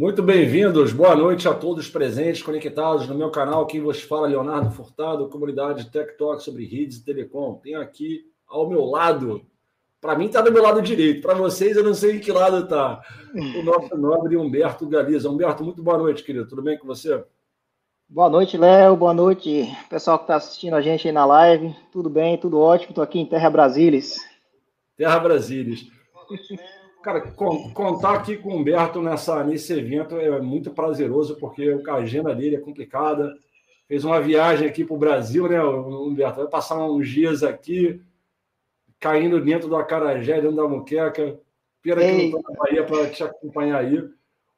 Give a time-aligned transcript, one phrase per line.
[0.00, 3.66] Muito bem-vindos, boa noite a todos presentes, conectados no meu canal.
[3.66, 7.60] Quem vos fala, Leonardo Furtado, comunidade Tech Talk sobre redes e telecom.
[7.62, 9.44] Tenho aqui ao meu lado,
[10.00, 12.64] para mim está do meu lado direito, para vocês eu não sei em que lado
[12.64, 13.02] está,
[13.58, 15.28] o nosso nobre Humberto Galiza.
[15.28, 16.48] Humberto, muito boa noite, querido.
[16.48, 17.22] Tudo bem com você?
[18.08, 18.96] Boa noite, Léo.
[18.96, 21.76] Boa noite, pessoal que está assistindo a gente aí na live.
[21.92, 22.92] Tudo bem, tudo ótimo.
[22.92, 24.00] Estou aqui em Terra Brasília.
[24.96, 25.76] Terra Brasília.
[27.02, 32.34] Cara, contar aqui com o Humberto nessa, nesse evento é muito prazeroso, porque a agenda
[32.34, 33.34] dele é complicada.
[33.88, 36.40] Fez uma viagem aqui para o Brasil, né, Humberto?
[36.40, 38.02] Vai passar uns dias aqui,
[38.98, 41.40] caindo dentro do Acarajé, dentro da Muqueca.
[41.82, 44.06] Pena que não estou na Bahia para te acompanhar aí.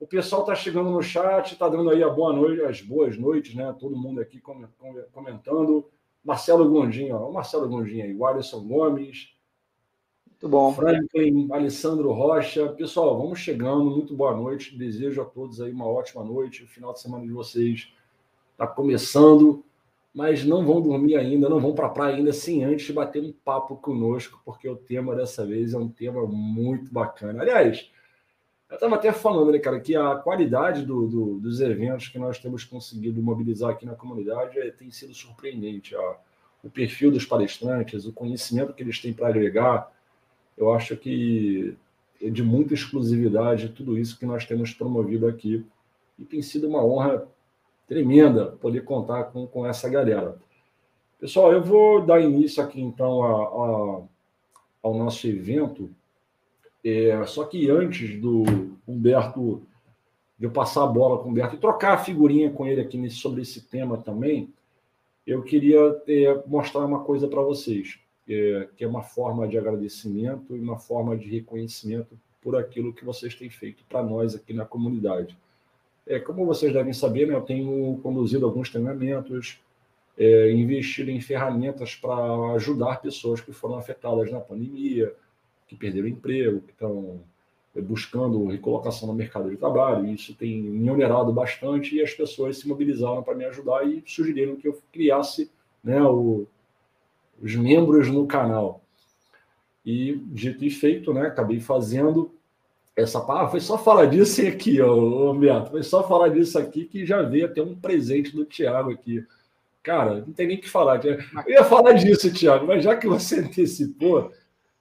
[0.00, 3.54] O pessoal está chegando no chat, está dando aí a boa noite, as boas noites,
[3.54, 3.72] né?
[3.78, 4.40] Todo mundo aqui
[5.12, 5.88] comentando.
[6.24, 9.28] Marcelo Gondim, ó, o Marcelo Gondim aí, o Alisson Gomes,
[10.42, 10.74] muito bom.
[10.74, 12.66] Franklin, Alessandro Rocha.
[12.70, 13.84] Pessoal, vamos chegando.
[13.84, 14.76] Muito boa noite.
[14.76, 16.64] Desejo a todos aí uma ótima noite.
[16.64, 17.92] O final de semana de vocês
[18.50, 19.64] está começando,
[20.12, 23.32] mas não vão dormir ainda, não vão para a praia ainda sem antes bater um
[23.32, 27.40] papo conosco, porque o tema dessa vez é um tema muito bacana.
[27.40, 27.88] Aliás,
[28.68, 32.40] eu estava até falando, né, cara, que a qualidade do, do, dos eventos que nós
[32.40, 35.94] temos conseguido mobilizar aqui na comunidade é, tem sido surpreendente.
[35.94, 36.16] Ó.
[36.64, 39.88] O perfil dos palestrantes, o conhecimento que eles têm para agregar
[40.56, 41.76] eu acho que
[42.20, 45.66] é de muita exclusividade tudo isso que nós temos promovido aqui.
[46.18, 47.26] E tem sido uma honra
[47.88, 50.38] tremenda poder contar com, com essa galera.
[51.18, 54.02] Pessoal, eu vou dar início aqui então a, a,
[54.82, 55.90] ao nosso evento.
[56.84, 58.44] É, só que antes do
[58.86, 59.62] Humberto,
[60.38, 62.98] de eu passar a bola com o Humberto e trocar a figurinha com ele aqui
[62.98, 64.52] nesse, sobre esse tema também,
[65.26, 70.56] eu queria é, mostrar uma coisa para vocês é, que é uma forma de agradecimento
[70.56, 74.64] e uma forma de reconhecimento por aquilo que vocês têm feito para nós aqui na
[74.64, 75.36] comunidade.
[76.06, 79.60] É, como vocês devem saber, né, eu tenho conduzido alguns treinamentos,
[80.18, 85.14] é, investido em ferramentas para ajudar pessoas que foram afetadas na pandemia,
[85.66, 87.20] que perderam emprego, que estão
[87.74, 90.06] é, buscando recolocação no mercado de trabalho.
[90.06, 94.56] Isso tem me onerado bastante e as pessoas se mobilizaram para me ajudar e sugeriram
[94.56, 95.50] que eu criasse
[95.82, 96.46] né, o,
[97.42, 98.82] os membros no canal.
[99.84, 101.26] E dito e feito, né?
[101.26, 102.32] Acabei fazendo
[102.94, 107.06] essa ah, foi só falar disso aqui, ó, Beto, foi só falar disso aqui que
[107.06, 109.24] já veio até um presente do Thiago aqui.
[109.82, 111.02] Cara, não tem nem o que falar.
[111.04, 114.30] Eu ia falar disso, Thiago, mas já que você antecipou,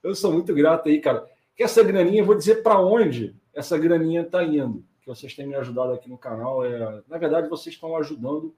[0.02, 1.26] eu sou muito grato aí, cara.
[1.56, 4.84] Que essa graninha, eu vou dizer para onde essa graninha está indo.
[5.00, 6.64] Que vocês têm me ajudado aqui no canal.
[6.64, 7.02] É...
[7.08, 8.54] Na verdade, vocês estão ajudando,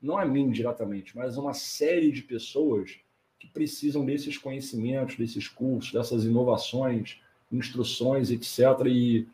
[0.00, 2.98] não a mim diretamente, mas uma série de pessoas
[3.42, 7.20] que precisam desses conhecimentos, desses cursos, dessas inovações,
[7.50, 8.86] instruções, etc.
[8.86, 9.26] E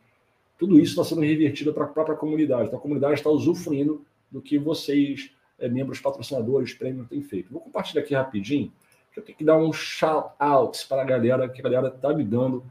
[0.59, 2.69] tudo isso está sendo revertido para a própria comunidade.
[2.69, 7.53] Então, a comunidade está usufruindo do que vocês, é, membros patrocinadores, prêmio, têm feito.
[7.53, 8.73] Vou compartilhar aqui rapidinho,
[9.13, 12.25] que eu tenho que dar um shout-out para a galera, que a galera está me
[12.25, 12.65] dando,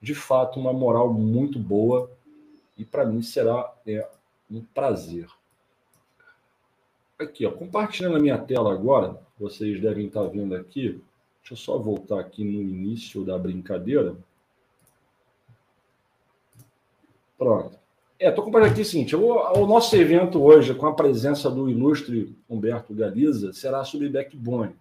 [0.00, 2.08] de fato, uma moral muito boa.
[2.78, 4.08] E para mim será é,
[4.48, 5.26] um prazer.
[7.18, 11.00] Aqui, ó, compartilhando a minha tela agora, vocês devem estar vendo aqui.
[11.40, 14.16] Deixa eu só voltar aqui no início da brincadeira.
[17.36, 17.78] Pronto.
[18.18, 19.26] É, estou compartilhando aqui o seguinte: o,
[19.58, 24.74] o, nosso evento hoje, com a presença do ilustre Humberto Galiza, será sobre backbone.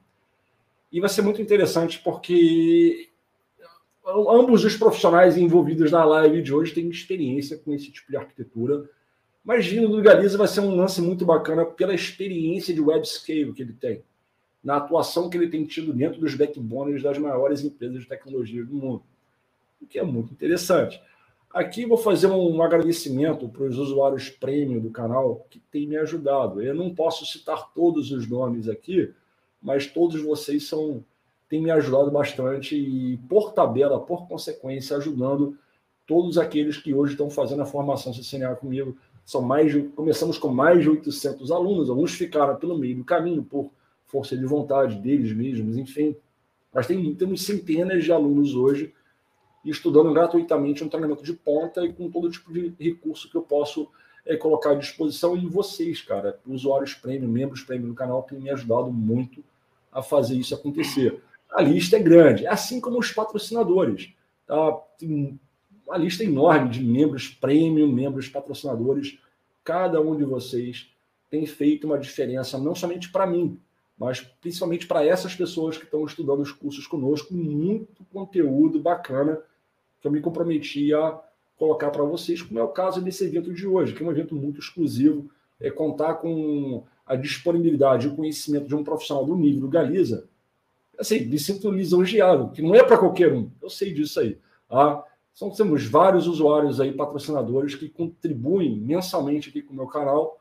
[0.91, 3.09] E vai ser muito interessante porque
[4.05, 8.87] ambos os profissionais envolvidos na live de hoje têm experiência com esse tipo de arquitetura
[9.43, 13.51] mas vindo do Galiza vai ser um lance muito bacana pela experiência de web scale
[13.53, 14.01] que ele tem,
[14.63, 18.73] na atuação que ele tem tido dentro dos backbones das maiores empresas de tecnologia do
[18.73, 19.03] mundo,
[19.81, 21.01] o que é muito interessante.
[21.53, 26.61] Aqui vou fazer um agradecimento para os usuários premium do canal que têm me ajudado.
[26.61, 29.13] Eu não posso citar todos os nomes aqui,
[29.61, 31.03] mas todos vocês são
[31.53, 35.55] têm me ajudado bastante e, por tabela, por consequência, ajudando
[36.07, 40.47] todos aqueles que hoje estão fazendo a formação CCNA comigo, são mais de, começamos com
[40.49, 43.71] mais de 800 alunos, alguns ficaram pelo meio do caminho por
[44.13, 46.15] força de vontade deles mesmos, enfim.
[46.71, 48.93] Mas tem, temos centenas de alunos hoje
[49.65, 53.89] estudando gratuitamente um treinamento de ponta e com todo tipo de recurso que eu posso
[54.23, 55.35] é, colocar à disposição.
[55.35, 59.43] E vocês, cara, usuários premium, membros premium do canal, têm me ajudado muito
[59.91, 61.19] a fazer isso acontecer.
[61.51, 64.13] A lista é grande, assim como os patrocinadores.
[64.45, 64.73] Tá?
[64.99, 65.39] Tem
[65.87, 69.17] uma lista enorme de membros premium, membros patrocinadores.
[69.63, 70.89] Cada um de vocês
[71.29, 73.59] tem feito uma diferença, não somente para mim,
[74.03, 77.33] mas principalmente para essas pessoas que estão estudando os cursos conosco.
[77.33, 79.41] Muito conteúdo bacana
[80.01, 81.21] que eu me comprometi a
[81.55, 84.35] colocar para vocês, como é o caso desse evento de hoje, que é um evento
[84.35, 89.61] muito exclusivo, é contar com a disponibilidade e o conhecimento de um profissional do nível
[89.61, 90.27] do Galiza,
[90.99, 94.37] assim, me sinto lisonjeado, que não é para qualquer um, eu sei disso aí.
[94.67, 95.01] Tá?
[95.33, 100.37] São, temos vários usuários aí, patrocinadores, que contribuem mensalmente aqui com o meu canal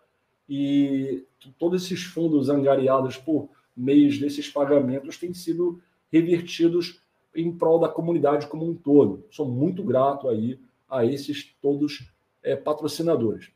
[0.48, 1.24] e
[1.58, 5.80] todos esses fundos angariados por meios desses pagamentos têm sido
[6.10, 7.00] revertidos
[7.34, 9.24] em prol da comunidade como um todo.
[9.30, 12.06] Sou muito grato aí a esses todos
[12.42, 13.50] é, patrocinadores.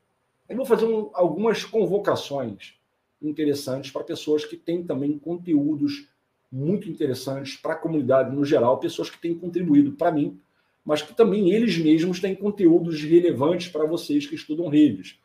[0.49, 2.75] Eu vou fazer um, algumas convocações
[3.21, 6.09] interessantes para pessoas que têm também conteúdos
[6.50, 10.41] muito interessantes para a comunidade no geral, pessoas que têm contribuído para mim,
[10.85, 15.19] mas que também eles mesmos têm conteúdos relevantes para vocês que estudam redes.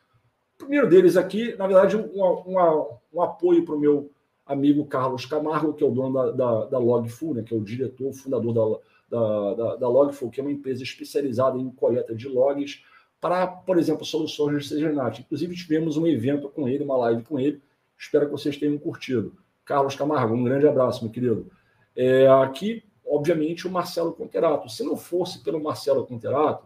[0.62, 4.12] Primeiro deles aqui, na verdade, um, um, um apoio para o meu
[4.46, 7.64] amigo Carlos Camargo, que é o dono da, da, da Logful, né, que é o
[7.64, 12.28] diretor, fundador da, da, da, da Logful, que é uma empresa especializada em coleta de
[12.28, 12.84] logs
[13.20, 15.22] para, por exemplo, soluções de CGNAT.
[15.22, 17.62] Inclusive, tivemos um evento com ele, uma live com ele.
[17.98, 19.36] Espero que vocês tenham curtido.
[19.64, 21.52] Carlos Camargo, um grande abraço, meu querido.
[21.96, 24.68] É, aqui, obviamente, o Marcelo Conterato.
[24.70, 26.66] Se não fosse pelo Marcelo Conterato,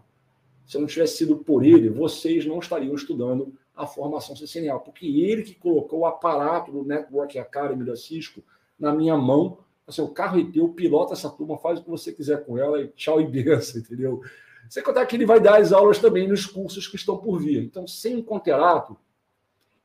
[0.65, 5.43] se não tivesse sido por ele, vocês não estariam estudando a formação CCNA, porque ele
[5.43, 8.41] que colocou o aparato do Network Academy da Cisco
[8.79, 9.57] na minha mão.
[9.87, 12.81] Assim, o carro é teu, pilota essa turma, faz o que você quiser com ela
[12.81, 14.21] e tchau e benção, entendeu?
[14.69, 17.63] Sem contar que ele vai dar as aulas também nos cursos que estão por vir.
[17.63, 18.97] Então, sem o Conterato,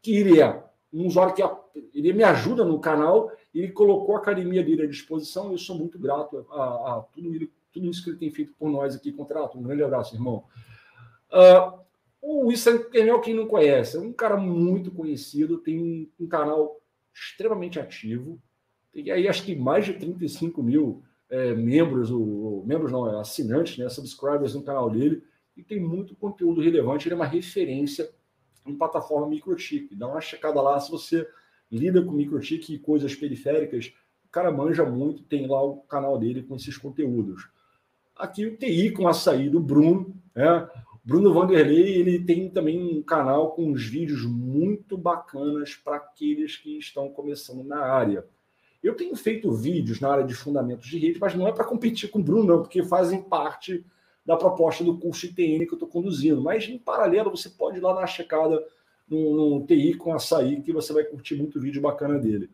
[0.00, 1.42] que ele é um usuário que
[1.94, 5.98] ele me ajuda no canal, ele colocou a academia dele à disposição eu sou muito
[5.98, 6.62] grato a,
[6.96, 9.58] a tudo, ele, tudo, isso que ele tem feito por nós aqui, Contrato.
[9.58, 10.44] Um grande abraço, irmão.
[11.30, 11.78] Uh,
[12.22, 16.80] o Issa Kernel, quem não conhece, é um cara muito conhecido, tem um, canal
[17.14, 18.40] extremamente ativo,
[18.92, 23.78] tem aí acho que mais de 35 mil é, membros, o, membros não, é, assinantes,
[23.78, 25.22] né, subscribers no canal dele,
[25.56, 28.10] e tem muito conteúdo relevante, ele é uma referência
[28.66, 29.94] em plataforma microchip.
[29.94, 31.26] Dá uma checada lá se você
[31.70, 33.92] lida com microchip e coisas periféricas,
[34.24, 37.48] o cara manja muito, tem lá o canal dele com esses conteúdos.
[38.16, 40.68] Aqui o TI com açaí do Bruno, né?
[41.02, 46.78] Bruno Vanderlei, ele tem também um canal com uns vídeos muito bacanas para aqueles que
[46.78, 48.26] estão começando na área.
[48.82, 52.10] Eu tenho feito vídeos na área de fundamentos de rede, mas não é para competir
[52.10, 53.84] com o Bruno, não, porque fazem parte
[54.24, 56.40] da proposta do curso ITN que eu estou conduzindo.
[56.40, 58.62] Mas, em paralelo, você pode ir lá uma checada
[59.08, 62.50] no, no TI com açaí, que você vai curtir muito vídeo bacana dele.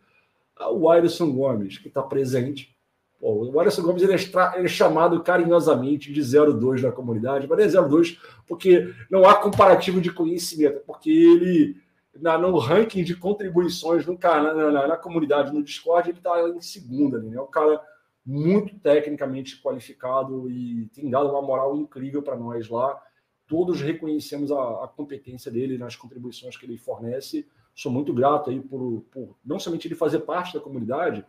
[0.57, 2.76] Ah, o Alisson Gomes, que está presente.
[3.19, 7.75] Pô, o Alisson Gomes ele é, ele é, chamado carinhosamente de 02 na comunidade, mas
[7.75, 11.77] é 02 porque não há comparativo de conhecimento, porque ele,
[12.15, 16.61] na, no ranking de contribuições no, na, na, na comunidade, no Discord, ele está em
[16.61, 17.19] segunda.
[17.19, 17.37] Né?
[17.37, 17.81] É um cara
[18.25, 23.01] muito tecnicamente qualificado e tem dado uma moral incrível para nós lá.
[23.47, 27.47] Todos reconhecemos a, a, competência dele nas contribuições que ele fornece.
[27.73, 31.25] Sou muito grato aí por, por não somente ele fazer parte da comunidade,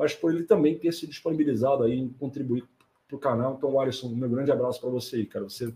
[0.00, 2.64] mas por ele também ter se disponibilizado aí em contribuir
[3.06, 3.54] para o canal.
[3.58, 5.44] Então, Alisson, meu grande abraço para você aí, cara.
[5.44, 5.74] Você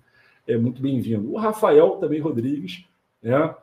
[0.49, 1.31] é muito bem-vindo.
[1.31, 2.87] O Rafael também Rodrigues,
[3.23, 3.55] né?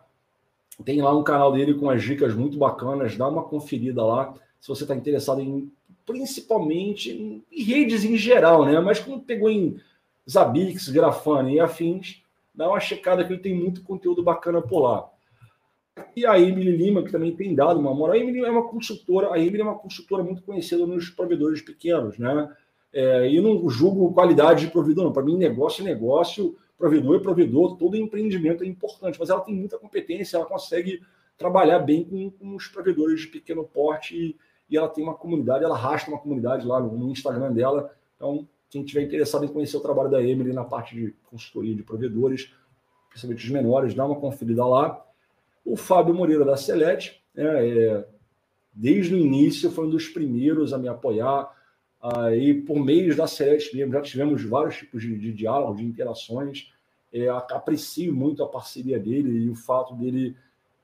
[0.86, 3.18] Tem lá um canal dele com as dicas muito bacanas.
[3.18, 5.72] Dá uma conferida lá se você está interessado em
[6.06, 8.80] principalmente em redes em geral, né?
[8.80, 9.82] Mas como pegou em
[10.30, 12.22] Zabix, Grafana e afins,
[12.54, 15.10] dá uma checada que ele tem muito conteúdo bacana por lá.
[16.16, 18.16] E a Emily Lima, que também tem dado uma moral.
[18.16, 22.18] A Emily é uma consultora, a Emily é uma consultora muito conhecida nos provedores pequenos,
[22.18, 22.54] né?
[22.94, 25.14] É, e não julgo qualidade de provedor, não.
[25.14, 29.56] Para mim, negócio é negócio, provedor é provedor, todo empreendimento é importante, mas ela tem
[29.56, 31.02] muita competência, ela consegue
[31.38, 34.36] trabalhar bem com, com os provedores de pequeno porte e,
[34.70, 37.94] e ela tem uma comunidade, ela arrasta uma comunidade lá no, no Instagram dela.
[38.16, 41.84] Então, quem tiver interessado em conhecer o trabalho da Emily na parte de consultoria de
[41.84, 42.54] provedores,
[43.10, 45.06] principalmente os menores, dá uma conferida lá.
[45.64, 48.06] O Fábio Moreira da Celete, né, é,
[48.74, 51.50] desde o início foi um dos primeiros a me apoiar.
[52.02, 56.72] Aí, por meios da Celeste mesmo, já tivemos vários tipos de, de diálogo, de interações.
[57.14, 60.36] É, aprecio muito a parceria dele e o fato dele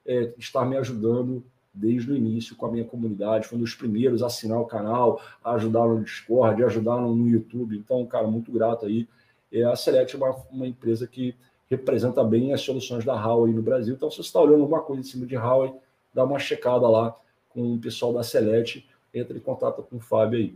[0.06, 1.44] é, estar me ajudando
[1.74, 3.48] desde o início com a minha comunidade.
[3.48, 7.28] Foi um dos primeiros a assinar o canal, a ajudar no Discord, a ajudar no
[7.28, 7.78] YouTube.
[7.78, 9.08] Então, cara, muito grato aí.
[9.52, 11.36] É, a Select é uma, uma empresa que
[11.70, 13.96] representa bem as soluções da Huawei no Brasil.
[13.96, 15.74] Então, se você está olhando alguma coisa em cima de Huawei,
[16.14, 17.16] dá uma checada lá
[17.50, 20.56] com o pessoal da Select, entre em contato com o Fábio aí.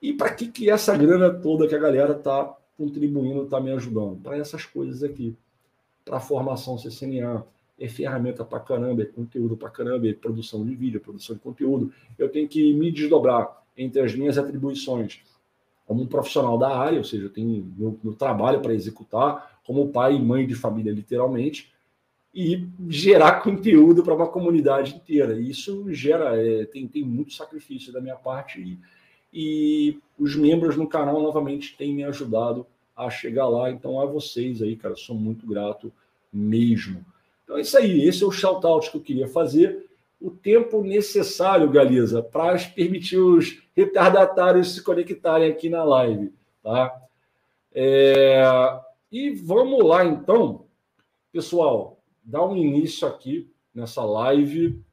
[0.00, 4.20] E para que, que essa grana toda que a galera está contribuindo, está me ajudando?
[4.22, 5.36] Para essas coisas aqui.
[6.04, 7.44] Para a formação CCNA,
[7.78, 11.40] é ferramenta para caramba, é conteúdo para caramba, é produção de vídeo, é produção de
[11.40, 11.92] conteúdo.
[12.18, 15.22] Eu tenho que me desdobrar entre as minhas atribuições
[15.86, 19.88] como um profissional da área, ou seja, eu tenho meu, meu trabalho para executar, como
[19.88, 21.72] pai e mãe de família, literalmente,
[22.34, 25.38] e gerar conteúdo para uma comunidade inteira.
[25.38, 28.78] Isso gera, é, tem, tem muito sacrifício da minha parte e,
[29.32, 32.66] e os membros no canal novamente têm me ajudado
[32.96, 33.70] a chegar lá.
[33.70, 35.92] Então, a vocês aí, cara, sou muito grato
[36.32, 37.04] mesmo.
[37.44, 39.86] Então é isso aí, esse é o shout-out que eu queria fazer.
[40.20, 46.32] O tempo necessário, Galiza, para permitir os retardatários se conectarem aqui na live.
[46.62, 46.98] Tá?
[47.74, 48.42] É...
[49.14, 50.66] E vamos lá, então,
[51.30, 54.84] pessoal, dar um início aqui nessa live.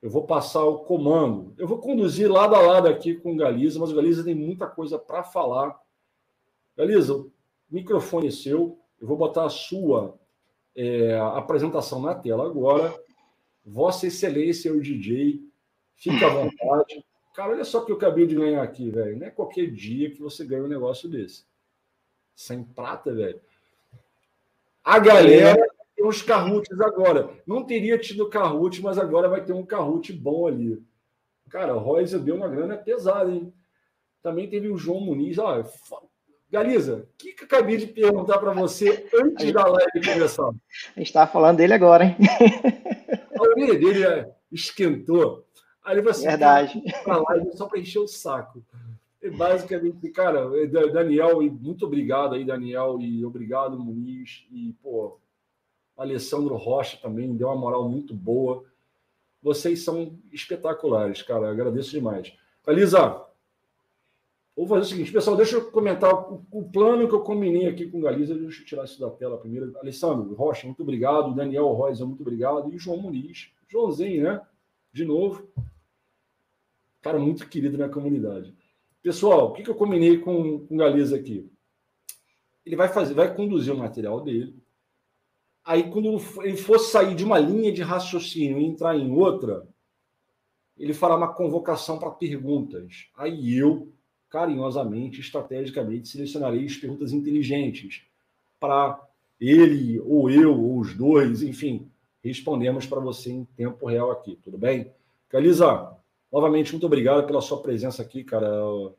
[0.00, 1.54] Eu vou passar o comando.
[1.58, 4.66] Eu vou conduzir lado a lado aqui com o Galiza, mas o Galiza tem muita
[4.66, 5.78] coisa para falar.
[6.74, 7.30] Galiza, o
[7.68, 8.78] microfone é seu.
[8.98, 10.18] Eu vou botar a sua
[10.74, 12.98] é, apresentação na tela agora.
[13.62, 15.42] Vossa Excelência, o DJ,
[15.96, 17.04] fique à vontade.
[17.34, 19.18] Cara, olha só o que eu acabei de ganhar aqui, velho.
[19.18, 21.44] Não é qualquer dia que você ganha um negócio desse.
[22.34, 23.40] Sem prata, velho.
[24.82, 27.30] A galera tem uns carrutes agora.
[27.46, 30.82] Não teria tido carrute, mas agora vai ter um carrute bom ali.
[31.48, 33.52] Cara, o Royce deu uma grana pesada, hein?
[34.22, 35.38] Também teve o João Muniz.
[35.38, 35.64] Olha,
[36.50, 40.48] Galiza, o que, que eu acabei de perguntar para você antes da live começar?
[40.48, 42.16] A gente estava falando dele agora, hein?
[43.36, 45.44] A orelha dele é, esquentou.
[45.84, 46.80] Aí ele assim, Verdade.
[47.02, 48.64] Para live só para encher o saco.
[49.30, 50.48] Basicamente, cara,
[50.92, 55.18] Daniel, e muito obrigado aí, Daniel, e obrigado, Muniz, e, pô,
[55.96, 58.64] Alessandro Rocha também deu uma moral muito boa.
[59.42, 61.50] Vocês são espetaculares, cara.
[61.50, 62.32] Agradeço demais.
[62.66, 63.24] Galiza,
[64.56, 67.90] Vou fazer o seguinte, pessoal, deixa eu comentar o, o, plano que eu combinei aqui
[67.90, 68.36] com o Galiza.
[68.36, 69.76] Deixa eu tirar isso da tela primeiro.
[69.80, 71.34] Alessandro Rocha, muito obrigado.
[71.34, 72.72] Daniel Rosa, muito obrigado.
[72.72, 73.50] E João Muniz.
[73.68, 74.40] Joãozinho, né?
[74.92, 75.48] De novo.
[77.02, 78.54] Cara, muito querido na comunidade.
[79.04, 81.46] Pessoal, o que, que eu combinei com, o Galiza aqui?
[82.64, 84.56] Ele vai fazer, vai conduzir o material dele.
[85.62, 89.68] Aí, quando ele for sair de uma linha de raciocínio e entrar em outra,
[90.78, 93.10] ele fará uma convocação para perguntas.
[93.14, 93.92] Aí eu
[94.30, 98.06] carinhosamente, estrategicamente, selecionarei as perguntas inteligentes
[98.58, 98.98] para
[99.38, 101.90] ele, ou eu, ou os dois, enfim,
[102.22, 104.90] respondemos para você em tempo real aqui, tudo bem?
[105.28, 105.94] Caliza,
[106.34, 108.46] novamente, muito obrigado pela sua presença aqui, cara.
[108.48, 108.96] Eu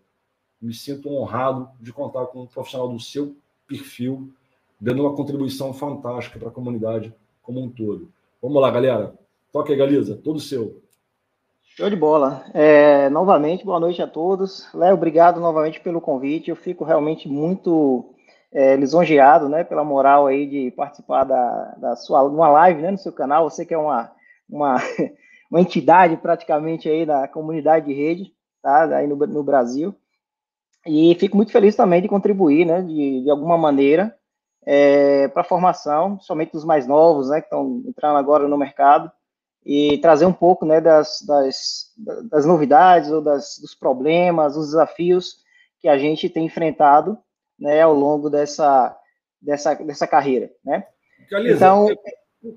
[0.61, 3.35] me sinto honrado de contar com um profissional do seu
[3.67, 4.31] perfil,
[4.79, 8.09] dando uma contribuição fantástica para a comunidade como um todo.
[8.41, 9.13] Vamos lá, galera.
[9.51, 10.81] Toque aí, Galiza, todo seu.
[11.61, 12.45] Show de bola.
[12.53, 14.73] É, novamente, boa noite a todos.
[14.73, 16.49] Léo, obrigado novamente pelo convite.
[16.49, 18.15] Eu fico realmente muito
[18.49, 22.97] é, lisonjeado, né, pela moral aí de participar da, da sua uma live, né, no
[22.97, 23.49] seu canal.
[23.49, 24.09] Você que é uma,
[24.49, 24.77] uma,
[25.49, 29.95] uma entidade praticamente aí da comunidade de rede, tá, aí no, no Brasil.
[30.85, 34.15] E fico muito feliz também de contribuir, né, de, de alguma maneira,
[34.65, 39.11] é, para a formação, somente dos mais novos, né, que estão entrando agora no mercado
[39.65, 41.91] e trazer um pouco né, das, das,
[42.29, 45.37] das novidades ou das, dos problemas, dos desafios
[45.79, 47.17] que a gente tem enfrentado
[47.59, 48.95] né, ao longo dessa,
[49.41, 50.51] dessa, dessa carreira.
[50.63, 50.85] Né?
[51.31, 51.87] Galisa, então,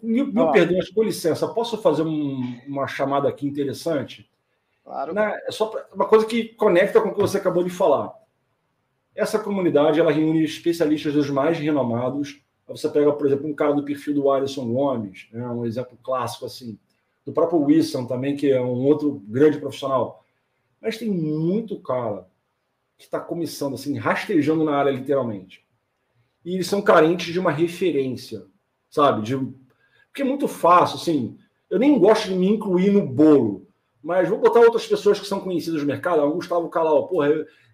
[0.02, 4.30] me, me perdoe, com licença, posso fazer um, uma chamada aqui interessante?
[4.84, 5.14] Claro.
[5.14, 8.12] Né, é só pra, uma coisa que conecta com o que você acabou de falar.
[9.14, 12.40] Essa comunidade ela reúne especialistas dos mais renomados.
[12.66, 16.46] Você pega, por exemplo, um cara do perfil do Alisson Gomes, né, um exemplo clássico
[16.46, 16.78] assim
[17.28, 20.24] do próprio Wilson também, que é um outro grande profissional.
[20.80, 22.26] Mas tem muito cara
[22.96, 25.62] que está começando, assim, rastejando na área, literalmente.
[26.42, 28.46] E eles são carentes de uma referência,
[28.88, 29.20] sabe?
[29.20, 29.34] De...
[30.18, 31.38] Porque é muito fácil, assim.
[31.70, 33.68] Eu nem gosto de me incluir no bolo,
[34.02, 36.22] mas vou botar outras pessoas que são conhecidas no mercado.
[36.22, 37.28] O Gustavo Calau, porra,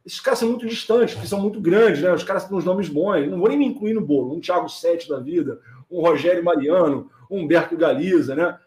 [0.05, 2.13] esses caras são muito distantes, porque são muito grandes, né?
[2.13, 3.31] Os caras têm uns nomes bons.
[3.31, 4.35] Não vou nem me incluir no bolo.
[4.37, 5.59] Um Thiago Sete da vida,
[5.91, 8.59] um Rogério Mariano, um Humberto Galiza, né?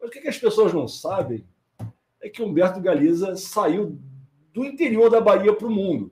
[0.00, 1.44] Mas o que, as pessoas não sabem
[2.22, 3.98] é que Humberto Galiza saiu
[4.54, 6.10] do interior da Bahia para o mundo.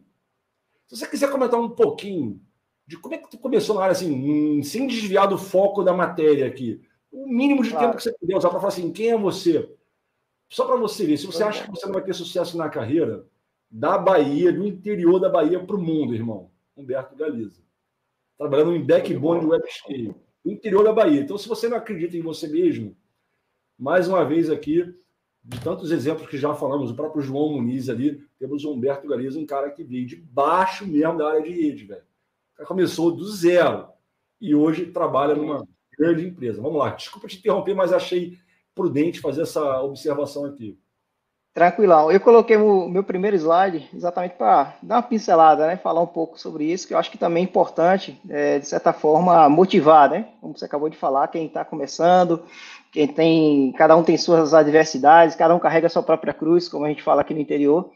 [0.87, 2.39] Se você quiser comentar um pouquinho
[2.87, 6.47] de como é que tu começou na área, assim, sem desviar do foco da matéria
[6.47, 7.87] aqui, o mínimo de claro.
[7.87, 9.75] tempo que você puder usar para falar assim, quem é você?
[10.49, 13.27] Só para você ver, se você acha que você não vai ter sucesso na carreira,
[13.71, 16.51] da Bahia, do interior da Bahia para o mundo, irmão.
[16.77, 17.61] Humberto Galiza.
[18.37, 20.15] Trabalhando em backbone de web scale.
[20.45, 21.21] Do interior da Bahia.
[21.21, 22.97] Então, se você não acredita em você mesmo,
[23.79, 24.95] mais uma vez aqui,
[25.45, 29.39] de tantos exemplos que já falamos, o próprio João Muniz ali, temos o Humberto Galiza,
[29.39, 32.03] um cara que veio de baixo mesmo da área de rede, velho.
[32.67, 33.89] Começou do zero
[34.41, 35.67] e hoje trabalha numa
[35.99, 36.63] grande empresa.
[36.63, 38.39] Vamos lá, desculpa te interromper, mas achei
[38.75, 40.79] prudente fazer essa observação aqui.
[41.53, 42.13] Tranquilão.
[42.13, 45.77] Eu coloquei o meu primeiro slide exatamente para dar uma pincelada, né?
[45.77, 48.93] Falar um pouco sobre isso, que eu acho que também é importante, é, de certa
[48.93, 50.29] forma, motivar, né?
[50.41, 52.45] Como você acabou de falar, quem está começando,
[52.93, 56.85] quem tem, cada um tem suas adversidades, cada um carrega a sua própria cruz, como
[56.85, 57.91] a gente fala aqui no interior.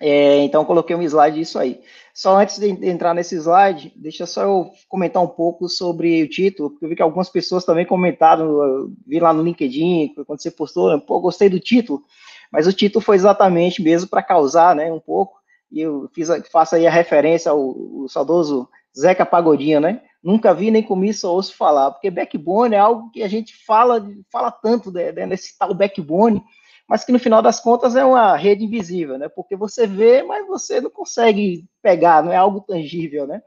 [0.00, 1.80] É, então, coloquei um slide disso aí.
[2.14, 6.70] Só antes de entrar nesse slide, deixa só eu comentar um pouco sobre o título,
[6.70, 11.00] porque eu vi que algumas pessoas também comentaram, vi lá no LinkedIn, quando você postou,
[11.00, 12.02] pô, gostei do título,
[12.50, 15.38] mas o título foi exatamente mesmo para causar, né, um pouco,
[15.70, 17.60] e eu fiz, faço aí a referência ao,
[18.00, 22.78] ao saudoso Zeca Pagodinho, né, nunca vi nem comi, só ouço falar, porque backbone é
[22.78, 26.42] algo que a gente fala, fala tanto né, nesse tal backbone,
[26.88, 29.28] mas que no final das contas é uma rede invisível, né?
[29.28, 33.42] Porque você vê, mas você não consegue pegar, não é algo tangível, né?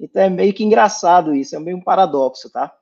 [0.00, 2.74] Então é meio que engraçado isso, é meio um paradoxo, tá?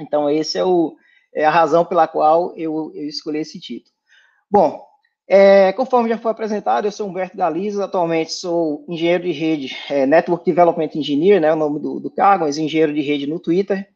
[0.00, 0.96] Então esse é, o,
[1.34, 3.94] é a razão pela qual eu, eu escolhi esse título.
[4.50, 4.82] Bom,
[5.28, 10.06] é, conforme já foi apresentado, eu sou Humberto Galiza, atualmente sou engenheiro de rede, é,
[10.06, 13.86] Network Development Engineer, né, o nome do, do cargo, mas engenheiro de rede no Twitter.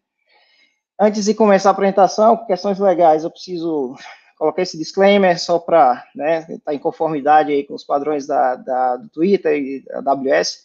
[1.01, 3.95] Antes de começar a apresentação, questões legais, eu preciso
[4.37, 8.55] coloquei esse disclaimer só para né, estar tá em conformidade aí com os padrões da,
[8.55, 10.65] da, do Twitter e da AWS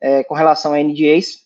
[0.00, 1.40] é, com relação a NDAs,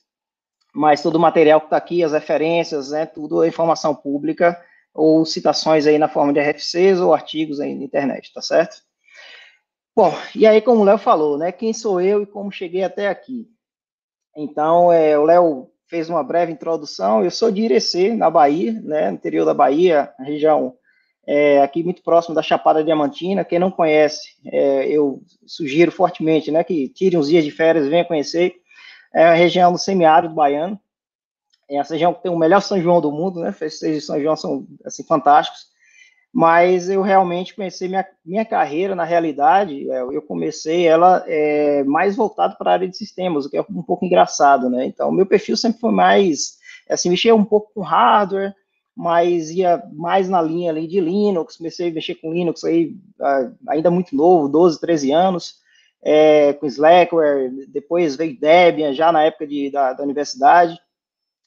[0.72, 4.60] mas todo o material que está aqui, as referências, né, tudo é informação pública
[4.94, 8.76] ou citações aí na forma de RFCs ou artigos aí na internet, tá certo?
[9.94, 13.08] Bom, e aí como o Léo falou, né, quem sou eu e como cheguei até
[13.08, 13.48] aqui?
[14.36, 19.10] Então, é, o Léo fez uma breve introdução, eu sou de Irecê, na Bahia, né,
[19.10, 20.76] interior da Bahia, região
[21.26, 23.44] é, aqui muito próximo da Chapada Diamantina.
[23.44, 28.04] Quem não conhece, é, eu sugiro fortemente né, que tire uns dias de férias, venha
[28.04, 28.56] conhecer.
[29.14, 30.78] É a região do semiárido baiano.
[31.68, 33.50] É essa região que tem o melhor São João do mundo, né?
[33.52, 35.72] Festejos de São João são assim, fantásticos.
[36.32, 42.16] Mas eu realmente comecei minha, minha carreira, na realidade, é, eu comecei ela é, mais
[42.16, 44.84] voltado para a área de sistemas, o que é um pouco engraçado, né?
[44.84, 46.58] Então, meu perfil sempre foi mais,
[46.90, 48.52] assim, mexer um pouco com hardware,
[48.96, 52.96] mas ia mais na linha ali de Linux, comecei a mexer com Linux aí
[53.68, 55.56] ainda muito novo, 12, 13 anos,
[56.02, 60.78] é, com Slackware, depois veio Debian, já na época de, da, da universidade,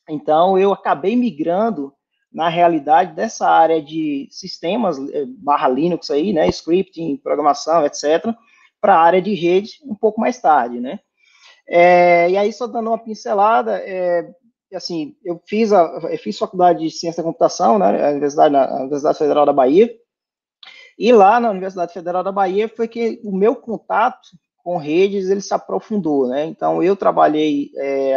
[0.09, 1.93] então eu acabei migrando
[2.31, 8.33] na realidade dessa área de sistemas é, barra Linux aí, né, scripting, programação, etc.,
[8.81, 10.99] para a área de rede um pouco mais tarde, né.
[11.67, 14.29] É, e aí, só dando uma pincelada, é,
[14.73, 18.75] assim, eu fiz a eu fiz faculdade de ciência da computação, né, na Universidade, na
[18.81, 19.93] Universidade Federal da Bahia,
[20.97, 24.29] e lá na Universidade Federal da Bahia foi que o meu contato
[24.67, 26.45] com redes ele se aprofundou, né?
[26.45, 28.15] Então eu trabalhei é,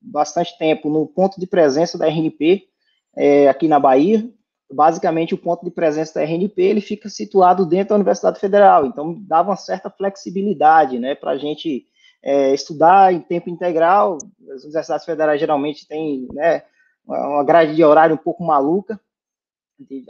[0.00, 2.68] bastante tempo no ponto de presença da RNP
[3.16, 4.30] é, aqui na Bahia.
[4.72, 9.18] Basicamente o ponto de presença da RNP ele fica situado dentro da Universidade Federal, então
[9.26, 11.86] dava uma certa flexibilidade, né, para a gente
[12.22, 14.18] é, estudar em tempo integral.
[14.54, 16.62] As universidades federais geralmente têm né,
[17.04, 19.00] uma grade de horário um pouco maluca,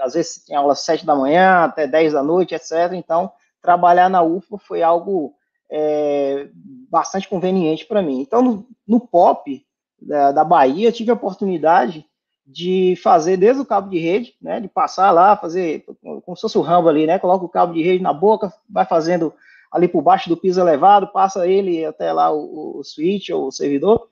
[0.00, 2.92] às vezes tem aula às 7 da manhã até 10 da noite, etc.
[2.94, 5.34] Então, trabalhar na UFA foi algo
[5.70, 6.48] é,
[6.90, 8.20] bastante conveniente para mim.
[8.20, 9.64] Então, no, no POP
[10.00, 12.06] da, da, Bahia, eu tive a oportunidade
[12.46, 16.56] de fazer desde o cabo de rede, né, de passar lá, fazer como se fosse
[16.56, 19.34] o Rambo ali, né, coloca o cabo de rede na boca, vai fazendo
[19.70, 23.52] ali por baixo do piso elevado, passa ele até lá o, o switch ou o
[23.52, 24.08] servidor,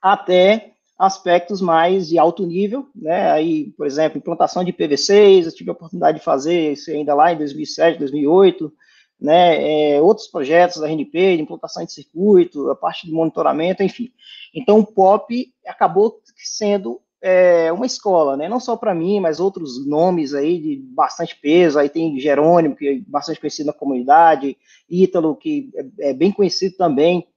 [0.00, 3.30] até aspectos mais de alto nível, né?
[3.32, 7.32] Aí, por exemplo, implantação de PV6, eu tive a oportunidade de fazer isso ainda lá
[7.32, 8.72] em 2007, 2008,
[9.20, 9.94] né?
[9.94, 14.12] É, outros projetos da RNP, de implantação de circuito, a parte de monitoramento, enfim.
[14.54, 18.48] Então, o POP acabou sendo é, uma escola, né?
[18.48, 21.78] Não só para mim, mas outros nomes aí de bastante peso.
[21.78, 24.58] Aí tem Jerônimo, que é bastante conhecido na comunidade,
[24.90, 27.28] Ítalo, que é, é bem conhecido também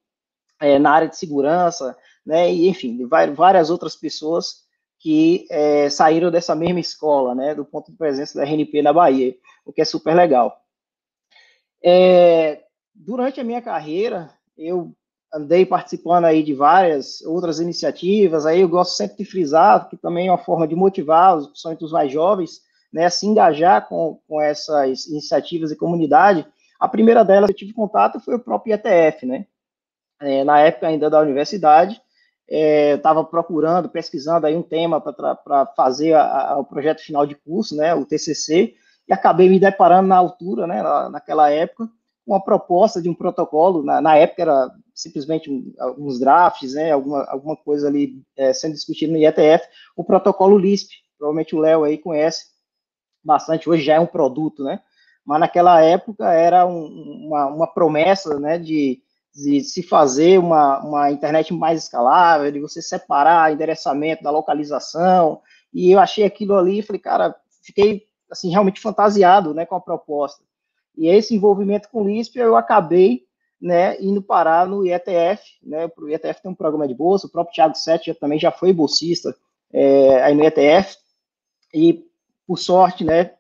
[0.60, 1.96] é, na área de segurança,
[2.26, 2.52] né?
[2.52, 4.66] E enfim, várias outras pessoas
[4.98, 7.54] que é, saíram dessa mesma escola, né?
[7.54, 10.60] Do ponto de presença da RNP na Bahia, o que é super legal.
[11.84, 14.96] É, durante a minha carreira, eu
[15.36, 20.28] andei participando aí de várias outras iniciativas, aí eu gosto sempre de frisar, que também
[20.28, 24.42] é uma forma de motivar, principalmente os mais jovens, né, a se engajar com, com
[24.42, 26.48] essas iniciativas e comunidade.
[26.80, 29.46] A primeira delas que eu tive contato foi o próprio IETF, né,
[30.22, 32.02] é, na época ainda da universidade,
[32.48, 37.36] estava é, procurando, pesquisando aí um tema para fazer a, a, o projeto final de
[37.36, 38.74] curso, né, o TCC,
[39.08, 41.90] e acabei me deparando na altura, né, naquela época,
[42.26, 47.58] uma proposta de um protocolo, na, na época era simplesmente alguns drafts, né, alguma, alguma
[47.58, 52.46] coisa ali é, sendo discutida no IETF, o protocolo LISP, provavelmente o Léo aí conhece
[53.22, 54.80] bastante, hoje já é um produto, né,
[55.26, 59.02] mas naquela época era um, uma, uma promessa, né, de,
[59.34, 65.42] de se fazer uma, uma internet mais escalável, de você separar endereçamento da localização,
[65.74, 70.42] e eu achei aquilo ali, falei, cara, fiquei, assim, realmente fantasiado, né, com a proposta.
[70.98, 73.25] E esse envolvimento com o Lisp, eu acabei,
[73.66, 77.56] né, indo parar no IETF, né, o IETF tem um programa de bolsa, o próprio
[77.56, 79.36] Thiago Sete também já foi bolsista
[79.74, 80.96] é, aí no IETF,
[81.74, 82.06] e,
[82.46, 83.32] por sorte, né,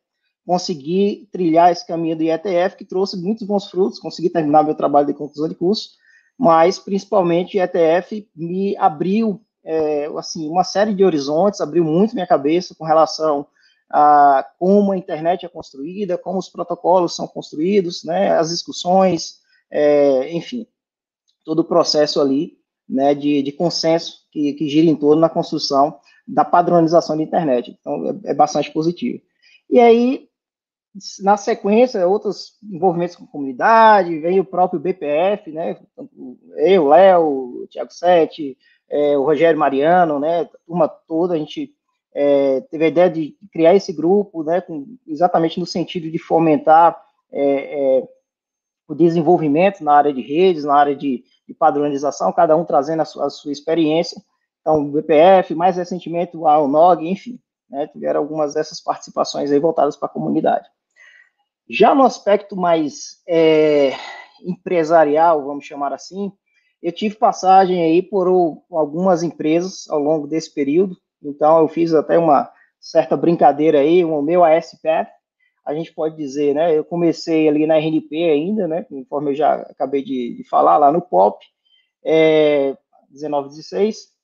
[0.43, 5.05] consegui trilhar esse caminho do IETF, que trouxe muitos bons frutos, consegui terminar meu trabalho
[5.05, 5.91] de conclusão de curso,
[6.35, 12.25] mas, principalmente, o IETF me abriu, é, assim, uma série de horizontes, abriu muito minha
[12.25, 13.45] cabeça com relação
[13.87, 20.31] a como a internet é construída, como os protocolos são construídos, né, as discussões, é,
[20.33, 20.67] enfim,
[21.43, 25.99] todo o processo ali, né, de, de consenso que, que gira em torno da construção
[26.27, 27.77] da padronização da internet.
[27.79, 29.21] Então, é, é bastante positivo.
[29.69, 30.27] E aí,
[31.21, 35.77] na sequência, outros envolvimentos com a comunidade, vem o próprio BPF, né?
[36.57, 38.57] Eu, Léo, o Thiago Sete,
[38.89, 40.41] é, o Rogério Mariano, né?
[40.41, 41.73] A turma toda, a gente
[42.13, 44.61] é, teve a ideia de criar esse grupo, né?
[44.61, 46.99] Com, exatamente no sentido de fomentar
[47.31, 48.03] é, é
[48.87, 53.05] o desenvolvimento na área de redes, na área de, de padronização, cada um trazendo a
[53.05, 54.21] sua, a sua experiência.
[54.61, 59.95] Então, o BPF, mais recentemente o AONOG, enfim, né, tiveram algumas dessas participações aí voltadas
[59.95, 60.67] para a comunidade.
[61.69, 63.93] Já no aspecto mais é,
[64.43, 66.31] empresarial, vamos chamar assim,
[66.81, 68.27] eu tive passagem aí por
[68.71, 74.21] algumas empresas ao longo desse período, então eu fiz até uma certa brincadeira aí, o
[74.21, 75.09] meu ASPF,
[75.65, 79.55] a gente pode dizer, né, eu comecei ali na RNP ainda, né, conforme eu já
[79.55, 81.43] acabei de, de falar, lá no POP,
[82.03, 82.77] é,
[83.09, 84.15] 19, 16,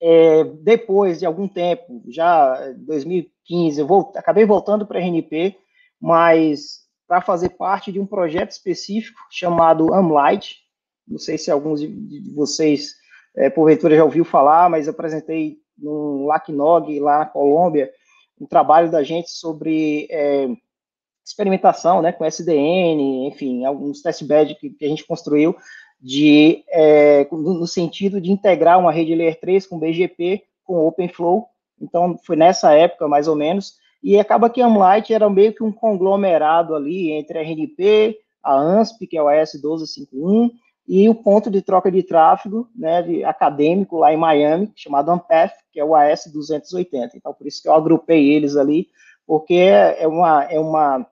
[0.00, 5.56] é, depois de algum tempo, já 2015, eu acabei voltando para a RNP,
[6.00, 10.58] mas para fazer parte de um projeto específico chamado Amlight.
[11.06, 12.94] Não sei se alguns de vocês,
[13.36, 17.90] é, porventura, já ouviu falar, mas eu apresentei no LACNOG, lá na Colômbia,
[18.40, 20.48] um trabalho da gente sobre é,
[21.24, 25.54] experimentação né, com SDN, enfim, alguns testbeds que, que a gente construiu
[26.00, 31.46] de, é, no sentido de integrar uma rede Layer 3 com BGP, com OpenFlow.
[31.80, 35.62] Então, foi nessa época, mais ou menos, e acaba que a Amlight era meio que
[35.62, 40.50] um conglomerado ali entre a RNP, a ANSP, que é o AS1251,
[40.92, 45.52] e o ponto de troca de tráfego né, de acadêmico lá em Miami, chamado Ampath,
[45.70, 47.10] que é o AS280.
[47.14, 48.88] Então, por isso que eu agrupei eles ali,
[49.24, 51.06] porque é uma, é uma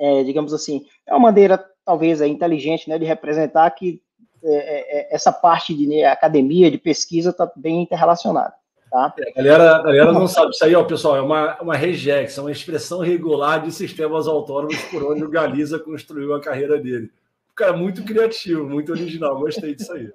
[0.00, 4.00] é, digamos assim, é uma maneira talvez é inteligente, né, de representar que
[4.42, 8.54] é, é, é essa parte de né, academia, de pesquisa, está bem interrelacionada.
[8.90, 9.12] Tá?
[9.18, 12.40] É, a, galera, a galera não sabe isso aí, ó, pessoal, é uma, uma é
[12.40, 17.10] uma expressão regular de sistemas autônomos por onde o Galiza construiu a carreira dele.
[17.56, 20.10] Cara é muito criativo, muito original, gostei disso aí.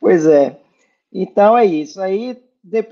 [0.00, 0.58] Pois é.
[1.12, 2.00] Então é isso.
[2.00, 2.36] Aí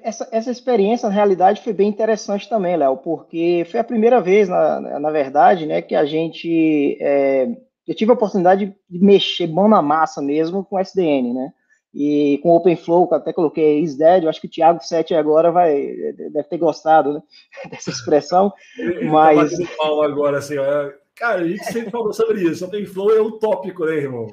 [0.02, 4.48] essa, essa experiência, na realidade, foi bem interessante também, Léo, porque foi a primeira vez,
[4.48, 6.96] na, na verdade, né, que a gente.
[7.00, 7.48] É,
[7.86, 11.52] eu tive a oportunidade de mexer mão na massa mesmo com SDN, né?
[11.92, 15.74] E com OpenFlow, que até coloquei isDead, eu acho que o Thiago Sete agora vai,
[16.12, 17.22] deve ter gostado né,
[17.70, 18.52] dessa expressão.
[18.78, 19.52] Ele, mas.
[19.52, 20.90] Ele tá agora, assim, ó.
[21.20, 22.64] Cara, a gente sempre falou sobre isso.
[22.64, 24.26] OpenFlow é utópico, né, irmão?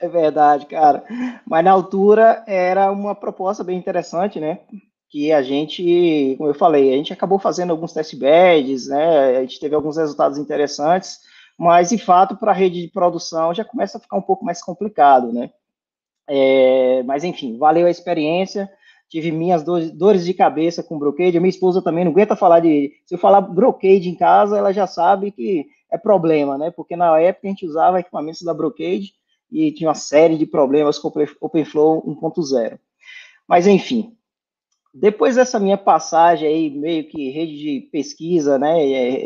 [0.00, 1.02] É verdade, cara.
[1.44, 4.60] Mas na altura era uma proposta bem interessante, né?
[5.10, 9.38] Que a gente, como eu falei, a gente acabou fazendo alguns testbeds, né?
[9.38, 11.18] A gente teve alguns resultados interessantes,
[11.58, 14.62] mas de fato, para a rede de produção já começa a ficar um pouco mais
[14.62, 15.50] complicado, né?
[16.28, 18.70] É, mas enfim, valeu a experiência.
[19.08, 21.40] Tive minhas dores de cabeça com Brocade.
[21.40, 22.92] Minha esposa também não aguenta falar de.
[23.04, 26.70] Se eu falar Brocade em casa, ela já sabe que é problema, né?
[26.70, 29.12] Porque na época a gente usava equipamentos da Brocade
[29.50, 32.78] e tinha uma série de problemas com o OpenFlow 1.0.
[33.48, 34.16] Mas, enfim,
[34.92, 38.84] depois dessa minha passagem aí, meio que rede de pesquisa, né,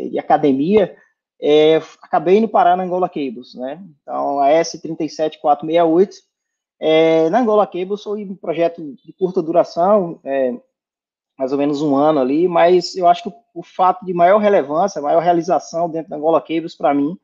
[0.09, 0.95] e, academia,
[1.41, 6.15] é, acabei indo parar na Angola Cables, né, então a S37468,
[6.79, 10.53] é, na Angola Cables foi um projeto de curta duração, é,
[11.41, 15.01] mais ou menos um ano ali, mas eu acho que o, fato de maior relevância,
[15.01, 17.17] maior realização dentro da Angola Cables, para mim,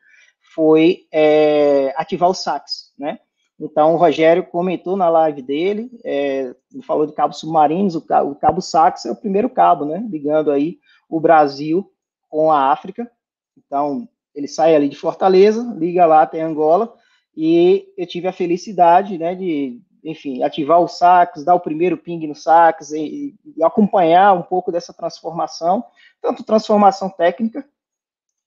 [0.56, 3.19] foi é, ativar o sax, né?
[3.60, 6.51] Então, o Rogério comentou na live dele, é,
[6.82, 10.03] falou de cabos submarinos, o cabo, o cabo sax é o primeiro cabo, né?
[10.10, 11.88] Ligando aí o Brasil
[12.27, 13.08] com a África.
[13.56, 16.91] Então, ele sai ali de Fortaleza, liga lá até Angola,
[17.36, 22.26] e eu tive a felicidade, né, de, enfim, ativar o sax, dar o primeiro ping
[22.28, 25.84] no sax e, e acompanhar um pouco dessa transformação,
[26.22, 27.65] tanto transformação técnica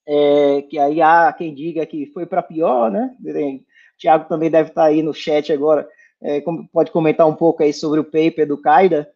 [0.07, 3.15] é, que aí há quem diga que foi para pior, né?
[3.23, 5.89] O Thiago também deve estar aí no chat agora,
[6.23, 6.43] é,
[6.73, 9.11] pode comentar um pouco aí sobre o paper do Caida,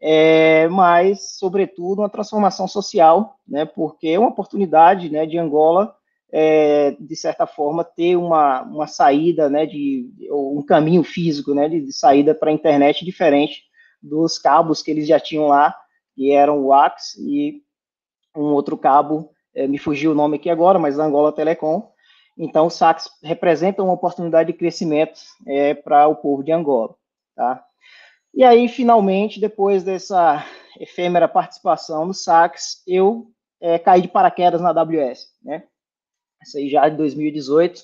[0.00, 3.64] é, mas, sobretudo, uma transformação social, né?
[3.64, 5.94] Porque é uma oportunidade, né, de Angola
[6.32, 11.80] é, de certa forma, ter uma, uma saída, né, de, um caminho físico, né, de,
[11.80, 13.64] de saída para a internet diferente
[14.02, 15.74] dos cabos que eles já tinham lá,
[16.14, 17.62] que eram o AX e
[18.36, 21.90] um outro cabo, é, me fugiu o nome aqui agora, mas Angola Telecom.
[22.36, 26.94] Então, o SAX representa uma oportunidade de crescimento é, para o povo de Angola,
[27.34, 27.64] tá?
[28.32, 30.46] E aí, finalmente, depois dessa
[30.78, 33.26] efêmera participação no SAX, eu
[33.60, 35.64] é, caí de paraquedas na AWS, né?
[36.42, 37.82] Isso aí já de 2018.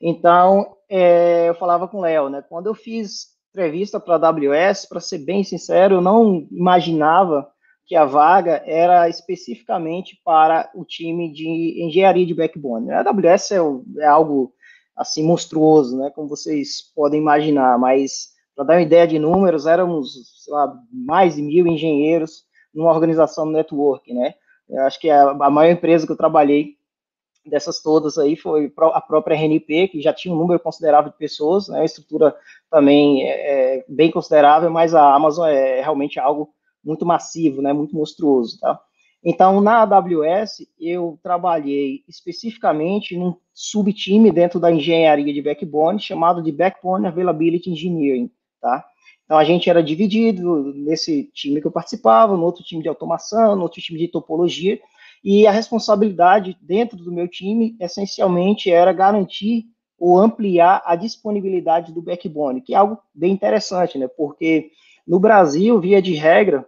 [0.00, 2.42] Então, é, eu falava com o Léo, né?
[2.48, 7.48] Quando eu fiz entrevista para a AWS, para ser bem sincero, eu não imaginava
[7.86, 12.90] que a vaga era especificamente para o time de engenharia de backbone.
[12.90, 13.58] A AWS é,
[13.98, 14.52] é algo
[14.96, 16.10] assim monstruoso, né?
[16.14, 21.42] Como vocês podem imaginar, mas para dar uma ideia de números, éramos lá, mais de
[21.42, 24.34] mil engenheiros numa organização network, né?
[24.68, 26.76] Eu acho que a, a maior empresa que eu trabalhei
[27.44, 31.68] dessas todas aí foi a própria RNP, que já tinha um número considerável de pessoas,
[31.68, 32.34] né, uma estrutura
[32.70, 36.50] também é, é, bem considerável, mas a Amazon é realmente algo
[36.84, 38.78] muito massivo, né, muito monstruoso, tá?
[39.24, 46.50] Então, na AWS, eu trabalhei especificamente num subtime dentro da engenharia de backbone, chamado de
[46.50, 48.28] Backbone Availability Engineering,
[48.60, 48.84] tá?
[49.24, 53.54] Então, a gente era dividido nesse time que eu participava, no outro time de automação,
[53.54, 54.80] no outro time de topologia,
[55.22, 59.64] e a responsabilidade dentro do meu time, essencialmente, era garantir
[59.98, 64.08] ou ampliar a disponibilidade do backbone, que é algo bem interessante, né?
[64.08, 64.70] Porque
[65.06, 66.66] no Brasil, via de regra,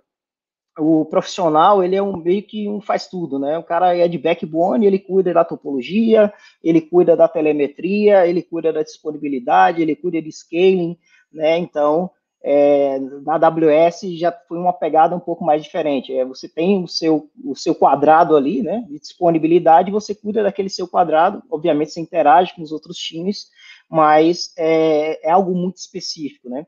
[0.78, 3.58] o profissional, ele é um meio que um faz tudo, né?
[3.58, 8.72] O cara é de backbone, ele cuida da topologia, ele cuida da telemetria, ele cuida
[8.72, 10.96] da disponibilidade, ele cuida de scaling,
[11.32, 11.58] né?
[11.58, 12.10] Então,
[12.46, 16.14] é, na AWS já foi uma pegada um pouco mais diferente.
[16.14, 20.68] É, você tem o seu, o seu quadrado ali, né, de disponibilidade, você cuida daquele
[20.68, 23.48] seu quadrado, obviamente você interage com os outros times,
[23.90, 26.66] mas é, é algo muito específico, né.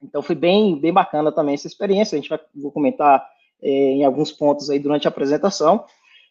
[0.00, 3.26] Então foi bem, bem bacana também essa experiência, a gente vai vou comentar
[3.60, 5.84] é, em alguns pontos aí durante a apresentação.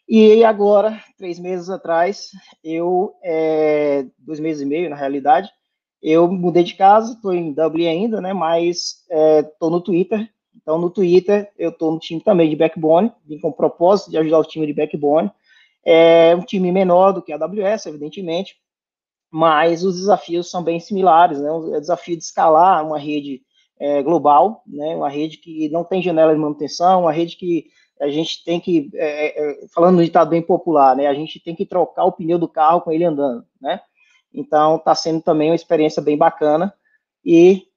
[0.07, 2.31] E agora, três meses atrás,
[2.63, 5.49] eu, é, dois meses e meio na realidade,
[6.01, 8.33] eu mudei de casa, estou em Dublin ainda, né?
[8.33, 10.29] Mas estou é, no Twitter.
[10.55, 14.17] Então, no Twitter, eu estou no time também de backbone, vim com o propósito de
[14.17, 15.31] ajudar o time de backbone.
[15.83, 18.55] É um time menor do que a AWS, evidentemente,
[19.31, 21.49] mas os desafios são bem similares, né?
[21.51, 23.41] O desafio de escalar uma rede
[23.79, 24.95] é, global, né?
[24.95, 27.65] Uma rede que não tem janela de manutenção, uma rede que
[27.99, 31.07] a gente tem que, é, é, falando no ditado bem popular, né?
[31.07, 33.79] A gente tem que trocar o pneu do carro com ele andando, né?
[34.33, 36.73] Então, está sendo também uma experiência bem bacana.
[37.23, 37.67] E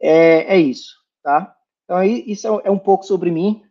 [0.00, 1.56] é, é isso, tá?
[1.84, 3.62] Então, isso é, é um pouco sobre mim.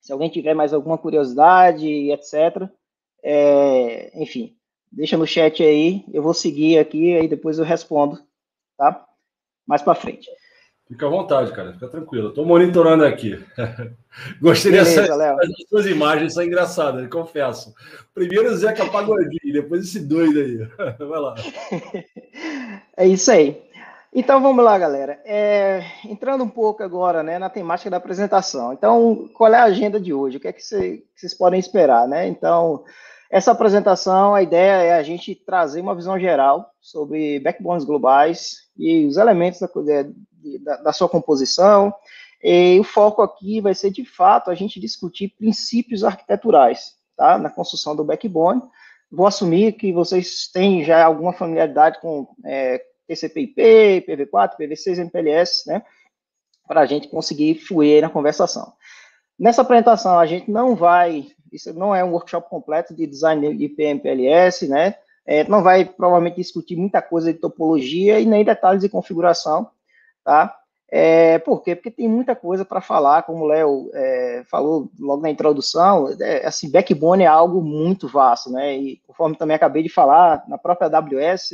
[0.00, 2.68] Se alguém tiver mais alguma curiosidade, etc.,
[3.22, 4.54] é, enfim,
[4.92, 6.04] deixa no chat aí.
[6.12, 8.22] Eu vou seguir aqui, aí depois eu respondo,
[8.76, 9.06] tá?
[9.66, 10.28] Mais para frente.
[10.86, 11.72] Fica à vontade, cara.
[11.72, 12.28] Fica tranquilo.
[12.28, 13.42] Estou monitorando aqui.
[14.40, 17.74] Gostei Beleza, dessas suas imagens, são engraçadas, confesso.
[18.14, 20.58] Primeiro o Zeca Pagodinho, depois esse doido aí.
[20.98, 21.34] Vai lá.
[22.96, 23.60] É isso aí.
[24.14, 25.20] Então vamos lá, galera.
[25.24, 28.72] É, entrando um pouco agora né, na temática da apresentação.
[28.72, 30.36] Então, qual é a agenda de hoje?
[30.36, 32.06] O que é que, cê, que vocês podem esperar?
[32.06, 32.28] Né?
[32.28, 32.84] Então,
[33.28, 39.04] essa apresentação, a ideia é a gente trazer uma visão geral sobre backbones globais e
[39.06, 39.68] os elementos da,
[40.58, 41.94] da, da sua composição.
[42.42, 47.38] E o foco aqui vai ser, de fato, a gente discutir princípios arquiteturais, tá?
[47.38, 48.62] Na construção do backbone.
[49.10, 55.82] Vou assumir que vocês têm já alguma familiaridade com é, TCP/IP, IPv4, IPv6, MPLS, né?
[56.66, 58.72] Para a gente conseguir fluir na conversação.
[59.38, 63.74] Nessa apresentação, a gente não vai, isso não é um workshop completo de design de
[63.78, 64.94] MPLS, né?
[65.26, 69.70] É, não vai provavelmente discutir muita coisa de topologia e nem detalhes de configuração,
[70.24, 70.56] tá?
[70.90, 71.74] É, por quê?
[71.74, 76.46] Porque tem muita coisa para falar, como o Léo é, falou logo na introdução, é,
[76.46, 80.86] assim, backbone é algo muito vasto, né, e conforme também acabei de falar, na própria
[80.86, 81.50] AWS,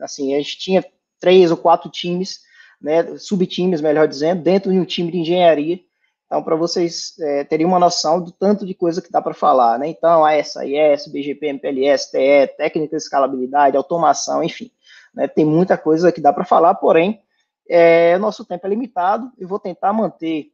[0.00, 0.84] assim, a gente tinha
[1.18, 2.40] três ou quatro times,
[2.80, 5.80] né, subtimes, melhor dizendo, dentro de um time de engenharia,
[6.28, 9.78] então, para vocês é, terem uma noção do tanto de coisa que dá para falar,
[9.78, 9.88] né?
[9.88, 14.70] Então, ASIS, BGP, MPLS, TE, técnica de escalabilidade, automação, enfim.
[15.14, 15.26] Né?
[15.26, 17.22] Tem muita coisa que dá para falar, porém,
[17.68, 20.50] é, nosso tempo é limitado e vou tentar manter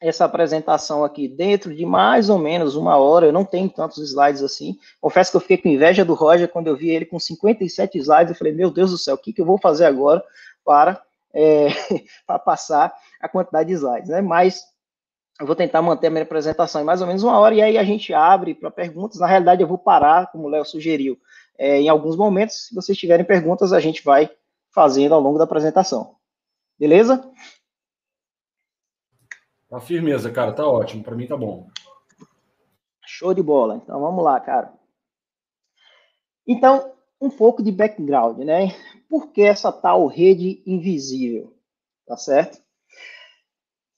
[0.00, 3.26] essa apresentação aqui dentro de mais ou menos uma hora.
[3.26, 4.78] Eu não tenho tantos slides assim.
[5.00, 8.30] Confesso que eu fiquei com inveja do Roger quando eu vi ele com 57 slides.
[8.30, 10.22] Eu falei, meu Deus do céu, o que, que eu vou fazer agora
[10.64, 11.02] para,
[11.34, 11.68] é,
[12.26, 14.20] para passar a quantidade de slides, né?
[14.20, 14.62] Mas
[15.40, 17.78] eu vou tentar manter a minha apresentação em mais ou menos uma hora e aí
[17.78, 19.18] a gente abre para perguntas.
[19.18, 21.18] Na realidade, eu vou parar, como o Léo sugeriu,
[21.56, 22.68] é, em alguns momentos.
[22.68, 24.30] Se vocês tiverem perguntas, a gente vai
[24.70, 26.17] fazendo ao longo da apresentação.
[26.78, 27.30] Beleza?
[29.68, 31.02] Tá firmeza, cara, tá ótimo.
[31.02, 31.68] Para mim tá bom.
[33.04, 33.76] Show de bola.
[33.76, 34.72] Então vamos lá, cara.
[36.46, 38.68] Então, um pouco de background, né?
[39.08, 41.54] Por que essa tal rede invisível?
[42.06, 42.62] Tá certo?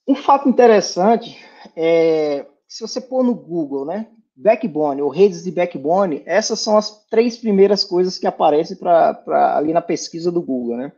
[0.07, 1.39] Um fato interessante
[1.77, 4.11] é se você pôr no Google, né?
[4.43, 9.23] Backbone ou redes de backbone, essas são as três primeiras coisas que aparecem para
[9.57, 10.93] ali na pesquisa do Google, né?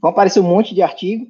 [0.00, 1.26] Vão aparecer um monte de artigo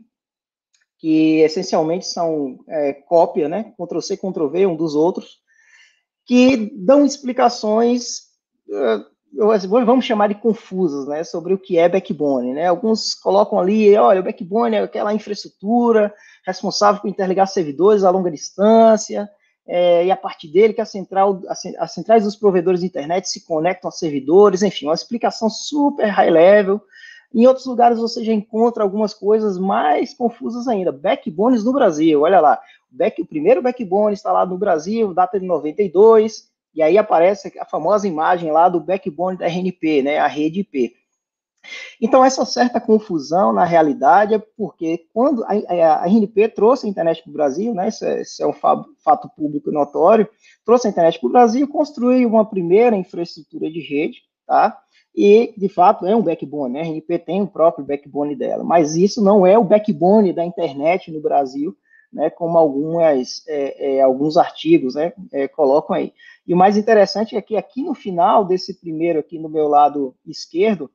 [0.98, 3.72] que essencialmente são é, cópia, né?
[3.78, 5.38] Ctrl C, Ctrl V, um dos outros,
[6.24, 8.20] que dão explicações,
[8.68, 9.04] uh,
[9.68, 11.24] vamos chamar de confusas, né?
[11.24, 12.66] Sobre o que é backbone, né?
[12.66, 16.14] Alguns colocam ali, olha, o backbone é aquela infraestrutura
[16.46, 19.28] responsável por interligar servidores a longa distância,
[19.66, 23.44] é, e a partir dele que a central, as centrais dos provedores de internet se
[23.44, 26.80] conectam a servidores, enfim, uma explicação super high level,
[27.34, 30.92] em outros lugares você já encontra algumas coisas mais confusas ainda.
[30.92, 32.58] Backbones no Brasil, olha lá.
[32.90, 38.06] Back, o primeiro backbone instalado no Brasil, data de 92, e aí aparece a famosa
[38.06, 40.94] imagem lá do backbone da RNP, né, a rede IP.
[42.00, 46.90] Então, essa certa confusão, na realidade, é porque quando a, a, a RNP trouxe a
[46.90, 50.28] internet para o Brasil, né, isso é, isso é um fato público notório,
[50.64, 54.78] trouxe a internet para o Brasil, construiu uma primeira infraestrutura de rede, tá?
[55.16, 56.80] e, de fato, é um backbone, né?
[56.80, 61.10] A RNP tem o próprio backbone dela, mas isso não é o backbone da internet
[61.10, 61.74] no Brasil,
[62.12, 62.28] né?
[62.28, 65.14] Como algumas, é, é, alguns artigos, né?
[65.32, 66.12] É, colocam aí.
[66.46, 70.14] E o mais interessante é que aqui no final desse primeiro, aqui no meu lado
[70.26, 70.90] esquerdo,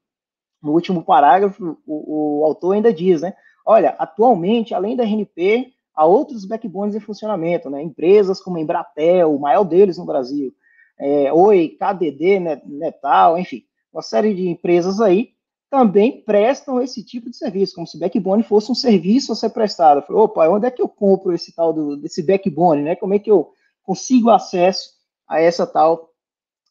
[0.62, 3.34] no último parágrafo, o, o autor ainda diz, né?
[3.66, 7.82] Olha, atualmente, além da RNP, há outros backbones em funcionamento, né?
[7.82, 10.54] Empresas como a Embratel, o maior deles no Brasil,
[11.00, 15.34] é, Oi, KDD, Netal, enfim uma série de empresas aí
[15.70, 20.00] também prestam esse tipo de serviço, como se backbone fosse um serviço a ser prestado.
[20.00, 22.96] Eu falei, opa, onde é que eu compro esse tal do, desse backbone, né?
[22.96, 23.52] Como é que eu
[23.84, 24.92] consigo acesso
[25.28, 26.10] a essa tal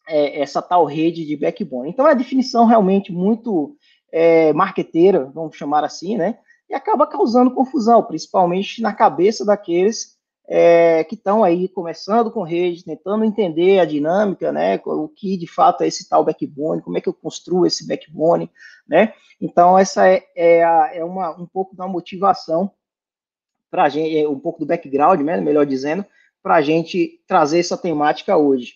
[0.07, 1.89] é, essa tal rede de backbone?
[1.89, 3.75] Então é a definição realmente muito
[4.13, 6.39] é, marqueteira, vamos chamar assim, né?
[6.69, 10.21] E acaba causando confusão, principalmente na cabeça daqueles
[10.53, 15.47] é, que estão aí começando com rede, tentando entender a dinâmica, né, o que de
[15.47, 18.51] fato é esse tal backbone, como é que eu construo esse backbone,
[18.87, 22.69] né, então essa é, é, a, é uma, um pouco da motivação
[23.71, 26.05] para a gente, é um pouco do background, né, melhor dizendo,
[26.43, 28.75] para a gente trazer essa temática hoje.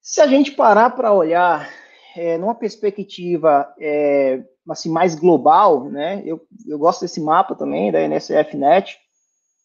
[0.00, 1.68] Se a gente parar para olhar
[2.16, 8.00] é, numa perspectiva é, assim, mais global, né, eu, eu gosto desse mapa também, da
[8.00, 8.98] NSF-Net,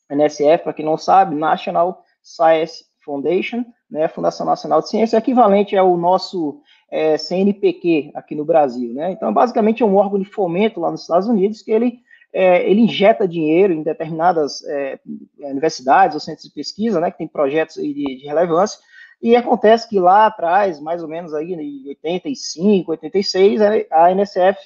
[0.10, 5.96] NSF, para quem não sabe, National Science Foundation, né, Fundação Nacional de Ciência, equivalente ao
[5.98, 9.12] nosso é, CNPq aqui no Brasil, né?
[9.12, 12.00] Então, basicamente é um órgão de fomento lá nos Estados Unidos que ele
[12.36, 15.00] é, ele injeta dinheiro em determinadas é,
[15.40, 18.78] universidades ou centros de pesquisa, né, que tem projetos de, de, relevância,
[19.26, 23.60] e acontece que lá atrás, mais ou menos aí em 85, 86,
[23.90, 24.60] a NSF,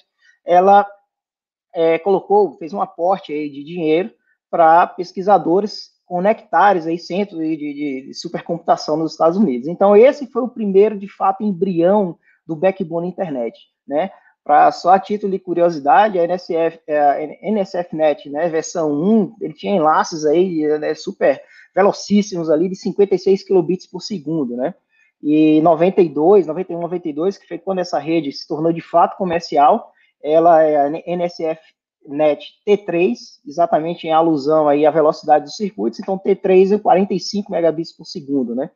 [0.45, 0.85] ela
[1.73, 4.11] é, colocou, fez um aporte aí de dinheiro
[4.51, 9.69] para pesquisadores conectares aí centros de, de, de, supercomputação nos Estados Unidos.
[9.69, 14.11] Então esse foi o primeiro, de fato, embrião do backbone internet, né?
[14.43, 19.77] Para só a título de curiosidade, a NSF, a NSFNet, né, versão 1, ele tinha
[19.77, 21.41] enlaces aí né, super
[21.79, 24.73] velocíssimos ali de 56 kilobits por segundo, né?
[25.21, 30.61] E 92, 91, 92, que foi quando essa rede se tornou de fato comercial, ela
[30.61, 31.61] é a NSF
[32.05, 33.15] NET T3,
[33.45, 38.55] exatamente em alusão aí à velocidade dos circuitos, então T3 é 45 megabits por segundo,
[38.55, 38.69] né?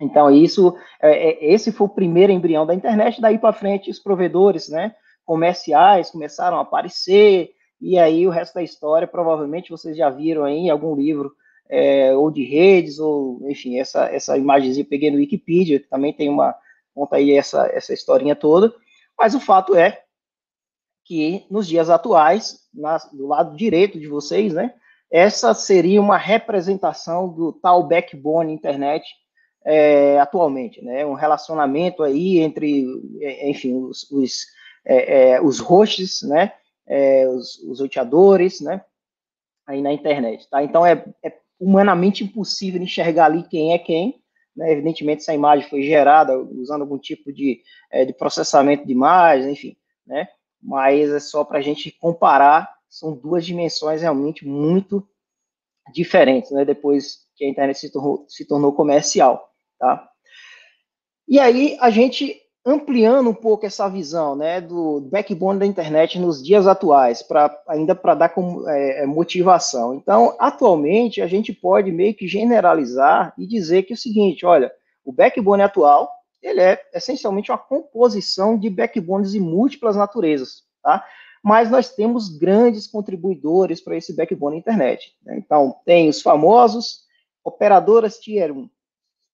[0.00, 4.00] Então, isso, é, é, esse foi o primeiro embrião da internet, daí para frente os
[4.00, 10.10] provedores, né, comerciais começaram a aparecer, e aí o resto da história, provavelmente vocês já
[10.10, 11.32] viram aí em algum livro,
[11.68, 16.12] é, ou de redes, ou, enfim, essa, essa imagenzinha eu peguei no Wikipedia, que também
[16.12, 16.54] tem uma,
[16.94, 18.74] conta aí essa, essa historinha toda,
[19.18, 20.02] mas o fato é
[21.04, 24.74] que nos dias atuais, na, do lado direito de vocês, né,
[25.10, 29.06] essa seria uma representação do tal backbone internet
[29.64, 32.86] é, atualmente, né, um relacionamento aí entre,
[33.20, 34.46] é, enfim, os, os,
[34.84, 36.52] é, é, os hosts, né,
[36.86, 38.84] é, os, os roteadores, né,
[39.66, 40.62] aí na internet, tá?
[40.62, 41.32] Então é, é
[41.64, 44.22] humanamente impossível enxergar ali quem é quem.
[44.54, 44.70] Né?
[44.72, 49.76] Evidentemente, essa imagem foi gerada usando algum tipo de, é, de processamento de imagem, enfim,
[50.06, 50.28] né?
[50.62, 55.06] mas é só para a gente comparar, são duas dimensões realmente muito
[55.92, 56.64] diferentes, né?
[56.64, 59.50] depois que a internet se tornou, se tornou comercial.
[59.78, 60.08] Tá?
[61.26, 66.42] E aí, a gente ampliando um pouco essa visão né, do backbone da internet nos
[66.42, 69.94] dias atuais, pra, ainda para dar como, é, é, motivação.
[69.94, 74.72] Então, atualmente, a gente pode meio que generalizar e dizer que é o seguinte, olha,
[75.04, 76.10] o backbone atual,
[76.42, 81.04] ele é essencialmente uma composição de backbones de múltiplas naturezas, tá?
[81.42, 85.14] Mas nós temos grandes contribuidores para esse backbone internet.
[85.22, 85.36] Né?
[85.36, 87.04] Então, tem os famosos
[87.44, 88.70] operadoras Tier 1,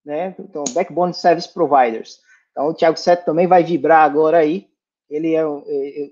[0.04, 0.34] né?
[0.40, 2.18] Então, backbone service providers,
[2.60, 4.68] então, o Thiago Seto também vai vibrar agora aí.
[5.08, 5.64] Ele é, eu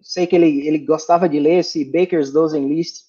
[0.03, 3.05] sei que ele, ele gostava de ler esse Baker's Dozen List,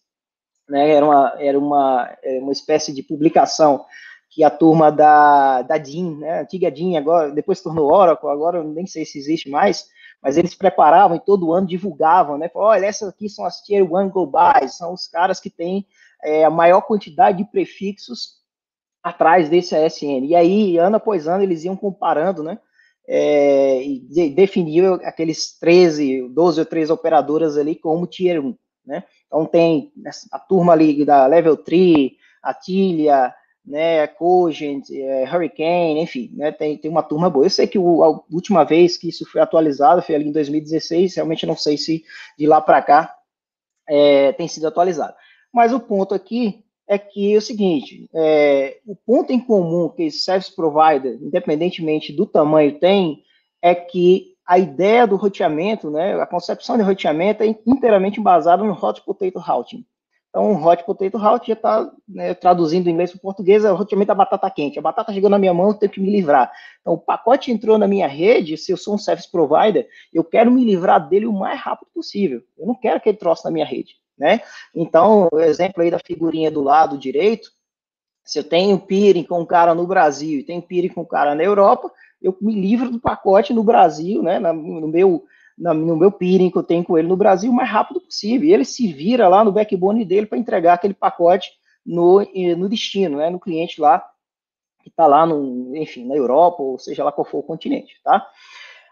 [0.68, 0.92] né?
[0.92, 3.86] Era uma, era uma, era uma espécie de publicação
[4.30, 6.42] que a turma da, da DIN, né?
[6.42, 9.88] Antiga DIN, agora, depois tornou Oracle, agora nem sei se existe mais,
[10.22, 12.52] mas eles preparavam e todo ano divulgavam, né?
[12.54, 15.88] Olha, essas aqui são as Tier 1 Globais, são os caras que têm
[16.22, 18.38] é, a maior quantidade de prefixos
[19.02, 20.26] atrás desse ASN.
[20.26, 22.60] E aí, ano após ano, eles iam comparando, né?
[23.12, 23.82] É,
[24.36, 28.56] definiu aqueles 13, 12 ou 13 operadoras ali como Tier 1,
[28.86, 29.04] né?
[29.26, 29.92] Então tem
[30.32, 32.12] a turma ali da Level 3,
[32.44, 33.34] a Tilia,
[33.66, 37.46] né, Cogent, é, Hurricane, enfim, né, tem, tem uma turma boa.
[37.46, 41.16] Eu sei que o, a última vez que isso foi atualizado foi ali em 2016,
[41.16, 42.04] realmente não sei se
[42.38, 43.16] de lá para cá
[43.88, 45.16] é, tem sido atualizado.
[45.52, 50.02] Mas o ponto aqui é que é o seguinte, é, o ponto em comum que
[50.02, 53.22] esse service provider, independentemente do tamanho, tem,
[53.62, 58.74] é que a ideia do roteamento, né, a concepção de roteamento é inteiramente embasada no
[58.74, 59.86] Hot Potato Routing.
[60.30, 63.72] Então, o Hot Potato Routing já está né, traduzindo do inglês para o português, é
[63.72, 64.80] o roteamento da batata quente.
[64.80, 66.52] A batata chegou na minha mão, eu tenho que me livrar.
[66.82, 70.50] Então, o pacote entrou na minha rede, se eu sou um service provider, eu quero
[70.50, 72.42] me livrar dele o mais rápido possível.
[72.58, 74.42] Eu não quero que ele troço na minha rede né?
[74.76, 77.50] Então, o exemplo aí da figurinha do lado direito,
[78.24, 81.34] se eu tenho peering com um cara no Brasil e tenho peering com um cara
[81.34, 81.92] na Europa,
[82.22, 84.38] eu me livro do pacote no Brasil, né?
[84.40, 85.24] No meu,
[85.58, 88.48] no meu peering que eu tenho com ele no Brasil o mais rápido possível.
[88.48, 91.50] E ele se vira lá no backbone dele para entregar aquele pacote
[91.86, 92.20] no,
[92.58, 93.30] no destino, né?
[93.30, 94.06] No cliente lá
[94.82, 98.26] que está lá, no, enfim, na Europa, ou seja lá qual for o continente, tá?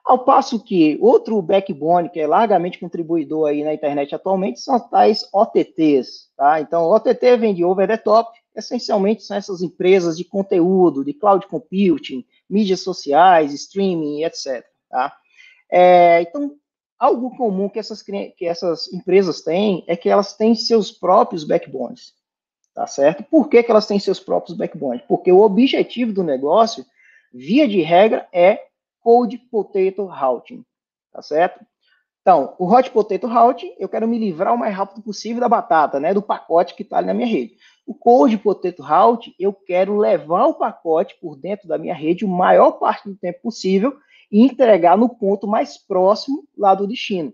[0.07, 5.27] Ao passo que outro backbone que é largamente contribuidor aí na internet atualmente são tais
[5.33, 6.61] OTTs, tá?
[6.61, 11.45] Então, OTT vem de over the top, essencialmente são essas empresas de conteúdo, de cloud
[11.47, 14.65] computing, mídias sociais, streaming, etc.
[14.89, 15.13] Tá?
[15.69, 16.55] É, então,
[16.97, 22.13] algo comum que essas, que essas empresas têm é que elas têm seus próprios backbones,
[22.73, 23.23] tá certo?
[23.23, 25.01] Por que, que elas têm seus próprios backbones?
[25.05, 26.85] Porque o objetivo do negócio,
[27.33, 28.66] via de regra, é
[29.07, 30.65] Cold Potato Routing,
[31.13, 31.65] tá certo?
[32.19, 35.97] Então, o Hot Potato Routing, eu quero me livrar o mais rápido possível da batata,
[35.97, 37.55] né, do pacote que está ali na minha rede.
[37.85, 42.27] O Cold Potato Routing, eu quero levar o pacote por dentro da minha rede o
[42.27, 43.97] maior parte do tempo possível
[44.29, 47.33] e entregar no ponto mais próximo lá do destino.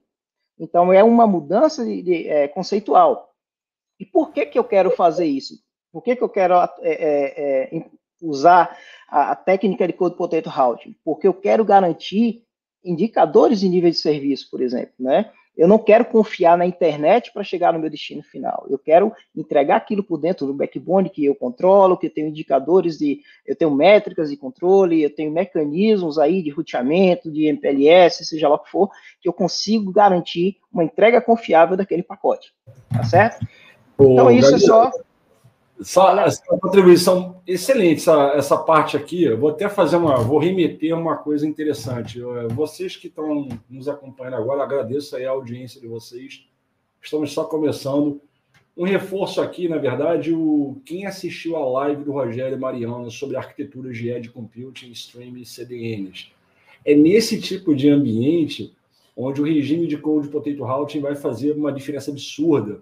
[0.59, 3.33] Então, é uma mudança de, de, é, conceitual.
[3.99, 5.55] E por que, que eu quero fazer isso?
[5.91, 7.85] Por que, que eu quero é, é, é
[8.23, 12.43] usar a, técnica de Code Potato Routing, porque eu quero garantir
[12.83, 15.29] indicadores de nível de serviço, por exemplo, né?
[15.55, 18.65] Eu não quero confiar na internet para chegar no meu destino final.
[18.67, 22.97] Eu quero entregar aquilo por dentro do backbone que eu controlo, que eu tenho indicadores
[22.97, 28.49] de, eu tenho métricas de controle, eu tenho mecanismos aí de roteamento, de MPLS, seja
[28.49, 28.89] lá o que for,
[29.21, 32.51] que eu consigo garantir uma entrega confiável daquele pacote.
[32.89, 33.45] Tá certo?
[33.95, 34.91] Pô, então isso é só
[35.83, 39.23] essa, essa, contribuição excelente, essa, essa parte aqui.
[39.23, 42.19] Eu vou até fazer uma, vou remeter uma coisa interessante.
[42.51, 46.45] Vocês que estão nos acompanhando agora, agradeço aí a audiência de vocês.
[47.01, 48.21] Estamos só começando.
[48.75, 53.95] Um reforço aqui, na verdade, o quem assistiu a live do Rogério Mariano sobre arquiteturas
[53.95, 56.31] de edge computing, streaming e CDNs.
[56.83, 58.73] É nesse tipo de ambiente
[59.15, 62.81] onde o regime de code potato routing vai fazer uma diferença absurda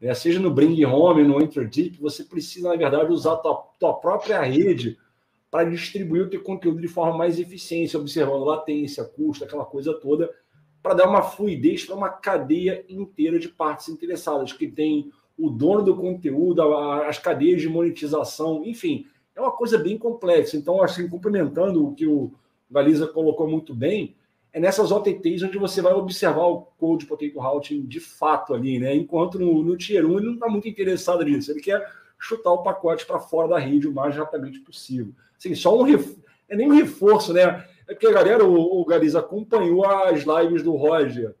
[0.00, 0.14] né?
[0.14, 3.94] seja no Bring Home, no Enter Deep, você precisa, na verdade, usar a tua, tua
[3.94, 4.98] própria rede
[5.50, 10.30] para distribuir o teu conteúdo de forma mais eficiente, observando latência, custo, aquela coisa toda,
[10.82, 15.82] para dar uma fluidez para uma cadeia inteira de partes interessadas, que tem o dono
[15.82, 20.56] do conteúdo, as cadeias de monetização, enfim, é uma coisa bem complexa.
[20.56, 22.32] Então, assim, complementando o que o
[22.70, 24.16] Galiza colocou muito bem,
[24.58, 28.94] é nessas OTTs onde você vai observar o Code Potato Routing de fato ali, né?
[28.94, 31.52] Enquanto no, no Tier 1 ele não está muito interessado nisso.
[31.52, 31.88] Ele quer
[32.18, 35.14] chutar o pacote para fora da rede o mais rapidamente possível.
[35.38, 36.16] Assim, só um ref...
[36.48, 37.64] é nem um reforço, né?
[37.86, 41.36] É porque a galera, o, o acompanhou as lives do Roger.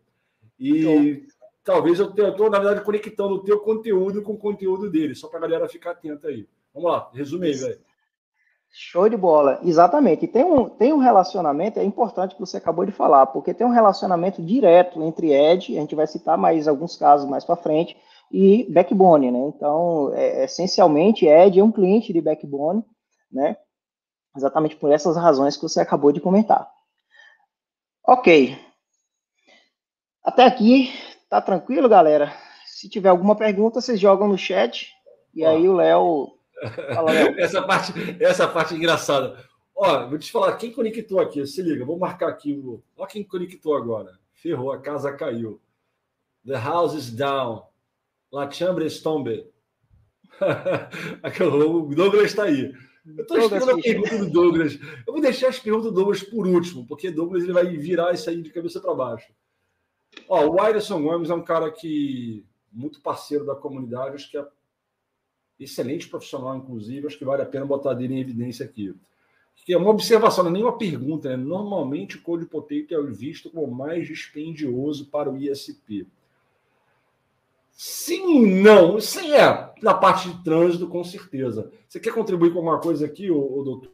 [0.58, 1.26] E então,
[1.64, 5.40] talvez eu estou, na verdade, conectando o teu conteúdo com o conteúdo dele, só para
[5.40, 6.46] a galera ficar atenta aí.
[6.72, 7.80] Vamos lá, resume aí, velho.
[8.70, 10.24] Show de bola, exatamente.
[10.24, 13.66] E tem um, tem um relacionamento, é importante que você acabou de falar, porque tem
[13.66, 17.96] um relacionamento direto entre Ed, a gente vai citar mais alguns casos mais para frente,
[18.30, 19.38] e Backbone, né?
[19.48, 22.84] Então, é, essencialmente, Ed é um cliente de Backbone,
[23.32, 23.56] né?
[24.36, 26.70] Exatamente por essas razões que você acabou de comentar.
[28.06, 28.56] Ok.
[30.22, 30.92] Até aqui,
[31.28, 32.32] tá tranquilo, galera?
[32.66, 34.92] Se tiver alguma pergunta, vocês jogam no chat,
[35.34, 36.37] e aí o Léo
[36.94, 39.38] Fala, essa, parte, essa parte é engraçada.
[39.74, 41.46] Ó, vou te falar, quem conectou aqui?
[41.46, 42.52] Se liga, vou marcar aqui.
[42.52, 42.82] O...
[42.96, 44.18] Ó, quem conectou agora.
[44.32, 45.60] Ferrou, a casa caiu.
[46.46, 47.62] The house is down.
[48.32, 49.46] La chambre est tombe.
[50.40, 52.72] o Douglas está aí.
[53.16, 54.78] Eu estou esperando a pergunta do Douglas.
[55.06, 58.28] Eu vou deixar as perguntas do Douglas por último, porque Douglas ele vai virar isso
[58.28, 59.32] aí de cabeça para baixo.
[60.28, 64.46] Ó, o Wyderson Gomes é um cara que muito parceiro da comunidade, acho que é
[65.58, 68.94] excelente profissional, inclusive, acho que vale a pena botar dele em evidência aqui.
[69.64, 71.36] Que é uma observação, não é nem uma pergunta, né?
[71.36, 76.06] Normalmente o Code Potato é visto como mais dispendioso para o ISP.
[77.72, 79.00] Sim, não.
[79.00, 79.72] Sim, é.
[79.82, 81.70] Na parte de trânsito, com certeza.
[81.88, 83.92] Você quer contribuir com alguma coisa aqui, ô, ô doutor?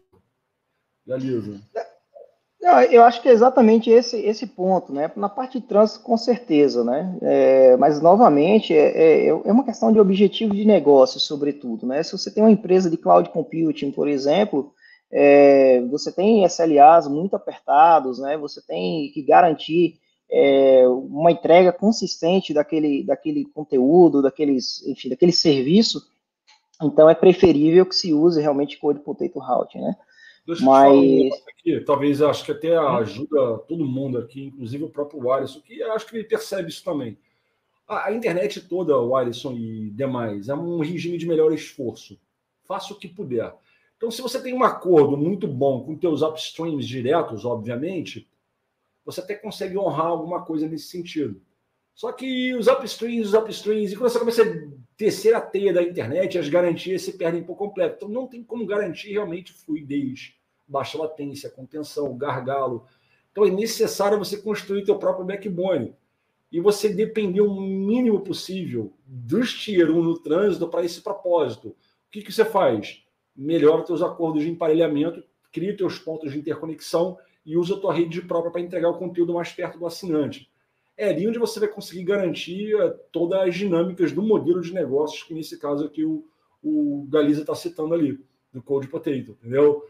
[2.91, 5.11] Eu acho que é exatamente esse, esse ponto, né?
[5.17, 7.15] Na parte de trânsito, com certeza, né?
[7.21, 12.03] É, mas, novamente, é, é, é, uma questão de objetivo de negócio, sobretudo, né?
[12.03, 14.73] Se você tem uma empresa de cloud computing, por exemplo,
[15.13, 18.39] é, você tem SLAs muito apertados, né?
[18.39, 19.99] Você tem que garantir
[20.31, 26.03] é, uma entrega consistente daquele, daquele conteúdo, daqueles, enfim, daquele serviço,
[26.83, 29.97] então é preferível que se use realmente Code Potato Routing, né?
[30.47, 31.33] Deixa Mas...
[31.49, 36.07] aqui, talvez acho que até ajuda todo mundo aqui, inclusive o próprio Alisson, que acho
[36.07, 37.17] que ele percebe isso também.
[37.89, 42.19] A, a internet toda, o Alisson e demais, é um regime de melhor esforço.
[42.65, 43.55] Faça o que puder.
[43.97, 48.29] Então, se você tem um acordo muito bom com teus upstreams diretos, obviamente,
[49.05, 51.41] você até consegue honrar alguma coisa nesse sentido.
[51.95, 54.47] Só que os upstreams, os upstreams, e quando você começa a
[54.97, 57.97] descer a teia da internet, as garantias se perdem por completo.
[57.97, 60.35] Então não tem como garantir realmente fluidez,
[60.67, 62.87] baixa latência, contenção, gargalo.
[63.33, 65.95] Então é necessário você construir teu próprio backbone
[66.51, 71.69] e você depender o mínimo possível dos tier 1 no trânsito para esse propósito.
[71.69, 71.77] O
[72.11, 73.03] que, que você faz?
[73.35, 78.23] Melhora teus acordos de emparelhamento, cria teus pontos de interconexão e usa a tua rede
[78.23, 80.49] própria para entregar o conteúdo mais perto do assinante
[80.97, 85.23] é ali onde você vai conseguir garantir eh, todas as dinâmicas do modelo de negócios,
[85.23, 86.25] que nesse caso aqui o,
[86.63, 88.19] o Galiza está citando ali,
[88.53, 89.85] do Code Potato, entendeu?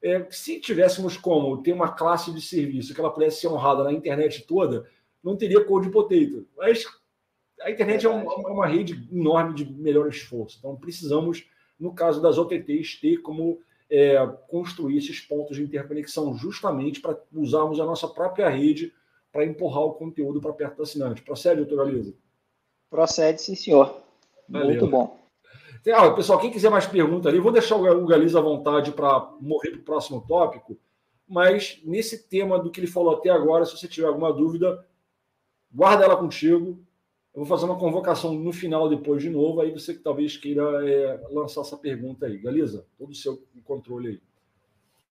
[0.00, 3.92] É, se tivéssemos como ter uma classe de serviço que ela pudesse ser honrada na
[3.92, 4.88] internet toda,
[5.22, 6.46] não teria Code Potato.
[6.56, 6.84] Mas
[7.62, 10.58] a internet é, uma, é uma rede enorme de melhor esforço.
[10.58, 11.48] Então precisamos,
[11.80, 14.14] no caso das OTTs, ter como é,
[14.48, 18.92] construir esses pontos de interconexão justamente para usarmos a nossa própria rede
[19.34, 21.20] para empurrar o conteúdo para perto do assinante.
[21.20, 22.14] Procede, doutor Galiza?
[22.88, 24.00] Procede, sim, senhor.
[24.48, 24.68] Valeu.
[24.68, 25.18] Muito bom.
[25.92, 29.72] Ah, pessoal, quem quiser mais perguntas ali, vou deixar o Galiza à vontade para morrer
[29.72, 30.78] para o próximo tópico,
[31.26, 34.86] mas nesse tema do que ele falou até agora, se você tiver alguma dúvida,
[35.70, 36.78] guarda ela contigo.
[37.34, 40.62] Eu vou fazer uma convocação no final depois de novo, aí você que talvez queira
[40.88, 42.38] é, lançar essa pergunta aí.
[42.38, 44.20] Galiza, todo o seu controle aí.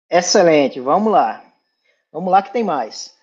[0.09, 1.45] Excelente, vamos lá.
[2.13, 3.14] Vamos lá que tem mais.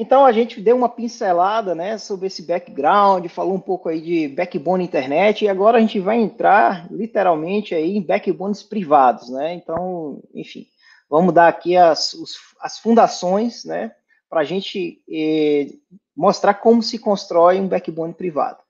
[0.00, 4.28] Então a gente deu uma pincelada, né, sobre esse background, falou um pouco aí de
[4.28, 9.52] backbone internet e agora a gente vai entrar literalmente aí em backbones privados, né?
[9.52, 10.66] Então, enfim,
[11.06, 13.94] vamos dar aqui as, os, as fundações, né,
[14.30, 15.74] para a gente eh,
[16.16, 18.62] mostrar como se constrói um backbone privado.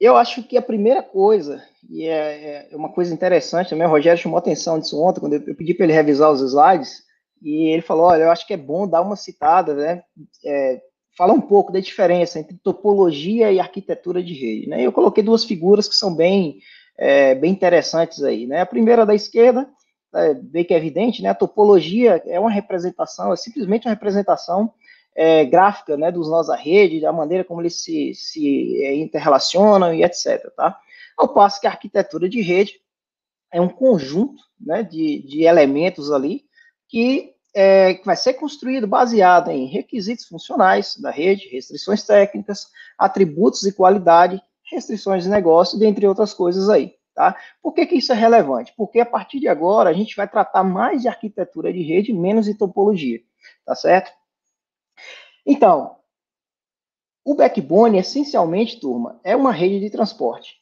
[0.00, 4.22] Eu acho que a primeira coisa, e é, é uma coisa interessante também, o Rogério
[4.22, 7.06] chamou atenção disso ontem, quando eu pedi para ele revisar os slides,
[7.42, 10.02] e ele falou: olha, eu acho que é bom dar uma citada, né?
[10.44, 10.80] É,
[11.18, 14.68] falar um pouco da diferença entre topologia e arquitetura de rede.
[14.68, 14.82] Né?
[14.82, 16.60] Eu coloquei duas figuras que são bem,
[16.96, 18.46] é, bem interessantes aí.
[18.46, 18.60] Né?
[18.60, 19.68] A primeira da esquerda,
[20.14, 21.30] é, bem que é evidente, né?
[21.30, 24.72] a topologia é uma representação, é simplesmente uma representação
[25.16, 29.92] é, gráfica né, dos nós da rede, da maneira como eles se, se é, interrelacionam
[29.92, 30.48] e etc.
[30.56, 30.78] Tá?
[31.16, 32.74] Ao passo que a arquitetura de rede
[33.52, 36.44] é um conjunto né, de, de elementos ali
[36.88, 42.68] que, é, que vai ser construído baseado em requisitos funcionais da rede, restrições técnicas,
[42.98, 46.94] atributos e qualidade, restrições de negócio, dentre outras coisas aí.
[47.14, 47.36] Tá?
[47.60, 48.72] Por que, que isso é relevante?
[48.76, 52.46] Porque a partir de agora a gente vai tratar mais de arquitetura de rede, menos
[52.46, 53.20] de topologia,
[53.66, 54.12] tá certo?
[55.44, 55.96] Então,
[57.24, 60.58] o backbone, essencialmente, turma, é uma rede de transporte.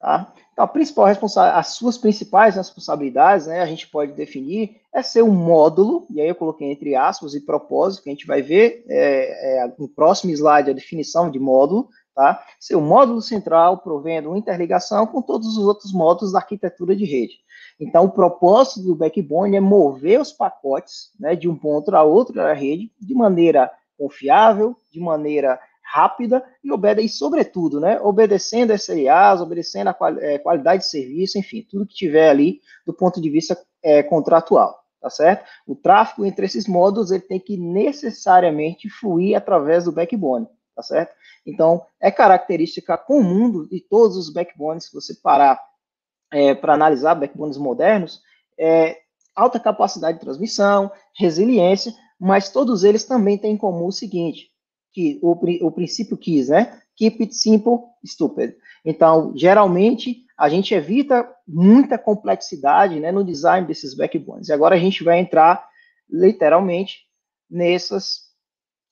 [0.00, 0.32] Tá?
[0.52, 5.30] Então, a principal as suas principais responsabilidades, né, a gente pode definir, é ser um
[5.30, 9.64] módulo, e aí eu coloquei entre aspas e propósito, que a gente vai ver é,
[9.64, 12.42] é, no próximo slide a definição de módulo, tá?
[12.58, 17.04] Ser um módulo central provendo uma interligação com todos os outros módulos da arquitetura de
[17.04, 17.34] rede.
[17.78, 22.34] Então, o propósito do backbone é mover os pacotes né, de um ponto a outro
[22.34, 25.60] da rede de maneira confiável, de maneira
[25.92, 31.66] rápida e obedece, sobretudo, né, obedecendo SLAs, obedecendo a qual, é, qualidade de serviço, enfim,
[31.68, 35.44] tudo que tiver ali do ponto de vista é, contratual, tá certo?
[35.66, 41.12] O tráfego entre esses módulos ele tem que necessariamente fluir através do backbone, tá certo?
[41.44, 45.60] Então, é característica comum de todos os backbones, se você parar
[46.32, 48.20] é, para analisar backbones modernos,
[48.56, 48.96] é,
[49.34, 54.50] alta capacidade de transmissão, resiliência, mas todos eles também têm em comum o seguinte,
[54.92, 55.32] que o,
[55.66, 56.80] o princípio quis, né?
[56.96, 58.54] Keep it simple, stupid.
[58.84, 64.48] Então, geralmente, a gente evita muita complexidade né, no design desses backbones.
[64.48, 65.66] E agora a gente vai entrar,
[66.08, 67.00] literalmente,
[67.50, 68.30] nessas,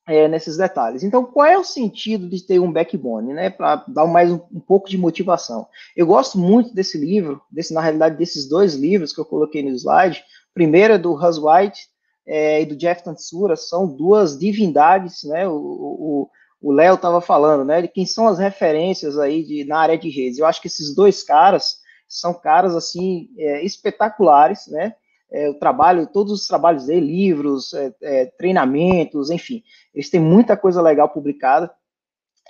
[0.06, 1.02] é, nesses detalhes.
[1.02, 3.50] Então, qual é o sentido de ter um backbone, né?
[3.50, 5.66] Para dar mais um, um, pouco de motivação.
[5.96, 9.70] Eu gosto muito desse livro, desse, na realidade, desses dois livros que eu coloquei no
[9.70, 10.20] slide.
[10.50, 11.80] O primeiro é do Hus White,
[12.28, 15.48] é, e do Jeff Tansura são duas divindades, né?
[15.48, 16.28] O
[16.62, 17.80] Léo estava falando, né?
[17.80, 20.38] De quem são as referências aí de, na área de redes.
[20.38, 24.94] Eu acho que esses dois caras são caras assim é, espetaculares, né?
[25.30, 29.62] É, o trabalho, todos os trabalhos dele, livros, é, é, treinamentos, enfim,
[29.94, 31.70] eles têm muita coisa legal publicada.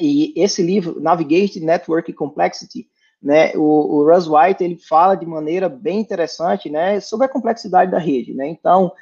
[0.01, 2.89] E esse livro, Navigate Network Complexity,
[3.21, 7.91] né, o, o Russ White ele fala de maneira bem interessante, né, sobre a complexidade
[7.91, 8.47] da rede, né.
[8.47, 8.93] Então,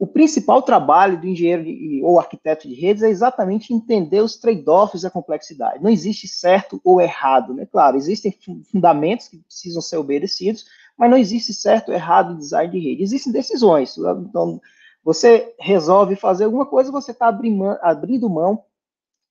[0.00, 5.02] o principal trabalho do engenheiro de, ou arquiteto de redes é exatamente entender os trade-offs
[5.02, 5.84] da complexidade.
[5.84, 7.66] Não existe certo ou errado, né?
[7.66, 8.34] Claro, existem
[8.72, 10.64] fundamentos que precisam ser obedecidos,
[10.96, 13.02] mas não existe certo ou errado no design de rede.
[13.02, 13.94] Existem decisões.
[13.98, 14.58] Então,
[15.04, 18.64] você resolve fazer alguma coisa, você está abrindo mão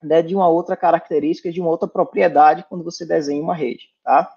[0.04, 4.32] né, de uma outra característica, de uma outra propriedade quando você desenha uma rede, tá?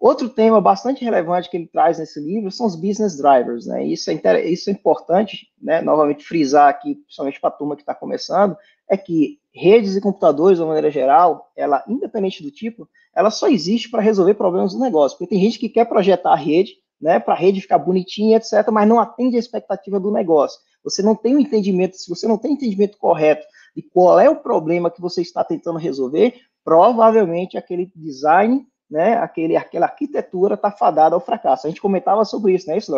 [0.00, 3.84] Outro tema bastante relevante que ele traz nesse livro são os business drivers, né?
[3.84, 5.80] Isso é, isso é importante, né?
[5.82, 8.56] Novamente frisar aqui, principalmente para a turma que está começando,
[8.88, 13.48] é que redes e computadores, de uma maneira geral, ela, independente do tipo, ela só
[13.48, 15.18] existe para resolver problemas do negócio.
[15.18, 17.18] Porque tem gente que quer projetar a rede, né?
[17.18, 20.60] Para a rede ficar bonitinha, etc., mas não atende a expectativa do negócio.
[20.84, 23.44] Você não tem o um entendimento, se você não tem o entendimento correto
[23.74, 26.34] de qual é o problema que você está tentando resolver,
[26.64, 31.66] provavelmente aquele design né, aquele, aquela arquitetura está fadada ao fracasso.
[31.66, 32.92] A gente comentava sobre isso, né, isso,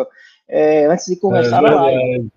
[0.47, 2.31] é, antes de começar é, a live.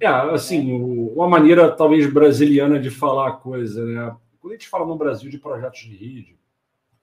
[0.00, 0.72] É, assim,
[1.14, 4.16] uma maneira talvez brasiliana de falar a coisa, né?
[4.40, 6.38] Quando a gente fala no Brasil de projetos de rede,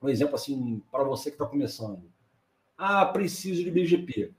[0.02, 2.04] um exemplo assim, para você que está começando.
[2.78, 4.32] Ah, preciso de BGP.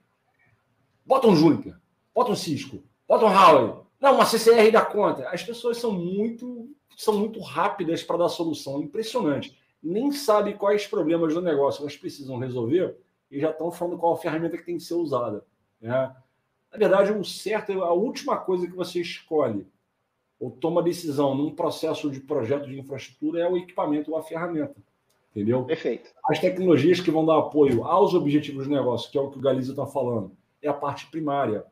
[1.05, 1.75] Bota um Juniper,
[2.13, 3.75] bota um Cisco, bota um Huawei.
[3.99, 5.29] Não, uma CCR da conta.
[5.29, 11.35] As pessoas são muito, são muito rápidas para dar solução, impressionante nem sabe quais problemas
[11.35, 12.97] do negócio elas precisam resolver
[13.29, 15.45] e já estão falando qual a ferramenta que tem que ser usada.
[15.79, 15.91] Né?
[16.71, 19.67] Na verdade, o certo é a última coisa que você escolhe
[20.39, 24.75] ou toma decisão num processo de projeto de infraestrutura é o equipamento ou a ferramenta.
[25.31, 25.63] Entendeu?
[25.65, 26.09] Perfeito.
[26.27, 29.41] As tecnologias que vão dar apoio aos objetivos do negócio, que é o que o
[29.41, 30.31] Galiza está falando,
[30.61, 31.63] é a parte primária.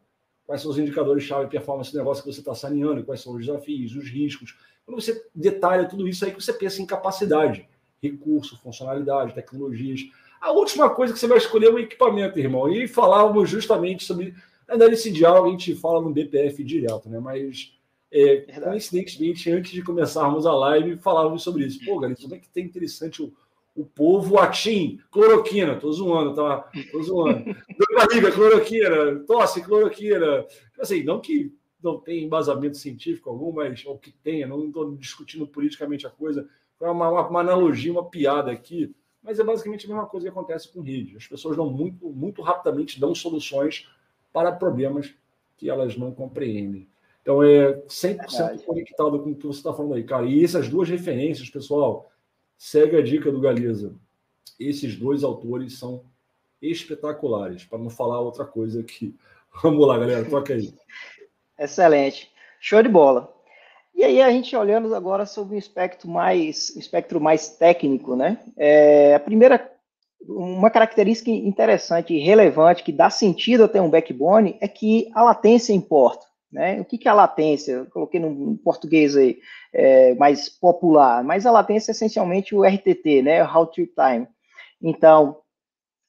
[0.45, 3.45] Quais são os indicadores-chave de performance do negócio que você está saneando, quais são os
[3.45, 4.57] desafios, os riscos.
[4.85, 7.67] Quando você detalha tudo isso, aí que você pensa em capacidade
[8.03, 10.01] recurso, funcionalidade, tecnologias.
[10.41, 12.69] A última coisa que você vai escolher é o equipamento, irmão.
[12.69, 14.35] E falávamos justamente sobre.
[14.67, 17.19] Ainda nesse diálogo a gente fala no BPF direto, né?
[17.19, 17.73] Mas
[18.11, 21.83] é, coincidentemente, antes de começarmos a live, falávamos sobre isso.
[21.85, 23.33] Pô, galera, como é que tem interessante o,
[23.75, 26.69] o povo atim, cloroquina, tô zoando, tá?
[26.91, 27.43] Tô zoando.
[27.77, 30.45] Dor barriga, cloroquina, tosse, cloroquina.
[30.79, 35.45] Assim, não que não tenha embasamento científico algum, mas ou que tenha, não estou discutindo
[35.47, 36.47] politicamente a coisa,
[36.91, 40.71] uma, uma, uma, analogia, uma piada aqui, mas é basicamente a mesma coisa que acontece
[40.71, 41.15] com rede.
[41.15, 43.87] As pessoas dão muito, muito rapidamente dão soluções
[44.31, 45.13] para problemas
[45.57, 46.87] que elas não compreendem.
[47.21, 50.25] Então é 100% é conectado com o que você está falando aí, cara.
[50.25, 52.11] E essas duas referências, pessoal,
[52.57, 53.95] segue a dica do Galiza.
[54.59, 56.03] Esses dois autores são
[56.61, 59.15] espetaculares, para não falar outra coisa aqui.
[59.63, 60.73] Vamos lá, galera, toca aí.
[61.57, 62.31] Excelente.
[62.59, 63.33] Show de bola.
[63.93, 68.39] E aí a gente olhando agora sobre um espectro mais, um espectro mais técnico, né?
[68.57, 69.71] É, a primeira,
[70.27, 75.21] uma característica interessante e relevante que dá sentido a ter um backbone é que a
[75.21, 76.25] latência importa.
[76.51, 76.79] Né?
[76.81, 77.71] O que, que é a latência?
[77.71, 79.39] Eu coloquei no português aí,
[79.73, 83.43] é, mais popular, mas a latência é essencialmente o RTT, né?
[83.43, 84.27] O Round Trip Time.
[84.81, 85.37] Então,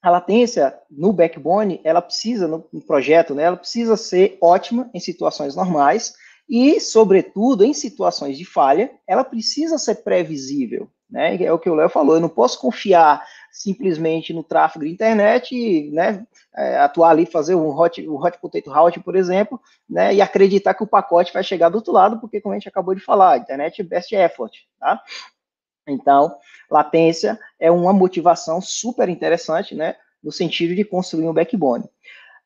[0.03, 5.57] a latência no backbone, ela precisa, no projeto, né, ela precisa ser ótima em situações
[5.57, 6.15] normais
[6.49, 10.89] e, sobretudo, em situações de falha, ela precisa ser previsível.
[11.11, 11.43] Né?
[11.43, 15.55] É o que o Léo falou, eu não posso confiar simplesmente no tráfego de internet
[15.55, 16.27] e né,
[16.57, 20.75] é, atuar ali, fazer um hot, um hot potato route, por exemplo, né, e acreditar
[20.75, 23.39] que o pacote vai chegar do outro lado, porque, como a gente acabou de falar,
[23.39, 24.53] internet é best effort.
[24.81, 25.01] Tá?
[25.87, 26.37] Então,
[26.69, 31.85] latência é uma motivação super interessante, né, no sentido de construir um backbone.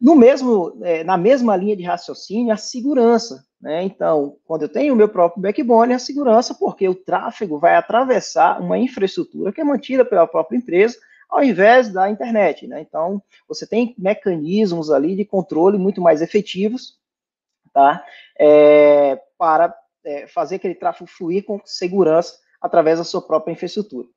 [0.01, 3.45] No mesmo, é, na mesma linha de raciocínio, a segurança.
[3.61, 3.83] Né?
[3.83, 8.61] Então, quando eu tenho o meu próprio backbone, a segurança, porque o tráfego vai atravessar
[8.61, 10.97] uma infraestrutura que é mantida pela própria empresa,
[11.29, 12.67] ao invés da internet.
[12.67, 12.81] Né?
[12.81, 16.99] Então, você tem mecanismos ali de controle muito mais efetivos
[17.79, 18.05] tá?
[18.39, 19.73] É, para
[20.05, 24.09] é, fazer aquele tráfego fluir com segurança através da sua própria infraestrutura.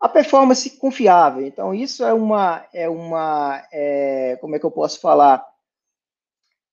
[0.00, 1.46] A performance confiável.
[1.46, 5.44] Então, isso é uma, é uma é, como é que eu posso falar?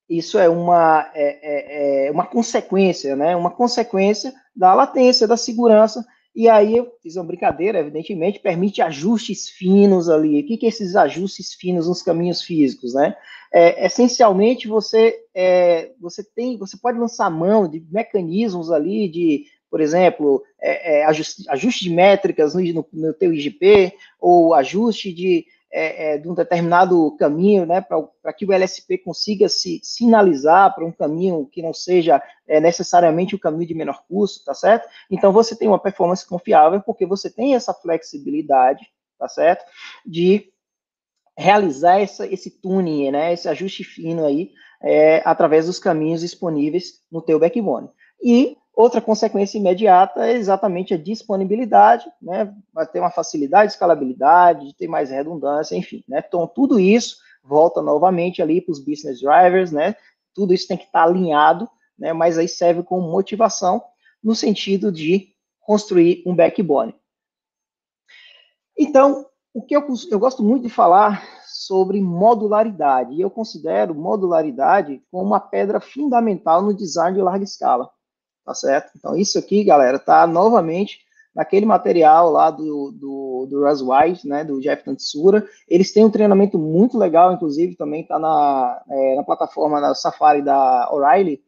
[0.09, 3.35] Isso é uma, é, é, é, uma consequência, né?
[3.35, 6.05] Uma consequência da latência, da segurança.
[6.33, 10.39] E aí eu fiz uma brincadeira, evidentemente, permite ajustes finos ali.
[10.39, 13.15] O que, que é esses ajustes finos nos caminhos físicos, né?
[13.51, 19.45] É, essencialmente, você, é, você tem, você pode lançar mão de mecanismos ali de
[19.77, 25.13] por exemplo, é, é, ajuste, ajuste, de métricas no, no, no teu IGP, ou ajuste
[25.13, 30.73] de, é, é, de um determinado caminho, né, para que o LSP consiga se sinalizar
[30.73, 34.55] para um caminho que não seja é, necessariamente o um caminho de menor custo, tá
[34.55, 34.89] certo?
[35.11, 38.83] Então, você tem uma performance confiável, porque você tem essa flexibilidade,
[39.19, 39.63] tá certo?
[40.03, 40.51] De
[41.37, 47.21] realizar essa, esse tuning, né, esse ajuste fino aí, é, através dos caminhos disponíveis no
[47.21, 47.91] teu backbone.
[48.23, 52.53] E Outra consequência imediata é exatamente a disponibilidade, né?
[52.71, 56.23] Vai ter uma facilidade, escalabilidade, ter mais redundância, enfim, né?
[56.25, 59.95] Então, tudo isso volta novamente ali para os business drivers, né?
[60.31, 61.67] Tudo isso tem que estar alinhado,
[61.97, 62.13] né?
[62.13, 63.81] Mas aí serve como motivação
[64.23, 66.93] no sentido de construir um backbone.
[68.77, 69.25] Então,
[69.55, 75.23] o que eu, eu gosto muito de falar sobre modularidade, e eu considero modularidade como
[75.23, 77.89] uma pedra fundamental no design de larga escala
[78.47, 78.93] tá certo?
[78.95, 80.99] Então, isso aqui, galera, tá novamente
[81.35, 85.45] naquele material lá do, do, do Russ White, né, do Jeff Tantsura.
[85.67, 90.41] Eles têm um treinamento muito legal, inclusive, também está na, é, na plataforma da Safari
[90.41, 91.41] da O'Reilly,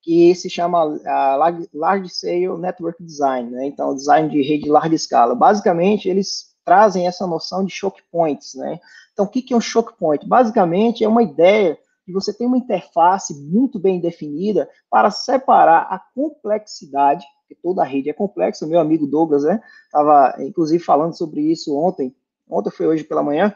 [0.00, 3.66] que se chama uh, Large Scale Network Design, né?
[3.66, 5.34] Então, design de rede de larga escala.
[5.34, 8.80] Basicamente, eles trazem essa noção de choke points, né?
[9.12, 10.26] Então, o que é um choke point?
[10.26, 11.78] Basicamente, é uma ideia
[12.10, 18.10] que você tem uma interface muito bem definida para separar a complexidade, porque toda rede
[18.10, 18.66] é complexa.
[18.66, 22.14] O meu amigo Douglas, né, estava inclusive falando sobre isso ontem,
[22.48, 23.54] ontem foi hoje pela manhã,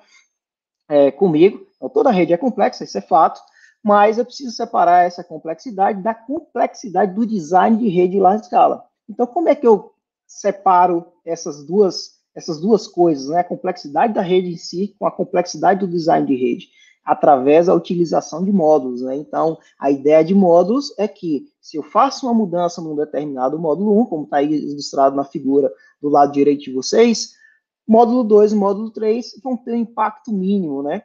[0.88, 1.66] é, comigo.
[1.76, 3.40] Então, toda rede é complexa, isso é fato,
[3.82, 8.84] mas eu preciso separar essa complexidade da complexidade do design de rede em larga escala.
[9.08, 9.92] Então, como é que eu
[10.26, 13.38] separo essas duas essas duas coisas, né?
[13.38, 16.68] A complexidade da rede em si com a complexidade do design de rede
[17.04, 19.02] através da utilização de módulos.
[19.02, 19.16] Né?
[19.16, 24.00] Então, a ideia de módulos é que, se eu faço uma mudança num determinado módulo
[24.00, 27.34] 1, como está ilustrado na figura do lado direito de vocês,
[27.86, 31.02] módulo 2 e módulo 3 vão ter um impacto mínimo, né?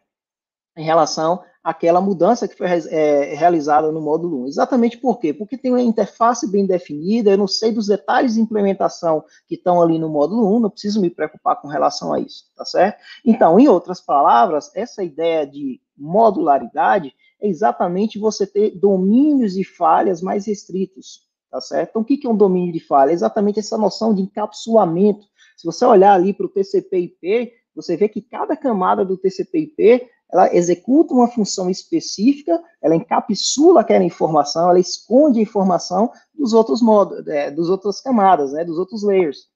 [0.80, 4.48] Em relação àquela mudança que foi é, realizada no módulo 1.
[4.48, 5.34] Exatamente por quê?
[5.34, 9.82] Porque tem uma interface bem definida, eu não sei dos detalhes de implementação que estão
[9.82, 13.00] ali no módulo 1, não preciso me preocupar com relação a isso, tá certo?
[13.26, 20.22] Então, em outras palavras, essa ideia de modularidade é exatamente você ter domínios de falhas
[20.22, 21.90] mais restritos, tá certo?
[21.90, 23.12] Então, o que é um domínio de falha?
[23.12, 25.28] É exatamente essa noção de encapsulamento.
[25.58, 30.54] Se você olhar ali para o TCP/IP, você vê que cada camada do TCP/IP ela
[30.56, 37.26] executa uma função específica, ela encapsula aquela informação, ela esconde a informação dos outros modos,
[37.28, 39.48] é, dos outras camadas, né, dos outros layers.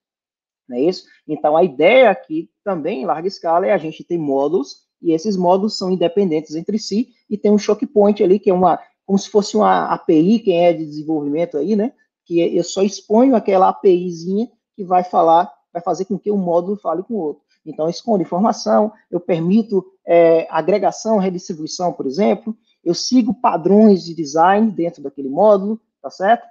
[0.68, 1.04] Não é isso?
[1.28, 5.36] Então, a ideia aqui também em larga escala é a gente ter módulos e esses
[5.36, 9.18] módulos são independentes entre si, e tem um choke point ali, que é uma, como
[9.18, 11.92] se fosse uma API, quem é de desenvolvimento aí, né,
[12.24, 16.78] que eu só exponho aquela APIzinha que vai falar, vai fazer com que um módulo
[16.78, 17.43] fale com o outro.
[17.64, 24.70] Então, escondo informação, eu permito é, agregação, redistribuição, por exemplo, eu sigo padrões de design
[24.70, 26.46] dentro daquele módulo, tá certo?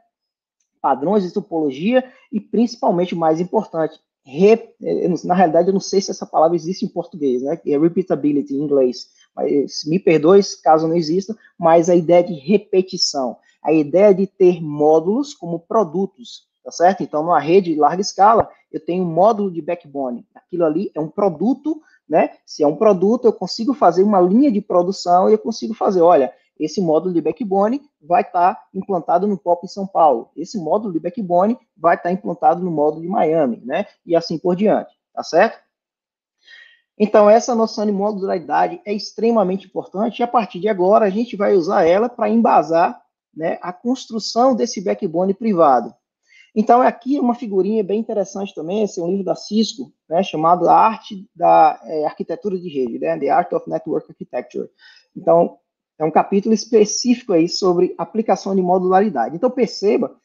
[0.84, 4.76] padrões de topologia e, principalmente, o mais importante, re,
[5.24, 7.58] na realidade, eu não sei se essa palavra existe em português, né?
[7.66, 9.08] É repeatability em inglês.
[9.34, 14.62] Mas, me perdoe caso não exista, mas a ideia de repetição, a ideia de ter
[14.62, 17.02] módulos como produtos, tá certo?
[17.02, 20.26] Então, numa rede de larga escala, eu tenho um módulo de backbone.
[20.34, 22.32] Aquilo ali é um produto, né?
[22.44, 26.02] Se é um produto, eu consigo fazer uma linha de produção e eu consigo fazer,
[26.02, 30.32] olha, esse módulo de backbone vai estar tá implantado no POP em São Paulo.
[30.36, 33.86] Esse módulo de backbone vai estar tá implantado no módulo de Miami, né?
[34.06, 35.60] E assim por diante, tá certo?
[36.98, 41.36] Então, essa noção de modularidade é extremamente importante e a partir de agora a gente
[41.36, 43.02] vai usar ela para embasar
[43.36, 45.94] né, a construção desse backbone privado.
[46.56, 50.22] Então, aqui é uma figurinha bem interessante também, esse é um livro da Cisco, né,
[50.22, 54.70] chamado A Arte da é, Arquitetura de Rede, né, The Art of Network Architecture.
[55.16, 55.58] Então,
[55.98, 59.36] é um capítulo específico aí sobre aplicação de modularidade.
[59.36, 60.16] Então, perceba,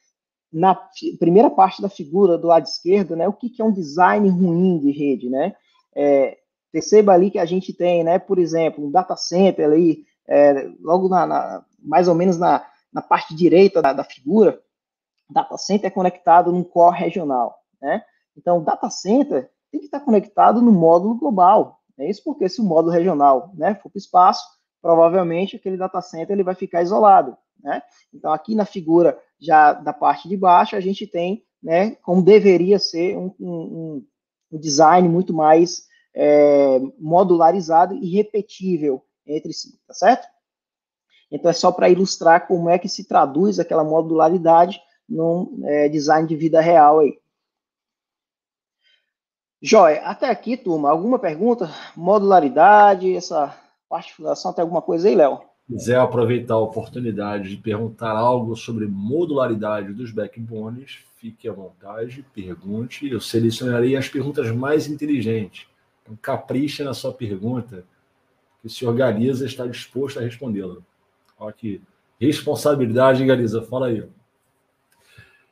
[0.52, 0.78] na
[1.18, 4.78] primeira parte da figura do lado esquerdo, né, o que, que é um design ruim
[4.78, 5.54] de rede, né?
[5.94, 6.38] É,
[6.70, 11.08] perceba ali que a gente tem, né, por exemplo, um data center ali, é, logo
[11.08, 14.60] na, na, mais ou menos na, na parte direita da, da figura,
[15.30, 18.02] data center é conectado num core regional, né?
[18.36, 22.60] Então, o data center tem que estar conectado no módulo global, é isso porque se
[22.60, 24.46] o módulo regional, né, for para o espaço,
[24.80, 27.82] provavelmente aquele data center ele vai ficar isolado, né?
[28.14, 32.78] Então aqui na figura já da parte de baixo a gente tem, né, como deveria
[32.78, 34.06] ser um, um,
[34.52, 40.26] um design muito mais é, modularizado e repetível entre si, tá certo?
[41.30, 46.26] Então é só para ilustrar como é que se traduz aquela modularidade num é, design
[46.28, 47.18] de vida real aí.
[49.60, 51.68] Joia, até aqui, turma, alguma pergunta?
[51.96, 53.56] Modularidade, essa
[53.88, 55.40] parte de fundação, tem alguma coisa aí, Léo?
[55.68, 63.08] quiser aproveitar a oportunidade de perguntar algo sobre modularidade dos backbones, fique à vontade, pergunte.
[63.08, 65.66] Eu selecionarei as perguntas mais inteligentes.
[66.02, 67.84] Então, capricha na sua pergunta,
[68.62, 70.78] que se organiza está disposto a respondê-la.
[71.38, 71.82] Olha aqui.
[72.18, 74.08] Responsabilidade, Galiza, fala aí.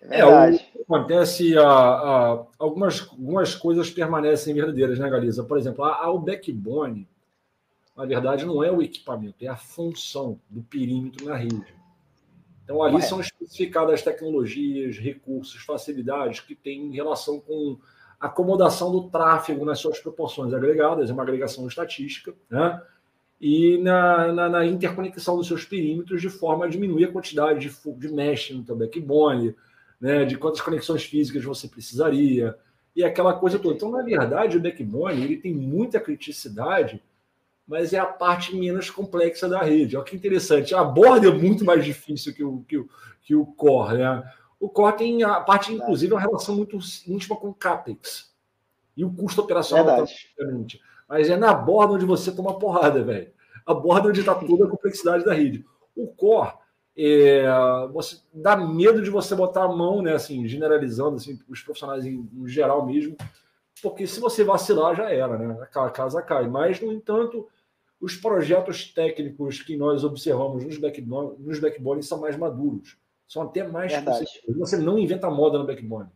[0.02, 5.42] É, é acontece, a, a, algumas, algumas coisas permanecem verdadeiras, né, Galiza?
[5.42, 7.08] Por exemplo, a, a, o backbone
[7.96, 11.74] na verdade, não é o equipamento, é a função do perímetro na rede.
[12.62, 17.78] Então, ali são especificadas tecnologias, recursos, facilidades que têm relação com
[18.20, 22.82] acomodação do tráfego nas suas proporções agregadas, é uma agregação estatística, né?
[23.40, 27.98] e na, na, na, interconexão dos seus perímetros de forma a diminuir a quantidade de,
[27.98, 29.54] de mesh no teu backbone,
[30.00, 30.24] né?
[30.24, 32.56] de quantas conexões físicas você precisaria,
[32.94, 33.76] e aquela coisa toda.
[33.76, 37.02] Então, na verdade, o backbone ele tem muita criticidade
[37.66, 39.96] mas é a parte menos complexa da rede.
[39.96, 40.74] Olha que interessante.
[40.74, 42.88] A borda é muito mais difícil que o, que o,
[43.22, 43.98] que o core.
[43.98, 44.32] Né?
[44.60, 46.78] O core tem a parte, inclusive, uma relação muito
[47.08, 48.32] íntima com o CAPEX.
[48.96, 50.66] E o custo operacional também.
[51.08, 53.30] Mas é na borda onde você toma porrada, velho.
[53.66, 55.64] A borda onde está toda a complexidade da rede.
[55.94, 56.52] O core,
[56.96, 57.44] é,
[57.92, 60.14] você dá medo de você botar a mão, né?
[60.14, 63.16] Assim, generalizando, assim, os profissionais em, em geral mesmo,
[63.82, 65.58] porque se você vacilar já era, né?
[65.60, 66.48] A casa cai.
[66.48, 67.46] Mas, no entanto,
[68.00, 72.96] os projetos técnicos que nós observamos nos, backbone, nos backbones são mais maduros.
[73.28, 73.92] São até mais
[74.56, 76.08] Você não inventa moda no backbone.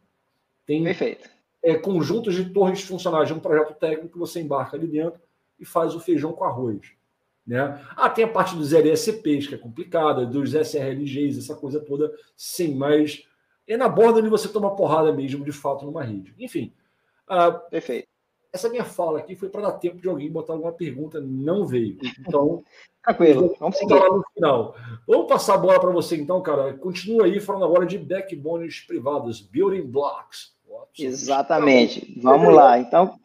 [0.65, 1.29] Tem Perfeito.
[1.63, 5.21] É, conjuntos de torres funcionais de um projeto técnico que você embarca ali dentro
[5.59, 6.93] e faz o feijão com arroz.
[7.51, 7.85] Né?
[7.97, 12.77] Ah, tem a parte dos LSPs, que é complicada, dos SRLGs, essa coisa toda, sim,
[12.77, 13.25] mas
[13.67, 16.33] é na borda onde você toma porrada mesmo, de fato, numa rede.
[16.39, 16.73] Enfim.
[17.27, 18.07] Ah, Perfeito.
[18.53, 21.99] Essa minha fala aqui foi para dar tempo de alguém botar alguma pergunta, não veio.
[22.21, 22.63] Então,
[23.03, 23.95] tranquilo, vamos seguir.
[23.95, 24.77] No final.
[25.09, 26.75] Vamos passar a bola para você então, cara.
[26.75, 30.53] Continua aí falando agora de backbones privados, building blocks.
[30.97, 32.17] Exatamente.
[32.21, 32.79] Vamos lá.
[32.79, 33.19] Então,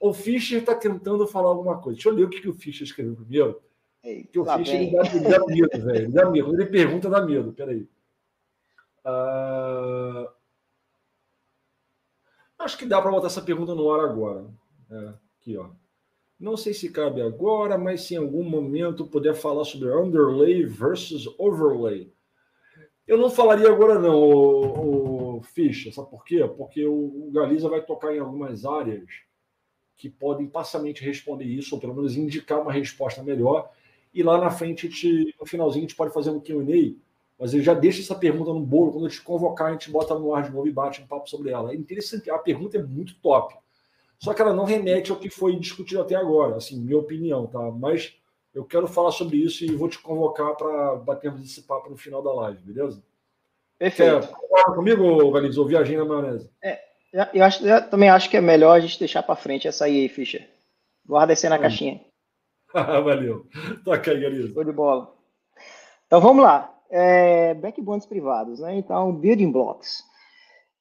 [0.00, 1.96] o Fischer está tentando falar alguma coisa.
[1.96, 3.60] Deixa eu ler o que o Fischer escreveu primeiro.
[4.02, 6.04] Porque o Fischer ele dá, ele dá, medo, velho.
[6.04, 6.46] Ele dá medo.
[6.46, 7.52] Quando ele pergunta, dá medo.
[7.52, 7.88] Peraí.
[9.04, 10.28] Uh...
[12.58, 14.46] Acho que dá para botar essa pergunta no ar agora.
[14.90, 15.70] É, aqui, ó.
[16.38, 21.26] Não sei se cabe agora, mas se em algum momento puder falar sobre underlay versus
[21.38, 22.12] overlay.
[23.06, 26.48] Eu não falaria agora não, o, o Ficha, sabe por quê?
[26.56, 29.08] Porque o, o Galiza vai tocar em algumas áreas
[29.96, 33.70] que podem parcialmente responder isso, ou pelo menos indicar uma resposta melhor.
[34.12, 36.94] E lá na frente, te, no finalzinho, a gente pode fazer um Q&A,
[37.38, 40.14] mas eu já deixo essa pergunta no bolo, quando eu te convocar, a gente bota
[40.18, 41.72] no ar de novo e bate um papo sobre ela.
[41.72, 43.54] É interessante, a pergunta é muito top.
[44.18, 47.58] Só que ela não remete ao que foi discutido até agora, assim, minha opinião, tá?
[47.72, 48.14] Mas
[48.54, 52.22] eu quero falar sobre isso e vou te convocar para batermos esse papo no final
[52.22, 53.02] da live, beleza?
[53.78, 54.28] Perfeito.
[54.28, 56.48] Concorda comigo, Valiz, ou viajei na maionese?
[56.62, 56.78] É,
[57.34, 60.08] eu, acho, eu também acho que é melhor a gente deixar para frente essa aí,
[60.08, 60.48] Fischer.
[61.04, 62.00] Guarda esse aí na caixinha.
[62.72, 63.46] Valeu.
[63.84, 64.64] Toca aí, Galiza.
[64.64, 65.14] De bola.
[66.06, 66.72] Então vamos lá.
[66.90, 68.76] É, backbones privados, né?
[68.76, 70.02] Então, building blocks.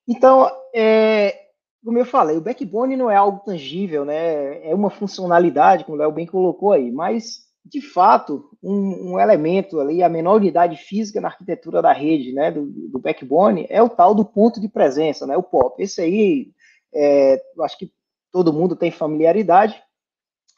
[0.08, 1.38] Então, é,
[1.84, 4.68] como eu falei, o backbone não é algo tangível, né?
[4.68, 9.80] É uma funcionalidade, como o Léo bem colocou aí, mas de fato, um, um, elemento
[9.80, 13.90] ali, a menor unidade física na arquitetura da rede, né, do, do, backbone, é o
[13.90, 15.82] tal do ponto de presença, né, o POP.
[15.82, 16.52] Esse aí,
[16.94, 17.92] é, acho que
[18.32, 19.82] todo mundo tem familiaridade,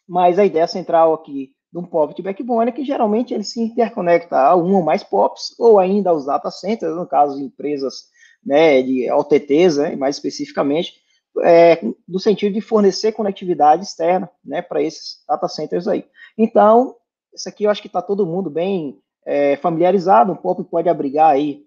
[0.07, 3.59] mas a ideia central aqui de um POP de backbone é que geralmente ele se
[3.59, 8.03] interconecta a um ou mais POPs, ou ainda aos data centers, no caso de empresas
[8.45, 10.93] né, de OTTs, né, mais especificamente,
[11.41, 16.05] é, no sentido de fornecer conectividade externa né, para esses data centers aí.
[16.37, 16.95] Então,
[17.33, 21.31] isso aqui eu acho que está todo mundo bem é, familiarizado, um POP pode abrigar
[21.31, 21.63] aí,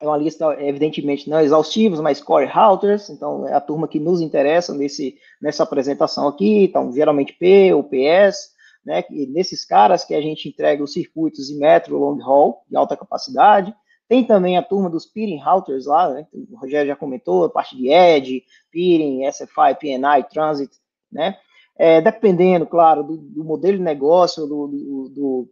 [0.00, 4.20] é uma lista, evidentemente, não exaustiva, mas core routers, então é a turma que nos
[4.20, 10.20] interessa nesse, nessa apresentação aqui, então geralmente P ou PS, né, nesses caras que a
[10.20, 13.74] gente entrega os circuitos de metro long haul, de alta capacidade,
[14.08, 16.26] tem também a turma dos peering routers lá, né?
[16.32, 20.70] O Rogério já comentou, a parte de Edge, peering, SFI, PNI, Transit,
[21.10, 21.36] né?
[21.76, 25.48] É, dependendo, claro, do, do, modelo de negócio, do, do, do,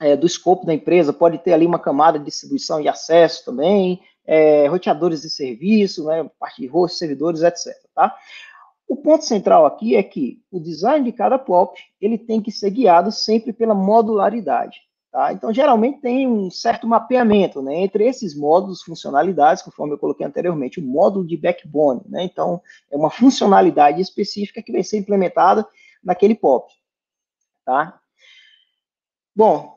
[0.00, 4.00] é, do, escopo da empresa, pode ter ali uma camada de distribuição e acesso também,
[4.26, 7.74] é, roteadores de serviço, né, parte de host, servidores, etc.
[7.94, 8.14] Tá?
[8.88, 12.70] O ponto central aqui é que o design de cada POP ele tem que ser
[12.70, 14.80] guiado sempre pela modularidade.
[15.10, 15.32] Tá?
[15.32, 20.78] Então, geralmente tem um certo mapeamento né, entre esses módulos, funcionalidades, conforme eu coloquei anteriormente,
[20.78, 22.02] o módulo de backbone.
[22.06, 22.24] Né?
[22.24, 25.66] Então, é uma funcionalidade específica que vai ser implementada
[26.04, 26.70] naquele POP.
[27.64, 27.98] Tá?
[29.34, 29.75] Bom,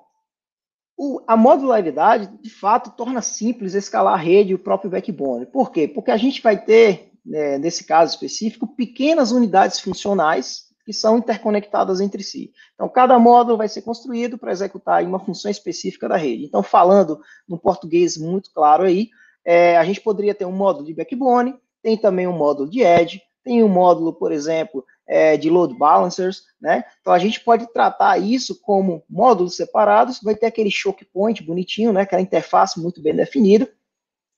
[1.02, 5.46] o, a modularidade, de fato, torna simples escalar a rede e o próprio backbone.
[5.46, 5.88] Por quê?
[5.88, 12.02] Porque a gente vai ter, né, nesse caso específico, pequenas unidades funcionais que são interconectadas
[12.02, 12.52] entre si.
[12.74, 16.44] Então, cada módulo vai ser construído para executar uma função específica da rede.
[16.44, 19.08] Então, falando no português muito claro aí,
[19.46, 23.22] é, a gente poderia ter um módulo de backbone, tem também um módulo de edge,
[23.42, 26.84] tem um módulo, por exemplo, é, de load balancers, né?
[27.02, 31.92] Então, a gente pode tratar isso como módulos separados, vai ter aquele choke point bonitinho,
[31.92, 32.02] né?
[32.02, 33.68] Aquela interface muito bem definida,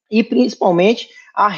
[0.10, 1.52] e principalmente a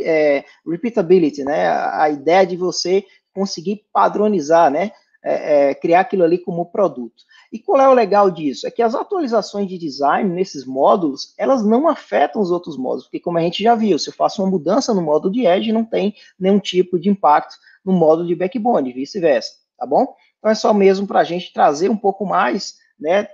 [0.00, 1.68] é, repeatability, né?
[1.68, 4.92] A ideia de você conseguir padronizar, né?
[5.26, 7.24] É, é, criar aquilo ali como produto.
[7.50, 8.66] E qual é o legal disso?
[8.66, 13.20] É que as atualizações de design nesses módulos, elas não afetam os outros módulos, porque
[13.20, 15.84] como a gente já viu, se eu faço uma mudança no módulo de Edge, não
[15.84, 20.14] tem nenhum tipo de impacto no módulo de backbone, vice-versa, tá bom?
[20.38, 23.28] Então é só mesmo para a gente trazer um pouco mais, né,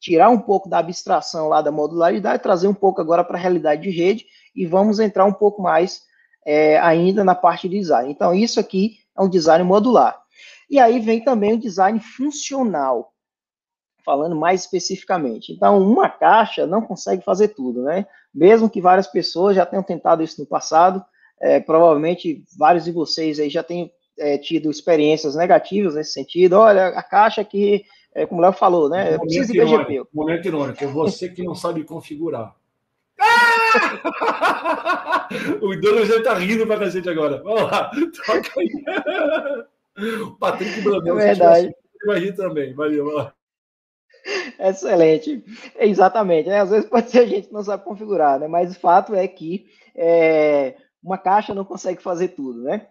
[0.00, 3.82] tirar um pouco da abstração lá da modularidade, trazer um pouco agora para a realidade
[3.82, 6.02] de rede, e vamos entrar um pouco mais
[6.46, 8.10] é, ainda na parte de design.
[8.10, 10.20] Então isso aqui é um design modular.
[10.68, 13.12] E aí vem também o design funcional,
[14.04, 15.52] falando mais especificamente.
[15.52, 18.06] Então, uma caixa não consegue fazer tudo, né?
[18.32, 21.04] Mesmo que várias pessoas já tenham tentado isso no passado,
[21.40, 26.54] é, provavelmente vários de vocês aí já tenham é, tido experiências negativas nesse sentido.
[26.54, 27.84] Olha, a caixa aqui,
[28.14, 29.04] é, como o Léo falou, né?
[29.04, 29.92] Momento precisa de BGP.
[29.92, 32.54] Irônico, momento irônico, é você que não sabe configurar.
[35.60, 37.42] o dono já tá rindo pra cacete agora.
[37.42, 37.90] Vamos lá,
[38.26, 38.68] toca aí.
[40.22, 41.74] O Patrick Brandão, é verdade.
[42.06, 42.74] vai rir também.
[42.74, 43.32] Valeu, lá.
[44.58, 45.44] Excelente.
[45.78, 46.48] Exatamente.
[46.48, 46.60] Né?
[46.60, 48.48] Às vezes pode ser a gente não sabe configurar, né?
[48.48, 50.74] Mas o fato é que é,
[51.06, 52.88] uma caixa não consegue fazer tudo, né?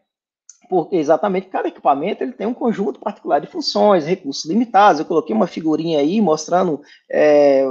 [0.68, 5.00] porque exatamente cada equipamento ele tem um conjunto particular de funções, recursos limitados.
[5.00, 7.64] Eu coloquei uma figurinha aí mostrando é,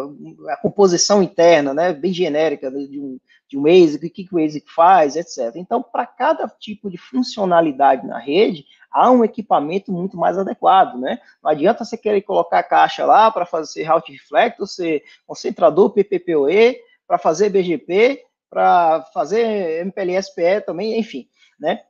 [0.48, 3.18] a composição interna, né, bem genérica de um,
[3.48, 5.56] de um ASIC, o que, que o ASIC faz, etc.
[5.56, 11.18] Então, para cada tipo de funcionalidade na rede, há um equipamento muito mais adequado, né?
[11.42, 16.78] Não adianta você querer colocar a caixa lá para fazer route reflector, ser concentrador PPPoE,
[17.06, 18.24] para fazer BGP,
[18.54, 21.28] para fazer MPLS-PE também, enfim,
[21.58, 21.80] né?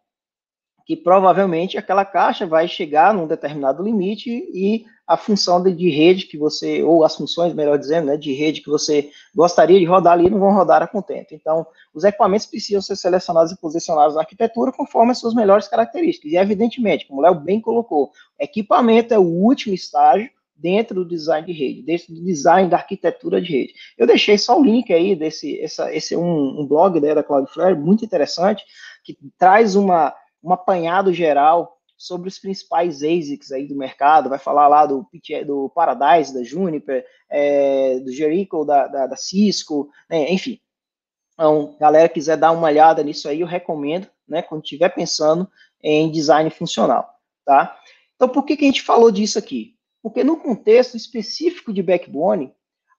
[0.86, 6.26] que provavelmente aquela caixa vai chegar num determinado limite e a função de, de, rede
[6.26, 10.14] que você, ou as funções, melhor dizendo, né, de rede que você gostaria de rodar
[10.14, 11.34] ali, não vão rodar a contento.
[11.34, 16.32] Então, os equipamentos precisam ser selecionados e posicionados na arquitetura conforme as suas melhores características.
[16.32, 20.30] E, evidentemente, como o Léo bem colocou, equipamento é o último estágio
[20.64, 23.74] dentro do design de rede, dentro do design da arquitetura de rede.
[23.98, 27.76] Eu deixei só o link aí desse, essa, esse um, um blog né, da Cloudflare,
[27.78, 28.64] muito interessante,
[29.04, 34.66] que traz uma um apanhado geral sobre os principais ASICs aí do mercado, vai falar
[34.68, 35.06] lá do,
[35.46, 40.58] do Paradise, da Juniper, é, do Jericho, da, da, da Cisco, né, enfim.
[41.34, 45.46] Então, galera quiser dar uma olhada nisso aí, eu recomendo, né, quando estiver pensando
[45.82, 47.08] em design funcional,
[47.44, 47.78] tá?
[48.16, 49.73] Então, por que, que a gente falou disso aqui?
[50.04, 52.52] Porque no contexto específico de backbone,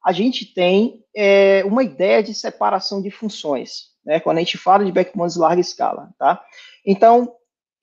[0.03, 4.84] a gente tem é, uma ideia de separação de funções, né, quando a gente fala
[4.84, 6.43] de backbones de larga escala, tá?
[6.84, 7.32] Então,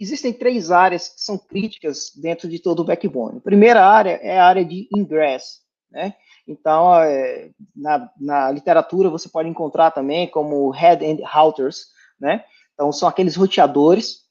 [0.01, 3.39] existem três áreas que são críticas dentro de todo o backbone.
[3.39, 6.17] A primeira área é a área de ingress, né?
[6.45, 11.87] Então, é, na, na, literatura você pode encontrar também como head and routers,
[12.19, 12.45] né?
[12.75, 14.23] Então, são aqueles roteadores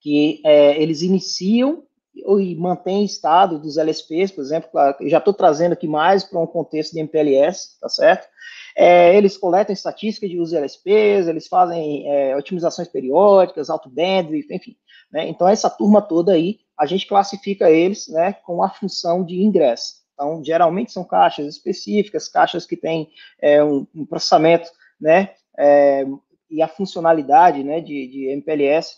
[0.00, 1.82] que é, eles iniciam
[2.16, 4.70] e mantêm estado dos LSPs, por exemplo,
[5.02, 8.28] já estou trazendo aqui mais para um contexto de MPLS, tá certo?
[8.76, 14.50] É, eles coletam estatísticas de uso de LSPs, eles fazem é, otimizações periódicas, alto bandwidth,
[14.50, 14.76] enfim.
[15.10, 15.28] Né?
[15.28, 20.04] Então, essa turma toda aí, a gente classifica eles né, com a função de ingresso.
[20.12, 23.10] Então, geralmente são caixas específicas, caixas que têm
[23.40, 26.06] é, um, um, processamento, né, é,
[26.50, 28.96] e a funcionalidade, né, de, de MPLS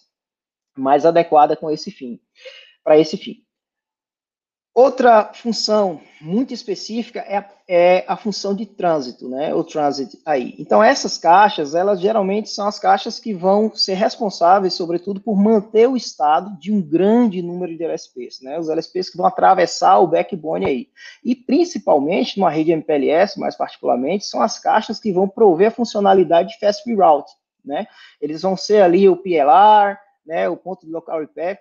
[0.76, 2.20] mais adequada com esse fim,
[2.82, 3.42] para esse fim.
[4.78, 9.52] Outra função muito específica é a, é a, função de trânsito, né?
[9.52, 10.54] O transit aí.
[10.56, 15.88] Então, essas caixas, elas geralmente são as caixas que vão ser responsáveis, sobretudo, por manter
[15.88, 18.56] o estado de um grande número de LSPs, né?
[18.56, 20.88] Os LSPs que vão atravessar o backbone aí.
[21.24, 26.50] E, principalmente, numa rede MPLS, mais particularmente, são as caixas que vão prover a funcionalidade
[26.50, 27.32] de Fast Reroute,
[27.64, 27.88] né?
[28.20, 30.48] Eles vão ser ali o PLR, né?
[30.48, 31.58] O ponto de local repair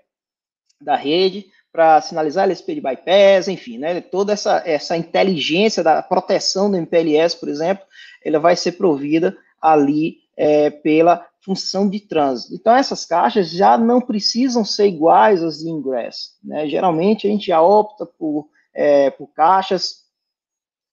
[0.81, 6.71] da rede, para sinalizar LSP de bypass, enfim, né, toda essa, essa inteligência da proteção
[6.71, 7.85] do MPLS, por exemplo,
[8.23, 12.53] ela vai ser provida ali é, pela função de trânsito.
[12.53, 16.31] Então, essas caixas já não precisam ser iguais às de ingress.
[16.43, 16.67] Né?
[16.67, 20.07] Geralmente, a gente já opta por, é, por caixas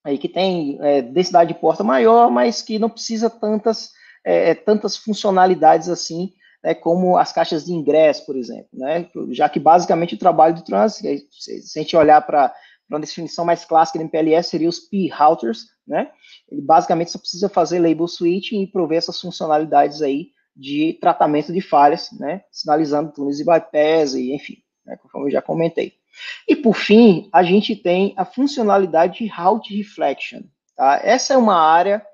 [0.05, 3.91] aí que tem é, densidade de porta maior, mas que não precisa tantas,
[4.23, 6.33] é, tantas funcionalidades assim
[6.65, 10.65] né, como as caixas de ingresso, por exemplo, né, já que basicamente o trabalho do
[10.65, 12.53] trânsito, se a gente olhar para
[12.89, 16.11] uma definição mais clássica do MPLS, seria os P-routers, né,
[16.51, 21.61] ele basicamente só precisa fazer label switching e prover essas funcionalidades aí de tratamento de
[21.61, 24.57] falhas, né, sinalizando túneis de bypass e enfim,
[24.87, 25.93] né, conforme eu já comentei.
[26.49, 30.43] E por fim, a gente tem a funcionalidade de route reflection,
[30.77, 31.01] tá?
[31.03, 32.07] Essa é uma área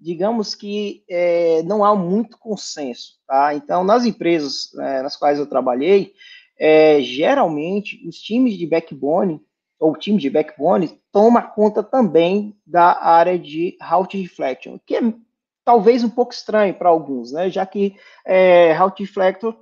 [0.00, 3.18] digamos que é, não há muito consenso.
[3.26, 3.54] Tá?
[3.54, 6.14] Então, nas empresas é, nas quais eu trabalhei,
[6.58, 9.40] é, geralmente os times de backbone,
[9.78, 15.00] ou time de backbone, toma conta também da área de route reflection, que é
[15.64, 17.48] talvez um pouco estranho para alguns, né?
[17.48, 17.94] já que
[18.26, 19.54] é, route reflector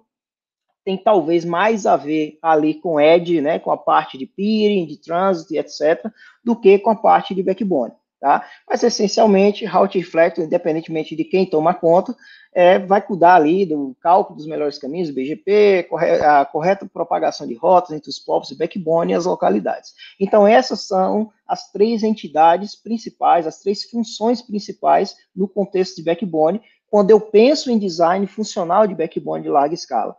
[0.84, 4.96] tem talvez mais a ver ali com edge, né, com a parte de peering, de
[4.96, 6.08] transit, etc.,
[6.44, 8.48] do que com a parte de backbone tá?
[8.68, 12.16] Mas essencialmente, route reflector, independentemente de quem toma conta,
[12.52, 15.88] é, vai cuidar ali do cálculo dos melhores caminhos, BGP,
[16.22, 19.92] a correta propagação de rotas entre os povos backbone e as localidades.
[20.18, 26.62] Então, essas são as três entidades principais, as três funções principais no contexto de backbone,
[26.88, 30.16] quando eu penso em design funcional de backbone de larga escala.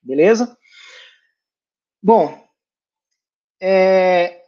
[0.00, 0.56] Beleza?
[2.02, 2.38] Bom,
[3.60, 4.40] é,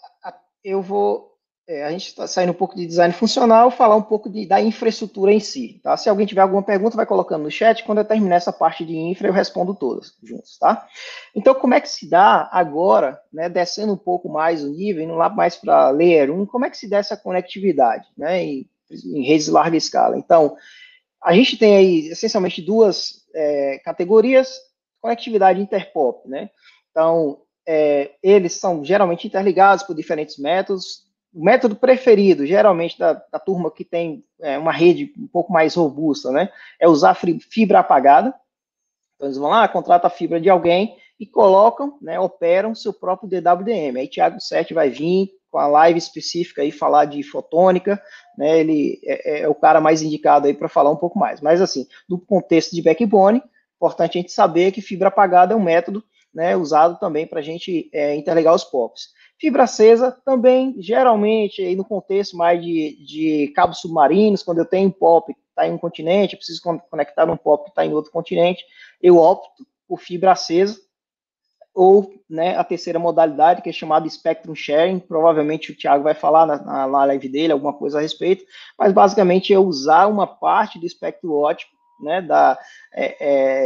[0.65, 1.32] eu vou
[1.73, 4.61] é, a gente está saindo um pouco de design funcional, falar um pouco de, da
[4.61, 5.97] infraestrutura em si, tá?
[5.97, 8.95] Se alguém tiver alguma pergunta, vai colocando no chat, quando eu terminar essa parte de
[8.95, 10.87] infra, eu respondo todas juntos, tá?
[11.35, 15.15] Então, como é que se dá agora, né, descendo um pouco mais o nível, indo
[15.15, 19.25] lá mais para layer 1, como é que se dá essa conectividade, né, em, em
[19.25, 20.19] redes de larga escala?
[20.19, 20.55] Então,
[21.25, 24.61] a gente tem aí, essencialmente, duas é, categorias,
[25.01, 26.51] conectividade interpop, né?
[26.91, 33.39] Então, é, eles são geralmente interligados por diferentes métodos, o método preferido, geralmente, da, da
[33.39, 38.35] turma que tem é, uma rede um pouco mais robusta, né, é usar fibra apagada.
[39.17, 43.29] Então, eles vão lá, contratam a fibra de alguém e colocam, né, operam seu próprio
[43.29, 43.99] DWDM.
[43.99, 48.03] Aí, Thiago 7 vai vir com a live específica aí falar de fotônica,
[48.37, 51.41] né, ele é, é o cara mais indicado aí para falar um pouco mais.
[51.41, 53.43] Mas, assim, no contexto de backbone,
[53.77, 57.43] importante a gente saber que fibra apagada é um método né, usado também para a
[57.43, 59.09] gente é, interligar os POPs.
[59.43, 64.87] Fibra acesa também, geralmente, aí no contexto mais de, de cabos submarinos, quando eu tenho
[64.87, 67.93] um POP que está em um continente, eu preciso conectar um POP que está em
[67.93, 68.65] outro continente,
[69.03, 70.79] eu opto por fibra acesa,
[71.75, 76.47] ou né, a terceira modalidade, que é chamada Spectrum Sharing, provavelmente o Thiago vai falar
[76.47, 78.45] na, na, live dele alguma coisa a respeito,
[78.79, 82.57] mas basicamente é usar uma parte do espectro ótico, né, da,
[82.95, 83.17] é,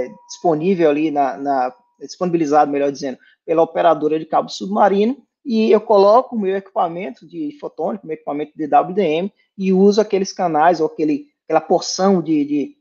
[0.05, 5.81] é, disponível ali, na, na, disponibilizado, melhor dizendo, pela operadora de cabo submarino, e eu
[5.81, 10.86] coloco o meu equipamento de fotônico, meu equipamento de WDM, e uso aqueles canais ou
[10.86, 12.77] aquele aquela porção de, de,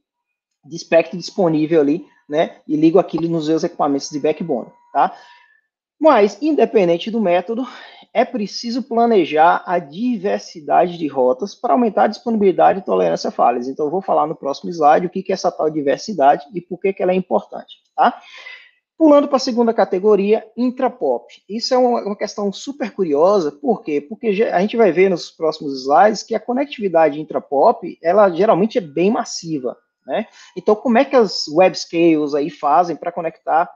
[0.66, 2.58] de espectro disponível ali, né?
[2.68, 5.16] E ligo aquilo nos meus equipamentos de backbone, tá?
[6.00, 7.68] Mas, independente do método,
[8.12, 13.68] é preciso planejar a diversidade de rotas para aumentar a disponibilidade e tolerância a falhas.
[13.68, 16.80] Então, eu vou falar no próximo slide o que é essa tal diversidade e por
[16.80, 18.20] que, ela é importante, tá?
[18.98, 21.26] Pulando para a segunda categoria, intrapop.
[21.50, 24.00] Isso é uma, questão super curiosa, por quê?
[24.00, 28.82] Porque a gente vai ver nos próximos slides que a conectividade intrapop, ela geralmente é
[28.82, 29.78] bem massiva,
[30.08, 30.28] né?
[30.56, 33.70] Então, como é que as web scales aí fazem para conectar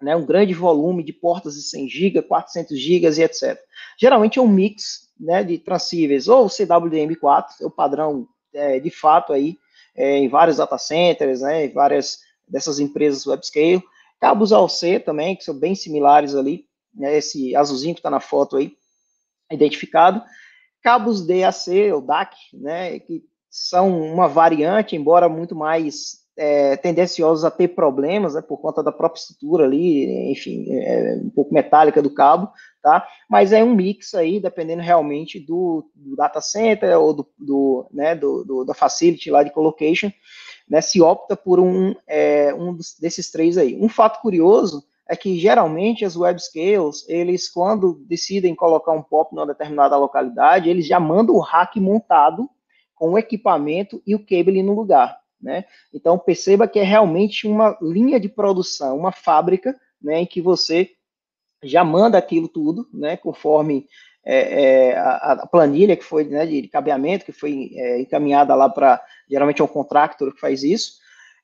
[0.00, 3.58] né, um grande volume de portas de 100 GB, 400 GB e etc.
[4.00, 9.32] Geralmente é um mix né, de transcíveis, ou CWDM4, é o padrão é, de fato
[9.32, 9.58] aí,
[9.94, 13.82] é, em vários data centers, né, em várias dessas empresas web scale,
[14.20, 18.56] Cabos AOC também, que são bem similares ali, né, esse azulzinho que está na foto
[18.56, 18.72] aí,
[19.50, 20.22] identificado.
[20.82, 27.50] Cabos DAC, ou DAC, né, que são uma variante, embora muito mais é, tendenciosos a
[27.50, 32.14] ter problemas, né, por conta da própria estrutura ali, enfim, é, um pouco metálica do
[32.14, 32.48] cabo,
[32.80, 33.06] tá?
[33.28, 38.14] Mas é um mix aí, dependendo realmente do, do data center ou do, do, né,
[38.14, 40.12] do, do, da facility lá de colocation,
[40.68, 43.76] né, se opta por um, é, um desses três aí.
[43.80, 49.34] Um fato curioso é que geralmente as web scales, eles quando decidem colocar um POP
[49.34, 52.48] numa determinada localidade, eles já mandam o rack montado
[52.94, 55.64] com o equipamento e o cable no lugar, né?
[55.94, 60.90] Então perceba que é realmente uma linha de produção, uma fábrica, né, em que você
[61.62, 63.86] já manda aquilo tudo, né, conforme
[64.30, 68.68] é, é, a, a, planilha que foi né, de cabeamento, que foi é, encaminhada lá
[68.68, 70.98] para, geralmente é um contractor que faz isso,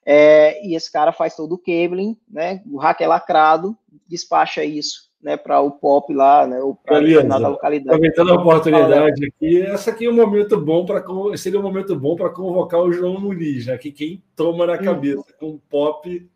[0.04, 3.74] é, e esse cara faz todo o cabling, né, o rack é lacrado,
[4.06, 7.96] despacha isso né, para o POP lá, né, ou para determinada localidade.
[7.96, 11.02] Aproveitando a oportunidade aqui, essa aqui é um momento bom para
[11.38, 15.16] seria um momento bom para convocar o João Muniz, né, que quem toma na cabeça
[15.20, 15.38] uhum.
[15.40, 16.30] com o POP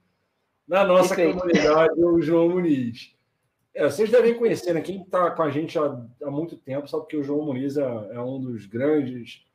[0.66, 1.40] na nossa Perfeito.
[1.40, 3.17] comunidade é o João Muniz.
[3.78, 4.80] É, vocês devem conhecer, né?
[4.80, 7.84] Quem está com a gente há, há, muito tempo sabe que o João Muniz é,
[7.84, 9.46] é, um dos grandes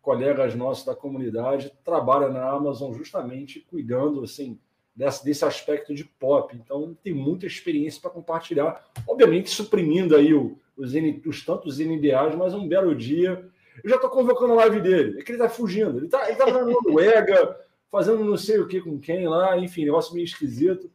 [0.00, 4.58] colegas nossos da comunidade, trabalha na Amazon justamente cuidando assim
[4.96, 6.56] desse, desse aspecto de pop.
[6.56, 10.94] Então tem muita experiência para compartilhar, obviamente suprimindo aí o, os,
[11.26, 13.50] os tantos NDAs, mas um belo dia
[13.84, 15.20] eu já estou convocando a live dele.
[15.20, 15.98] É que ele está fugindo.
[15.98, 17.54] Ele está ele tá na Noruega,
[17.90, 20.90] fazendo não sei o que com quem lá, enfim, negócio meio esquisito.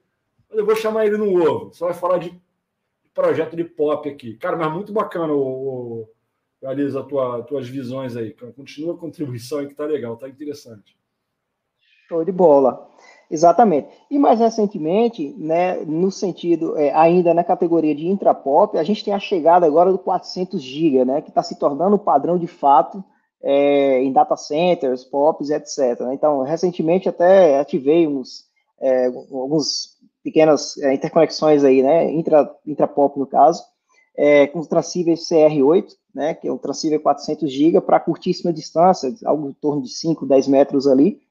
[0.49, 1.71] Mas eu vou chamar ele no ovo.
[1.71, 2.41] Só vai falar de
[3.13, 4.35] projeto de pop aqui.
[4.35, 6.07] Cara, mas muito bacana, o,
[6.61, 8.33] o, Alisa, tua, tuas visões aí.
[8.55, 10.97] Continua a contribuição aí que tá legal, tá interessante.
[12.07, 12.89] Show de bola.
[13.29, 13.87] Exatamente.
[14.11, 19.13] E mais recentemente, né, no sentido, é, ainda na categoria de intrapop, a gente tem
[19.13, 23.03] a chegada agora do 400 GB, né, que está se tornando o padrão de fato
[23.41, 25.99] é, em data centers, POPs, etc.
[26.13, 28.45] Então, recentemente até ativei uns,
[28.79, 29.92] é, alguns
[30.23, 33.63] pequenas é, interconexões aí, né, intra, intrapop no caso,
[34.15, 39.49] é, com transceiver CR8, né, que é um transceiver 400 GB para curtíssima distância, algo
[39.49, 41.21] em torno de 5, 10 metros ali,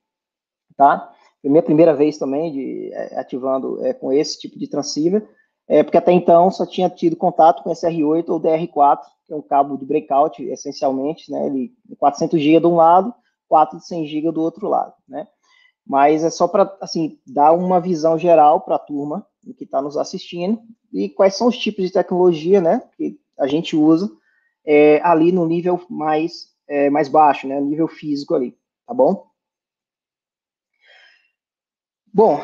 [0.77, 1.13] tá?
[1.41, 5.27] Foi minha primeira vez também de é, ativando é, com esse tipo de transceiver,
[5.69, 9.43] é, porque até então só tinha tido contato com SR8 ou DR4, que é um
[9.43, 13.15] cabo de breakout, essencialmente, né, ele 400 GB de um lado,
[13.49, 15.27] 4 de 100 GB do outro lado, né?
[15.87, 19.27] Mas é só para assim dar uma visão geral para a turma
[19.57, 20.61] que está nos assistindo
[20.93, 24.11] e quais são os tipos de tecnologia, né, que a gente usa
[24.65, 28.57] é, ali no nível mais é, mais baixo, né, nível físico ali,
[28.87, 29.27] tá bom?
[32.15, 32.41] Bom,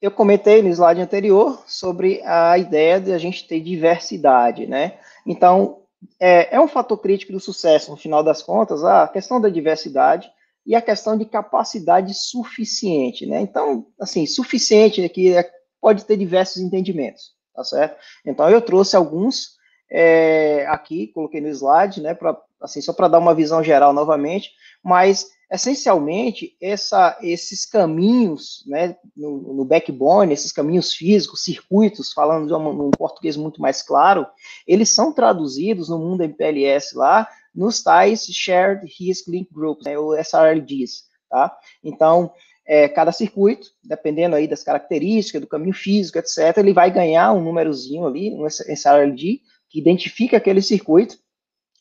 [0.00, 4.98] eu comentei no slide anterior sobre a ideia de a gente ter diversidade, né?
[5.26, 5.82] Então,
[6.20, 10.30] é, é um fator crítico do sucesso, no final das contas, a questão da diversidade
[10.66, 13.40] e a questão de capacidade suficiente, né?
[13.40, 15.48] Então, assim, suficiente aqui é,
[15.80, 17.96] pode ter diversos entendimentos, tá certo?
[18.24, 19.54] Então, eu trouxe alguns
[19.90, 24.50] é, aqui, coloquei no slide, né, pra, assim, só para dar uma visão geral novamente,
[24.82, 32.54] mas, essencialmente, essa, esses caminhos, né, no, no backbone, esses caminhos físicos, circuitos, falando de
[32.54, 34.26] um, um português muito mais claro,
[34.66, 40.18] eles são traduzidos no mundo MPLS lá, nos tais Shared Risk Link Groups, né, ou
[40.18, 41.56] SRLGs, tá?
[41.82, 42.32] Então,
[42.66, 47.42] é, cada circuito, dependendo aí das características, do caminho físico, etc., ele vai ganhar um
[47.42, 51.16] númerozinho ali, um SRLG, que identifica aquele circuito.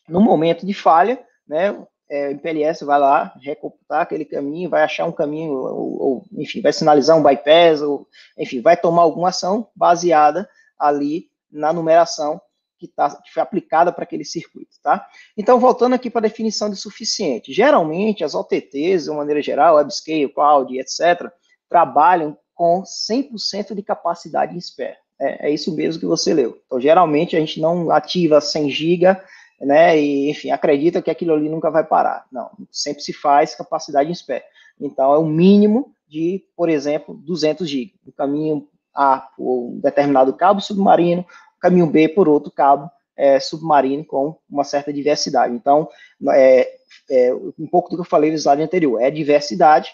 [0.07, 1.75] No momento de falha, né,
[2.09, 6.61] é, o MPLS vai lá recomputar aquele caminho, vai achar um caminho, ou, ou, enfim,
[6.61, 10.47] vai sinalizar um bypass, ou, enfim, vai tomar alguma ação baseada
[10.77, 12.41] ali na numeração
[12.87, 15.07] que, tá, que foi aplicada para aquele circuito, tá?
[15.37, 17.53] Então, voltando aqui para a definição de suficiente.
[17.53, 21.31] Geralmente, as OTTs, de uma maneira geral, WebScale, Cloud, etc.,
[21.69, 24.97] trabalham com 100% de capacidade em spare.
[25.19, 26.61] É, é, isso mesmo que você leu.
[26.65, 29.17] Então, geralmente, a gente não ativa 100 GB,
[29.61, 32.25] né, e, enfim, acredita que aquilo ali nunca vai parar.
[32.29, 34.43] Não, sempre se faz capacidade em spare.
[34.79, 37.93] Então, é o mínimo de, por exemplo, 200 GB.
[38.05, 41.25] O caminho A um determinado cabo submarino,
[41.63, 45.55] caminho B por outro cabo é, submarino com uma certa diversidade.
[45.55, 45.87] Então,
[46.31, 46.69] é,
[47.09, 49.93] é, um pouco do que eu falei no slide anterior, é diversidade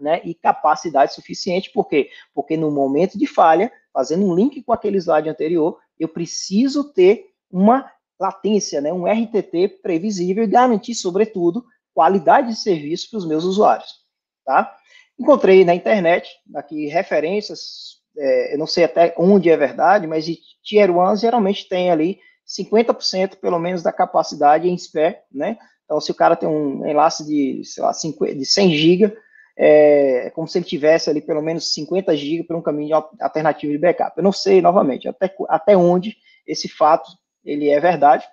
[0.00, 2.10] né, e capacidade suficiente, por quê?
[2.34, 7.26] Porque no momento de falha, fazendo um link com aquele slide anterior, eu preciso ter
[7.48, 7.88] uma
[8.18, 11.64] latência, né, um RTT previsível e garantir, sobretudo,
[11.94, 14.00] qualidade de serviço para os meus usuários.
[14.44, 14.76] Tá?
[15.16, 20.26] Encontrei na internet, aqui, referências, é, eu não sei até onde é verdade, mas
[20.62, 25.56] Tier 1 geralmente tem ali 50% pelo menos da capacidade em spare, né?
[25.84, 29.16] Então, se o cara tem um enlace de, sei lá, 50, de 100 GB,
[29.58, 33.72] é, é como se ele tivesse ali pelo menos 50 GB para um caminho alternativo
[33.72, 34.16] de backup.
[34.16, 36.16] Eu não sei, novamente, até, até onde
[36.46, 37.10] esse fato
[37.44, 38.24] ele é verdade,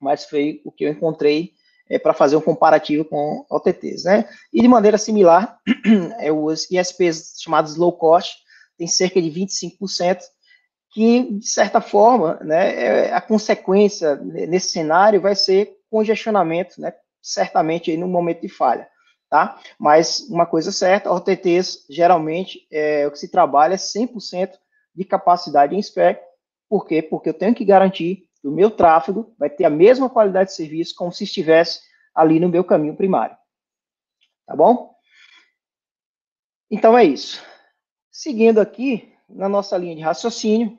[0.00, 1.52] mas foi o que eu encontrei
[1.90, 4.28] é, para fazer um comparativo com OTTs, né?
[4.52, 5.58] E de maneira similar,
[6.20, 8.36] é, os ISPs chamados low cost
[8.78, 10.20] tem cerca de 25%,
[10.90, 17.90] que, de certa forma, né, é, a consequência nesse cenário vai ser congestionamento, né, certamente
[17.90, 18.88] aí no momento de falha,
[19.28, 19.60] tá?
[19.78, 24.52] Mas uma coisa certa, OTTs, geralmente, é, o que se trabalha é 100%
[24.94, 26.20] de capacidade em spec,
[26.68, 27.02] por quê?
[27.02, 30.56] Porque eu tenho que garantir que o meu tráfego vai ter a mesma qualidade de
[30.56, 31.80] serviço como se estivesse
[32.14, 33.36] ali no meu caminho primário.
[34.46, 34.94] Tá bom?
[36.70, 37.42] Então é isso.
[38.18, 40.76] Seguindo aqui, na nossa linha de raciocínio,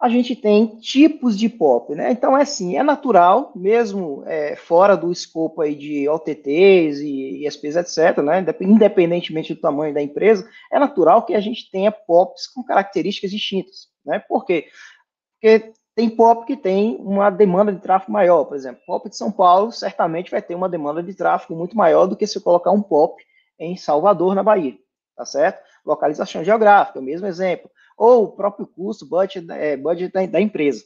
[0.00, 2.12] a gente tem tipos de POP, né?
[2.12, 7.76] Então é assim, é natural, mesmo é, fora do escopo aí de OTTs e ISPs,
[7.76, 8.42] etc., né?
[8.62, 13.88] Independentemente do tamanho da empresa, é natural que a gente tenha POPs com características distintas,
[14.02, 14.18] né?
[14.26, 14.68] Por quê?
[15.34, 18.80] Porque tem POP que tem uma demanda de tráfego maior, por exemplo.
[18.86, 22.26] POP de São Paulo certamente vai ter uma demanda de tráfego muito maior do que
[22.26, 23.22] se colocar um POP
[23.58, 24.78] em Salvador, na Bahia,
[25.14, 25.67] tá certo?
[25.84, 27.70] Localização geográfica, o mesmo exemplo.
[27.96, 30.84] Ou o próprio custo, budget, é, budget da, da, empresa,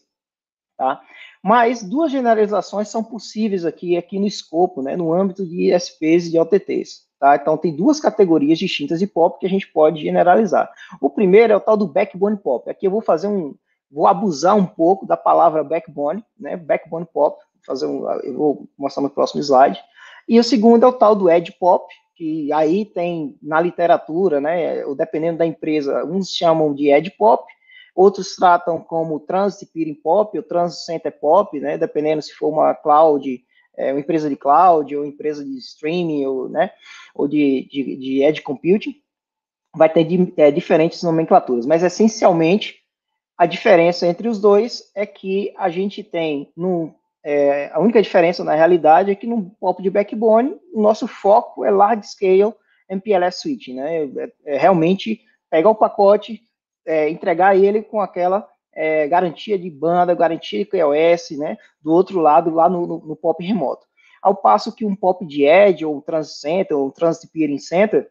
[0.77, 1.01] tá?
[1.43, 6.31] Mas duas generalizações são possíveis aqui, aqui no escopo, né, no âmbito de ISPs e
[6.31, 7.02] de OTTs.
[7.19, 7.36] Tá?
[7.36, 10.70] Então, tem duas categorias distintas de POP que a gente pode generalizar.
[11.01, 12.70] O primeiro é o tal do backbone POP.
[12.70, 13.55] Aqui eu vou fazer um,
[13.93, 16.56] vou abusar um pouco da palavra backbone, né?
[16.56, 19.78] Backbone pop, fazer um, eu vou mostrar no próximo slide.
[20.27, 24.84] E o segundo é o tal do edge pop, que aí tem na literatura, né?
[24.94, 27.44] Dependendo da empresa, uns chamam de edge pop,
[27.94, 31.78] outros tratam como transit peering pop ou transit center pop, né?
[31.78, 33.43] Dependendo se for uma cloud,
[33.76, 36.70] é, uma empresa de cloud ou empresa de streaming ou, né?
[37.14, 38.94] Ou de, de, de edge computing,
[39.74, 42.82] vai ter de, é, diferentes nomenclaturas, mas essencialmente
[43.36, 46.94] a diferença entre os dois é que a gente tem no
[47.24, 51.65] é, a única diferença na realidade é que no pop de backbone o nosso foco
[51.65, 52.53] é large scale
[52.89, 54.05] MPLS switching, né?
[54.05, 56.40] É, é realmente pegar o pacote,
[56.85, 61.57] é, entregar ele com aquela é, garantia de banda, garantia de QoS, né?
[61.81, 63.86] Do outro lado lá no, no, no, pop remoto.
[64.20, 68.11] Ao passo que um pop de edge ou transit center ou transit peering center,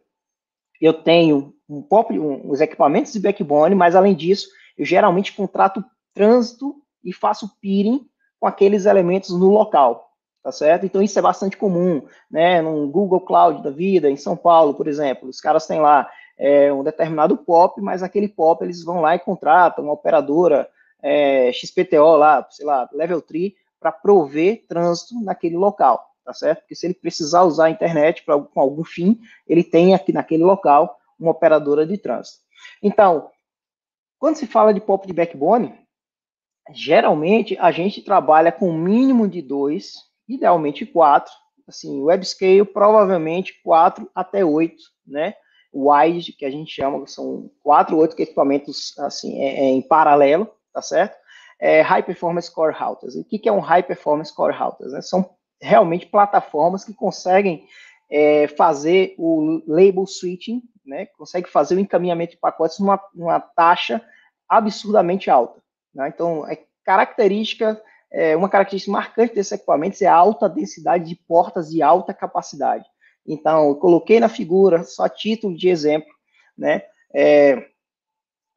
[0.80, 4.48] eu tenho um pop, um, os equipamentos de backbone, mas além disso
[4.78, 5.84] eu geralmente contrato
[6.14, 8.10] trânsito e faço peering
[8.42, 10.10] com aqueles elementos no local,
[10.44, 10.84] tá certo?
[10.84, 12.60] Então isso é bastante comum, né?
[12.60, 16.10] No Google Cloud da vida, em São Paulo, por exemplo, os caras têm lá
[16.40, 20.68] é, um determinado POP, mas aquele POP eles vão lá e contratam uma operadora
[21.04, 26.62] é, XPTO lá, sei lá, Level 3, para prover trânsito naquele local, tá certo?
[26.62, 30.44] Porque se ele precisar usar a internet para com algum fim, ele tem aqui naquele
[30.44, 32.40] local uma operadora de trânsito.
[32.82, 33.30] Então,
[34.18, 35.81] quando se fala de pop de backbone,
[36.74, 39.94] geralmente a gente trabalha com mínimo de dois,
[40.28, 41.32] idealmente quatro.
[41.68, 45.36] Assim, webscale provavelmente quatro até oito, né?
[45.74, 50.82] Wide, que a gente chama, são quatro, oito equipamentos assim é, é, em paralelo, tá
[50.82, 51.16] certo?
[51.60, 53.16] É, high Performance Core Routers.
[53.16, 54.92] O que, que é um High Performance Core Routers?
[54.92, 55.02] Né?
[55.02, 55.30] São
[55.62, 57.66] realmente plataformas que conseguem
[58.10, 64.02] é, fazer o label switching né, consegue fazer o encaminhamento de pacotes numa, numa taxa
[64.48, 65.62] absurdamente alta.
[65.94, 66.12] Né?
[66.14, 67.82] Então, é característica,
[68.12, 72.86] é, uma característica marcante desses equipamentos é a alta densidade de portas de alta capacidade.
[73.26, 76.10] Então, eu coloquei na figura, só título de exemplo,
[76.58, 77.68] né, é,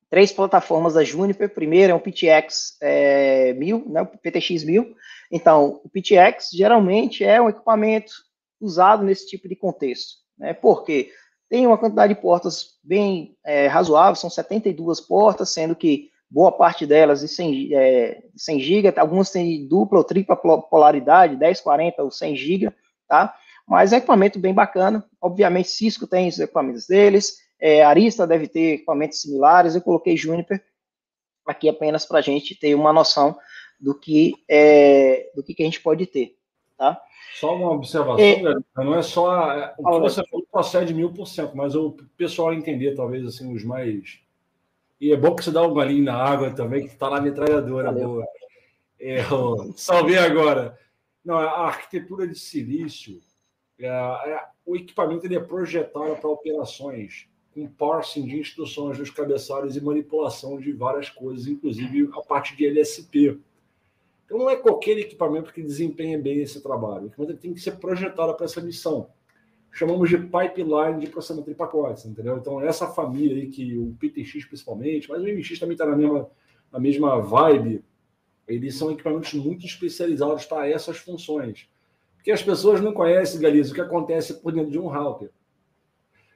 [0.08, 1.52] três plataformas da Juniper.
[1.52, 4.94] Primeiro é um PTX é, 1000, né, o PTX 1000.
[5.30, 8.12] Então, o PTX geralmente é um equipamento
[8.60, 10.14] usado nesse tipo de contexto.
[10.38, 10.54] Né?
[10.54, 11.10] Por quê?
[11.48, 16.86] Tem uma quantidade de portas bem é, razoável, são 72 portas, sendo que boa parte
[16.86, 22.10] delas de 100, é, 100 GB, algumas têm dupla ou tripla polaridade, 10, 40 ou
[22.10, 22.72] 100 GB,
[23.08, 23.34] tá?
[23.66, 25.04] Mas é equipamento bem bacana.
[25.20, 29.74] Obviamente, Cisco tem os equipamentos deles, é, Arista deve ter equipamentos similares.
[29.74, 30.62] Eu coloquei Juniper
[31.46, 33.36] aqui apenas para a gente ter uma noção
[33.78, 36.36] do que, é, do que, que a gente pode ter,
[36.76, 37.00] tá?
[37.34, 38.42] Só uma observação, é,
[38.76, 42.54] não é só é, o que você falou procede mil por cento, mas o pessoal
[42.54, 44.20] entender talvez assim os mais
[45.00, 47.92] e é bom que você dá um golinho na água também, que está na metralhadora
[47.92, 48.26] boa.
[48.98, 49.18] É,
[49.76, 50.78] salvei agora.
[51.24, 53.20] Não, a arquitetura de silício,
[53.78, 59.76] é, é, o equipamento ele é projetado para operações com parsing de instruções dos cabeçalhos
[59.76, 63.38] e manipulação de várias coisas, inclusive a parte de LSP.
[64.24, 67.04] Então não é qualquer equipamento que desempenha bem esse trabalho.
[67.04, 69.08] O equipamento tem que ser projetado para essa missão.
[69.74, 72.38] Chamamos de pipeline de processamento de pacotes, entendeu?
[72.38, 76.30] Então essa família aí que o PTX principalmente, mas o MX também está na mesma,
[76.72, 77.84] na mesma vibe,
[78.46, 81.68] eles são equipamentos muito especializados para essas funções.
[82.14, 85.30] Porque as pessoas não conhecem, Galiza, o que acontece por dentro de um router.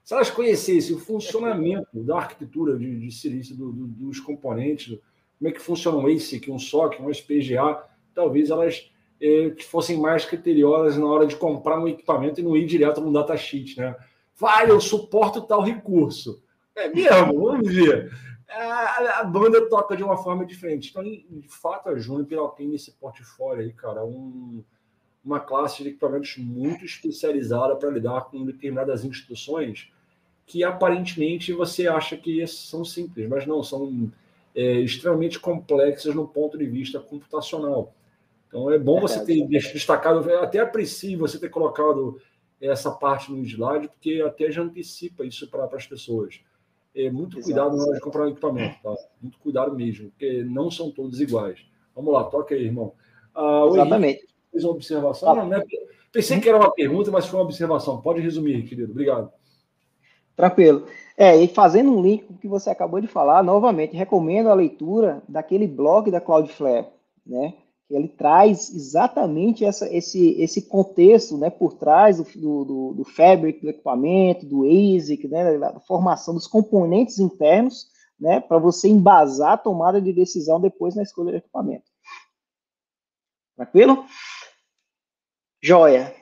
[0.02, 4.98] Se elas conhecessem o funcionamento da arquitetura de, de silício, do, do, dos componentes,
[5.38, 8.90] como é que funciona um ASIC, um SOC, um SPGA, talvez elas
[9.20, 13.12] eh, fossem mais criteriosas na hora de comprar um equipamento e não ir direto no
[13.12, 13.96] datasheet, né?
[14.36, 16.42] Vale, eu suporto tal recurso.
[16.74, 18.12] É mesmo, vamos ver.
[18.48, 20.90] A, a, banda toca de uma forma diferente.
[20.90, 24.62] Então, de fato, a Juniper tem nesse portfólio aí, cara, um,
[25.24, 29.90] uma classe de equipamentos muito especializada para lidar com determinadas instituições
[30.48, 34.10] que aparentemente você acha que são simples, mas não, são
[34.54, 37.92] é, extremamente complexas no ponto de vista computacional.
[38.48, 42.20] Então é bom você ter destacado, até aprecio você ter colocado
[42.60, 46.40] essa parte no slide, porque até já antecipa isso para as pessoas.
[46.94, 47.44] É muito Exato.
[47.44, 48.94] cuidado na hora de comprar um equipamento, tá?
[49.20, 51.60] Muito cuidado mesmo, porque não são todos iguais.
[51.94, 52.94] Vamos lá, toca aí, irmão.
[53.34, 54.18] Ah, Exatamente.
[54.18, 55.30] Henrique fez uma observação.
[55.30, 55.34] Ah.
[55.36, 55.62] Não, né?
[56.10, 58.00] Pensei que era uma pergunta, mas foi uma observação.
[58.00, 58.90] Pode resumir, querido.
[58.90, 59.30] Obrigado.
[60.34, 60.86] Tranquilo.
[61.16, 64.54] É, e fazendo um link com o que você acabou de falar, novamente, recomendo a
[64.54, 66.86] leitura daquele blog da Cloudflare,
[67.26, 67.54] né?
[67.90, 73.70] Ele traz exatamente essa, esse, esse contexto né, por trás do, do, do fabric do
[73.70, 77.86] equipamento, do ASIC, né, da formação dos componentes internos,
[78.20, 81.84] né, para você embasar a tomada de decisão depois na escolha do equipamento.
[83.56, 84.04] Tranquilo?
[85.62, 86.14] Joia.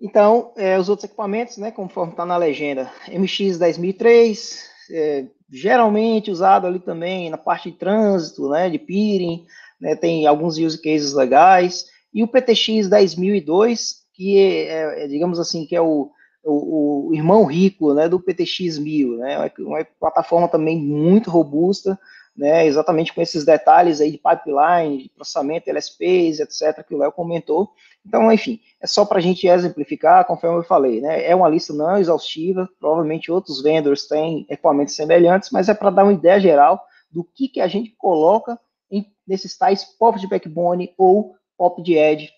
[0.00, 6.66] Então, é, os outros equipamentos, né, conforme está na legenda, MX 10003, é, geralmente usado
[6.66, 9.46] ali também na parte de trânsito, né, de peering,
[9.80, 15.66] né, tem alguns use cases legais, e o PTX 10002, que é, é, digamos assim,
[15.66, 16.10] que é o,
[16.42, 21.98] o, o, irmão rico, né, do PTX 1000, né, uma plataforma também muito robusta,
[22.36, 27.10] né, exatamente com esses detalhes aí de pipeline, de processamento, LSPs, etc., que o Léo
[27.10, 27.70] comentou.
[28.06, 31.72] Então, enfim, é só para a gente exemplificar, conforme eu falei, né, é uma lista
[31.72, 36.80] não exaustiva, provavelmente outros vendors têm equipamentos semelhantes, mas é para dar uma ideia geral
[37.10, 38.58] do que, que a gente coloca
[38.90, 42.30] em, nesses tais POP de backbone ou POP de edge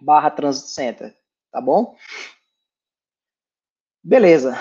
[0.00, 1.16] barra transit center,
[1.50, 1.96] tá bom?
[4.02, 4.58] Beleza.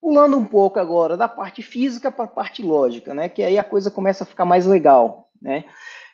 [0.00, 3.28] Pulando um pouco agora da parte física para a parte lógica, né?
[3.28, 5.64] Que aí a coisa começa a ficar mais legal, né?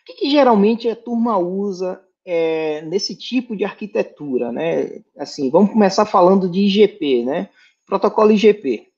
[0.01, 5.03] O que, que geralmente a turma usa é, nesse tipo de arquitetura, né?
[5.19, 7.51] Assim, vamos começar falando de IGP, né?
[7.85, 8.89] Protocolo IGP.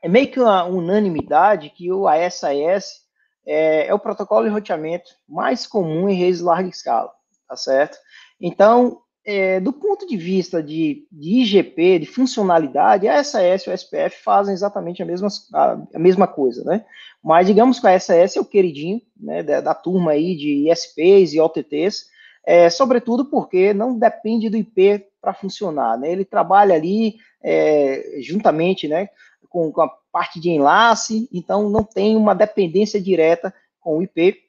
[0.00, 3.02] É meio que uma unanimidade que o ASAS
[3.46, 7.10] é, é o protocolo de roteamento mais comum em redes de larga escala,
[7.48, 7.98] tá certo?
[8.40, 13.72] Então, é, do ponto de vista de, de, IGP, de funcionalidade, a SAS e o
[13.72, 16.84] SPF fazem exatamente a mesma, a, a, mesma coisa, né?
[17.22, 21.34] Mas digamos que a SAS é o queridinho né, da, da turma aí de ISPs
[21.34, 22.06] e OTTs,
[22.44, 26.10] é, sobretudo porque não depende do IP para funcionar, né?
[26.10, 29.08] Ele trabalha ali é, juntamente, né,
[29.52, 34.42] com, com a parte de enlace, então não tem uma dependência direta com o IP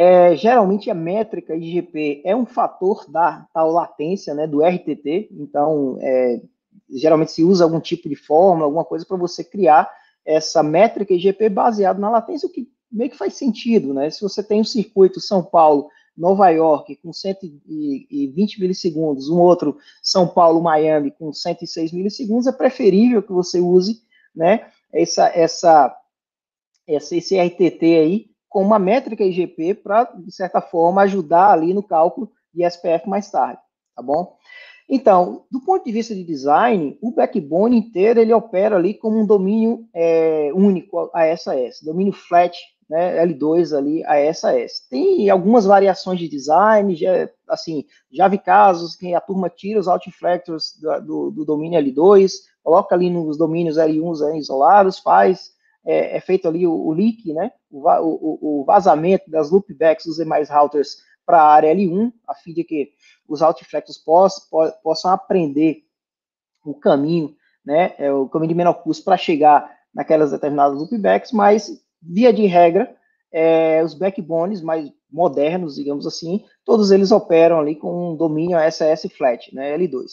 [0.00, 5.98] é, geralmente a métrica IGP é um fator da tal latência, né, do RTT, então
[6.00, 6.40] é,
[6.88, 9.90] geralmente se usa algum tipo de fórmula, alguma coisa para você criar
[10.24, 14.08] essa métrica IGP baseado na latência, o que meio que faz sentido, né?
[14.08, 20.26] Se você tem um circuito São Paulo, Nova York com 120 milissegundos, um outro São
[20.26, 24.02] Paulo, Miami com 106 milissegundos, é preferível que você use,
[24.34, 25.96] né, essa, essa
[26.86, 31.82] esse, esse RTT aí com uma métrica IGP para, de certa forma, ajudar ali no
[31.82, 33.60] cálculo de SPF mais tarde,
[33.94, 34.36] tá bom?
[34.88, 39.26] Então, do ponto de vista de design, o backbone inteiro ele opera ali como um
[39.26, 42.58] domínio é, único a SAS, domínio flat,
[42.88, 44.80] né, L2 ali a SAS.
[44.88, 49.88] Tem algumas variações de design, já, assim, já vi casos que a turma tira os
[49.88, 52.32] outflectors do, do, do domínio L2,
[52.62, 55.50] coloca ali nos domínios L1 né, isolados, faz,
[55.84, 60.16] é, é, feito ali o, o leak, né, o, o, o, vazamento das loopbacks dos
[60.16, 62.92] demais routers para a área L1, a fim de que
[63.26, 65.82] os outflectors possam, possam aprender
[66.64, 67.34] o caminho,
[67.64, 72.46] né, é, o caminho de menor custo para chegar naquelas determinadas loopbacks, mas, via de
[72.46, 72.94] regra,
[73.32, 79.06] é, os backbones mais modernos, digamos assim, todos eles operam ali com um domínio SAS
[79.16, 80.06] flat, né, L2.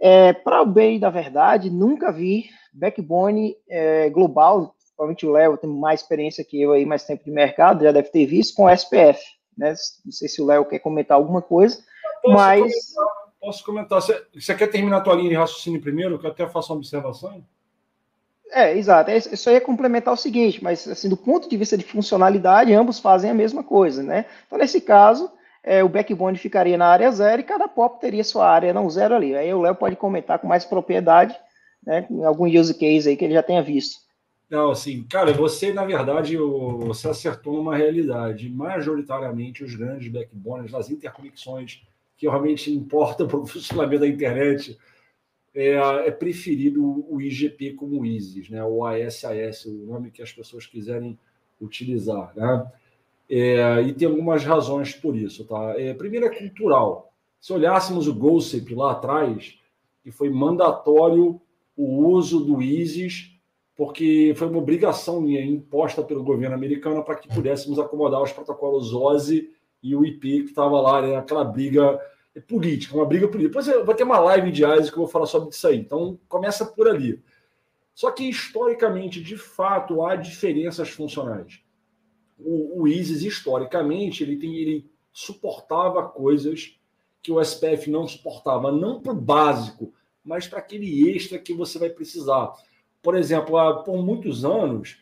[0.00, 5.70] É, para o bem da verdade, nunca vi backbone é, global, provavelmente o Léo tem
[5.70, 9.22] mais experiência que eu aí, mais tempo de mercado, já deve ter visto, com SPF,
[9.56, 9.74] né?
[10.04, 11.78] Não sei se o Léo quer comentar alguma coisa,
[12.22, 12.60] posso mas...
[12.60, 14.02] Comentar, posso comentar.
[14.02, 16.78] Você, você quer terminar a tua linha de raciocínio primeiro, que eu até faço uma
[16.78, 17.44] observação?
[18.52, 19.10] É, exato.
[19.10, 22.74] É, isso aí é complementar o seguinte, mas assim, do ponto de vista de funcionalidade,
[22.74, 24.26] ambos fazem a mesma coisa, né?
[24.46, 25.30] Então, nesse caso,
[25.64, 29.14] é, o backbone ficaria na área zero e cada pop teria sua área não zero
[29.14, 29.34] ali.
[29.34, 31.34] Aí o Léo pode comentar com mais propriedade,
[31.84, 32.06] né?
[32.24, 34.02] Algum use case aí que ele já tenha visto.
[34.50, 38.50] Não, assim, cara, você, na verdade, você acertou numa realidade.
[38.50, 41.80] Majoritariamente, os grandes backbones, as interconexões
[42.18, 44.76] que realmente importam para o funcionamento da internet,
[45.54, 45.74] é,
[46.06, 48.64] é, preferido o IGP como ISIS, né?
[48.64, 51.18] o ASAS, o nome que as pessoas quiserem
[51.60, 52.32] utilizar.
[52.34, 52.72] Né?
[53.28, 55.44] É, e tem algumas razões por isso.
[55.44, 55.74] Tá?
[55.78, 57.12] É, primeiro é cultural.
[57.40, 59.58] Se olhássemos o GOSIP lá atrás,
[60.02, 61.40] que foi mandatório
[61.76, 63.32] o uso do ISIS
[63.76, 69.50] porque foi uma obrigação imposta pelo governo americano para que pudéssemos acomodar os protocolos OSI
[69.82, 71.98] e o IP, que estava lá, né, aquela briga
[72.40, 73.48] política, uma briga política.
[73.48, 75.78] Depois eu vou ter uma live de ASI que eu vou falar sobre isso aí.
[75.78, 77.22] Então, começa por ali.
[77.94, 81.60] Só que, historicamente, de fato, há diferenças funcionais.
[82.38, 86.78] O, o ISIS, historicamente, ele, tem, ele suportava coisas
[87.22, 89.92] que o SPF não suportava, não para o básico,
[90.24, 92.54] mas para aquele extra que você vai precisar
[93.02, 94.98] por exemplo, há, por muitos anos,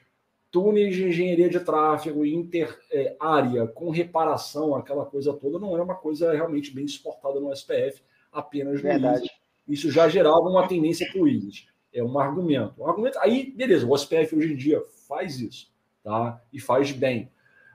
[0.51, 5.85] túneis de engenharia de tráfego inter é, área com reparação, aquela coisa toda, não era
[5.85, 8.03] uma coisa realmente bem suportada no SPF,
[8.33, 9.31] apenas no Verdade.
[9.69, 11.69] Isso já gerava uma tendência para o ISIS.
[11.93, 12.75] É um argumento.
[12.79, 13.19] um argumento.
[13.21, 15.73] Aí, beleza, o SPF hoje em dia faz isso,
[16.03, 16.41] tá?
[16.53, 17.31] E faz bem.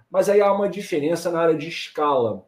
[0.10, 2.45] Mas aí há uma diferença na área de escala.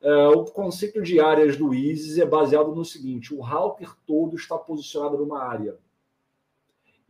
[0.00, 4.56] É, o conceito de áreas do ISIS é baseado no seguinte: o router todo está
[4.56, 5.76] posicionado numa área.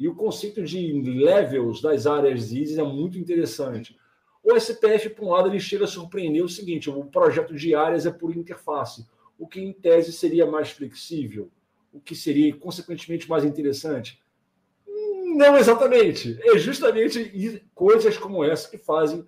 [0.01, 3.95] E o conceito de levels das áreas ISIS é muito interessante.
[4.43, 8.07] O SPF, por um lado, ele chega a surpreender o seguinte: o projeto de áreas
[8.07, 9.07] é por interface,
[9.39, 11.51] o que em tese seria mais flexível,
[11.93, 14.19] o que seria, consequentemente, mais interessante.
[15.37, 16.39] Não exatamente.
[16.45, 19.23] É justamente coisas como essa que fazem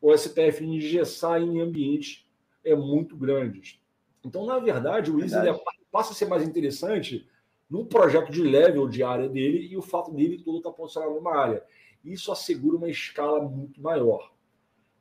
[0.00, 2.26] o SPF engessar em ambientes
[2.64, 3.78] é, muito grandes.
[4.24, 5.38] Então, na verdade, o ISIS
[5.92, 7.28] passa a ser mais interessante
[7.74, 11.12] no projeto de level de área dele e o fato dele todo estar tá posicionado
[11.12, 11.64] numa área.
[12.04, 14.30] Isso assegura uma escala muito maior.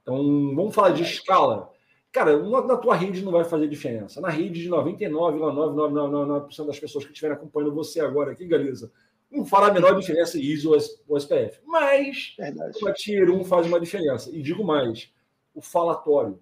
[0.01, 0.17] Então,
[0.55, 1.71] vamos falar de escala.
[2.11, 4.19] Cara, na tua rede não vai fazer diferença.
[4.19, 8.91] Na rede de 99,999% das pessoas que estiverem acompanhando você agora aqui, Galiza,
[9.29, 10.71] não fará a menor diferença ISO
[11.07, 11.59] ou SPF.
[11.65, 12.35] Mas
[12.81, 14.31] o Tier 1 faz uma diferença.
[14.35, 15.13] E digo mais,
[15.53, 16.39] o falatório.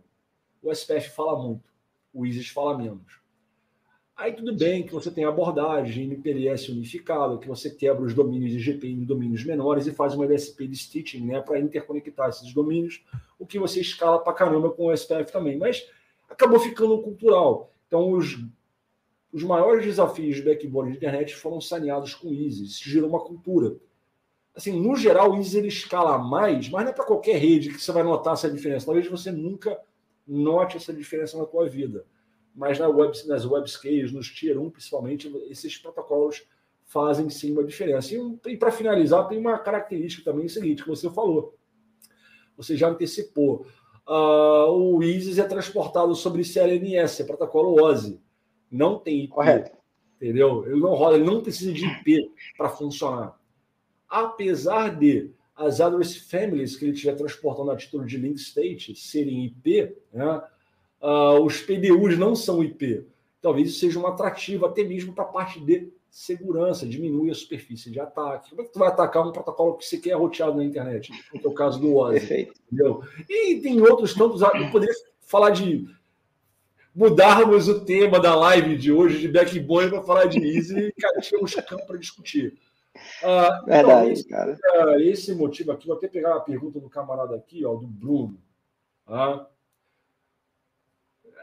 [0.63, 1.69] O SPF fala muito,
[2.13, 3.20] o ISIS fala menos.
[4.21, 8.59] Aí tudo bem que você tem abordagem MPLS unificada, que você quebra os domínios de
[8.59, 13.03] GP em domínios menores e faz uma LSP de stitching né, para interconectar esses domínios,
[13.39, 15.57] o que você escala para caramba com o SPF também.
[15.57, 15.89] Mas
[16.29, 17.73] acabou ficando cultural.
[17.87, 18.37] Então, os,
[19.33, 22.73] os maiores desafios de backbone de internet foram saneados com o Isis.
[22.73, 23.75] Isso gerou uma cultura.
[24.53, 27.81] Assim, no geral, o Isis ele escala mais, mas não é para qualquer rede que
[27.81, 28.85] você vai notar essa diferença.
[28.85, 29.79] Talvez você nunca
[30.27, 32.05] note essa diferença na tua vida
[32.53, 36.43] mas na web, nas webscales, nos Tier 1 principalmente, esses protocolos
[36.83, 38.13] fazem sim uma diferença.
[38.13, 41.57] E, e para finalizar, tem uma característica também seguinte, que você falou.
[42.57, 43.65] Você já antecipou.
[44.07, 48.19] Uh, o ISIS é transportado sobre CLNS, é protocolo OSI.
[48.69, 49.29] Não tem IP.
[49.29, 49.71] Correto.
[50.15, 50.65] Entendeu?
[50.65, 53.39] Ele não roda, ele não precisa de IP para funcionar.
[54.07, 59.45] Apesar de as address families que ele estiver transportando a título de link state serem
[59.45, 60.43] IP, né,
[61.01, 63.05] uh, os PDUs não são IP.
[63.41, 67.89] Talvez isso seja um atrativo até mesmo para a parte de segurança, diminui a superfície
[67.89, 68.49] de ataque.
[68.49, 71.11] Como é que tu vai atacar um protocolo que sequer é roteado na internet?
[71.31, 72.19] Que é o caso do Ozzy.
[72.19, 72.53] Perfeito.
[72.67, 73.01] Entendeu?
[73.29, 74.41] E tem outros tantos.
[74.41, 75.87] Eu poderia falar de
[76.93, 81.21] mudarmos o tema da live de hoje de backbone para falar de Easy e cara,
[81.21, 82.57] tínhamos campo para discutir.
[83.23, 84.57] Ah, Verdade, então, esse, cara.
[84.63, 88.37] É, esse motivo aqui, vou até pegar a pergunta do camarada aqui, ó, do Bruno.
[89.07, 89.47] Ah,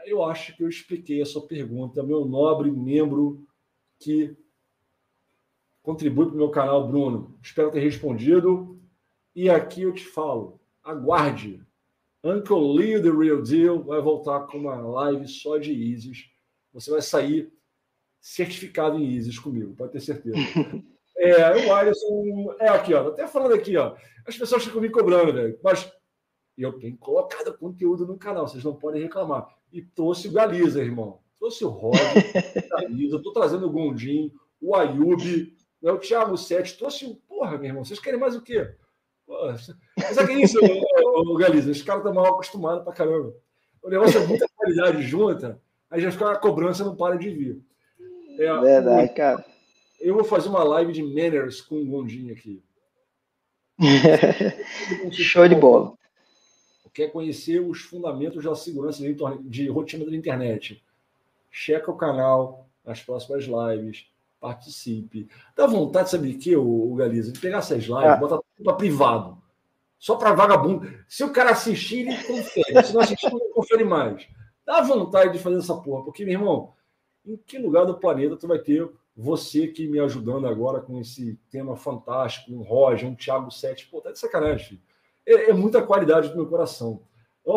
[0.09, 3.45] eu acho que eu expliquei a sua pergunta, meu nobre membro
[3.99, 4.35] que
[5.81, 7.37] contribui para o meu canal, Bruno.
[7.41, 8.79] Espero ter respondido.
[9.35, 11.63] E aqui eu te falo, aguarde.
[12.23, 16.29] Uncle Lee, The Real Deal, vai voltar com uma live só de ISIS.
[16.73, 17.51] Você vai sair
[18.19, 20.37] certificado em ISIS comigo, pode ter certeza.
[21.21, 22.55] É, o Alisson.
[22.61, 23.03] É aqui, ó.
[23.03, 23.93] Tô até falando aqui, ó.
[24.25, 25.59] As pessoas ficam me cobrando, velho.
[25.61, 25.91] Mas
[26.57, 29.49] eu tenho colocado conteúdo no canal, vocês não podem reclamar.
[29.71, 31.19] E trouxe o Galiza, irmão.
[31.39, 32.03] Trouxe o Roger,
[32.65, 34.31] o Galiza, tô trazendo o Gondim,
[34.61, 36.77] o Ayub, né, o Thiago Sete.
[36.77, 37.15] Trouxe o.
[37.15, 38.75] Porra, meu irmão, vocês querem mais o quê?
[39.25, 41.71] Porra, sabe que é isso, o, Galiza?
[41.71, 43.33] Os caras estão mal acostumados pra caramba.
[43.81, 47.61] O negócio é muita qualidade junta, aí já fica a cobrança não para de vir.
[48.37, 49.45] É, Verdade, cara.
[49.99, 52.63] Eu vou fazer uma live de manners com o Gondim aqui.
[55.11, 55.93] Show de bola.
[56.93, 59.03] Quer conhecer os fundamentos da segurança
[59.41, 60.83] de rotina da internet?
[61.51, 64.07] Checa o canal, as próximas lives,
[64.39, 65.29] participe.
[65.55, 67.31] Dá vontade, sabe de quê, o, Galiza?
[67.31, 68.15] De pegar essas lives, ah.
[68.15, 69.37] botar tudo para privado.
[69.97, 70.89] Só para vagabundo.
[71.07, 72.83] Se o cara assistir, ele confere.
[72.83, 74.27] Se não assistir, não confere mais.
[74.65, 76.73] Dá vontade de fazer essa porra, porque, meu irmão,
[77.25, 81.37] em que lugar do planeta tu vai ter você que me ajudando agora com esse
[81.49, 84.81] tema fantástico, um Roger, um Thiago Sete, pô, tá de sacanagem, filho.
[85.29, 87.03] É, é muita qualidade do meu coração.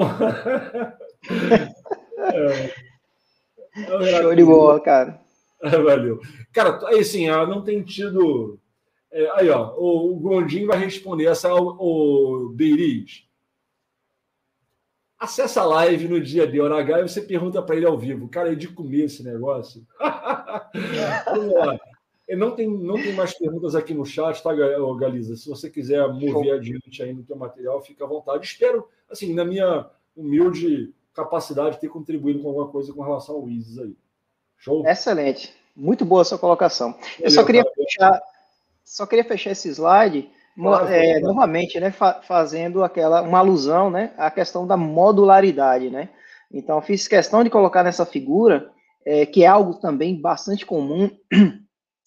[2.19, 2.75] é,
[3.75, 5.19] é, Show de bola, cara.
[5.63, 6.21] Valeu.
[6.53, 8.61] Cara, aí sim, não tem tido.
[9.11, 13.25] É, aí, ó, o, o Gondim vai responder essa o, o Beiriz.
[15.19, 18.29] Acessa a live no dia de hora H e você pergunta para ele ao vivo.
[18.29, 19.87] Cara, é de comer esse negócio.
[21.27, 21.79] Vamos lá.
[22.29, 24.55] Não tem, não tem mais perguntas aqui no chat, tá,
[24.99, 25.37] Galiza?
[25.37, 28.47] Se você quiser mover adiante aí no teu material, fica à vontade.
[28.47, 33.79] Espero, assim, na minha humilde capacidade, ter contribuído com alguma coisa com relação ao ISIS
[33.79, 33.97] aí.
[34.57, 34.87] Show?
[34.87, 35.53] Excelente.
[35.75, 36.95] Muito boa a sua colocação.
[37.21, 38.21] Eu só queria, fechar,
[38.85, 40.31] só queria fechar esse slide
[40.89, 46.11] é, novamente, né, fa fazendo aquela uma alusão, né, à questão da modularidade, né.
[46.53, 48.71] Então, fiz questão de colocar nessa figura,
[49.05, 51.11] é, que é algo também bastante comum,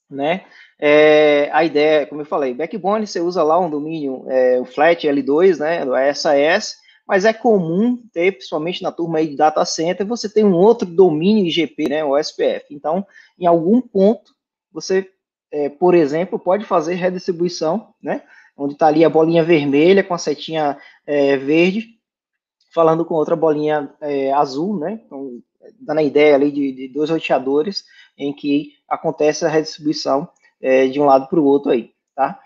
[0.09, 0.45] né.
[0.79, 5.07] É, a ideia, como eu falei, backbone você usa lá um domínio, é, o flat
[5.07, 6.77] L2, né, do SAS,
[7.07, 10.87] mas é comum ter, principalmente na turma aí de data center, você tem um outro
[10.87, 12.65] domínio IGP, né, o SPF.
[12.71, 13.05] Então,
[13.39, 14.33] em algum ponto,
[14.71, 15.09] você
[15.55, 18.23] é, por exemplo, pode fazer redistribuição, né?
[18.57, 21.97] Onde está ali a bolinha vermelha com a setinha é, verde,
[22.73, 24.99] falando com outra bolinha é, azul, né?
[25.05, 25.39] Então,
[25.79, 27.85] dando a ideia ali de, de, dois roteadores
[28.17, 30.27] em que acontece a redistribuição
[30.61, 32.39] é, de um lado para o outro aí, tá?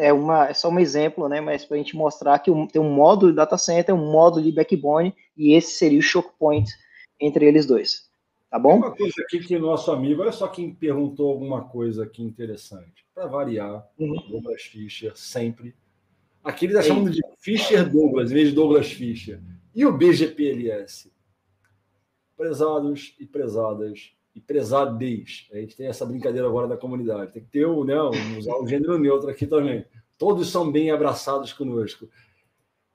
[0.00, 1.40] É, uma, é só um exemplo, né?
[1.40, 4.50] Mas para a gente mostrar que tem um módulo de data center, um módulo de
[4.50, 6.70] backbone, e esse seria o choke point
[7.20, 8.10] entre eles dois.
[8.50, 8.76] Tá bom?
[8.76, 13.04] Uma coisa aqui que nosso amigo, olha só quem perguntou alguma coisa aqui interessante.
[13.14, 14.14] Para variar, uhum.
[14.28, 15.74] Douglas Fischer, sempre.
[16.44, 19.40] Aqui ele está chamando de Fischer Douglas, em vez de Douglas Fischer.
[19.74, 21.10] E o BGPLS?
[22.36, 25.48] Prezados e prezadas e prezades.
[25.52, 27.32] A gente tem essa brincadeira agora da comunidade.
[27.32, 27.96] Tem que ter o, né,
[28.38, 29.84] usar o gênero neutro aqui também.
[30.18, 32.08] Todos são bem abraçados conosco.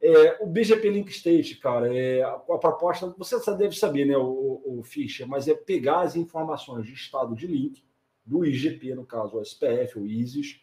[0.02, 4.62] É, o BGP Link State, cara, é, a, a, proposta, você deve saber, né, o,
[4.64, 7.84] o Fischer, mas é pegar as informações de estado de link,
[8.24, 10.62] do IGP, no caso, o SPF, o ISIS,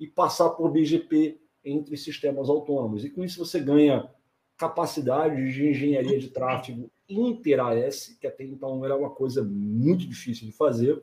[0.00, 3.04] e passar por BGP entre sistemas autônomos.
[3.04, 4.10] E com isso você ganha
[4.56, 10.52] capacidade de engenharia de tráfego inter-AS, que até então era uma coisa muito difícil de
[10.52, 11.02] fazer,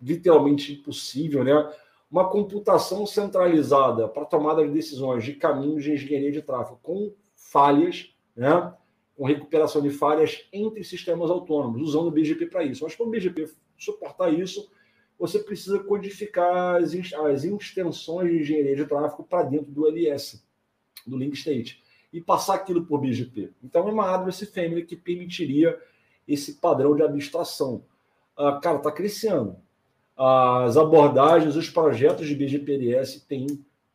[0.00, 1.72] literalmente impossível, né?
[2.10, 8.14] uma computação centralizada para tomada de decisões de caminhos de engenharia de tráfego com falhas,
[8.34, 8.74] né?
[9.16, 12.82] com recuperação de falhas entre sistemas autônomos, usando o BGP para isso.
[12.82, 14.70] Mas para o BGP suportar isso,
[15.18, 20.42] você precisa codificar as, as extensões de engenharia de tráfego para dentro do LS,
[21.06, 23.50] do Link State, e passar aquilo por BGP.
[23.62, 25.78] Então, é uma address family que permitiria
[26.26, 27.82] esse padrão de abstração.
[28.36, 29.56] Ah, cara, está crescendo
[30.22, 33.46] as abordagens, os projetos de BGPLS têm,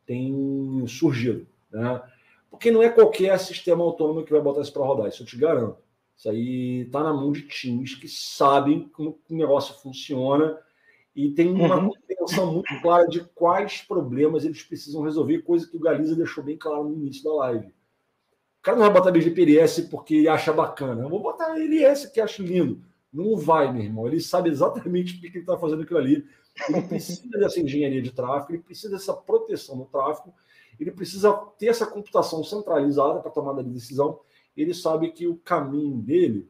[0.04, 1.46] têm surgido.
[1.70, 2.02] Né?
[2.50, 5.36] Porque não é qualquer sistema autônomo que vai botar isso para rodar, isso eu te
[5.36, 5.78] garanto.
[6.16, 10.58] Isso aí está na mão de times que sabem como o negócio funciona
[11.14, 11.90] e tem uma uhum.
[11.90, 16.56] compreensão muito clara de quais problemas eles precisam resolver, coisa que o Galiza deixou bem
[16.56, 17.72] claro no início da live.
[18.66, 21.04] Cara não vai botar BGP LS porque acha bacana.
[21.04, 22.82] Eu vou botar LS que acho lindo.
[23.12, 24.08] Não vai, meu irmão.
[24.08, 26.26] Ele sabe exatamente o que ele está fazendo aquilo ali.
[26.68, 30.34] Ele precisa dessa engenharia de tráfego, ele precisa dessa proteção no tráfego,
[30.80, 34.18] ele precisa ter essa computação centralizada para tomada de decisão.
[34.56, 36.48] Ele sabe que o caminho dele,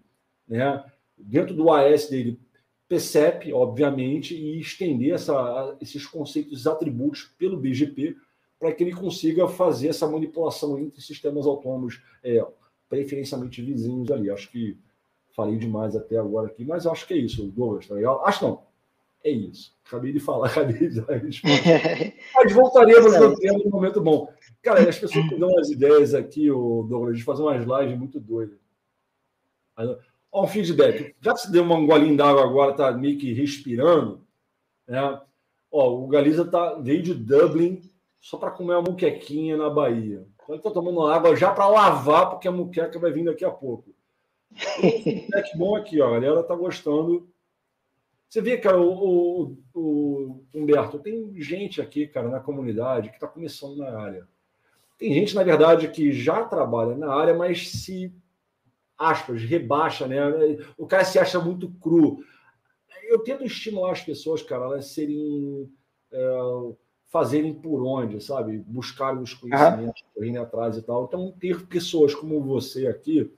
[0.48, 0.82] né,
[1.18, 2.40] dentro do AS dele,
[2.88, 8.16] percebe, obviamente, e estender essa, esses conceitos atributos pelo BGP
[8.58, 12.44] para que ele consiga fazer essa manipulação entre sistemas autônomos, é,
[12.88, 14.30] preferencialmente vizinhos ali.
[14.30, 14.78] Acho que
[15.34, 18.24] falei demais até agora aqui, mas acho que é isso, Douglas, tá legal?
[18.24, 18.66] Acho não.
[19.22, 19.74] É isso.
[19.84, 21.20] Acabei de falar, acabei de dar
[22.34, 24.32] Mas voltaremos no tempo no momento bom.
[24.62, 28.58] Cara, as pessoas dão umas ideias aqui, o Douglas, de fazer umas lives muito doidas.
[30.32, 31.14] Ó, um feedback.
[31.20, 34.20] Já que você deu um golinho d'água agora, tá meio que respirando,
[34.86, 35.20] né?
[35.70, 37.82] Ó, o Galiza tá, veio de Dublin
[38.26, 40.26] só para comer uma muquequinha na Bahia.
[40.42, 43.94] Então ele tomando água já para lavar, porque a muqueca vai vir daqui a pouco.
[44.52, 46.08] Feedback bom aqui, ó.
[46.08, 47.30] A galera tá gostando.
[48.28, 53.28] Você vê, cara, o, o, o Humberto, tem gente aqui, cara, na comunidade que está
[53.28, 54.26] começando na área.
[54.98, 58.12] Tem gente, na verdade, que já trabalha na área, mas se
[58.98, 60.18] aspas, rebaixa, né?
[60.76, 62.24] O cara se acha muito cru.
[63.08, 65.70] Eu tento estimular as pessoas, cara, elas serem.
[66.10, 66.76] É,
[67.16, 68.58] fazerem por onde, sabe?
[68.58, 70.08] Buscarem os conhecimentos, uhum.
[70.14, 71.04] correndo atrás e tal.
[71.04, 73.30] Então, ter pessoas como você aqui,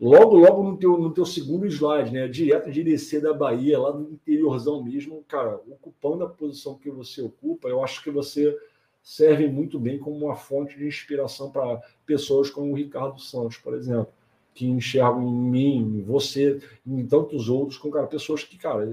[0.00, 2.26] logo, logo no teu, no teu segundo slide, né?
[2.26, 7.20] Direto de descer da Bahia, lá no interiorzão mesmo, cara, ocupando a posição que você
[7.20, 8.56] ocupa, eu acho que você
[9.02, 13.74] serve muito bem como uma fonte de inspiração para pessoas como o Ricardo Santos, por
[13.74, 14.08] exemplo
[14.54, 18.86] que enxergam em mim, em você, em tantos outros, com cara, pessoas que, cara,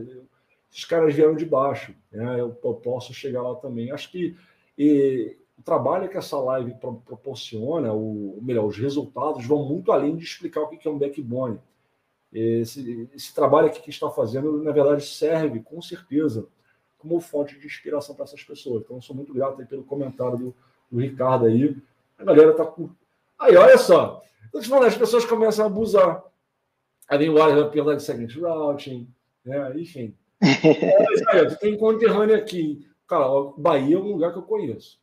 [0.72, 2.40] esses caras vieram de baixo, né?
[2.40, 3.92] eu, eu posso chegar lá também.
[3.92, 4.38] Acho que
[4.78, 10.16] e, o trabalho que essa live pro, proporciona, o, melhor, os resultados vão muito além
[10.16, 11.60] de explicar o que é um backbone.
[12.34, 16.48] Esse, esse trabalho que está fazendo, na verdade, serve com certeza
[16.98, 18.84] como fonte de inspiração para essas pessoas.
[18.84, 20.56] Então, eu sou muito grato pelo comentário do,
[20.90, 21.76] do Ricardo aí.
[22.18, 22.90] A galera está com.
[23.38, 26.24] Aí, olha só, então, falando, as pessoas começam a abusar.
[27.08, 29.80] Aí vem o Wallace perguntar de second routing, né?
[29.80, 30.16] enfim.
[30.42, 32.88] É, tem conterrâneo aqui.
[33.08, 33.28] Cara,
[33.58, 35.00] Bahia é um lugar que eu conheço.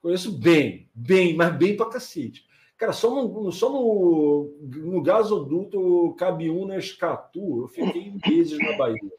[0.00, 2.46] Conheço bem, bem, mas bem pra cacete.
[2.76, 9.12] Cara, só no, só no, no gasoduto Cabiúnas Catu, eu fiquei meses na Bahia.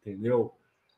[0.00, 0.52] Entendeu?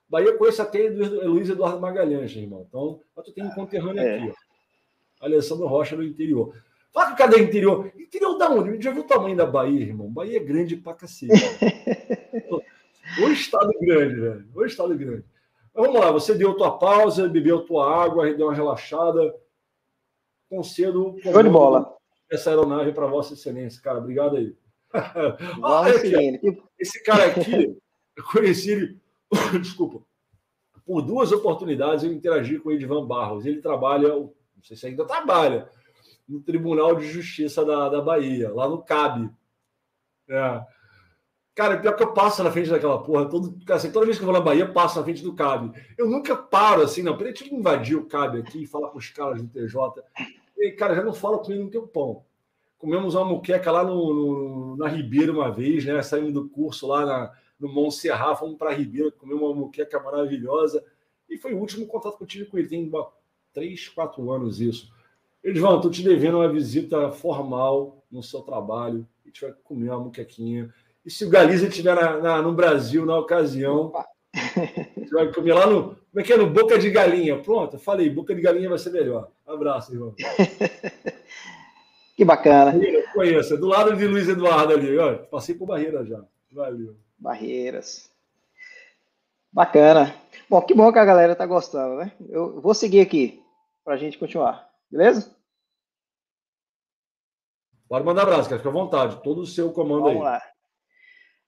[0.09, 2.67] Bahia eu conheço até Luiz Eduardo Magalhães, irmão.
[2.69, 4.19] Então, tu tem um conterrâneo é.
[4.19, 5.25] aqui, ó.
[5.25, 6.55] Alessandro Rocha no interior.
[6.93, 7.93] Fala que cada interior.
[7.97, 8.83] Interior da onde?
[8.83, 10.11] Já viu o tamanho da Bahia, irmão?
[10.11, 11.33] Bahia é grande pra cacete.
[13.21, 14.49] o estado grande, velho.
[14.55, 15.25] O estado grande.
[15.75, 19.35] Mas vamos lá, você deu tua pausa, bebeu tua água, deu uma relaxada.
[20.49, 21.17] Concedo.
[21.23, 21.97] Show de bola.
[22.31, 23.99] Essa aeronave para Vossa Excelência, cara.
[23.99, 24.57] Obrigado aí.
[24.93, 25.85] ah,
[26.79, 27.77] esse cara aqui,
[28.17, 29.01] eu conheci ele.
[29.61, 30.03] Desculpa.
[30.87, 33.45] Por duas oportunidades eu interagi com o Edvan Barros.
[33.45, 34.33] Ele trabalha, não
[34.63, 35.69] sei se ainda trabalha,
[36.27, 39.31] no Tribunal de Justiça da, da Bahia, lá no CAB.
[40.29, 40.63] É.
[41.59, 43.29] Cara, pior que eu passo na frente daquela porra.
[43.29, 45.73] Todo, assim, toda vez que eu vou na Bahia, eu passo na frente do CAB.
[45.99, 47.17] Eu nunca paro assim, não.
[47.17, 50.05] Peraí, deixa eu invadir o CAB aqui e falar com os caras do TJ.
[50.57, 52.23] E, cara, já não com ele no teu pão.
[52.79, 56.01] Comemos uma muqueca lá no, no, na Ribeira uma vez, né?
[56.01, 60.85] Saímos do curso lá na, no Montserrat, fomos para Ribeira, comemos uma muqueca maravilhosa.
[61.29, 62.69] E foi o último contato que eu tive com ele.
[62.69, 63.11] Tem uma,
[63.53, 64.93] três, quatro anos isso.
[65.43, 69.05] Edvan, estou te devendo uma visita formal no seu trabalho.
[69.25, 70.73] A gente vai comer uma muquequinha.
[71.05, 73.93] E se o Galiza estiver na, na, no Brasil na ocasião,
[74.35, 74.35] gente
[75.11, 75.97] vai comer lá no.
[75.97, 76.37] Como é que é?
[76.37, 77.41] No Boca de Galinha.
[77.41, 79.31] Pronto, falei, Boca de Galinha vai ser melhor.
[79.47, 80.15] Abraço, irmão.
[82.17, 82.75] que bacana.
[83.15, 84.97] Conheça, do lado de Luiz Eduardo ali.
[84.99, 86.23] Ó, passei por Barreira já.
[86.53, 86.97] Valeu.
[87.19, 88.11] Barreiras.
[89.53, 90.15] Bacana.
[90.49, 92.13] Bom, que bom que a galera tá gostando, né?
[92.29, 93.43] Eu vou seguir aqui
[93.85, 94.69] para a gente continuar.
[94.91, 95.37] Beleza?
[97.89, 99.23] Pode mandar abraço, fica à vontade.
[99.23, 100.17] Todo o seu comando Vamos aí.
[100.17, 100.43] Vamos lá.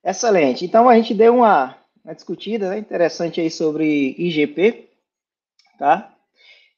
[0.03, 0.65] Excelente.
[0.65, 4.89] Então a gente deu uma, uma discutida né, interessante aí sobre IGP,
[5.77, 6.13] tá?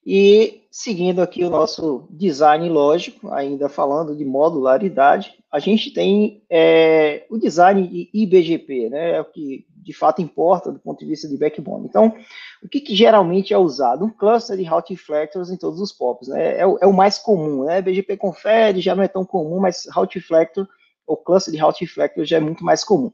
[0.05, 7.25] E seguindo aqui o nosso design lógico, ainda falando de modularidade, a gente tem é,
[7.29, 9.17] o design de IBGP, né?
[9.17, 11.85] É o que de fato importa do ponto de vista de backbone.
[11.85, 12.15] Então,
[12.63, 14.05] o que, que geralmente é usado?
[14.05, 16.57] Um cluster de route reflectors em todos os POPs, né?
[16.57, 17.81] É o, é o, mais comum, né?
[17.81, 20.67] BGP confere já não é tão comum, mas route reflector,
[21.05, 23.11] ou cluster de route reflector já é muito mais comum.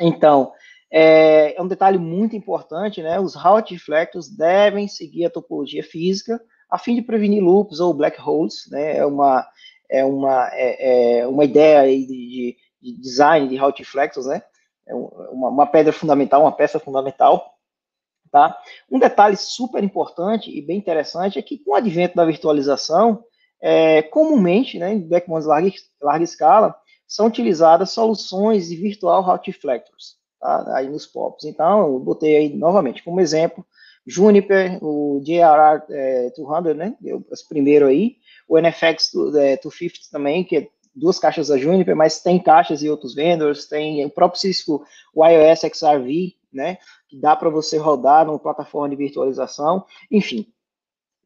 [0.00, 0.52] Então,
[0.90, 3.18] é, é, um detalhe muito importante, né?
[3.18, 8.20] Os route deflectors devem seguir a topologia física a fim de prevenir loops ou black
[8.20, 8.96] holes, né?
[8.96, 9.46] É uma,
[9.90, 14.42] é uma, é, é uma ideia aí de, de, design de route deflectors, né?
[14.86, 17.56] É uma, uma pedra fundamental, uma peça fundamental
[18.30, 18.58] Tá?
[18.90, 23.24] Um detalhe super importante e bem interessante é que com o advento da virtualização,
[23.62, 25.70] é, comumente, né, em backbones larga,
[26.02, 26.76] larga escala,
[27.06, 30.76] são utilizadas soluções de virtual route deflectors, tá?
[30.76, 31.44] aí nos POPs.
[31.44, 33.64] Então, eu botei aí novamente como exemplo
[34.06, 36.96] Juniper, o JRR é, 200, né,
[37.32, 38.16] esse primeiro aí,
[38.48, 42.88] o NFX 250 é, também, que é duas caixas da Juniper, mas tem caixas e
[42.88, 46.78] outros vendors, tem o próprio Cisco, o iOS XRV, né,
[47.08, 50.46] que dá para você rodar numa plataforma de virtualização, enfim,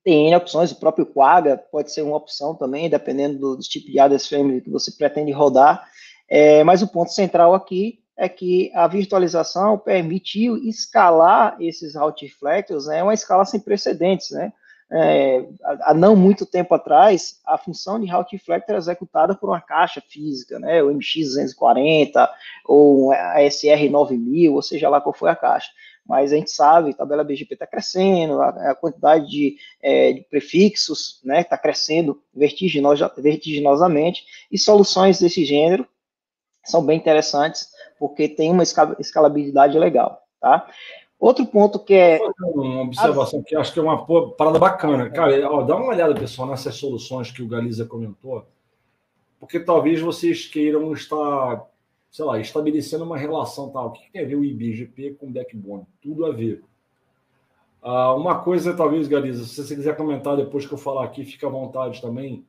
[0.04, 3.90] tem N opções, o próprio Quagga pode ser uma opção também, dependendo do, do tipo
[3.90, 5.86] de ADS Family que você pretende rodar,
[6.28, 12.86] é, mas o ponto central aqui é que a virtualização permitiu escalar esses route reflectors,
[12.86, 14.52] né, uma escala sem precedentes, né,
[14.92, 15.46] é,
[15.82, 20.58] há não muito tempo atrás, a função de route era executada por uma caixa física,
[20.58, 22.28] né, o MX240
[22.66, 25.70] ou a SR9000, ou seja lá qual foi a caixa.
[26.06, 30.22] Mas a gente sabe, a tabela BGP está crescendo, a, a, quantidade de, é, de
[30.22, 35.86] prefixos está né, tá crescendo vertiginosa, vertiginosamente, e soluções desse gênero
[36.64, 37.68] são bem interessantes,
[37.98, 38.62] porque tem uma
[38.98, 40.22] escalabilidade legal.
[40.40, 40.66] Tá?
[41.20, 42.18] Outro ponto que é.
[42.54, 44.06] Uma observação que acho que é uma
[44.36, 45.10] parada bacana.
[45.10, 48.46] Cara, ó, dá uma olhada, pessoal, nessas soluções que o Galiza comentou,
[49.38, 51.66] porque talvez vocês queiram estar,
[52.10, 53.88] sei lá, estabelecendo uma relação tal.
[53.88, 55.86] O que tem a ver o IBGP com o backbone?
[56.02, 56.62] Tudo a ver.
[57.82, 61.46] Ah, uma coisa, talvez, Galiza, se você quiser comentar depois que eu falar aqui, fica
[61.46, 62.44] à vontade também.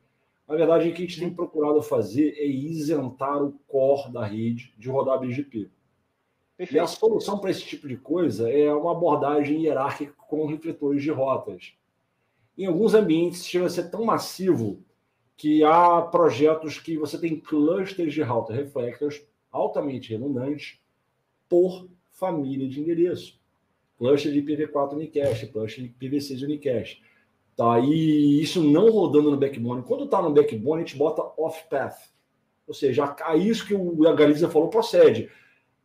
[0.46, 4.74] Na verdade, o que a gente tem procurado fazer é isentar o core da rede
[4.76, 5.70] de rodar BGP.
[6.56, 6.76] Perfeito.
[6.76, 11.10] E a solução para esse tipo de coisa é uma abordagem hierárquica com refletores de
[11.10, 11.72] rotas.
[12.58, 14.84] Em alguns ambientes chega a ser tão massivo
[15.36, 20.80] que há projetos que você tem clusters de router reflectors altamente redundantes
[21.48, 23.40] por família de endereço.
[23.98, 27.02] Cluster de IPv4 Unicast, cluster de IPv6 Unicast.
[27.54, 27.78] Tá?
[27.78, 29.82] E isso não rodando no backbone.
[29.82, 32.10] Quando está no backbone, a gente bota off-path.
[32.66, 35.30] Ou seja, a isso que o Galiza falou procede.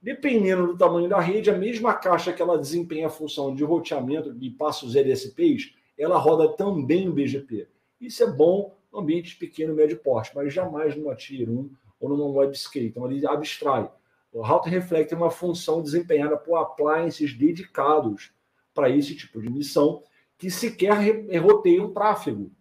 [0.01, 4.35] Dependendo do tamanho da rede, a mesma caixa que ela desempenha a função de roteamento
[4.39, 7.67] e passa os LSPs, ela roda também o BGP.
[7.99, 12.39] Isso é bom no ambiente pequeno, médio porte, mas jamais numa Tier 1 ou numa
[12.39, 12.87] WebScale.
[12.87, 13.89] Então, ele abstrai.
[14.31, 18.31] O Router Reflect é uma função desempenhada por appliances dedicados
[18.73, 20.03] para esse tipo de missão,
[20.37, 20.93] que sequer
[21.39, 22.51] roteiam tráfego.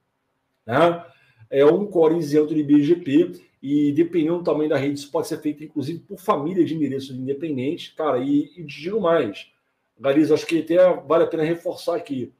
[0.64, 1.04] Né?
[1.50, 5.40] É um core isento de BGP e dependendo do tamanho da rede, isso pode ser
[5.40, 7.92] feito, inclusive, por família de endereços independentes.
[7.94, 9.50] Cara, e, e digo mais,
[9.98, 12.32] Gariza, acho que até vale a pena reforçar aqui.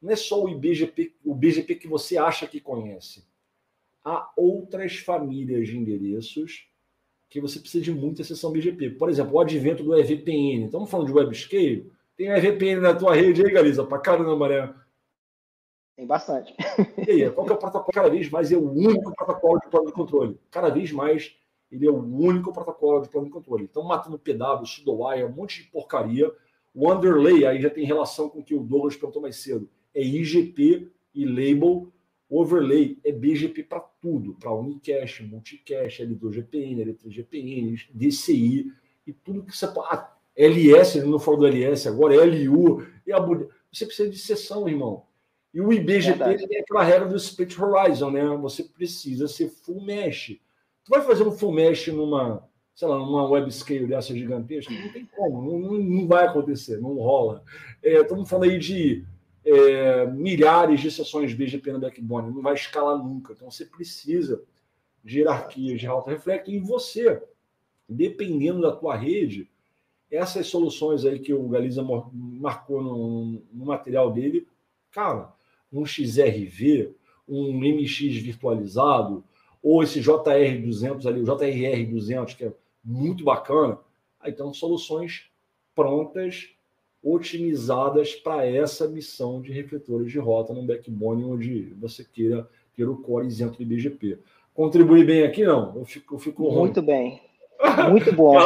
[0.00, 3.26] Não é só o IBGP, o BGP que você acha que conhece.
[4.04, 6.66] Há outras famílias de endereços
[7.28, 8.90] que você precisa de muita sessão BGP.
[8.90, 10.64] Por exemplo, o advento do EVPN.
[10.64, 11.90] Estamos falando de WebScale.
[12.16, 13.84] Tem EVPN na tua rede aí, Galiza?
[13.84, 14.74] Pra caramba, né?
[15.96, 16.54] Tem bastante.
[17.06, 17.92] E aí, qual que é o protocolo?
[17.92, 20.40] Cada vez mais é o único protocolo de plano de controle.
[20.50, 21.36] Cada vez mais
[21.70, 23.64] ele é o único protocolo de plano de controle.
[23.64, 26.32] Então, matando PW, pseudowire, um monte de porcaria.
[26.74, 29.68] O underlay, aí já tem relação com o que o Douglas perguntou mais cedo.
[29.94, 31.92] É IGP e label.
[32.30, 38.72] Overlay é BGP para tudo, para Unicast, Multicast, L2GPN, L3GPN, DCI
[39.04, 40.06] e tudo que você pode.
[40.36, 42.86] LS, não for do LS agora, é LU.
[43.04, 43.18] E a...
[43.72, 45.04] Você precisa de sessão, irmão.
[45.52, 48.24] E o IBGP tem aquela regra do split horizon, né?
[48.36, 50.38] Você precisa ser full mesh.
[50.84, 54.72] Tu vai fazer um full mesh numa, sei lá, numa web scale dessa gigantesca?
[54.72, 57.42] Não tem como, não, não vai acontecer, não rola.
[57.82, 59.04] É, estamos falando aí de
[59.44, 63.32] é, milhares de sessões BGP no backbone, não vai escalar nunca.
[63.32, 64.42] Então você precisa
[65.02, 67.22] de hierarquias de alta reflecto e você,
[67.88, 69.48] dependendo da tua rede,
[70.10, 74.46] essas soluções aí que o Galiza marcou no, no material dele,
[74.90, 75.32] cara,
[75.72, 76.94] um XRV,
[77.28, 79.24] um MX virtualizado,
[79.62, 82.52] ou esse JR200 ali, o JRR200, que é
[82.84, 83.78] muito bacana.
[84.18, 85.30] Aí então, soluções
[85.74, 86.50] prontas,
[87.02, 92.96] otimizadas para essa missão de refletores de rota no backbone, onde você queira ter o
[92.96, 94.18] core isento de BGP.
[94.52, 95.76] Contribui bem aqui, não?
[95.76, 97.22] Eu fico, eu fico Muito bem.
[97.90, 98.36] Muito bom.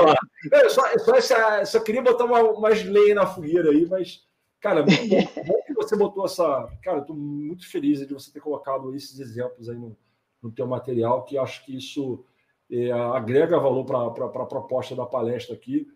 [0.53, 4.25] é, só, só, essa, só queria botar uma, umas leis na fogueira aí, mas,
[4.61, 5.55] cara, muito bom
[5.85, 6.69] você botou essa.
[6.83, 9.97] Cara, estou muito feliz de você ter colocado esses exemplos aí no,
[10.43, 12.25] no teu material, que acho que isso
[12.71, 15.87] é, agrega valor para a proposta da palestra aqui.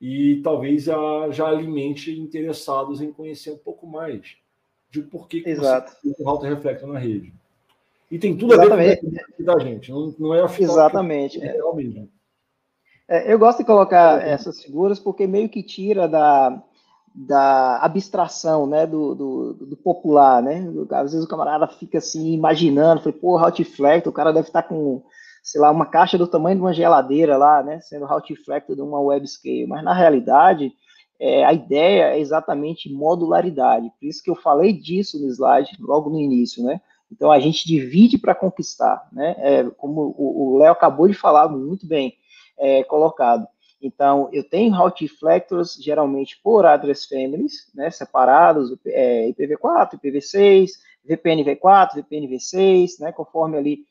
[0.00, 4.36] E talvez já, já alimente interessados em conhecer um pouco mais
[4.90, 5.92] de por que, que Exato.
[5.92, 7.34] você tem um alto reflector na rede.
[8.10, 9.06] E tem tudo Exatamente.
[9.06, 11.42] a ver com da gente, não, não é a Exatamente.
[11.42, 12.08] É real mesmo.
[13.08, 16.62] É, eu gosto de colocar essas figuras porque meio que tira da,
[17.14, 20.66] da abstração, né, do, do, do, popular, né?
[20.90, 25.02] Às vezes o camarada fica assim imaginando, foi pô, Flex, o cara deve estar com,
[25.46, 28.06] sei lá, uma caixa do tamanho de uma geladeira lá, né, sendo
[28.44, 30.72] Flex de uma web scale, mas na realidade
[31.20, 36.10] é, a ideia é exatamente modularidade, por isso que eu falei disso no slide logo
[36.10, 36.80] no início, né?
[37.10, 39.36] Então a gente divide para conquistar, né?
[39.38, 42.14] É, como o Léo acabou de falar muito bem
[42.58, 43.46] é, colocado.
[43.80, 50.70] Então, eu tenho route reflectors, geralmente por address families, né, separados, é, IPv4, IPv6,
[51.08, 53.86] VPNV4, VPNV6, né, conforme ali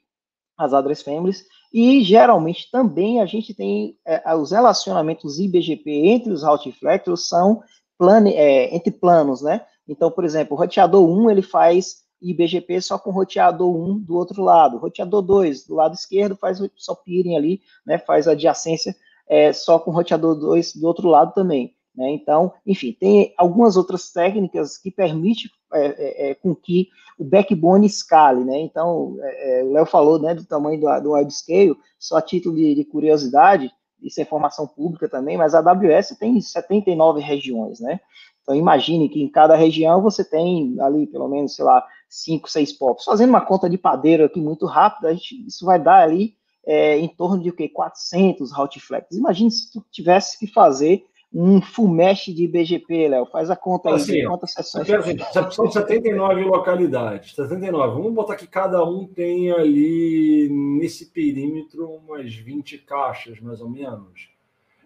[0.57, 6.43] as address families, e geralmente também a gente tem é, os relacionamentos IBGP entre os
[6.43, 7.61] route reflectors são
[7.97, 9.65] plane, é, entre planos, né?
[9.87, 14.41] Então, por exemplo, o roteador 1 ele faz IBGP só com roteador 1 do outro
[14.41, 17.97] lado, roteador 2 do lado esquerdo faz só peering ali, né?
[17.97, 18.95] Faz adjacência
[19.27, 21.75] é, só com roteador 2 do outro lado também.
[21.97, 22.11] Né?
[22.11, 27.85] Então, enfim, tem algumas outras técnicas que permitem é, é, é com que o backbone
[27.85, 28.43] escale.
[28.43, 28.59] Né?
[28.59, 32.55] Então, é, é, o Léo falou né, do tamanho do, do webscale, só a título
[32.55, 37.99] de, de curiosidade, isso é informação pública também, mas a AWS tem 79 regiões, né?
[38.43, 42.73] Então, imagine que em cada região você tem ali, pelo menos, sei lá, 5, 6
[42.73, 43.05] POPs.
[43.05, 47.41] Fazendo uma conta de padeiro aqui muito rápida, isso vai dar ali é, em torno
[47.41, 47.67] de o quê?
[47.67, 49.15] 400 Routiflex.
[49.15, 51.03] Imagine se tu tivesse que fazer
[51.37, 53.25] um full mesh de BGP, Léo.
[53.25, 54.89] Faz a conta aí, assim, quantas sessões.
[54.89, 55.17] Assim,
[55.51, 57.35] são 79 localidades.
[57.35, 57.93] 79.
[57.93, 64.29] Vamos botar que cada um tem ali, nesse perímetro, umas 20 caixas, mais ou menos.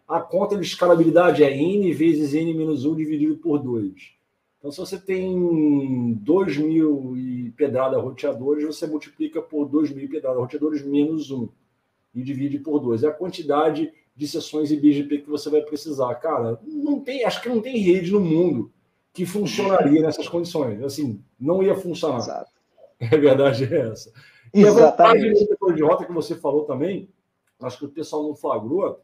[0.08, 3.94] A conta de escalabilidade é N vezes N menos 1 dividido por 2.
[4.58, 10.40] Então, se você tem 2 mil e pedrada roteadores, você multiplica por 2 mil pedrada
[10.40, 11.48] roteadores menos 1
[12.16, 13.04] e divide por dois.
[13.04, 16.14] É a quantidade de sessões IBGP que você vai precisar.
[16.16, 18.70] Cara, não tem, acho que não tem rede no mundo
[19.14, 20.84] que funcionaria nessas condições.
[20.84, 22.18] Assim, não ia funcionar.
[22.18, 22.52] Exato.
[23.00, 24.12] A verdade é essa.
[24.54, 25.26] E Exatamente.
[25.26, 27.08] a vantagem de rota que você falou também,
[27.62, 29.02] acho que o pessoal não flagrou,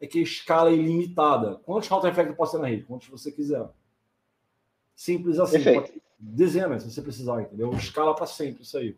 [0.00, 1.54] é que a escala é ilimitada.
[1.64, 2.82] Quantos rota effect pode ser na rede?
[2.82, 3.64] Quantos você quiser.
[4.96, 5.62] Simples assim.
[6.18, 7.72] Dezenas, se você precisar, entendeu?
[7.74, 8.96] Escala para sempre isso aí.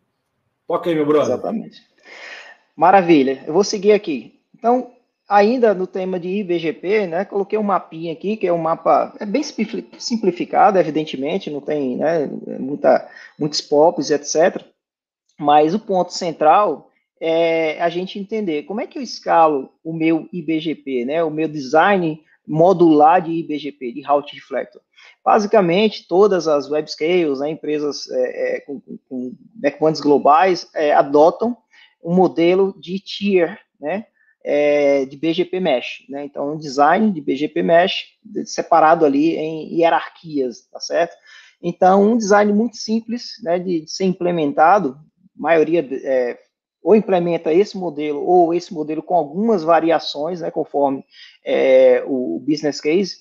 [0.67, 1.35] Toca aí, meu brother.
[1.35, 1.83] Exatamente.
[2.75, 4.41] Maravilha, eu vou seguir aqui.
[4.55, 4.95] Então,
[5.31, 9.25] ainda no tema de IBGP, né, coloquei um mapinha aqui, que é um mapa é
[9.25, 9.43] bem
[9.97, 12.29] simplificado, evidentemente, não tem né,
[12.59, 13.09] muita,
[13.39, 14.61] muitos pops, etc.
[15.39, 16.91] Mas o ponto central
[17.21, 21.47] é a gente entender como é que eu escalo o meu IBGP, né, o meu
[21.47, 24.83] design modular de IBGP, de Route Reflector.
[25.25, 31.57] Basicamente, todas as web scales, né, empresas é, é, com, com backbones globais, é, adotam
[32.03, 34.07] um modelo de tier, né,
[34.45, 38.07] é, de BGP Mesh, né, então um design de BGP Mesh
[38.45, 41.15] separado ali em hierarquias, tá certo?
[41.63, 44.99] Então, um design muito simples, né, de, de ser implementado,
[45.37, 46.39] maioria é,
[46.83, 51.05] ou implementa esse modelo ou esse modelo com algumas variações, né, conforme
[51.45, 53.17] é, o business case,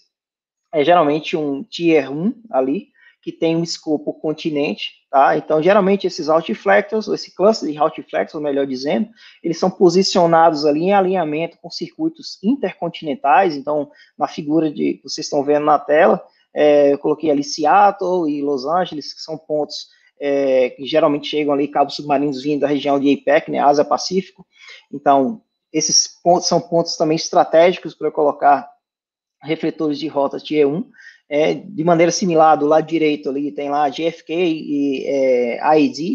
[0.71, 2.89] é geralmente um tier 1 ali,
[3.21, 5.37] que tem um escopo continente, tá?
[5.37, 9.09] Então, geralmente, esses outflectors, esse cluster de outflectors, melhor dizendo,
[9.43, 15.25] eles são posicionados ali em alinhamento com circuitos intercontinentais, então, na figura de, que vocês
[15.25, 16.23] estão vendo na tela,
[16.53, 19.87] é, eu coloquei ali Seattle e Los Angeles, que são pontos
[20.19, 24.45] é, que geralmente chegam ali, cabos submarinos vindo da região de APEC, né, Ásia-Pacífico,
[24.91, 25.41] então,
[25.71, 28.69] esses pontos são pontos também estratégicos para colocar
[29.41, 30.89] refletores de rota Tier 1,
[31.29, 35.59] é, de maneira similar, do lado direito ali tem lá GFK e é,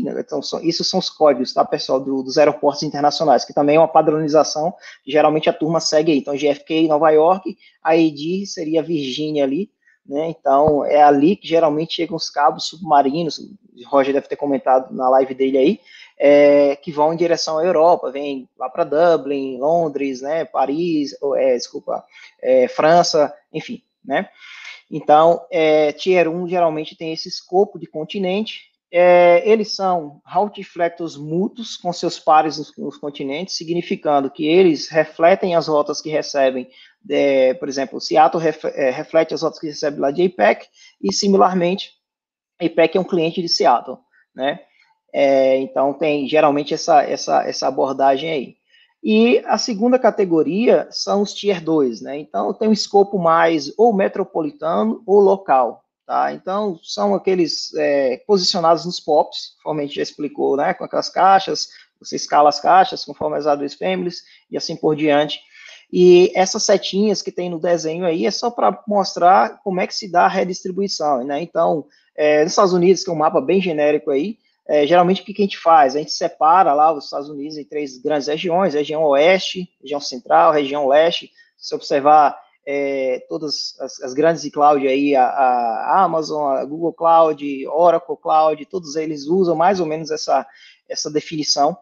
[0.03, 0.15] né?
[0.19, 3.79] então são, isso são os códigos, tá, pessoal, do, dos aeroportos internacionais, que também é
[3.79, 4.75] uma padronização,
[5.07, 9.71] geralmente a turma segue aí, então GFK Nova York, AID seria Virgínia ali,
[10.05, 14.93] né, então é ali que geralmente chegam os cabos submarinos, o Roger deve ter comentado
[14.93, 15.81] na live dele aí,
[16.19, 21.37] é, que vão em direção à Europa, vem lá para Dublin, Londres, né, Paris, ou,
[21.37, 22.05] é, desculpa,
[22.43, 24.29] é, França, enfim, né,
[24.91, 28.61] então, é, Tier 1 geralmente tem esse escopo de continente.
[28.93, 35.57] É, eles são routiflectors mútuos com seus pares nos, nos, continentes, significando que eles refletem
[35.57, 36.69] as rotas que recebem,
[37.11, 40.69] é, por exemplo, Seattle ref, é, reflete as rotas que recebe lá de APEC,
[41.03, 41.91] e similarmente,
[42.61, 43.99] APEC é um cliente de Seattle,
[44.33, 44.61] né?
[45.13, 48.57] É, então, tem geralmente essa, essa, essa abordagem aí.
[49.05, 52.19] E a segunda categoria são os Tier 2, né?
[52.19, 56.33] Então, tem um escopo mais ou metropolitano ou local, tá?
[56.33, 60.73] Então, são aqueles é, posicionados nos POPs, conforme a gente já explicou, né?
[60.73, 61.69] Com aquelas caixas,
[62.01, 65.39] você escala as caixas conforme as AWS Families e assim por diante.
[65.93, 69.95] E essas setinhas que tem no desenho aí é só para mostrar como é que
[69.95, 71.43] se dá a redistribuição, né?
[71.43, 71.85] Então,
[72.17, 75.35] é, nos Estados Unidos, que é um mapa bem genérico aí, é, geralmente o que,
[75.37, 75.95] a gente faz?
[75.95, 80.53] A gente separa lá os Estados Unidos em três grandes regiões, região oeste, região central,
[80.53, 81.31] região leste.
[81.57, 87.69] Se observar é, todas as, as, grandes cloud aí, a, a, Amazon, a Google Cloud,
[87.69, 90.47] Oracle Cloud, todos eles usam mais ou menos essa,
[90.89, 91.77] essa definição,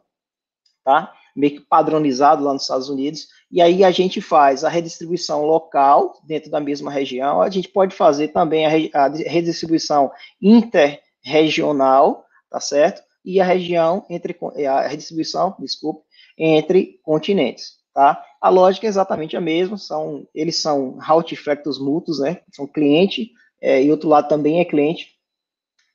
[0.84, 1.12] tá?
[1.36, 3.28] Meio que padronizado lá nos Estados Unidos.
[3.50, 7.40] E aí a gente faz a redistribuição local dentro da mesma região.
[7.40, 10.10] A gente pode fazer também a, a redistribuição
[10.40, 13.02] interregional, tá certo?
[13.24, 14.36] E a região entre
[14.68, 16.04] a redistribuição, desculpe,
[16.36, 18.22] entre continentes, tá?
[18.40, 22.40] A lógica é exatamente a mesma, são eles são route factors mútuos, né?
[22.52, 23.30] São cliente
[23.60, 25.08] é, e outro lado também é cliente,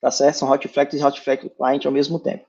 [0.02, 0.38] tá certo?
[0.38, 2.46] São route factors e route factor client ao mesmo tempo,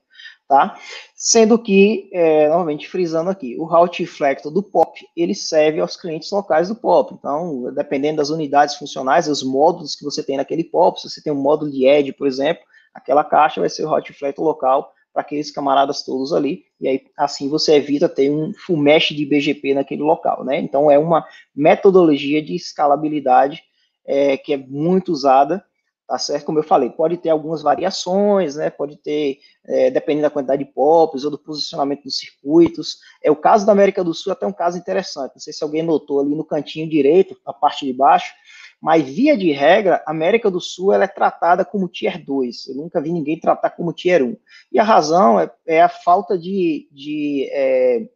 [0.47, 0.75] tá?
[1.13, 6.31] Sendo que, é, novamente frisando aqui, o route factor do POP, ele serve aos clientes
[6.31, 7.13] locais do POP.
[7.13, 11.33] Então, dependendo das unidades funcionais, os módulos que você tem naquele POP, se você tem
[11.33, 12.63] um módulo de edge, por exemplo,
[12.93, 17.01] aquela caixa vai ser o hot flat local para aqueles camaradas todos ali, e aí
[17.17, 20.59] assim você evita ter um full mesh de BGP naquele local, né?
[20.59, 21.25] Então é uma
[21.55, 23.63] metodologia de escalabilidade
[24.05, 25.63] é, que é muito usada,
[26.07, 26.45] tá certo?
[26.45, 28.71] Como eu falei, pode ter algumas variações, né?
[28.71, 32.97] Pode ter, é, dependendo da quantidade de POPs ou do posicionamento dos circuitos.
[33.23, 35.33] É o caso da América do Sul, até um caso interessante.
[35.35, 38.33] Não sei se alguém notou ali no cantinho direito, na parte de baixo,
[38.81, 42.67] mas, via de regra, a América do Sul ela é tratada como Tier 2.
[42.67, 44.37] Eu nunca vi ninguém tratar como Tier 1.
[44.71, 48.07] E a razão é, é a falta de, de é,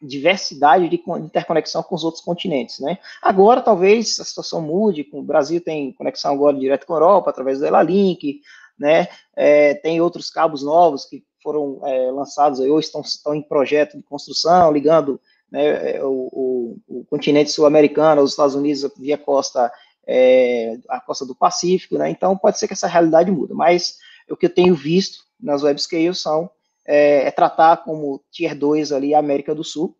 [0.00, 2.80] diversidade de interconexão com os outros continentes.
[2.80, 2.98] Né?
[3.22, 5.06] Agora, talvez, a situação mude.
[5.12, 8.40] O Brasil tem conexão agora direto com a Europa, através do Elalink,
[8.78, 9.08] né?
[9.36, 14.02] É, tem outros cabos novos que foram é, lançados ou estão, estão em projeto de
[14.02, 15.20] construção, ligando
[15.50, 19.70] né, é, o, o, o continente sul-americano aos Estados Unidos via costa
[20.06, 22.10] é, a costa do Pacífico, né?
[22.10, 23.98] Então pode ser que essa realidade mude, mas
[24.28, 26.50] o que eu tenho visto nas webscales são
[26.86, 29.96] é, é tratar como Tier 2 ali a América do Sul,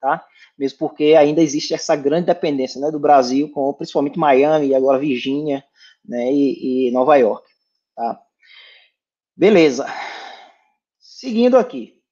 [0.00, 0.24] tá?
[0.58, 4.98] Mesmo porque ainda existe essa grande dependência, né, do Brasil, com principalmente Miami e agora
[4.98, 5.64] Virgínia,
[6.04, 7.48] né, e, e Nova York,
[7.94, 8.20] tá?
[9.36, 9.86] Beleza.
[10.98, 12.02] Seguindo aqui.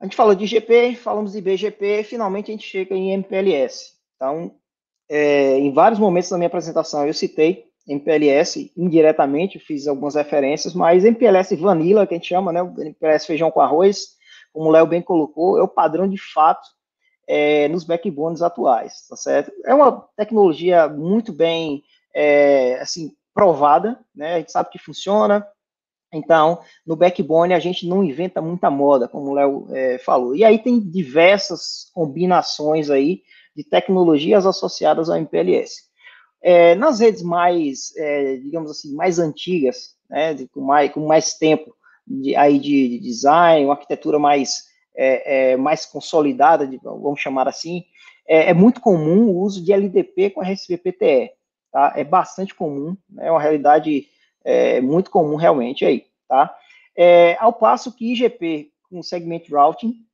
[0.00, 3.94] A gente falou de IGP, falamos de BGP, finalmente a gente chega em MPLS.
[4.14, 4.57] Então,
[5.08, 11.04] é, em vários momentos da minha apresentação eu citei MPLS indiretamente, fiz algumas referências, mas
[11.04, 14.16] MPLS Vanilla, que a gente chama, né, MPLS feijão com arroz,
[14.52, 16.68] como o Léo bem colocou, é o padrão de fato
[17.26, 19.50] é, nos backbones atuais, tá certo?
[19.64, 21.82] É uma tecnologia muito bem,
[22.14, 25.46] é, assim, provada, né, a gente sabe que funciona,
[26.12, 30.34] então, no backbone a gente não inventa muita moda, como o Léo é, falou.
[30.34, 33.22] E aí tem diversas combinações aí
[33.58, 35.82] de tecnologias associadas ao MPLS.
[36.40, 41.34] É, nas redes mais, é, digamos assim, mais antigas, né, de, com, mais, com mais
[41.34, 41.74] tempo
[42.06, 44.62] de, aí de, de design, uma arquitetura mais,
[44.96, 47.82] é, é mais consolidada, de, vamos chamar assim,
[48.28, 51.32] é, é, muito comum o uso de LDP com RSVPTE,
[51.72, 51.94] tá?
[51.96, 54.06] É bastante comum, né, é uma realidade
[54.44, 56.54] é, muito comum realmente aí, tá?
[57.38, 60.07] ao passo que IGP com segment routing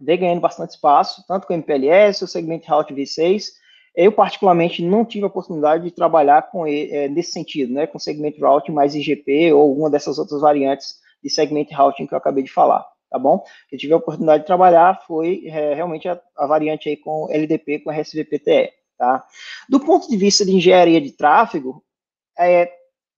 [0.00, 3.48] vem ganhando bastante espaço, tanto com o MPLS, o segmento Route V6.
[3.94, 8.40] Eu, particularmente, não tive a oportunidade de trabalhar com é, nesse sentido, né, com segmento
[8.40, 12.52] routing mais IGP ou alguma dessas outras variantes de segmento routing que eu acabei de
[12.52, 13.44] falar, tá bom?
[13.70, 17.80] Eu tive a oportunidade de trabalhar foi é, realmente a, a, variante aí com LDP,
[17.80, 19.24] com RSVPTE, tá?
[19.68, 21.84] Do ponto de vista de engenharia de tráfego,
[22.38, 22.72] é,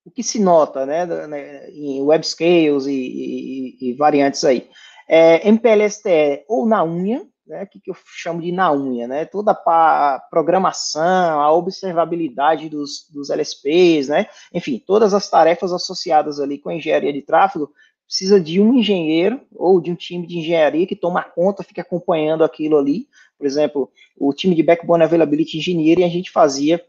[0.05, 4.69] o que se nota, né, né em web scales e, e, e variantes aí,
[5.15, 9.53] é, MPLSTE ou na unha, né, que, que eu chamo de na unha, né, toda
[9.53, 16.71] a programação, a observabilidade dos, dos LSPs, né, enfim, todas as tarefas associadas ali com
[16.71, 17.71] a engenharia de tráfego,
[18.07, 22.43] precisa de um engenheiro ou de um time de engenharia que toma conta, fica acompanhando
[22.43, 23.07] aquilo ali,
[23.37, 26.83] por exemplo, o time de Backbone Availability Engineering, a gente fazia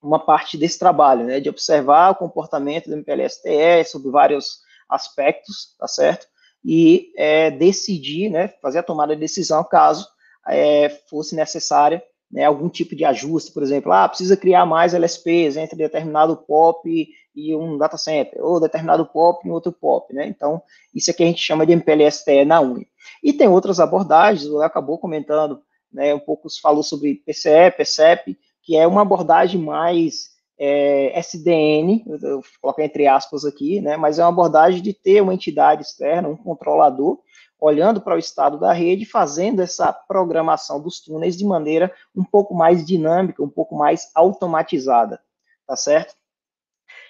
[0.00, 5.86] uma parte desse trabalho, né, de observar o comportamento do MPLSTE sobre vários aspectos, tá
[5.86, 6.26] certo?
[6.64, 10.06] E é, decidir, né, fazer a tomada de decisão caso
[10.46, 15.56] é, fosse necessária né, algum tipo de ajuste, por exemplo, ah, precisa criar mais LSPs
[15.56, 20.28] entre determinado POP e um data center, ou determinado POP e outro POP, né?
[20.28, 20.62] Então,
[20.94, 22.86] isso aqui a gente chama de MPLS-TE na UI.
[23.22, 25.60] E tem outras abordagens, o Léo acabou comentando,
[25.92, 30.30] né, um pouco falou sobre PCE, PCEP, que é uma abordagem mais
[30.62, 35.32] é, SDN, eu coloquei entre aspas aqui, né, mas é uma abordagem de ter uma
[35.32, 37.18] entidade externa, um controlador,
[37.58, 42.54] olhando para o estado da rede, fazendo essa programação dos túneis de maneira um pouco
[42.54, 45.18] mais dinâmica, um pouco mais automatizada,
[45.66, 46.14] tá certo?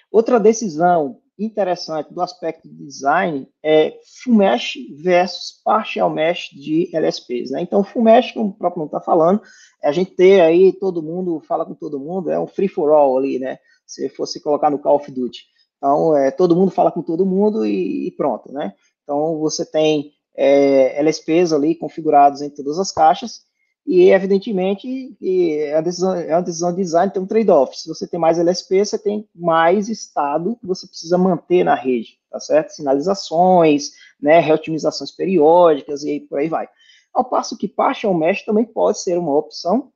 [0.09, 7.51] Outra decisão interessante do aspecto de design é full mesh versus partial mesh de LSPs,
[7.51, 7.61] né?
[7.61, 9.41] Então, mesh, como o próprio não está falando,
[9.81, 12.91] é a gente ter aí todo mundo fala com todo mundo, é um free for
[12.91, 13.57] all ali, né?
[13.85, 15.45] Se fosse colocar no Call of Duty.
[15.77, 18.73] Então, é, todo mundo fala com todo mundo e, e pronto, né?
[19.03, 23.41] Então, você tem é, LSPs ali configurados em todas as caixas,
[23.85, 27.77] e evidentemente é uma decisão, é uma decisão de design, tem um trade-off.
[27.79, 32.19] Se você tem mais LSP, você tem mais estado que você precisa manter na rede,
[32.29, 32.69] tá certo?
[32.69, 33.91] Sinalizações,
[34.21, 36.67] né, reotimizações periódicas e por aí vai.
[37.13, 39.91] Ao passo que Partial Mesh também pode ser uma opção,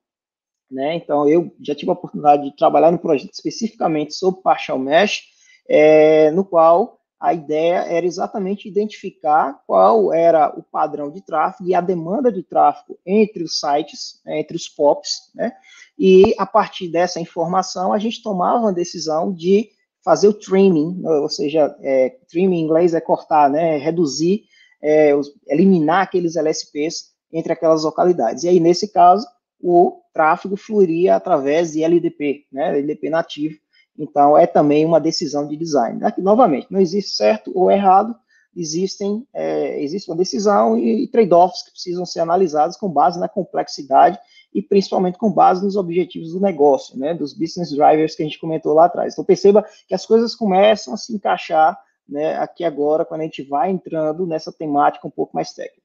[0.70, 0.96] né?
[0.96, 5.24] Então, eu já tive a oportunidade de trabalhar no projeto especificamente sobre Partial Mesh,
[5.70, 11.74] é, no qual a ideia era exatamente identificar qual era o padrão de tráfego e
[11.74, 15.54] a demanda de tráfego entre os sites, né, entre os POPs, né?
[15.98, 19.70] E a partir dessa informação, a gente tomava uma decisão de
[20.04, 23.78] fazer o trimming, ou seja, é, trimming em inglês é cortar, né?
[23.78, 24.44] Reduzir,
[24.84, 25.12] é,
[25.48, 28.44] eliminar aqueles LSPs entre aquelas localidades.
[28.44, 29.26] E aí, nesse caso,
[29.60, 32.70] o tráfego fluiria através de LDP, né?
[32.70, 33.58] LDP nativo,
[33.98, 36.04] então, é também uma decisão de design.
[36.04, 38.16] Aqui, novamente, não existe certo ou errado,
[38.56, 44.18] existem, é, existe uma decisão e, trade-offs que precisam ser analisados com base na complexidade
[44.54, 48.40] e principalmente com base nos objetivos do negócio, né, dos business drivers que a gente
[48.40, 49.14] comentou lá atrás.
[49.14, 51.78] Então, perceba que as coisas começam a se encaixar
[52.08, 55.84] né, aqui agora, quando a gente vai entrando nessa temática um pouco mais técnica.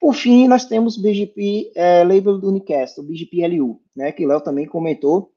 [0.00, 4.24] Por fim, nós temos o BGP é, Label do Unicast, o BGP LU, né, que
[4.24, 5.32] o Léo também comentou,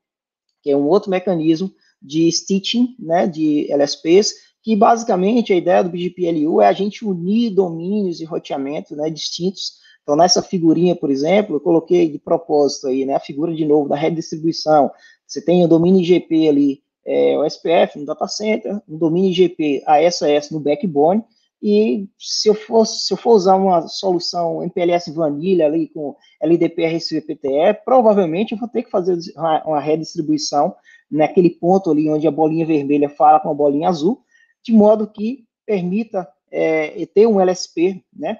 [0.61, 1.71] que é um outro mecanismo
[2.01, 4.33] de stitching, né, de LSPs,
[4.63, 9.73] que basicamente a ideia do BGPLU é a gente unir domínios e roteamento, né, distintos.
[10.03, 13.89] Então, nessa figurinha, por exemplo, eu coloquei de propósito aí, né, a figura de novo
[13.89, 14.91] da redistribuição.
[15.25, 19.83] Você tem o domínio IGP ali, é, o SPF no data center, um domínio IGP
[19.85, 21.23] ASS no backbone,
[21.61, 26.85] e se eu, for, se eu for usar uma solução MPLS Vanilla ali com LDP
[26.85, 29.17] RCVPTE, provavelmente eu vou ter que fazer
[29.65, 30.75] uma redistribuição
[31.09, 34.21] naquele ponto ali onde a bolinha vermelha fala com a bolinha azul,
[34.63, 38.39] de modo que permita é, ter um LSP, né?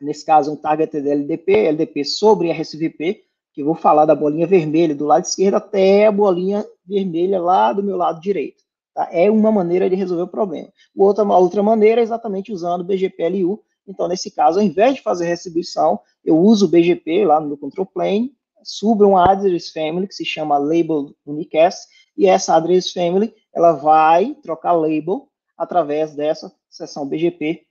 [0.00, 4.94] Nesse caso, um target LDP, LDP sobre RSVP, que eu vou falar da bolinha vermelha
[4.94, 8.62] do lado esquerdo até a bolinha vermelha lá do meu lado direito.
[8.94, 9.08] Tá?
[9.10, 10.68] É uma maneira de resolver o problema.
[10.96, 13.60] Outra, outra maneira é exatamente usando o BGPLU.
[13.86, 17.86] Então, nesse caso, ao invés de fazer retribuição, eu uso o BGP lá no control
[17.86, 18.32] plane
[18.62, 21.86] suba um address family que se chama label unicast
[22.16, 27.68] e essa address family ela vai trocar label através dessa seção BGP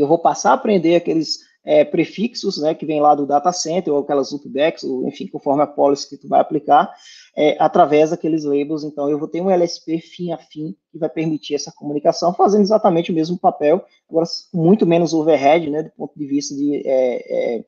[0.00, 3.92] eu vou passar a aprender aqueles é, prefixos, né, que vem lá do data center,
[3.92, 6.94] ou aquelas loopbacks, ou enfim, conforme a policy que tu vai aplicar,
[7.36, 11.08] é, através daqueles labels, então eu vou ter um LSP fim a fim, que vai
[11.08, 16.16] permitir essa comunicação, fazendo exatamente o mesmo papel, agora muito menos overhead, né, do ponto
[16.16, 17.64] de vista de é, é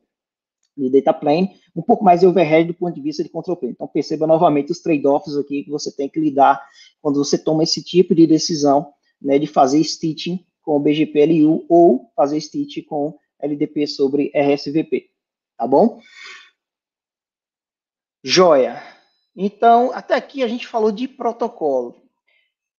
[0.79, 3.73] de data plane, um pouco mais overhead do ponto de vista de control plane.
[3.73, 6.63] Então, perceba novamente os trade-offs aqui que você tem que lidar
[7.01, 12.11] quando você toma esse tipo de decisão né, de fazer stitching com o BGPLU ou
[12.15, 15.09] fazer stitch com LDP sobre RSVP.
[15.57, 15.99] Tá bom?
[18.23, 18.81] Joia.
[19.35, 21.95] Então, até aqui a gente falou de protocolo.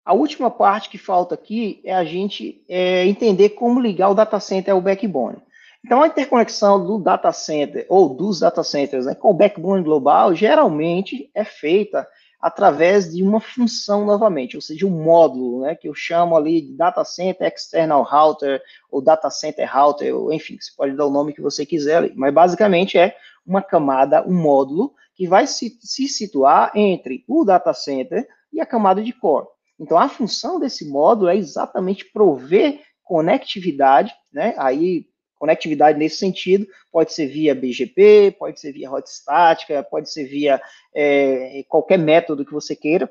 [0.05, 4.41] A última parte que falta aqui é a gente é, entender como ligar o data
[4.41, 5.39] center ao backbone.
[5.85, 10.35] Então, a interconexão do data center ou dos data centers né, com o backbone global
[10.35, 12.07] geralmente é feita
[12.41, 16.73] através de uma função novamente, ou seja, um módulo, né, que eu chamo ali de
[16.75, 21.35] data center external router ou data center router, ou, enfim, você pode dar o nome
[21.35, 23.15] que você quiser ali, mas basicamente é
[23.47, 28.67] uma camada, um módulo que vai se, se situar entre o data center e a
[28.67, 29.47] camada de core.
[29.79, 34.55] Então, a função desse módulo é exatamente prover conectividade, né?
[34.57, 35.07] Aí
[35.41, 40.61] conectividade nesse sentido, pode ser via BGP, pode ser via rota estática, pode ser via
[40.95, 43.11] é, qualquer método que você queira,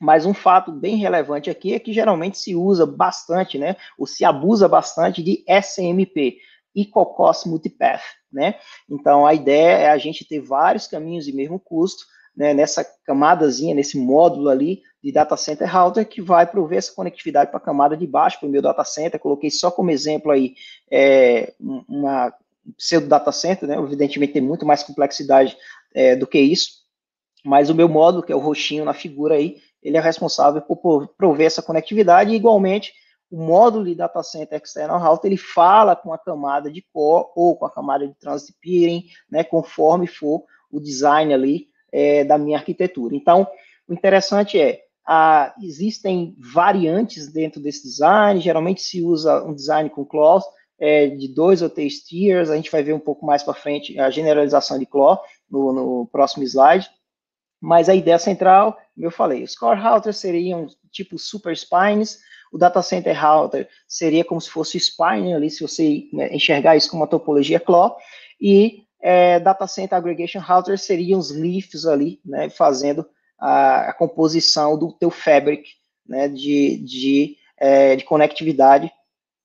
[0.00, 4.24] mas um fato bem relevante aqui é que geralmente se usa bastante, né, ou se
[4.24, 6.38] abusa bastante de SMP,
[6.74, 8.02] Equal Cost Multipath,
[8.32, 8.56] né,
[8.90, 12.04] então a ideia é a gente ter vários caminhos de mesmo custo,
[12.36, 17.50] né, nessa camadazinha, nesse módulo ali, de data center router que vai prover essa conectividade
[17.50, 19.18] para a camada de baixo, para o meu data center.
[19.18, 20.54] Coloquei só como exemplo aí
[20.90, 21.52] é,
[21.88, 22.32] uma
[22.76, 23.76] pseudo data center, né?
[23.76, 25.56] Evidentemente tem muito mais complexidade
[25.92, 26.82] é, do que isso,
[27.44, 31.08] mas o meu módulo, que é o roxinho na figura aí, ele é responsável por
[31.16, 32.92] prover essa conectividade e, igualmente,
[33.28, 37.56] o módulo de data center external router, ele fala com a camada de core ou
[37.56, 42.58] com a camada de transit peering, né, conforme for o design ali é, da minha
[42.58, 43.16] arquitetura.
[43.16, 43.48] Então,
[43.88, 50.04] o interessante é, a, existem variantes dentro desse design, geralmente se usa um design com
[50.04, 50.46] clause,
[50.78, 53.98] é, de dois ou três tiers, a gente vai ver um pouco mais para frente
[54.00, 56.88] a generalização de claw no, no, próximo slide,
[57.60, 62.18] mas a ideia central, como eu falei, os core routers seriam tipo super spines,
[62.52, 66.90] o data center router seria como se fosse spine ali, se você né, enxergar isso
[66.90, 67.96] como uma topologia claw,
[68.40, 73.06] e é, data center aggregation router seriam os leafs ali, né, fazendo
[73.42, 75.68] a, a composição do teu fabric,
[76.06, 78.92] né, de, de, é, de conectividade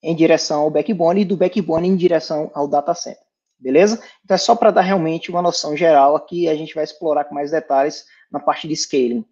[0.04, 3.24] em direção ao backbone e do backbone em direção ao data center.
[3.58, 4.00] Beleza?
[4.24, 7.34] Então é só para dar realmente uma noção geral aqui, a gente vai explorar com
[7.34, 9.26] mais detalhes na parte de scaling.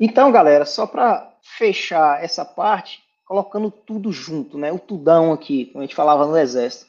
[0.00, 4.72] Então, galera, só para fechar essa parte, colocando tudo junto, né?
[4.72, 6.86] O tudão aqui, como a gente falava no exército.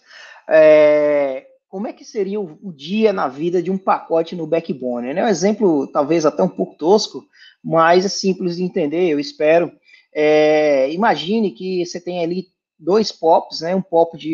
[0.48, 1.47] É,
[1.77, 5.13] como é que seria o, o, dia na vida de um pacote no backbone?
[5.13, 5.23] Né?
[5.23, 7.23] Um exemplo, talvez até um pouco tosco,
[7.63, 9.71] mas é simples de entender, eu espero.
[10.11, 12.47] É, imagine que você tem ali
[12.79, 13.75] dois pops, né?
[13.75, 14.25] Um pop de,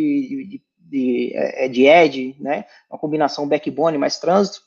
[0.47, 2.63] de, de, é, de edge, né?
[2.89, 4.61] Uma combinação backbone mais trânsito.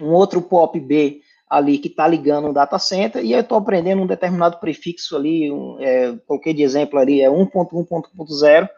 [0.00, 4.00] Um outro pop B ali que está ligando um data center, e eu estou aprendendo
[4.00, 8.68] um determinado prefixo ali, um, é, qualquer de exemplo ali é 1.1.0,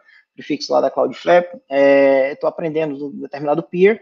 [0.41, 4.01] prefixo lá da Cloudflare, estou é, aprendendo um determinado peer,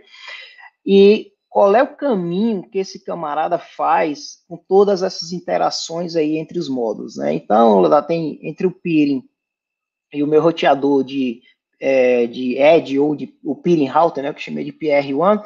[0.85, 6.57] e qual é o caminho que esse camarada faz com todas essas interações aí entre
[6.57, 7.33] os módulos, né?
[7.33, 9.23] Então, lá tem entre o peering
[10.13, 11.41] e o meu roteador de,
[11.79, 15.43] é, de edge ou de o peering router, né, que eu chamei de PR1,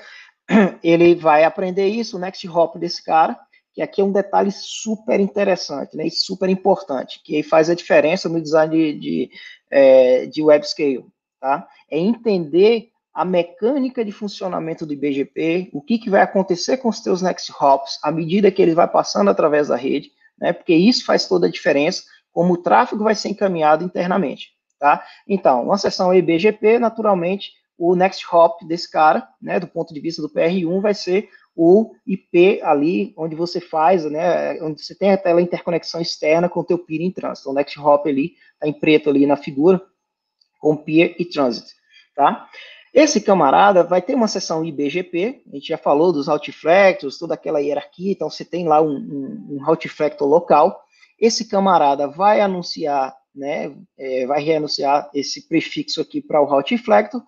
[0.84, 3.38] ele vai aprender isso, o next hop desse cara,
[3.74, 8.30] que aqui é um detalhe super interessante, né, e super importante, que faz a diferença
[8.30, 9.32] no design de, de,
[9.72, 11.06] é, de web scale,
[11.40, 11.68] tá?
[11.90, 17.00] É entender a mecânica de funcionamento do IBGP, o que, que vai acontecer com os
[17.00, 20.54] teus next hops à medida que ele vai passando através da rede, né?
[20.54, 25.04] Porque isso faz toda a diferença, como o tráfego vai ser encaminhado internamente, tá?
[25.28, 30.22] Então, uma sessão IBGP, naturalmente, o next hop desse cara, né, do ponto de vista
[30.22, 35.42] do PR1, vai ser o IP ali, onde você faz, né, onde você tem aquela
[35.42, 37.50] interconexão externa com o teu peer em trânsito.
[37.50, 39.82] O next hop ali, tá em preto ali na figura,
[40.60, 41.68] com peer e transit,
[42.16, 42.48] tá?
[42.94, 47.60] Esse camarada vai ter uma sessão IBGP, a gente já falou dos Routifactors, toda aquela
[47.60, 50.80] hierarquia, então você tem lá um, um, um local.
[51.20, 57.24] Esse camarada vai anunciar, né, é, vai reanunciar esse prefixo aqui para o Routifactor.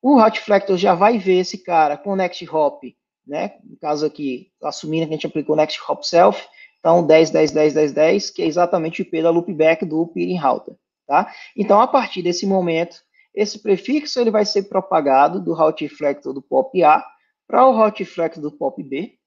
[0.00, 2.84] O Routifactor já vai ver esse cara com Next Hop,
[3.26, 6.46] né, no caso aqui, assumindo que a gente aplicou Next Hop Self,
[6.78, 10.38] então 10, 10, 10, 10, 10, que é exatamente o IP da loopback do peering
[10.38, 10.74] router,
[11.06, 11.32] tá?
[11.56, 12.98] Então, a partir desse momento,
[13.34, 17.04] esse prefixo ele vai ser propagado do Routifactor do POP A
[17.46, 19.18] para o Routifactor do POP B,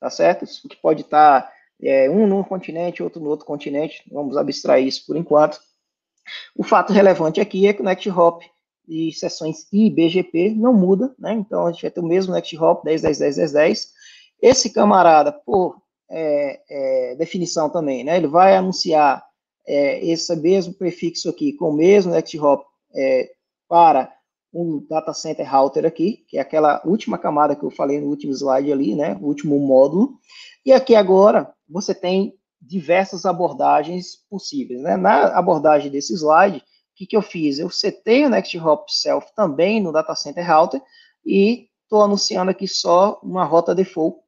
[0.00, 0.44] tá certo?
[0.44, 1.52] Isso que pode estar
[1.82, 5.60] é, um num continente, outro no outro continente, vamos abstrair isso por enquanto.
[6.56, 8.42] O fato relevante aqui é que o Next Hop
[8.88, 11.34] de sessões IBGP não muda, né?
[11.34, 13.88] Então a gente vai ter o mesmo Next Hop 10, 10, 10, 10, 10.
[14.40, 15.76] Esse camarada, por
[16.10, 18.16] é, é, definição também, né?
[18.16, 19.22] Ele vai anunciar
[19.66, 23.30] é, esse mesmo prefixo aqui com o mesmo Next Hop é,
[23.68, 24.10] para
[24.54, 28.32] um data center router aqui, que é aquela última camada que eu falei no último
[28.32, 30.18] slide ali, né, o último módulo.
[30.64, 34.96] E aqui agora você tem diversas abordagens possíveis, né?
[34.96, 36.62] Na abordagem desse slide,
[36.98, 37.60] que, que eu fiz?
[37.60, 40.82] Eu setei o Next Hop Self também no data center router
[41.24, 44.18] e estou anunciando aqui só uma rota default,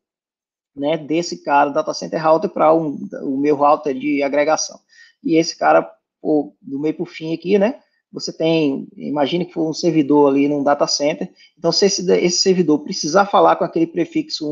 [0.75, 4.79] né, desse cara data center router para um, o meu router de agregação.
[5.23, 5.83] E esse cara,
[6.23, 7.81] pô, do meio para o fim aqui, né,
[8.13, 11.29] você tem, imagine que for um servidor ali num data center,
[11.59, 14.47] então se esse, esse servidor precisar falar com aquele prefixo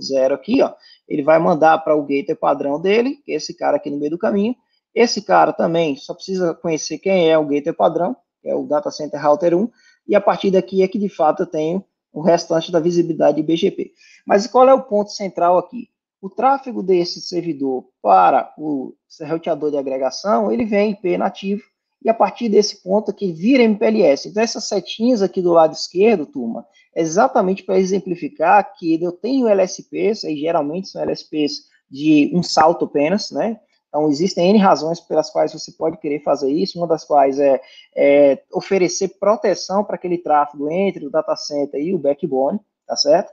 [0.00, 0.72] 110 aqui, ó,
[1.08, 4.18] ele vai mandar para o gateway padrão dele, é esse cara aqui no meio do
[4.18, 4.54] caminho,
[4.94, 8.90] esse cara também só precisa conhecer quem é o gateway padrão, que é o data
[8.90, 9.70] center router 1,
[10.06, 13.92] e a partir daqui é que de fato eu tenho o restante da visibilidade BGP.
[14.26, 15.88] Mas qual é o ponto central aqui?
[16.20, 18.94] O tráfego desse servidor para o
[19.28, 21.62] roteador de agregação, ele vem IP nativo,
[22.02, 24.28] e a partir desse ponto aqui vira MPLS.
[24.28, 29.48] Então, essas setinhas aqui do lado esquerdo, turma, é exatamente para exemplificar que eu tenho
[29.48, 33.60] LSPs, aí geralmente são LSPs de um salto apenas, né?
[33.88, 37.60] Então, existem N razões pelas quais você pode querer fazer isso, uma das quais é,
[37.96, 43.32] é oferecer proteção para aquele tráfego entre o data center e o backbone, tá certo?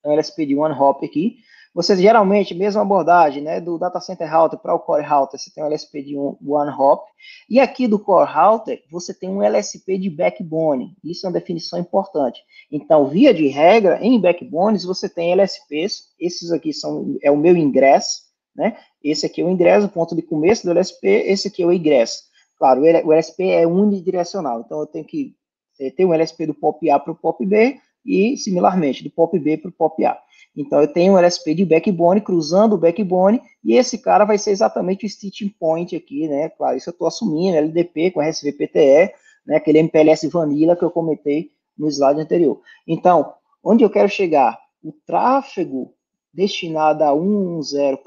[0.00, 1.36] Então, de one hop aqui.
[1.74, 5.64] Você geralmente, mesma abordagem, né, do data center router para o core router, você tem
[5.64, 7.08] um LSP de one hop,
[7.50, 10.96] e aqui do core router, você tem um LSP de backbone.
[11.02, 12.40] Isso é uma definição importante.
[12.70, 17.56] Então, via de regra, em backbones você tem LSPs, esses aqui são é o meu
[17.56, 18.22] ingresso,
[18.54, 18.78] né?
[19.04, 21.72] Esse aqui é o ingresso, o ponto de começo do LSP, esse aqui é o
[21.72, 22.22] ingresso.
[22.58, 25.34] Claro, o LSP é unidirecional, então eu tenho que
[25.78, 29.38] eh, ter um LSP do POP A para o POP B e, similarmente, do POP
[29.38, 30.18] B para o POP A.
[30.56, 34.52] Então, eu tenho um LSP de backbone cruzando o backbone, e esse cara vai ser
[34.52, 36.48] exatamente o stitching point aqui, né?
[36.50, 39.12] Claro, isso eu estou assumindo, LDP com RSVPTE,
[39.44, 39.56] né?
[39.56, 42.60] aquele MPLS Vanilla que eu comentei no slide anterior.
[42.86, 44.58] Então, onde eu quero chegar?
[44.82, 45.92] O tráfego
[46.34, 47.98] destinado a 110,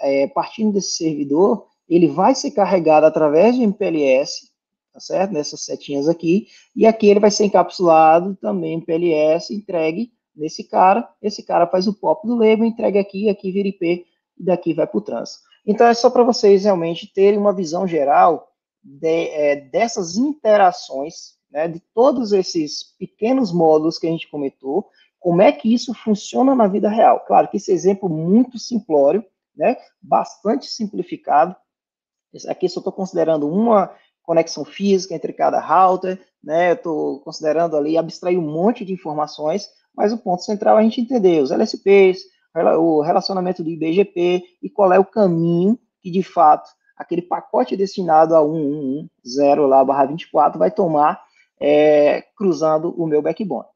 [0.00, 4.50] é, partindo desse servidor, ele vai ser carregado através do MPLS,
[4.92, 5.32] tá certo?
[5.32, 6.46] Nessas setinhas aqui,
[6.76, 11.94] e aqui ele vai ser encapsulado também MPLS, entregue nesse cara, esse cara faz o
[11.94, 14.06] pop do label, entrega aqui, aqui vira IP,
[14.38, 15.40] e daqui vai para o trans.
[15.66, 18.48] Então, é só para vocês realmente terem uma visão geral
[18.82, 24.88] de, é, dessas interações, né, de todos esses pequenos módulos que a gente comentou,
[25.22, 27.20] como é que isso funciona na vida real.
[27.20, 29.24] Claro que esse exemplo muito simplório,
[29.56, 31.54] né, bastante simplificado,
[32.48, 38.36] aqui só estou considerando uma conexão física entre cada router, né, estou considerando ali abstrair
[38.36, 42.24] um monte de informações, mas o ponto central é a gente entender os LSPs,
[42.78, 48.34] o relacionamento do IBGP e qual é o caminho que, de fato, aquele pacote destinado
[48.34, 51.22] a 110 lá, barra 24 vai tomar
[51.60, 53.68] é, cruzando o meu backbone,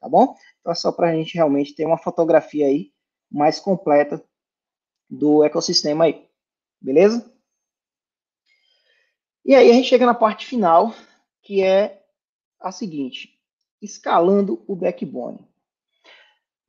[0.00, 0.34] tá bom?
[0.60, 2.92] Então, é só para a gente realmente ter uma fotografia aí
[3.30, 4.22] mais completa
[5.08, 6.26] do ecossistema aí,
[6.80, 7.30] beleza?
[9.44, 10.94] E aí a gente chega na parte final,
[11.42, 12.02] que é
[12.60, 13.38] a seguinte,
[13.80, 15.48] escalando o backbone.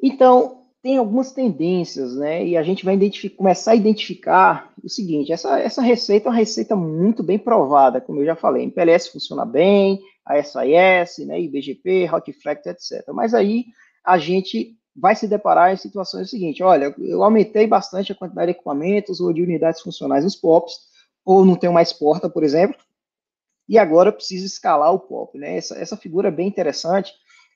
[0.02, 2.46] Então, tem algumas tendências, né?
[2.46, 2.98] E a gente vai
[3.38, 8.22] começar a identificar o seguinte: essa, essa receita é uma receita muito bem provada, como
[8.22, 8.64] eu já falei.
[8.64, 13.08] MPLS funciona bem, a SIS, né, IBGP, Hotflex, etc.
[13.14, 13.66] Mas aí
[14.04, 18.58] a gente vai se deparar em situações seguintes: olha, eu aumentei bastante a quantidade de
[18.58, 20.74] equipamentos ou de unidades funcionais nos POPs,
[21.26, 22.78] ou não tenho mais porta, por exemplo,
[23.68, 25.38] e agora eu preciso escalar o POP.
[25.38, 25.58] Né?
[25.58, 27.14] Essa, essa figura é bem interessante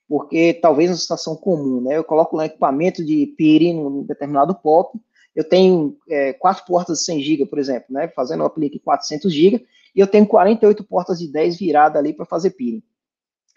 [0.07, 1.97] porque talvez uma situação comum, né?
[1.97, 4.99] Eu coloco um equipamento de peering num determinado POP,
[5.35, 8.07] eu tenho é, quatro portas de 100 GB, por exemplo, né?
[8.09, 12.25] Fazendo o aplique 400 GB, e eu tenho 48 portas de 10 viradas ali para
[12.25, 12.83] fazer peering.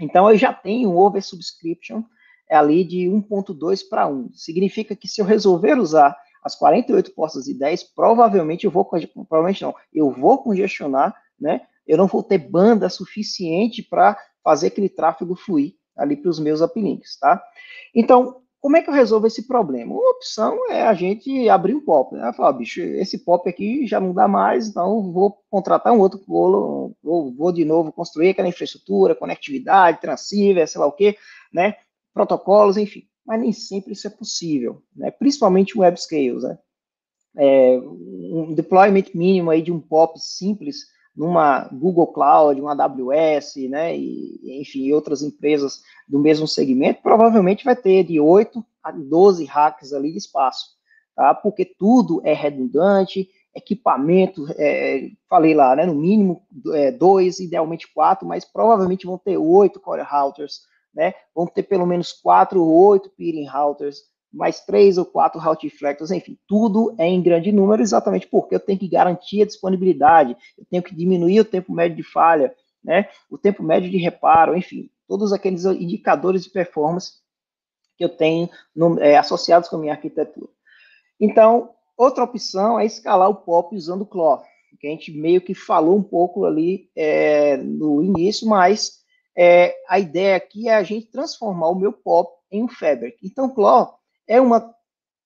[0.01, 2.05] Então, eu já tenho um oversubscription
[2.48, 4.32] ali de 1.2 para 1.
[4.32, 9.62] Significa que se eu resolver usar as 48 portas de 10, provavelmente eu vou, provavelmente
[9.62, 11.62] não, eu vou congestionar, né?
[11.86, 16.60] Eu não vou ter banda suficiente para fazer aquele tráfego fluir ali para os meus
[16.60, 17.43] uplinks, tá?
[17.94, 19.95] Então, como é que eu resolvo esse problema?
[19.95, 22.33] Uma opção é a gente abrir um POP, né?
[22.33, 26.97] Falar, bicho, esse POP aqui já não dá mais, então vou contratar um outro vou,
[27.03, 31.17] vou, vou de novo construir aquela infraestrutura, conectividade, transceiver, sei lá o quê,
[31.53, 31.77] né?
[32.13, 33.05] Protocolos, enfim.
[33.25, 35.11] Mas nem sempre isso é possível, né?
[35.11, 36.59] Principalmente web scales, né?
[37.37, 40.87] É, um deployment mínimo aí de um POP simples
[41.19, 47.74] numa Google Cloud, uma AWS, né, e, enfim, outras empresas do mesmo segmento, provavelmente vai
[47.74, 50.77] ter de 8 a 12 hacks ali de espaço,
[51.16, 51.35] tá?
[51.35, 56.40] Porque tudo é redundante, equipamento, é, falei lá, né, no mínimo
[56.73, 60.61] é, dois, idealmente quatro, mas provavelmente vão ter oito core routers,
[60.95, 64.03] né, vão ter pelo menos quatro ou oito peering routers,
[64.33, 68.61] mais três ou quatro route reflectors, enfim, tudo é em grande número, exatamente porque eu
[68.61, 73.09] tenho que garantir a disponibilidade, eu tenho que diminuir o tempo médio de falha, né,
[73.31, 77.15] o tempo médio de reparo, enfim, todos aqueles indicadores de performance
[77.97, 80.49] que eu tenho no, é, associados com a minha arquitetura.
[81.19, 84.41] Então, outra opção é escalar o POP usando o CLO,
[84.79, 88.99] que a gente meio que falou um pouco ali é, no início, mas
[89.37, 93.19] é, a ideia aqui é a gente transformar o meu POP em um Fabric.
[93.25, 93.99] Então, o CLO
[94.29, 94.73] é uma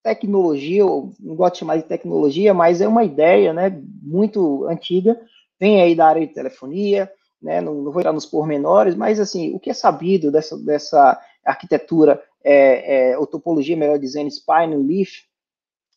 [0.02, 3.70] tecnologia, eu não gosto de chamar de tecnologia, mas é uma ideia né,
[4.02, 5.20] muito antiga,
[5.60, 7.10] vem aí da área de telefonia,
[7.40, 11.20] né, não, não, vou entrar nos pormenores, mas assim, o que é sabido dessa, dessa
[11.44, 15.24] arquitetura, é, é, ou topologia, melhor dizendo, spine leaf,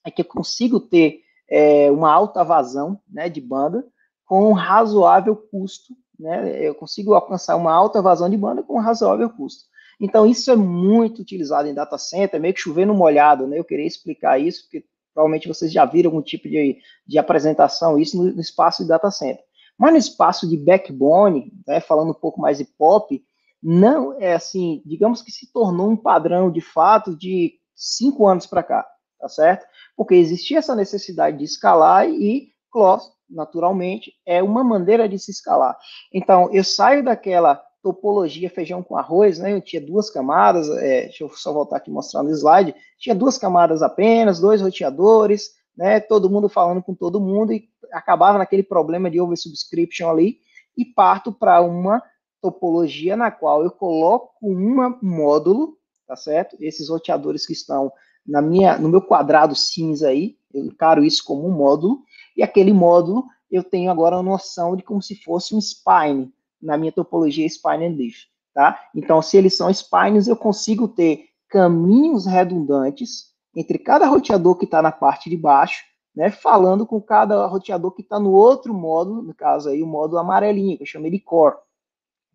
[0.05, 3.85] é que eu consigo ter é, uma alta vazão né, de banda,
[4.25, 6.59] com um razoável custo, né?
[6.59, 9.65] Eu consigo alcançar uma alta vazão de banda com um razoável custo.
[9.99, 13.57] Então, isso é muito utilizado em data center, meio que chovendo molhado, né?
[13.59, 16.77] Eu queria explicar isso, porque provavelmente vocês já viram algum tipo de,
[17.07, 19.43] de apresentação, isso no, no espaço de data center.
[19.77, 23.21] Mas no espaço de backbone, né, falando um pouco mais de pop,
[23.61, 28.63] não é assim, digamos que se tornou um padrão de fato de cinco anos para
[28.63, 28.85] cá,
[29.19, 29.65] tá certo?
[29.95, 35.77] Porque existia essa necessidade de escalar e CLOS, naturalmente, é uma maneira de se escalar.
[36.13, 39.53] Então, eu saio daquela topologia feijão com arroz, né?
[39.53, 43.37] Eu tinha duas camadas, é, deixa eu só voltar aqui mostrando o slide, tinha duas
[43.37, 45.99] camadas apenas, dois roteadores, né?
[45.99, 50.39] Todo mundo falando com todo mundo e acabava naquele problema de oversubscription ali
[50.75, 52.01] e parto para uma
[52.41, 56.57] topologia na qual eu coloco um módulo, tá certo?
[56.59, 57.91] Esses roteadores que estão
[58.25, 61.99] na minha, no meu quadrado cinza aí, eu encaro isso como um módulo,
[62.35, 66.33] e aquele módulo eu tenho agora a noção de como se fosse um spine,
[66.65, 68.79] na minha topologia spine and leaf, tá?
[68.93, 74.81] Então, se eles são spines, eu consigo ter caminhos redundantes entre cada roteador que está
[74.81, 75.83] na parte de baixo,
[76.13, 80.19] né, falando com cada roteador que está no outro módulo, no caso aí o módulo
[80.19, 81.55] amarelinho, que eu chamei de core,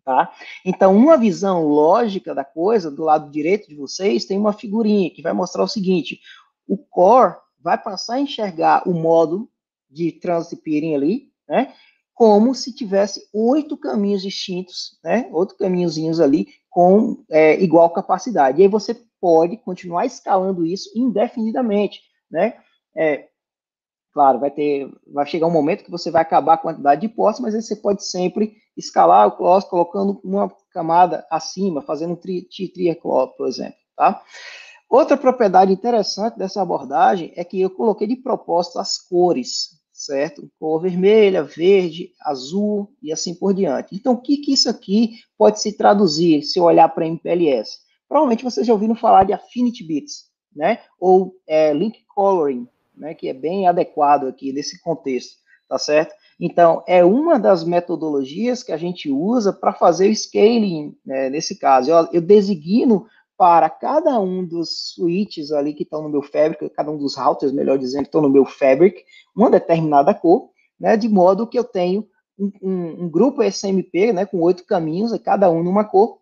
[0.03, 0.31] tá?
[0.65, 5.21] Então, uma visão lógica da coisa, do lado direito de vocês, tem uma figurinha que
[5.21, 6.19] vai mostrar o seguinte,
[6.67, 9.49] o core vai passar a enxergar o módulo
[9.89, 11.73] de transit peering ali, né,
[12.13, 15.29] como se tivesse oito caminhos distintos, né?
[15.31, 18.59] Oito caminhozinhos ali com é, igual capacidade.
[18.59, 22.55] E aí você pode continuar escalando isso indefinidamente, né?
[22.95, 23.27] É,
[24.13, 27.39] claro, vai ter, vai chegar um momento que você vai acabar a quantidade de portas,
[27.39, 32.47] mas aí você pode sempre escalar o close colocando uma camada acima, fazendo um tri,
[32.47, 34.21] tri, por exemplo, tá?
[34.89, 40.49] Outra propriedade interessante dessa abordagem é que eu coloquei de propósito as cores, certo?
[40.59, 43.95] Cor vermelha, verde, azul e assim por diante.
[43.95, 47.79] Então, o que, que isso aqui pode se traduzir se eu olhar para MPLS?
[48.07, 50.25] Provavelmente vocês já ouviram falar de Affinity Bits,
[50.55, 50.79] né?
[50.99, 53.13] Ou é, Link Coloring, né?
[53.13, 55.37] Que é bem adequado aqui nesse contexto,
[55.69, 56.13] tá certo?
[56.39, 61.55] Então, é uma das metodologias que a gente usa para fazer o scaling, né, nesse
[61.59, 61.91] caso.
[61.91, 63.05] Eu, eu designo
[63.41, 67.51] para cada um dos switches ali que estão no meu fabric, cada um dos routers,
[67.51, 69.03] melhor dizendo, que estão no meu fabric,
[69.35, 72.07] uma determinada cor, né, de modo que eu tenho
[72.37, 76.19] um, um, um grupo SMP, né, com oito caminhos, cada um numa cor,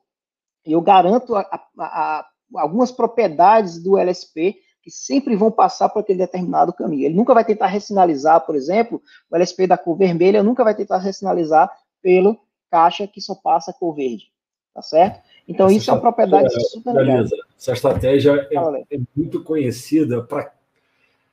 [0.66, 2.26] e eu garanto a, a, a,
[2.56, 7.04] algumas propriedades do LSP que sempre vão passar por aquele determinado caminho.
[7.04, 11.00] Ele nunca vai tentar ressinalizar, por exemplo, o LSP da cor vermelha, nunca vai tentar
[11.00, 11.70] ressinalizar
[12.02, 12.40] pelo
[12.72, 14.32] caixa que só passa cor verde,
[14.74, 15.22] tá certo?
[15.50, 17.26] Então, essa isso é uma propriedade é, super legal.
[17.58, 20.54] Essa estratégia é, é muito conhecida para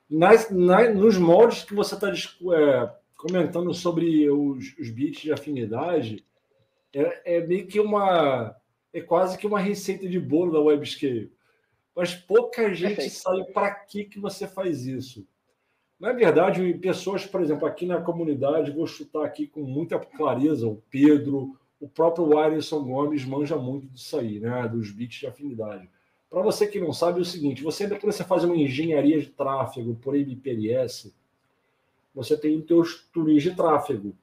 [0.09, 6.25] nas, nas, nos moldes que você está é, comentando sobre os, os, bits de afinidade,
[6.95, 8.57] é, é, meio que uma.
[8.93, 11.31] É quase que uma receita de bolo da WebScale.
[11.95, 13.15] Mas pouca gente Perfeito.
[13.15, 15.27] sabe para que, que você faz isso.
[16.01, 20.83] Na verdade, pessoas, por exemplo, aqui na comunidade, vou chutar aqui com muita clareza, o
[20.91, 24.67] Pedro, o próprio Wyerson Gomes manja muito disso aí, né?
[24.69, 25.89] Dos bits de afinidade.
[26.31, 29.29] Para você que não sabe, é o seguinte: você depois você faz uma engenharia de
[29.29, 31.15] tráfego por MPLS,
[32.15, 34.17] você tem os seus túneis de tráfego.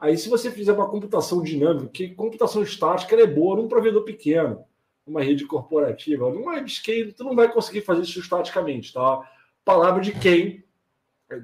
[0.00, 4.64] Aí, se você fizer uma computação dinâmica, que computação estática é boa num provedor pequeno,
[5.04, 9.28] numa rede corporativa, numa webscale, tu não vai conseguir fazer isso estaticamente, tá?
[9.64, 10.64] Palavra de quem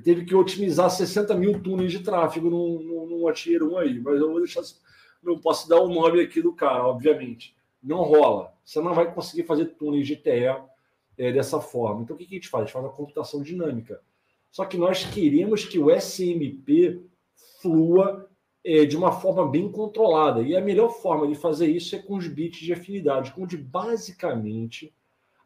[0.02, 4.20] teve que otimizar 60 mil túneis de tráfego num, num, num Tier 1 aí, mas
[4.20, 4.62] eu vou deixar
[5.24, 7.56] não posso dar o nome aqui do cara, obviamente.
[7.82, 8.54] Não rola.
[8.64, 10.56] Você não vai conseguir fazer túneis de TE
[11.18, 12.02] é, dessa forma.
[12.02, 12.62] Então, o que, que a gente faz?
[12.62, 14.00] A gente faz uma computação dinâmica.
[14.50, 17.02] Só que nós queremos que o SMP
[17.60, 18.28] flua
[18.64, 20.40] é, de uma forma bem controlada.
[20.42, 24.94] E a melhor forma de fazer isso é com os bits de afinidade, onde basicamente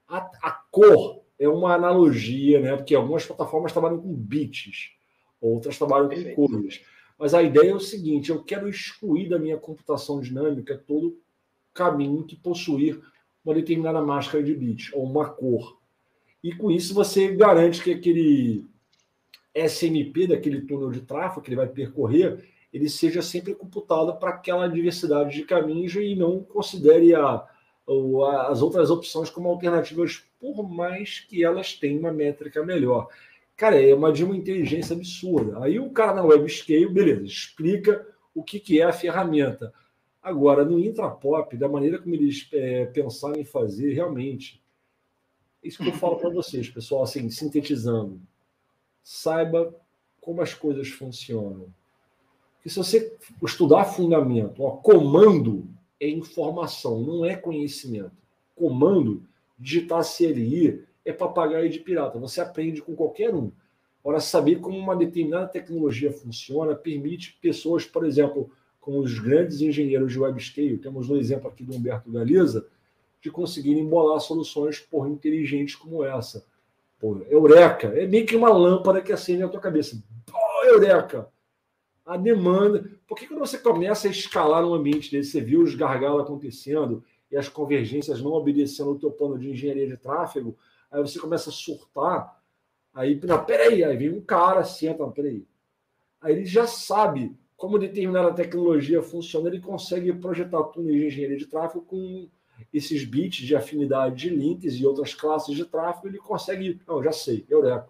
[0.06, 2.76] a, a cor é uma analogia, né?
[2.76, 4.92] Porque algumas plataformas trabalham com bits,
[5.40, 6.82] outras trabalham com cores.
[7.18, 11.18] Mas a ideia é o seguinte: eu quero excluir da minha computação dinâmica todo
[11.74, 13.00] caminho que possuir
[13.44, 15.78] uma determinada máscara de bit ou uma cor.
[16.42, 18.64] E com isso você garante que aquele
[19.54, 24.68] SMP daquele túnel de tráfego que ele vai percorrer, ele seja sempre computado para aquela
[24.68, 31.20] diversidade de caminhos e não considere a, a, as outras opções como alternativas, por mais
[31.20, 33.08] que elas tenham uma métrica melhor.
[33.58, 35.64] Cara, é uma de uma inteligência absurda.
[35.64, 39.74] Aí o cara na WebScale, beleza, explica o que, que é a ferramenta.
[40.22, 44.62] Agora, no Intrapop, da maneira como eles é, pensaram em fazer, realmente,
[45.60, 48.20] isso que eu falo para vocês, pessoal, assim, sintetizando,
[49.02, 49.74] saiba
[50.20, 51.66] como as coisas funcionam.
[52.64, 53.12] E se você
[53.42, 55.68] estudar fundamento, ó, comando
[55.98, 58.12] é informação, não é conhecimento.
[58.54, 59.24] Comando,
[59.58, 62.18] digitar CLI, é papagaio de pirata.
[62.18, 63.50] Você aprende com qualquer um.
[64.04, 70.12] Ora, saber como uma determinada tecnologia funciona permite pessoas, por exemplo, como os grandes engenheiros
[70.12, 72.66] de webscale, temos um exemplo aqui do Humberto Galiza,
[73.20, 76.44] de conseguirem embolar soluções por inteligentes como essa.
[77.00, 77.88] Pô, eureka!
[77.88, 80.02] É meio que uma lâmpada que acende na tua cabeça.
[80.26, 81.28] Pô, eureka!
[82.04, 82.84] A demanda.
[83.06, 87.02] Por que quando você começa a escalar um ambiente desse, você viu os gargalos acontecendo
[87.30, 90.56] e as convergências não obedecendo o teu plano de engenharia de tráfego,
[90.90, 92.40] aí você começa a surtar,
[92.94, 95.46] aí, não, peraí, aí vem um cara, senta, não, peraí.
[96.20, 101.46] Aí ele já sabe como determinada tecnologia funciona, ele consegue projetar túneis de engenharia de
[101.46, 102.28] tráfego com
[102.72, 106.80] esses bits de afinidade de links e outras classes de tráfego, ele consegue.
[106.86, 107.88] Não, já sei, Eureka.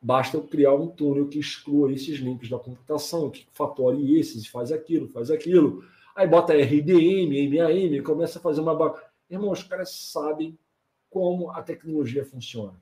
[0.00, 4.70] Basta eu criar um túnel que exclua esses links da computação, que fatore esses, faz
[4.70, 5.84] aquilo, faz aquilo.
[6.14, 8.94] Aí bota RDM, MAM, começa a fazer uma.
[9.28, 10.56] Irmão, os caras sabem
[11.10, 12.74] como a tecnologia funciona.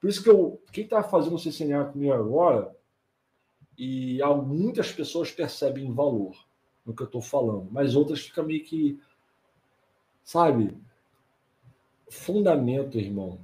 [0.00, 2.74] Por isso que eu, quem está fazendo o CCNA comigo agora,
[3.78, 6.36] e há muitas pessoas percebem valor
[6.84, 9.00] no que eu estou falando, mas outras ficam meio que
[10.24, 10.76] Sabe?
[12.08, 13.38] Fundamento, irmão,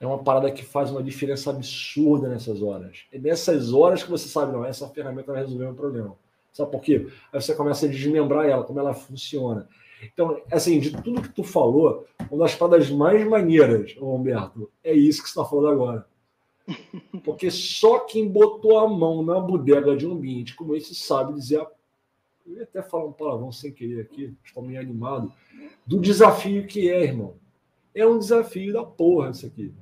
[0.00, 3.04] é uma parada que faz uma diferença absurda nessas horas.
[3.12, 6.16] É nessas horas que você sabe, não, essa ferramenta vai resolver um problema.
[6.52, 7.06] Sabe por quê?
[7.32, 9.68] Aí você começa a desmembrar ela, como ela funciona.
[10.02, 15.22] Então, assim, de tudo que tu falou, uma das paradas mais maneiras, Humberto, é isso
[15.22, 16.06] que você está falando agora.
[17.24, 21.60] Porque só quem botou a mão na bodega de um ambiente como esse sabe dizer
[21.60, 21.70] a
[22.46, 25.32] eu ia até falar um palavrão sem querer aqui, estou meio animado,
[25.86, 27.36] do desafio que é, irmão.
[27.94, 29.72] É um desafio da porra isso aqui.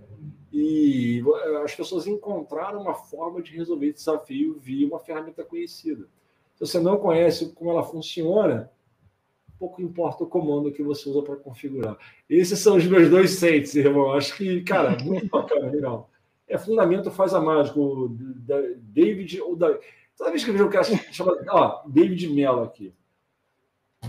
[0.53, 1.23] E
[1.65, 6.07] as pessoas encontraram uma forma de resolver esse desafio via uma ferramenta conhecida.
[6.61, 8.70] Se você não conhece como ela funciona,
[9.59, 11.97] pouco importa o comando que você usa para configurar.
[12.28, 14.12] Esses são os meus dois sets, irmão.
[14.12, 16.11] Acho que, cara, muito bacana, legal.
[16.47, 17.81] É fundamento faz a mágica.
[17.81, 19.78] O David ou da
[20.19, 22.93] Toda vez que eu vejo um cara chama, ó, David Mello aqui.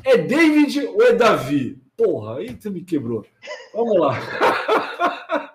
[0.03, 1.82] É David ou é Davi?
[1.95, 3.26] Porra, aí tu me quebrou.
[3.73, 4.19] Vamos lá.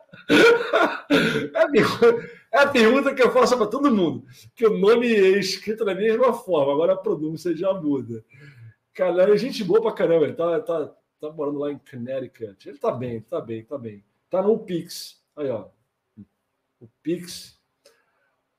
[1.55, 4.25] É pergunta, é a pergunta que eu faço para todo mundo.
[4.55, 8.25] Que o nome é escrito da mesma forma, agora a pronúncia já muda.
[8.93, 10.25] Cara, é gente boa pra caramba.
[10.25, 12.69] Ele tá, tá, tá morando lá em Connecticut.
[12.69, 14.05] Ele tá bem, tá bem, tá bem.
[14.31, 15.23] Tá no Pix.
[15.37, 15.69] Aí, ó.
[16.81, 17.61] O Pix.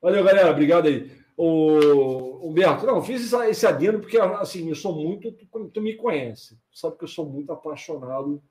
[0.01, 0.51] Valeu, galera.
[0.51, 1.11] Obrigado aí.
[1.35, 5.31] O Humberto, não, fiz esse adendo porque, assim, eu sou muito.
[5.31, 8.41] Tu, tu me conhece, sabe que eu sou muito apaixonado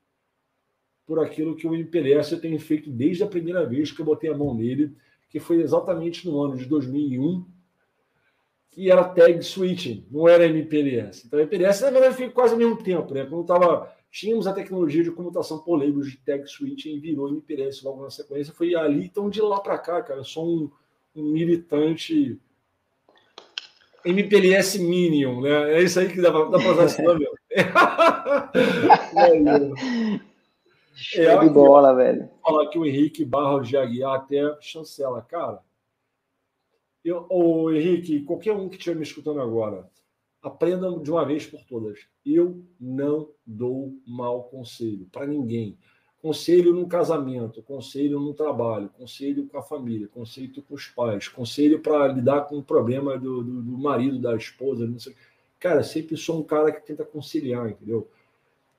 [1.05, 4.37] por aquilo que o MPLS tenho feito desde a primeira vez que eu botei a
[4.37, 4.95] mão nele,
[5.29, 7.45] que foi exatamente no ano de 2001,
[8.69, 11.25] que era tag switching, não era MPLS.
[11.25, 13.25] Então, MPLS, na verdade, foi quase ao mesmo tempo, né?
[13.25, 17.83] Quando tava, tínhamos a tecnologia de comutação por labels de tag switching e virou MPLS
[17.83, 19.05] logo na sequência, foi ali.
[19.05, 20.69] Então, de lá para cá, cara, eu sou um,
[21.15, 22.39] um militante
[24.05, 25.73] MPLS Minion, né?
[25.73, 27.27] É isso aí que dá para usar esse nome.
[30.99, 32.27] Show é, de bola, velho.
[32.43, 35.21] Falar que o Henrique Barros de Aguiar até chancela.
[35.21, 35.61] Cara,
[37.05, 39.87] eu, o Henrique, qualquer um que estiver me escutando agora,
[40.41, 41.99] aprenda de uma vez por todas.
[42.25, 45.77] Eu não dou mau conselho para ninguém.
[46.19, 51.79] Conselho no casamento, conselho no trabalho, conselho com a família, conselho com os pais, conselho
[51.79, 55.15] para lidar com o problema do, do, do, marido, da esposa, não sei.
[55.59, 58.09] Cara, sempre sou um cara que tenta conciliar, entendeu?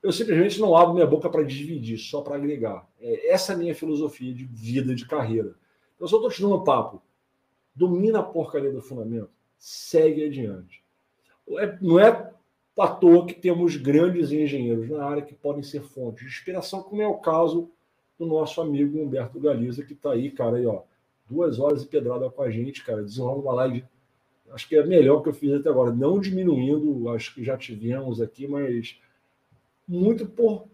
[0.01, 2.87] Eu simplesmente não abro minha boca para dividir, só para agregar.
[2.99, 5.55] É, essa é a minha filosofia de vida, de carreira.
[5.99, 7.01] Eu só estou te dando um papo.
[7.75, 10.83] Domina a porcaria do fundamento, segue adiante.
[11.57, 12.31] É, não é
[12.77, 17.01] à toa que temos grandes engenheiros na área que podem ser fontes de inspiração, como
[17.01, 17.69] é o caso
[18.17, 20.83] do nosso amigo Humberto Galiza, que está aí, cara, aí, ó,
[21.29, 23.85] duas horas e pedrada com a gente, cara, desenrolando uma live,
[24.51, 28.19] acho que é melhor que eu fiz até agora, não diminuindo, acho que já tivemos
[28.21, 28.99] aqui, mas
[29.89, 30.67] muito por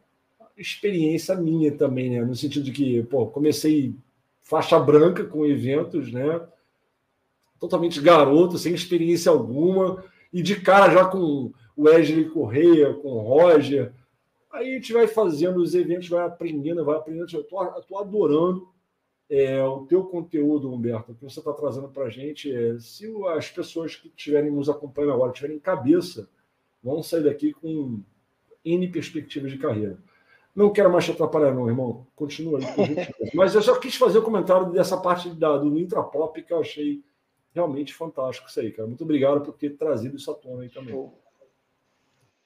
[0.57, 3.95] experiência minha também, né, no sentido de que, pô, comecei
[4.41, 6.41] faixa branca com eventos, né,
[7.57, 10.03] totalmente garoto, sem experiência alguma,
[10.33, 13.93] e de cara já com o Wesley Correia, com o Roger.
[14.51, 17.27] Aí a gente vai fazendo os eventos, vai aprendendo, vai aprendendo.
[17.33, 18.67] Eu estou adorando
[19.29, 22.53] é, o teu conteúdo, Humberto, que você está trazendo para a gente.
[22.53, 26.29] É, se as pessoas que estiverem nos acompanhando agora tiverem cabeça,
[26.83, 28.01] vão sair daqui com
[28.65, 29.97] N perspectivas de carreira.
[30.55, 32.07] Não quero mais te atrapalhar, não, irmão.
[32.15, 32.65] Continua aí.
[33.35, 36.59] Mas eu só quis fazer o um comentário dessa parte da, do Intrapop que eu
[36.59, 37.03] achei
[37.53, 38.87] realmente fantástico isso aí, cara.
[38.87, 40.93] Muito obrigado por ter trazido isso à tona aí também.
[40.93, 41.13] Show,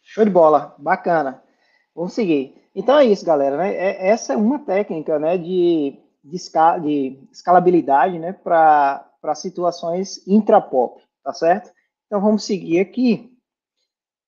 [0.02, 1.44] Show de bola, bacana.
[1.96, 2.56] Vamos seguir.
[2.76, 3.58] Então é isso, galera.
[3.58, 3.76] Né?
[3.76, 11.02] É, essa é uma técnica né, de, de, esca, de escalabilidade né, para situações intrapop,
[11.24, 11.72] tá certo?
[12.08, 13.36] Então vamos seguir aqui.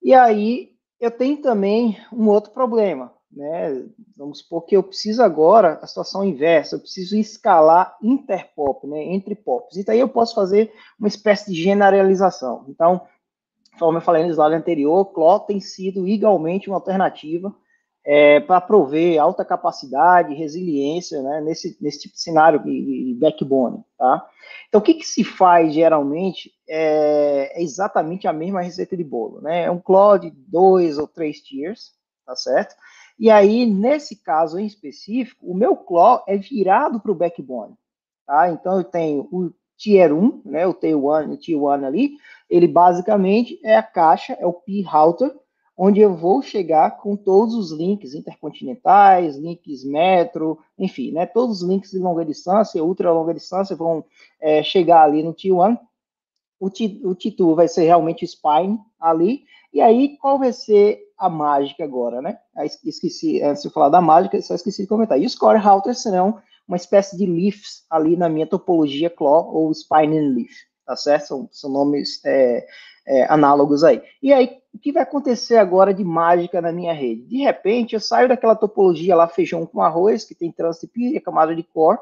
[0.02, 0.71] E aí
[1.04, 3.84] eu tenho também um outro problema né?
[4.16, 9.02] Vamos supor que eu preciso agora, a situação inversa, eu preciso escalar interpop, né?
[9.04, 9.76] Entre pops.
[9.76, 12.66] Então aí eu posso fazer uma espécie de generalização.
[12.68, 13.00] Então,
[13.72, 17.54] conforme eu falei no slide anterior, CLO tem sido igualmente uma alternativa
[18.04, 21.40] é, para prover alta capacidade, resiliência, né?
[21.40, 24.26] Nesse, nesse tipo de cenário de, de backbone, tá?
[24.68, 29.40] Então, o que, que se faz geralmente é, é, exatamente a mesma receita de bolo,
[29.40, 29.64] né?
[29.64, 31.92] É um CLO de dois ou três tiers,
[32.26, 32.74] tá certo?
[33.18, 37.74] E aí, nesse caso em específico, o meu claw é virado para o backbone.
[38.26, 38.50] Tá?
[38.50, 42.12] Então, eu tenho o Tier 1, né, o T1, o T1 ali,
[42.48, 45.34] ele basicamente é a caixa, é o P-Router,
[45.76, 51.68] onde eu vou chegar com todos os links intercontinentais, links metro, enfim, né, todos os
[51.68, 54.04] links de longa distância, ultra longa distância vão
[54.40, 55.78] é, chegar ali no T1.
[56.60, 61.28] O, T, o T2 vai ser realmente spine ali, e aí qual vai ser a
[61.28, 62.38] mágica agora, né?
[62.84, 65.20] Esqueci, antes de falar da mágica, só esqueci de comentar.
[65.20, 69.72] E os core routers serão uma espécie de leafs ali na minha topologia claw ou
[69.72, 70.52] spine leaf,
[70.86, 71.26] tá certo?
[71.26, 72.66] São, são nomes é,
[73.06, 74.02] é, análogos aí.
[74.22, 77.22] E aí, o que vai acontecer agora de mágica na minha rede?
[77.22, 81.54] De repente, eu saio daquela topologia lá, feijão com arroz, que tem trânsito e camada
[81.54, 81.98] de core,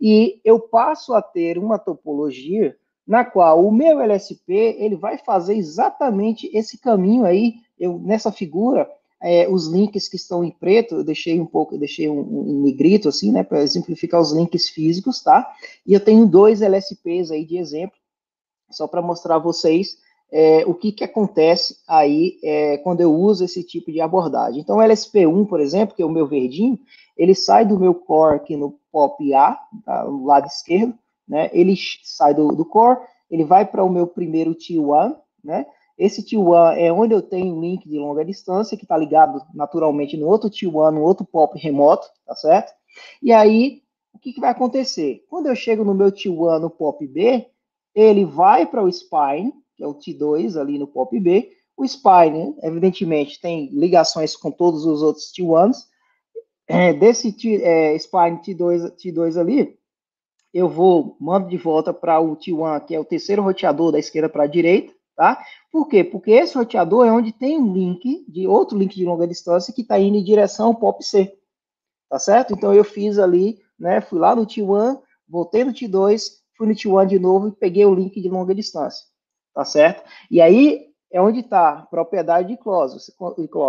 [0.00, 5.54] e eu passo a ter uma topologia na qual o meu LSP ele vai fazer
[5.54, 8.88] exatamente esse caminho aí eu nessa figura,
[9.22, 13.08] é, os links que estão em preto, eu deixei um pouco, deixei um, um negrito
[13.08, 15.50] assim, né, para exemplificar os links físicos, tá?
[15.86, 17.96] E eu tenho dois LSPs aí de exemplo,
[18.70, 19.98] só para mostrar a vocês
[20.36, 24.60] é, o que, que acontece aí é, quando eu uso esse tipo de abordagem.
[24.60, 26.76] Então, o LSP1, por exemplo, que é o meu verdinho,
[27.16, 29.56] ele sai do meu core aqui no POP A,
[29.86, 30.92] tá, lado esquerdo,
[31.28, 31.48] né?
[31.52, 32.98] Ele sai do, do core,
[33.30, 35.66] ele vai para o meu primeiro T1, né?
[35.96, 40.16] Esse T1 é onde eu tenho um link de longa distância, que está ligado naturalmente
[40.16, 42.72] no outro T1, no outro POP remoto, tá certo?
[43.22, 43.82] E aí,
[44.12, 45.24] o que, que vai acontecer?
[45.30, 47.46] Quando eu chego no meu T1 no POP B,
[47.94, 51.50] ele vai para o spine, que é o T2 ali no POP B.
[51.76, 55.76] O spine, evidentemente, tem ligações com todos os outros T1s.
[56.66, 59.76] É, desse T, é, spine T2, T2 ali,
[60.54, 64.28] eu vou, mando de volta para o T1, que é o terceiro roteador da esquerda
[64.28, 65.44] para a direita, tá?
[65.70, 66.04] Por quê?
[66.04, 69.82] Porque esse roteador é onde tem um link de outro link de longa distância que
[69.82, 71.36] está indo em direção ao POP-C,
[72.08, 72.54] tá certo?
[72.54, 76.22] Então eu fiz ali, né, fui lá no T1, voltei no T2,
[76.56, 79.04] fui no T1 de novo e peguei o link de longa distância,
[79.54, 80.02] tá certo?
[80.30, 83.12] E aí é onde está propriedade de você,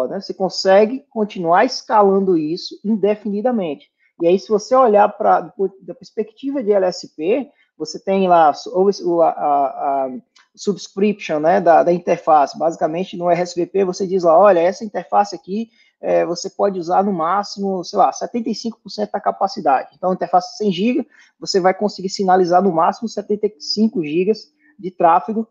[0.10, 0.20] né?
[0.20, 3.88] você consegue continuar escalando isso indefinidamente.
[4.22, 9.30] E aí, se você olhar para da perspectiva de LSP, você tem lá ou a,
[9.30, 10.10] a, a
[10.56, 12.58] subscription né, da, da, interface.
[12.58, 15.70] Basicamente, no RSVP, você diz lá, olha, essa interface aqui
[16.02, 19.90] é, você pode usar no máximo, sei lá, 75% da capacidade.
[19.96, 21.08] Então, interface 100 GB,
[21.40, 24.32] você vai conseguir sinalizar no máximo 75 GB
[24.80, 25.48] de tráfego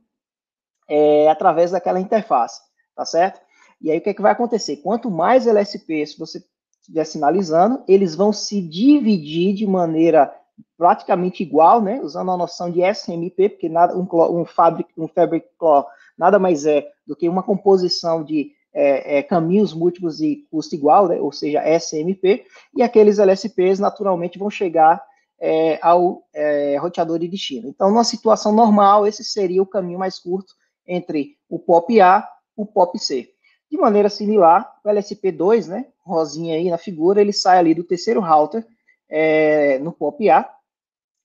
[0.89, 2.61] é, através daquela interface,
[2.95, 3.41] tá certo?
[3.81, 4.77] E aí, o que, é que vai acontecer?
[4.79, 6.43] Quanto mais LSPs você
[6.81, 10.35] estiver sinalizando, eles vão se dividir de maneira
[10.77, 14.07] praticamente igual, né, usando a noção de SMP, porque nada, um,
[14.41, 19.23] um, fabric, um fabric claw nada mais é do que uma composição de é, é,
[19.23, 25.03] caminhos múltiplos de custo igual, né, ou seja, SMP, e aqueles LSPs naturalmente vão chegar
[25.41, 27.69] é, ao é, roteador de destino.
[27.69, 30.55] Então, numa situação normal, esse seria o caminho mais curto
[30.87, 33.31] entre o POP A o POP C.
[33.71, 38.21] De maneira similar, o LSP2, né, rosinha aí na figura, ele sai ali do terceiro
[38.21, 38.65] router
[39.09, 40.49] é, no POP A,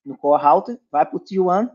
[0.06, 1.70] no Core Router, vai para o T1,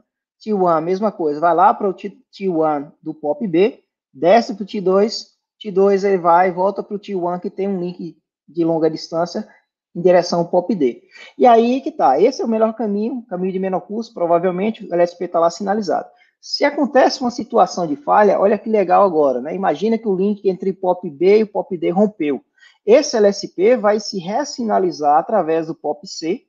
[0.45, 5.27] T1, mesma coisa, vai lá para o T1 do POP B, desce para o T2,
[5.65, 8.17] T2 ele vai e volta para o T1 que tem um link
[8.49, 9.49] de longa distância
[9.95, 11.05] em direção ao POP D.
[11.39, 14.93] E aí que tá, esse é o melhor caminho, caminho de menor custo, provavelmente o
[14.93, 16.09] LSP está lá sinalizado.
[16.47, 19.55] Se acontece uma situação de falha, olha que legal agora, né?
[19.55, 22.45] Imagina que o link entre POP B e o POP D rompeu.
[22.85, 26.43] Esse LSP vai se ressinalizar através do POP C,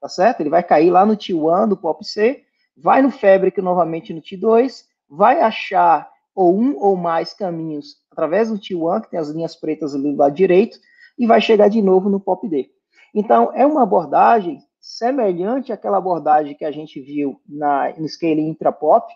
[0.00, 0.40] tá certo?
[0.40, 2.42] Ele vai cair lá no T1 do POP C,
[2.74, 8.58] vai no Fabric novamente no T2, vai achar ou um ou mais caminhos através do
[8.58, 10.78] T1, que tem as linhas pretas ali do lado direito,
[11.18, 12.70] e vai chegar de novo no POP D.
[13.14, 19.12] Então, é uma abordagem semelhante àquela abordagem que a gente viu na, no scaling intrapop,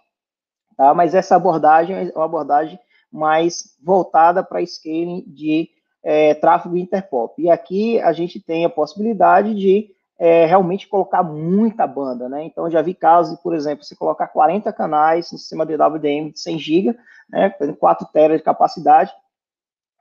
[0.76, 0.94] tá?
[0.94, 2.78] mas essa abordagem é uma abordagem
[3.10, 5.70] mais voltada para scaling de
[6.02, 7.40] é, tráfego interpop.
[7.40, 12.44] E aqui a gente tem a possibilidade de é, realmente colocar muita banda, né?
[12.44, 16.40] Então, já vi casos, por exemplo, você colocar 40 canais no sistema de WDM de
[16.40, 16.98] 100 GB,
[17.28, 19.12] né, 4 TB de capacidade,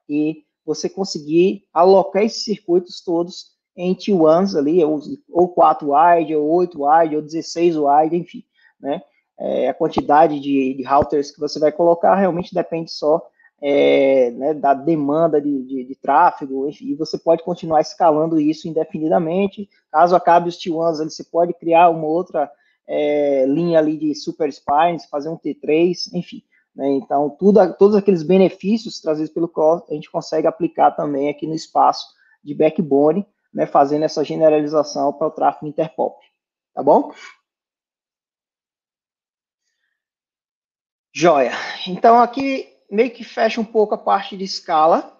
[0.07, 6.49] e você conseguir alocar esses circuitos todos em T1s ali, ou, ou 4 wide, ou
[6.49, 8.43] 8 wide, ou 16 wide, enfim,
[8.79, 9.01] né?
[9.37, 13.21] É, a quantidade de, de, routers que você vai colocar realmente depende só
[13.61, 18.67] é, né, da demanda de, de, de, tráfego, enfim, e você pode continuar escalando isso
[18.67, 19.69] indefinidamente.
[19.91, 22.49] Caso acabe os T1s, você pode criar uma outra
[22.87, 26.43] é, linha ali de super spines, fazer um T3, enfim.
[26.75, 31.47] Né, então, tudo, todos aqueles benefícios trazidos pelo Cross, a gente consegue aplicar também aqui
[31.47, 32.05] no espaço
[32.43, 36.17] de backbone, né, fazendo essa generalização para o tráfego interpop.
[36.73, 37.11] Tá bom?
[41.17, 41.53] Joia.
[41.87, 45.17] Então, aqui meio que fecha um pouco a parte de escala,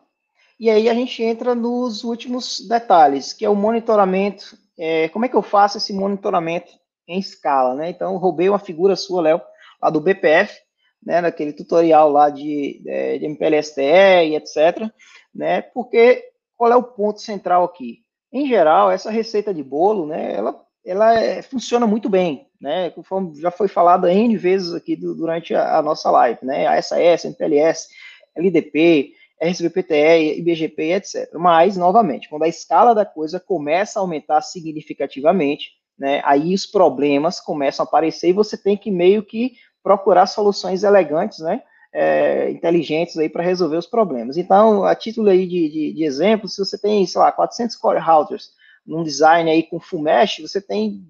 [0.59, 4.57] e aí a gente entra nos últimos detalhes, que é o monitoramento.
[4.77, 6.69] É, como é que eu faço esse monitoramento
[7.07, 7.89] em escala, né?
[7.91, 9.41] Então, roubei uma figura sua, Léo,
[9.81, 10.59] lá do BPF,
[11.01, 14.91] né, naquele tutorial lá de, é, de MPLSTE e etc,
[15.33, 15.61] né?
[15.61, 16.25] Porque
[16.57, 17.99] qual é o ponto central aqui?
[18.33, 22.91] Em geral, essa receita de bolo, né, ela, ela é, funciona muito bem, né?
[22.91, 26.67] Conforme já foi falado N vezes aqui do, durante a, a, nossa live, né?
[26.67, 27.87] A SAS, MPLS,
[28.35, 31.33] LDP, RSVPTE, IBGP, etc.
[31.33, 36.21] Mas, novamente, quando a escala da coisa começa a aumentar significativamente, né?
[36.23, 41.39] Aí os problemas começam a aparecer e você tem que meio que procurar soluções elegantes,
[41.39, 41.63] né?
[41.91, 44.35] É, inteligentes aí para resolver os problemas.
[44.35, 47.99] Então, a título aí de, de, de, exemplo, se você tem, sei lá, 400 core
[47.99, 48.49] routers
[48.85, 51.03] num design aí com full mesh, você tem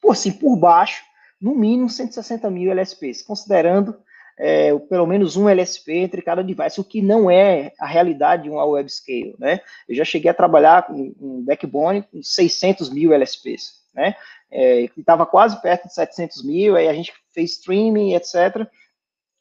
[0.00, 1.04] por assim, por baixo,
[1.40, 3.96] no mínimo 160 mil LSPs, considerando
[4.38, 8.50] é, pelo menos um LSP entre cada device, o que não é a realidade de
[8.50, 9.60] uma web scale, né?
[9.88, 14.16] Eu já cheguei a trabalhar com um backbone com 600 mil LSPs, né?
[14.50, 18.66] É, estava quase perto de 700 mil, aí a gente fez streaming, etc.,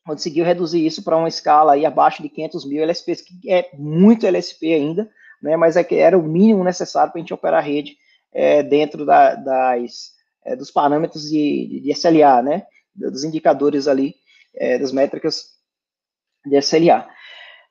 [0.06, 4.26] conseguiu reduzir isso para uma escala aí abaixo de 500 mil LSPs, que é muito
[4.26, 5.10] LSP ainda,
[5.42, 5.58] né?
[5.58, 7.98] Mas é que era o mínimo necessário para a gente operar a rede
[8.34, 10.12] é, dentro da, das
[10.46, 12.64] é, dos parâmetros de, de, SLA, né?
[12.94, 14.16] Dos indicadores ali,
[14.56, 15.52] é, das métricas
[16.46, 17.08] de SLA.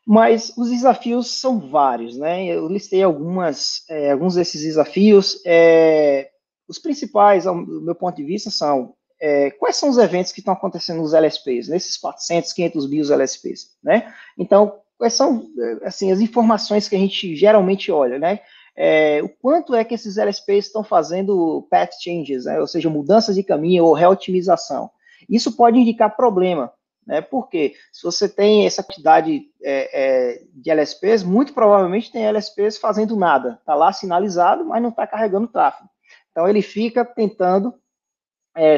[0.07, 2.47] Mas os desafios são vários, né?
[2.47, 5.41] Eu listei algumas, é, alguns desses desafios.
[5.45, 6.31] É,
[6.69, 10.55] os principais, do meu ponto de vista, são é, quais são os eventos que estão
[10.55, 14.15] acontecendo nos LSPs, nesses 400, 500 mil LSPs, né?
[14.39, 15.49] Então, quais são,
[15.83, 18.41] assim, as informações que a gente geralmente olha, né?
[18.77, 23.35] é, o quanto é que esses LSPs estão fazendo path changes, né, ou seja, mudanças
[23.35, 24.91] de caminho ou reotimização.
[25.29, 26.73] Isso pode indicar problema,
[27.07, 32.79] né, porque se você tem essa quantidade é, é, de LSPs, muito provavelmente tem LSPs
[32.79, 35.89] fazendo nada, está lá sinalizado, mas não está carregando tráfego.
[36.31, 37.75] Então ele fica tentando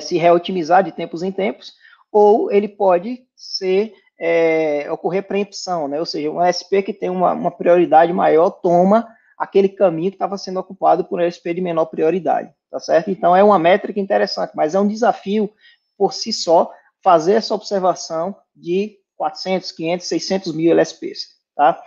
[0.03, 1.73] se reotimizar de tempos em tempos,
[2.11, 3.95] ou ele pode ser
[4.25, 9.09] é, ocorrer preempção, né, ou seja, um LSP que tem uma, uma prioridade maior toma
[9.37, 13.11] aquele caminho que estava sendo ocupado por um LSP de menor prioridade, tá certo?
[13.11, 15.51] Então, é uma métrica interessante, mas é um desafio
[15.99, 16.71] por si só
[17.03, 21.27] fazer essa observação de 400, 500, 600 mil LSPs,
[21.57, 21.83] tá?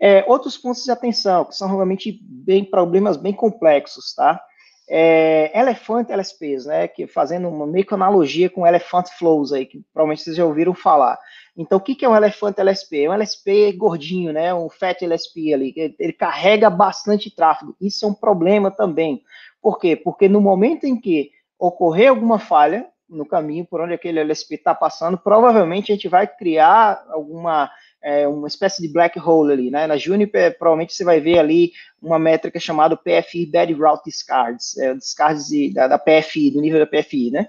[0.00, 4.42] É, outros pontos de atenção, que são realmente bem, problemas bem complexos, tá?
[4.88, 9.82] É, Elephant LSPs, né, que fazendo uma meio que analogia com Elephant Flows aí, que
[9.92, 11.18] provavelmente vocês já ouviram falar.
[11.56, 13.04] Então, o que é um elefante LSP?
[13.04, 14.52] É um LSP gordinho, né?
[14.52, 15.94] Um fat LSP ali.
[15.98, 17.76] Ele carrega bastante tráfego.
[17.80, 19.22] Isso é um problema também.
[19.62, 19.94] Por quê?
[19.94, 24.74] Porque no momento em que ocorrer alguma falha no caminho por onde aquele LSP está
[24.74, 27.70] passando, provavelmente a gente vai criar alguma
[28.04, 29.86] é, uma espécie de black hole ali, né?
[29.86, 34.94] Na Juniper, provavelmente você vai ver ali uma métrica chamada PFI Bad Route Discards, é,
[34.94, 37.48] discards de, da, da, PFI, do nível da PFI, né?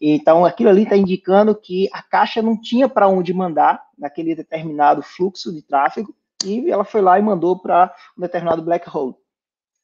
[0.00, 5.02] Então, aquilo ali está indicando que a caixa não tinha para onde mandar naquele determinado
[5.02, 9.14] fluxo de tráfego e ela foi lá e mandou para um determinado black hole.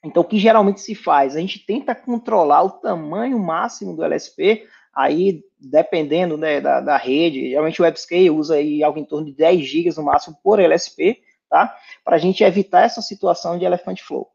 [0.04, 1.34] Então, o que geralmente se faz?
[1.34, 4.62] A gente tenta controlar o tamanho máximo do LSP
[4.94, 9.32] aí dependendo né, da, da, rede, geralmente o WebScale usa aí algo em torno de
[9.32, 11.74] 10 GB no máximo por LSP, tá?
[12.04, 14.28] Para a gente evitar essa situação de elephant flow,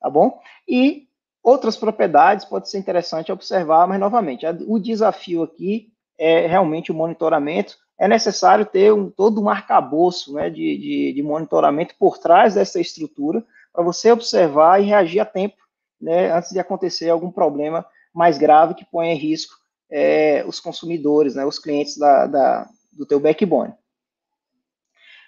[0.00, 0.38] tá bom?
[0.68, 1.08] E
[1.42, 7.76] outras propriedades pode ser interessante observar, mas novamente, o desafio aqui é realmente o monitoramento.
[7.98, 12.80] É necessário ter um, todo um arcabouço né, de, de, de monitoramento por trás dessa
[12.80, 15.56] estrutura para você observar e reagir a tempo
[16.00, 19.54] né, antes de acontecer algum problema mais grave que ponha em risco
[19.96, 23.72] é, os consumidores, né, os clientes da, da, do teu backbone.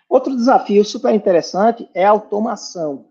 [0.08, 3.06] Outro desafio super interessante é a automação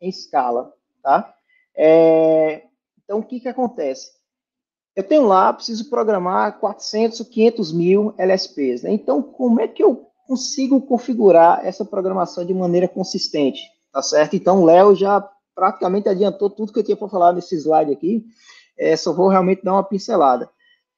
[0.00, 0.72] em escala,
[1.02, 1.34] tá?
[1.76, 2.62] É,
[3.02, 4.12] então, o que que acontece?
[4.94, 8.92] Eu tenho lá, preciso programar 400, 500 mil LSPs, né?
[8.92, 14.36] Então, como é que eu consigo configurar essa programação de maneira consistente, tá certo?
[14.36, 18.24] Então, o Léo já praticamente adiantou tudo que eu tinha para falar nesse slide aqui,
[18.78, 20.48] é, só vou realmente dar uma pincelada.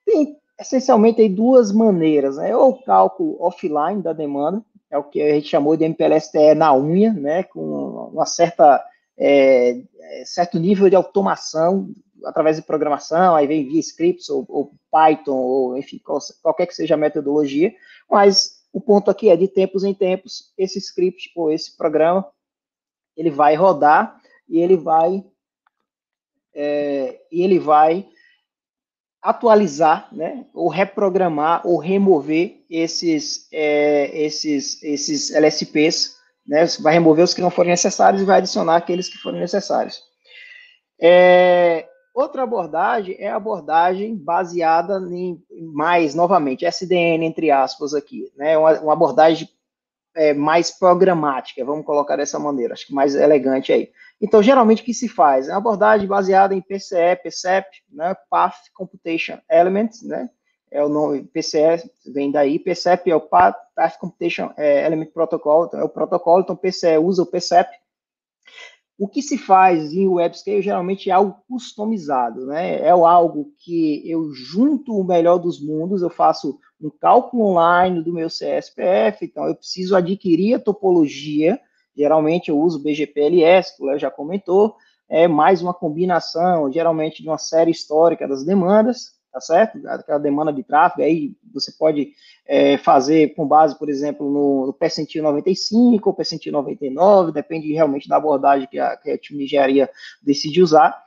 [0.04, 2.54] Tem essencialmente aí duas maneiras, né?
[2.56, 7.12] O cálculo offline da demanda, é o que a gente chamou de MPLSTE na unha,
[7.12, 7.42] né?
[7.44, 8.84] Com uma certa
[9.16, 11.90] é, é, certo nível de automação
[12.24, 16.00] através de programação, aí vem via scripts ou, ou Python, ou enfim,
[16.40, 17.74] qualquer que seja a metodologia,
[18.08, 22.26] mas o ponto aqui é de tempos em tempos, esse script ou esse programa,
[23.16, 25.24] ele vai rodar e ele vai
[26.54, 28.08] é, e ele vai
[29.22, 37.32] atualizar, né, ou reprogramar ou remover esses é, esses esses LSPs, né, vai remover os
[37.32, 40.02] que não forem necessários e vai adicionar aqueles que forem necessários.
[41.00, 45.40] É, outra abordagem é a abordagem baseada em
[45.72, 49.48] mais novamente SDN entre aspas aqui, né, uma, uma abordagem
[50.16, 53.90] é, mais programática, vamos colocar dessa maneira, acho que mais elegante aí.
[54.22, 55.48] Então, geralmente, o que se faz?
[55.48, 60.30] É uma abordagem baseada em PCE, PCEP, né, Path Computation Elements, né,
[60.70, 63.56] é o nome, PCE vem daí, PCEP é o Path,
[63.98, 67.68] Computation é, Element Protocol, então é o protocolo, então PCE usa o PCEP.
[68.96, 74.32] O que se faz em WebScale geralmente é algo customizado, né, é algo que eu
[74.32, 79.56] junto o melhor dos mundos, eu faço um cálculo online do meu CSPF, então eu
[79.56, 81.60] preciso adquirir a topologia,
[81.96, 84.76] Geralmente eu uso BGPLS, que o Léo já comentou,
[85.08, 89.78] é mais uma combinação, geralmente, de uma série histórica das demandas, tá certo?
[89.86, 92.12] Aquela demanda de tráfego, aí você pode
[92.46, 98.08] é, fazer com base, por exemplo, no, no percentil 95 ou percentil 99, depende realmente
[98.08, 99.90] da abordagem que a, que a time de engenharia
[100.22, 101.02] decide usar,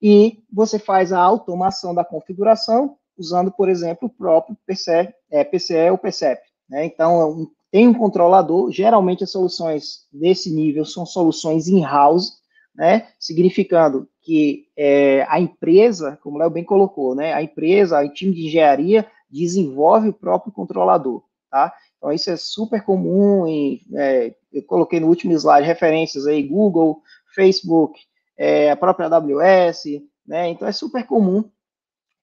[0.00, 5.90] e você faz a automação da configuração usando, por exemplo, o próprio PCE, é, PCE
[5.90, 6.40] ou PCEP.
[6.68, 6.84] Né?
[6.84, 12.38] Então, um tem um controlador, geralmente as soluções desse nível são soluções in-house,
[12.74, 18.08] né, significando que é, a empresa, como o Léo bem colocou, né, a empresa, o
[18.08, 21.70] time de engenharia desenvolve o próprio controlador, tá?
[21.98, 27.02] Então isso é super comum, em, é, eu coloquei no último slide referências aí, Google,
[27.34, 28.00] Facebook,
[28.38, 31.44] é, a própria AWS, né, então é super comum,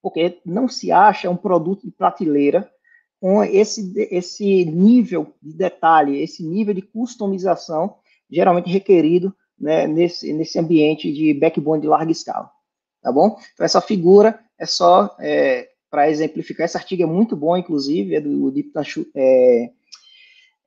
[0.02, 2.68] porque não se acha um produto de prateleira
[3.44, 7.96] esse, esse nível de detalhe, esse nível de customização
[8.30, 12.50] geralmente requerido né, nesse, nesse ambiente de backbone de larga escala,
[13.02, 13.38] tá bom?
[13.54, 18.20] Então, essa figura é só é, para exemplificar, esse artigo é muito bom, inclusive, é
[18.20, 19.70] do Deep Tanchu, é,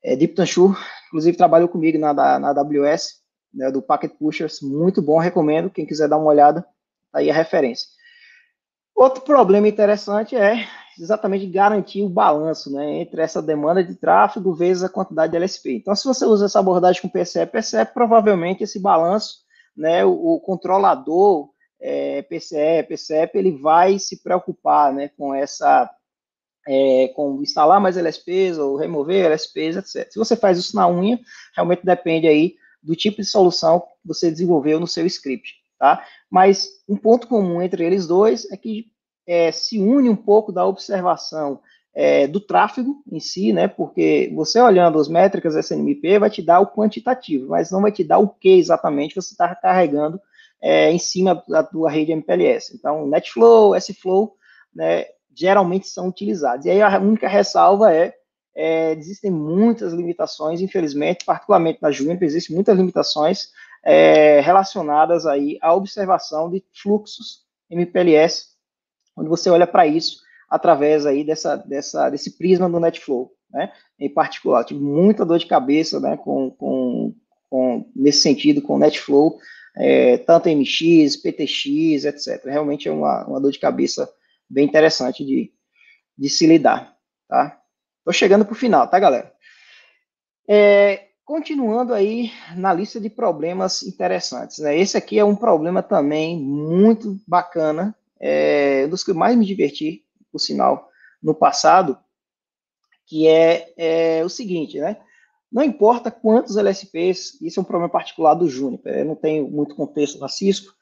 [0.02, 3.20] é inclusive trabalhou comigo na, na AWS,
[3.52, 6.62] né, do Packet Pushers, muito bom, recomendo, quem quiser dar uma olhada,
[7.12, 7.86] tá aí a referência.
[8.94, 10.66] Outro problema interessante é
[10.98, 15.76] exatamente garantir o balanço né, entre essa demanda de tráfego vezes a quantidade de LSP.
[15.76, 19.40] Então, se você usa essa abordagem com PCE, PCE, provavelmente esse balanço,
[19.76, 21.50] né, o, o controlador
[21.80, 25.90] é, PCE, ele vai se preocupar né, com essa,
[26.66, 30.10] é, com instalar mais LSPs ou remover LSPs, etc.
[30.10, 31.20] Se você faz isso na unha,
[31.54, 36.04] realmente depende aí do tipo de solução que você desenvolveu no seu script, tá?
[36.30, 38.86] Mas um ponto comum entre eles dois é que
[39.26, 41.60] é, se une um pouco da observação
[41.96, 43.66] é, do tráfego em si, né?
[43.66, 48.04] Porque você olhando as métricas SNMP vai te dar o quantitativo, mas não vai te
[48.04, 50.20] dar o que exatamente você está carregando
[50.60, 52.76] é, em cima da tua rede MPLS.
[52.76, 54.36] Então, NetFlow, SFlow,
[54.74, 55.06] né?
[55.34, 56.66] Geralmente são utilizados.
[56.66, 58.14] E aí a única ressalva é,
[58.54, 63.50] é existem muitas limitações, infelizmente, particularmente na Juniper, existem muitas limitações
[63.82, 68.55] é, relacionadas aí à observação de fluxos MPLS
[69.16, 73.72] quando você olha para isso através aí dessa, dessa, desse prisma do NetFlow, né?
[73.98, 77.14] Em particular, tive muita dor de cabeça, né, com, com,
[77.48, 79.38] com nesse sentido, com o NetFlow,
[79.74, 82.44] é, tanto MX, PTX, etc.
[82.44, 84.08] Realmente é uma, uma dor de cabeça
[84.48, 85.50] bem interessante de,
[86.16, 86.94] de se lidar,
[87.26, 87.58] tá?
[88.04, 89.32] Tô chegando para o final, tá, galera?
[90.48, 94.78] É, continuando aí na lista de problemas interessantes, né?
[94.78, 100.38] Esse aqui é um problema também muito bacana é, dos que mais me diverti, por
[100.38, 100.88] sinal,
[101.22, 101.98] no passado,
[103.06, 104.98] que é, é, o seguinte, né?
[105.50, 109.74] Não importa quantos LSPs, isso é um problema particular do Juniper, eu não tenho muito
[109.74, 110.74] contexto na Cisco,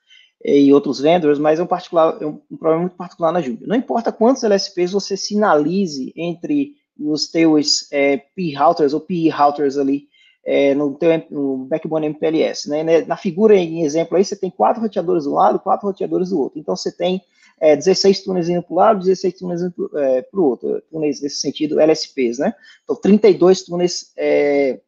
[0.45, 3.67] e outros vendors, mas é um, particular, é um problema muito particular na Júlia.
[3.67, 10.07] Não importa quantos LSPs você sinalize entre os teus é, P-routers ou PE-routers ali
[10.45, 12.69] é, no teu no backbone MPLS.
[12.69, 13.03] Né?
[13.03, 16.41] Na figura em exemplo aí, você tem quatro roteadores de um lado, quatro roteadores do
[16.41, 16.59] outro.
[16.59, 17.23] Então, você tem
[17.61, 20.83] é, 16 túneis indo para o lado, 16 túneis indo é, para o outro.
[20.91, 22.55] Túneis nesse sentido, LSPs, né?
[22.83, 24.81] Então, 32 túneis é,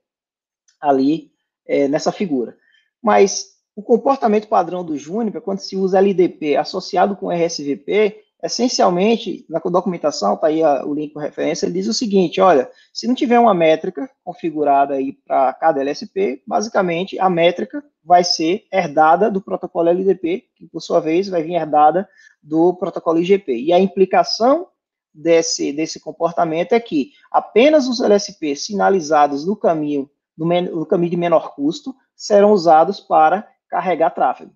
[0.80, 1.30] ali
[1.66, 2.56] é, nessa figura.
[3.02, 9.58] Mas o comportamento padrão do Juniper, quando se usa LDP associado com RSVP, essencialmente, na
[9.58, 13.15] documentação, está aí a, o link com referência, ele diz o seguinte, olha, se não
[13.15, 19.40] tiver uma métrica configurada aí para cada LSP, basicamente a métrica vai ser herdada do
[19.40, 22.08] protocolo LDP, que por sua vez vai vir herdada
[22.42, 23.56] do protocolo IGP.
[23.56, 24.68] E a implicação
[25.12, 31.16] desse, desse comportamento é que apenas os LSPs sinalizados no caminho, no, no caminho de
[31.16, 34.52] menor custo serão usados para carregar tráfego,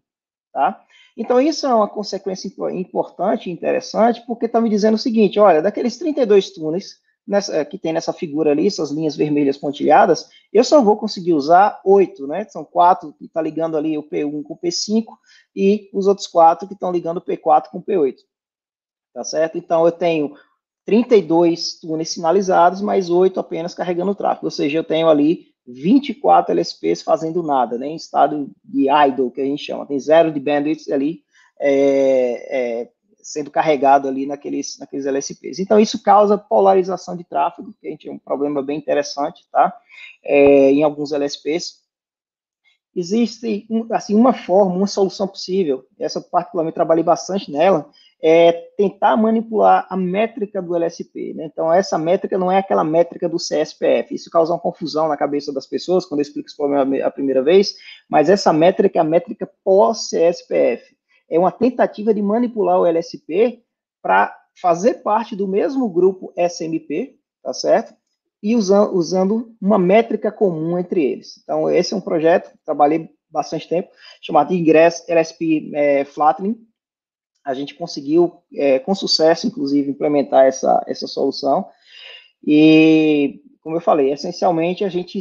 [0.53, 0.81] tá?
[1.17, 5.63] Então, isso é uma consequência importante e interessante, porque está me dizendo o seguinte, olha,
[5.63, 10.83] daqueles 32 túneis nessa, que tem nessa figura ali, essas linhas vermelhas pontilhadas, eu só
[10.83, 12.45] vou conseguir usar oito, né?
[12.47, 15.05] São quatro que está ligando ali o P1 com o P5
[15.55, 18.17] e os outros quatro que estão ligando o P4 com o P8.
[19.13, 19.59] Tá certo?
[19.59, 20.35] Então, eu tenho
[20.85, 26.53] 32 túneis sinalizados, mais oito apenas carregando o tráfego, ou seja, eu tenho ali 24
[26.53, 30.41] LSPs fazendo nada, né, em estado de idle, que a gente chama, tem zero de
[30.41, 31.23] bandwidth ali
[31.61, 32.91] é, é,
[33.23, 35.59] sendo carregado ali naqueles, naqueles LSPs.
[35.59, 39.77] Então, isso causa polarização de tráfego, que a gente é um problema bem interessante, tá,
[40.25, 41.81] é, em alguns LSPs.
[42.97, 47.89] Existe, assim, uma forma, uma solução possível, essa particularmente trabalhei bastante nela,
[48.23, 51.33] é tentar manipular a métrica do LSP.
[51.35, 51.47] Né?
[51.47, 54.15] Então, essa métrica não é aquela métrica do CSPF.
[54.15, 57.43] Isso causa uma confusão na cabeça das pessoas quando eu explico esse problema a primeira
[57.43, 57.75] vez,
[58.09, 60.97] mas essa métrica é a métrica pós-CSPF.
[61.31, 63.63] É uma tentativa de manipular o LSP
[64.03, 67.95] para fazer parte do mesmo grupo SMP, tá certo?
[68.43, 71.41] E usando, usando uma métrica comum entre eles.
[71.43, 73.91] Então, esse é um projeto, trabalhei bastante tempo,
[74.21, 76.57] chamado Ingress LSP é, Flattening,
[77.45, 81.69] a gente conseguiu, é, com sucesso, inclusive, implementar essa, essa solução.
[82.47, 85.21] E, como eu falei, essencialmente a gente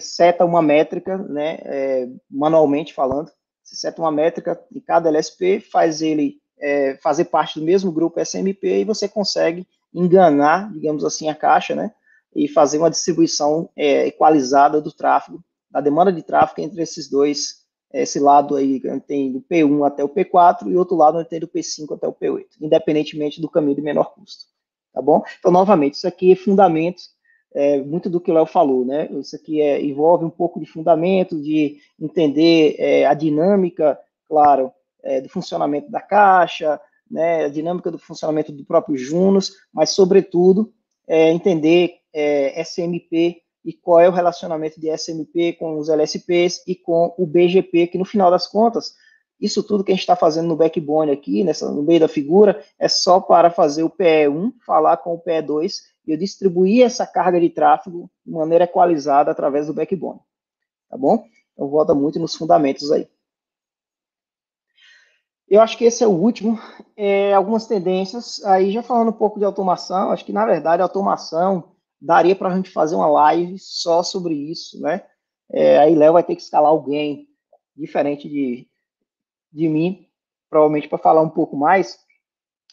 [0.00, 3.30] seta uma métrica, né, é, manualmente falando,
[3.62, 8.20] você seta uma métrica de cada LSP, faz ele é, fazer parte do mesmo grupo
[8.20, 11.92] SMP e você consegue enganar, digamos assim, a caixa, né,
[12.34, 17.59] e fazer uma distribuição é, equalizada do tráfego, da demanda de tráfego entre esses dois
[17.92, 21.94] esse lado aí tem do P1 até o P4 e outro lado tem do P5
[21.94, 24.44] até o P8, independentemente do caminho de menor custo,
[24.92, 25.22] tá bom?
[25.38, 27.02] Então, novamente, isso aqui é fundamento,
[27.52, 29.08] é, muito do que o Léo falou, né?
[29.12, 35.20] Isso aqui é, envolve um pouco de fundamento, de entender é, a dinâmica, claro, é,
[35.20, 40.72] do funcionamento da caixa, né, a dinâmica do funcionamento do próprio Junos, mas, sobretudo,
[41.08, 46.74] é, entender é, SMP e qual é o relacionamento de SMP com os LSPs e
[46.74, 48.94] com o BGP, que no final das contas,
[49.40, 52.62] isso tudo que a gente está fazendo no backbone aqui, nessa, no meio da figura,
[52.78, 57.40] é só para fazer o PE1 falar com o PE2 e eu distribuir essa carga
[57.40, 60.20] de tráfego de maneira equalizada através do backbone.
[60.88, 61.24] Tá bom?
[61.52, 63.08] Então, volta muito nos fundamentos aí.
[65.48, 66.60] Eu acho que esse é o último.
[66.96, 70.84] É, algumas tendências, aí já falando um pouco de automação, acho que na verdade a
[70.84, 75.04] automação daria para a gente fazer uma live só sobre isso, né?
[75.52, 77.28] É, aí Léo vai ter que escalar alguém
[77.76, 78.68] diferente de,
[79.52, 80.06] de mim,
[80.48, 81.98] provavelmente para falar um pouco mais,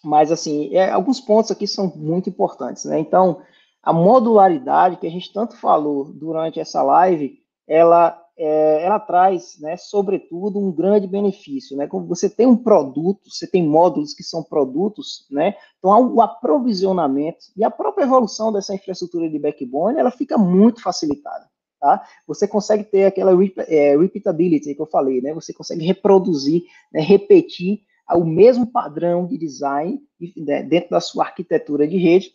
[0.04, 3.00] mas assim, é, alguns pontos aqui são muito importantes, né?
[3.00, 3.42] Então,
[3.82, 9.76] a modularidade que a gente tanto falou durante essa live, ela é, ela traz, né,
[9.78, 11.88] sobretudo, um grande benefício, né?
[11.88, 15.56] Como você tem um produto, você tem módulos que são produtos, né?
[15.80, 21.50] Então, o aprovisionamento e a própria evolução dessa infraestrutura de backbone, ela fica muito facilitada,
[21.80, 22.08] tá?
[22.28, 23.32] Você consegue ter aquela
[23.68, 25.34] é, repeatability que eu falei, né?
[25.34, 26.62] Você consegue reproduzir,
[26.94, 27.82] né, repetir
[28.14, 30.00] o mesmo padrão de design
[30.38, 32.32] né, dentro da sua arquitetura de rede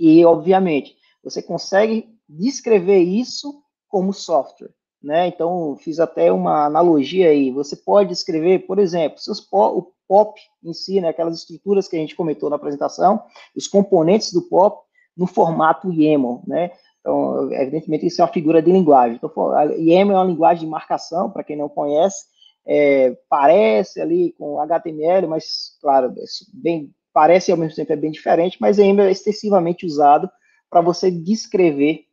[0.00, 5.26] e, obviamente, você consegue descrever isso como software né?
[5.26, 7.50] Então, fiz até uma analogia aí.
[7.50, 11.96] Você pode escrever, por exemplo, seus po o POP em si, né, aquelas estruturas que
[11.96, 13.22] a gente comentou na apresentação,
[13.56, 14.82] os componentes do POP
[15.16, 16.70] no formato YAML, né?
[17.00, 19.16] Então, evidentemente, isso é uma figura de linguagem.
[19.16, 19.30] Então,
[19.78, 22.24] YAML é uma linguagem de marcação, para quem não conhece,
[22.66, 28.10] é, parece ali com HTML, mas, claro, é bem, parece ao mesmo tempo é bem
[28.10, 30.30] diferente, mas YAML é extensivamente usado
[30.70, 32.04] para você descrever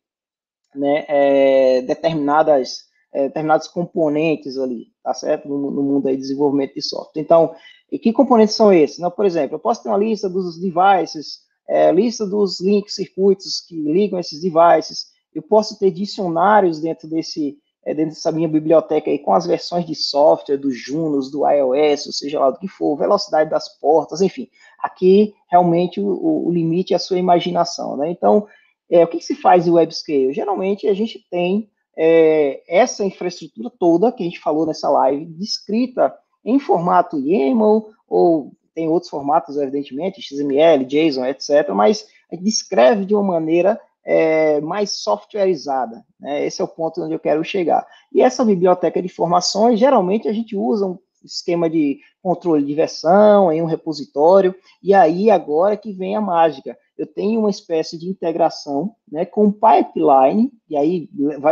[0.76, 5.48] né, é, determinadas é, determinados componentes ali, tá certo?
[5.48, 7.22] No, no mundo aí de desenvolvimento de software.
[7.22, 7.56] Então,
[7.92, 9.00] e que componentes são esses?
[9.00, 13.62] Não, por exemplo, eu posso ter uma lista dos devices, é, lista dos links, circuitos
[13.62, 19.10] que ligam esses devices, eu posso ter dicionários dentro desse é, dentro dessa minha biblioteca
[19.10, 22.68] aí com as versões de software do Junos, do iOS, ou seja lá do que
[22.68, 24.50] for, velocidade das portas, enfim.
[24.80, 28.12] Aqui realmente o, o limite é a sua imaginação, né?
[28.12, 28.48] Então,
[28.90, 30.34] é, o que, que, se faz em WebScale?
[30.34, 36.16] Geralmente a gente tem é, essa infraestrutura toda que a gente falou nessa live descrita
[36.44, 43.06] em formato YAML ou tem outros formatos, evidentemente, XML, JSON, etc., mas a gente descreve
[43.06, 46.04] de uma maneira é, mais softwareizada.
[46.20, 46.46] Né?
[46.46, 47.86] Esse é o ponto onde eu quero chegar.
[48.14, 53.52] E essa biblioteca de informações, geralmente a gente usa um esquema de controle de versão
[53.52, 56.78] em um repositório, e aí agora que vem a mágica.
[57.00, 61.10] Eu tenho uma espécie de integração né, com pipeline, e aí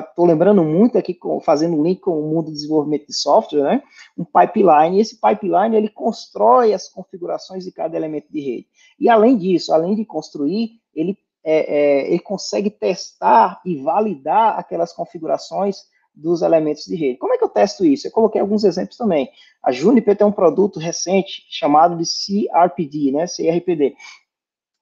[0.09, 3.83] estou lembrando muito aqui, fazendo um link com o mundo do desenvolvimento de software, né,
[4.17, 8.67] um pipeline, e esse pipeline ele constrói as configurações de cada elemento de rede.
[8.99, 11.17] E além disso, além de construir, ele
[11.49, 17.19] é, é, ele consegue testar e validar aquelas configurações dos elementos de rede.
[17.19, 18.05] Como é que eu testo isso?
[18.05, 19.29] Eu coloquei alguns exemplos também.
[19.63, 23.95] A Juniper tem um produto recente chamado de CRPD, né, CRPD,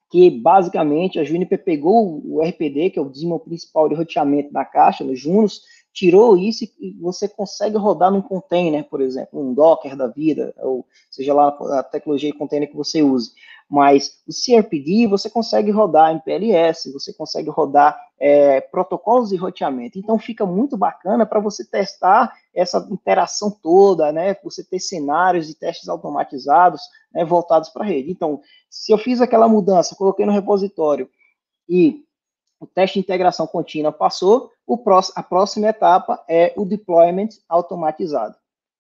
[0.10, 4.64] que basicamente a Juniper pegou o RPD, que é o dízimo principal de roteamento da
[4.64, 5.62] caixa, no Junos,
[5.96, 10.86] tirou isso e você consegue rodar num container, por exemplo, um Docker da vida, ou
[11.10, 13.32] seja lá a tecnologia de container que você use.
[13.70, 19.98] Mas o CRPD você consegue rodar em PLS, você consegue rodar é, protocolos de roteamento.
[19.98, 24.36] Então fica muito bacana para você testar essa interação toda, né?
[24.44, 28.12] Você ter cenários de testes automatizados né, voltados para a rede.
[28.12, 31.10] Então, se eu fiz aquela mudança, coloquei no repositório
[31.68, 32.04] e
[32.60, 34.52] o teste de integração contínua passou,
[34.84, 38.36] próximo, a próxima etapa é o deployment automatizado.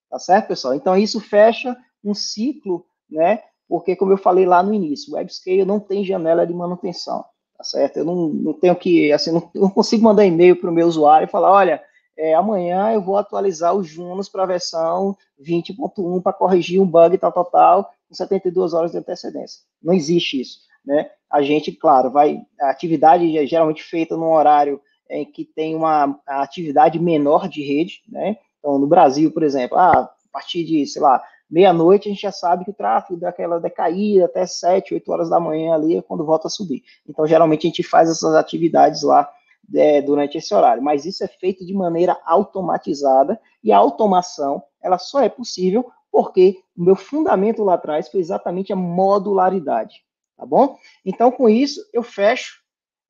[0.09, 0.73] Tá certo, pessoal?
[0.73, 3.43] Então, isso fecha um ciclo, né?
[3.67, 7.25] Porque, como eu falei lá no início, o WebScale não tem janela de manutenção,
[7.57, 7.97] tá certo?
[7.97, 11.25] Eu não, não tenho que, assim, não, não consigo mandar e-mail para o meu usuário
[11.25, 11.83] e falar, olha,
[12.17, 17.17] é, amanhã eu vou atualizar os Junos para a versão 20.1 para corrigir um bug
[17.17, 19.61] tal, tal, tal, com 72 horas de antecedência.
[19.83, 21.09] Não existe isso, né?
[21.29, 24.79] A gente, claro, vai, a atividade é geralmente feita num horário
[25.09, 28.37] em que tem uma atividade menor de rede, né?
[28.59, 31.21] Então, no Brasil, por exemplo, ah, a partir de, sei lá,
[31.55, 35.39] meia-noite a gente já sabe que o tráfego daquela decaída até 7, 8 horas da
[35.39, 36.83] manhã ali é quando volta a subir.
[37.07, 39.31] Então, geralmente a gente faz essas atividades lá
[39.73, 44.97] é, durante esse horário, mas isso é feito de maneira automatizada e a automação, ela
[44.97, 50.03] só é possível porque o meu fundamento lá atrás foi exatamente a modularidade,
[50.35, 50.77] tá bom?
[51.05, 52.59] Então, com isso, eu fecho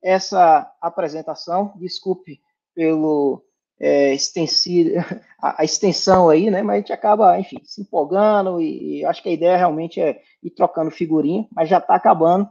[0.00, 1.72] essa apresentação.
[1.76, 2.40] Desculpe
[2.76, 3.42] pelo
[3.80, 4.14] é,
[5.40, 6.62] a, a, extensão aí, né?
[6.62, 10.20] Mas a gente acaba, enfim, se empolgando e, e acho que a ideia realmente é
[10.42, 12.48] ir trocando figurinha, mas já está acabando,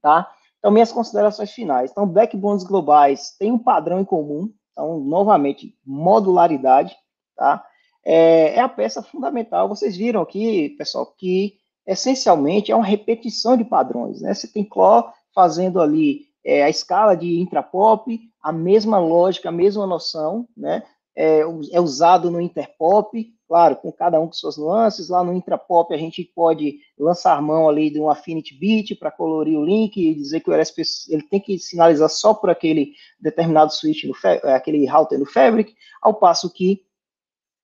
[0.00, 0.30] tá?
[0.58, 1.90] Então, minhas considerações finais.
[1.90, 6.96] Então, backbones globais têm um padrão em comum, então, novamente, modularidade,
[7.36, 7.64] tá?
[8.04, 9.68] É, é a peça fundamental.
[9.68, 14.34] Vocês viram aqui, pessoal, que essencialmente é uma repetição de padrões, né?
[14.34, 19.86] Você tem Cló fazendo ali é, a escala de intrapop, a mesma lógica, a mesma
[19.86, 20.82] noção, né?
[21.14, 25.08] É, é, usado no interpop, claro, com cada um com suas nuances.
[25.08, 29.58] Lá no intrapop a gente pode lançar mão ali de um affinity bit para colorir
[29.58, 33.72] o link e dizer que o LSP ele tem que sinalizar só por aquele determinado
[33.72, 34.14] switch, no,
[34.52, 36.84] aquele router no Fabric, ao passo que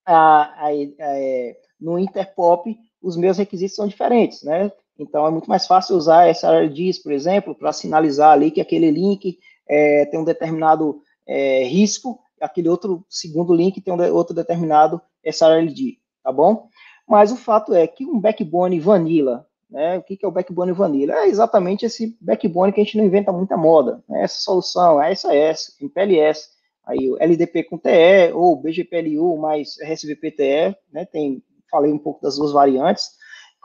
[0.05, 4.73] a, a, a, é, no interpop os meus requisitos são diferentes, né?
[4.98, 9.39] Então, é muito mais fácil usar SRDs, por exemplo, para sinalizar ali que aquele link
[9.68, 15.98] é, tem um determinado é, risco, aquele outro segundo link tem um outro determinado SRLD,
[16.23, 16.68] tá bom?
[17.08, 20.73] Mas o fato é que um backbone vanilla, né, o que, que é o backbone
[20.73, 21.14] vanilla?
[21.14, 25.14] É exatamente esse backbone que a gente não inventa muita moda, né, essa solução, é
[25.14, 26.48] SAS, MPLS,
[26.86, 32.36] aí o LDP com TE, ou BGPLU mais RSVP-TE, né, tem, falei um pouco das
[32.36, 33.10] duas variantes,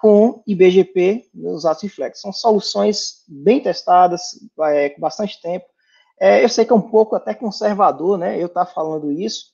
[0.02, 2.22] com IBGP nos Atiflex.
[2.22, 4.22] São soluções bem testadas,
[4.61, 5.66] é, com bastante tempo.
[6.19, 8.42] É, eu sei que é um pouco até conservador, né?
[8.42, 9.48] Eu estar tá falando isso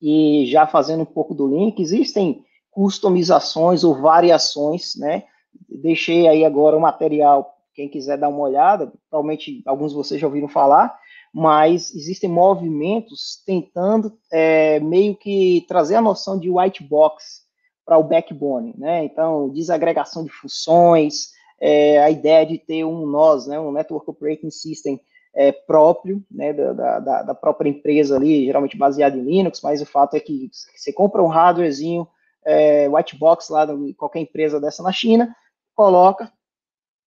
[0.00, 1.80] e já fazendo um pouco do link.
[1.80, 5.24] Existem customizações ou variações, né?
[5.68, 10.26] Deixei aí agora o material, quem quiser dar uma olhada, provavelmente alguns de vocês já
[10.26, 10.98] ouviram falar,
[11.32, 17.43] mas existem movimentos tentando é, meio que trazer a noção de white box
[17.84, 19.04] para o backbone, né?
[19.04, 24.50] Então, desagregação de funções, é, a ideia de ter um NOS, né, um Network Operating
[24.50, 25.00] System
[25.34, 29.86] é, próprio, né, da, da, da, própria empresa ali, geralmente baseado em Linux, mas o
[29.86, 32.06] fato é que você compra um hardwarezinho,
[32.44, 35.34] é, white box lá de qualquer empresa dessa na China,
[35.74, 36.30] coloca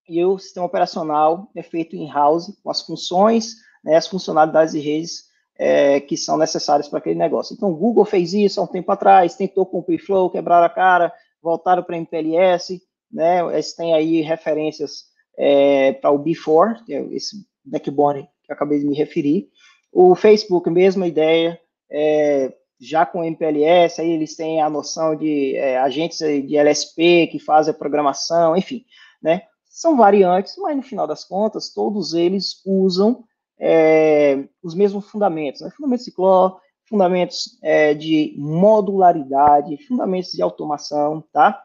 [0.08, 5.26] e o sistema operacional é feito in-house com as funções, né, as funcionalidades e redes
[5.58, 7.54] é, que são necessárias para aquele negócio.
[7.54, 10.70] Então, o Google fez isso há um tempo atrás, tentou com o Preflow, quebrar a
[10.70, 11.12] cara,
[11.42, 15.06] voltaram para MPLS, né, eles têm aí referências
[15.38, 19.50] é, para o Before, que é esse backbone que acabei de me referir.
[19.92, 25.78] O Facebook, mesma ideia, é, já com MPLS, aí eles têm a noção de é,
[25.78, 28.86] agentes de LSP que fazem a programação, enfim,
[29.22, 29.44] né?
[29.68, 33.24] São variantes, mas no final das contas, todos eles usam
[33.60, 35.70] é, os mesmos fundamentos, né?
[35.76, 41.62] fundamentos de CLO, fundamentos é, de modularidade, fundamentos de automação, tá?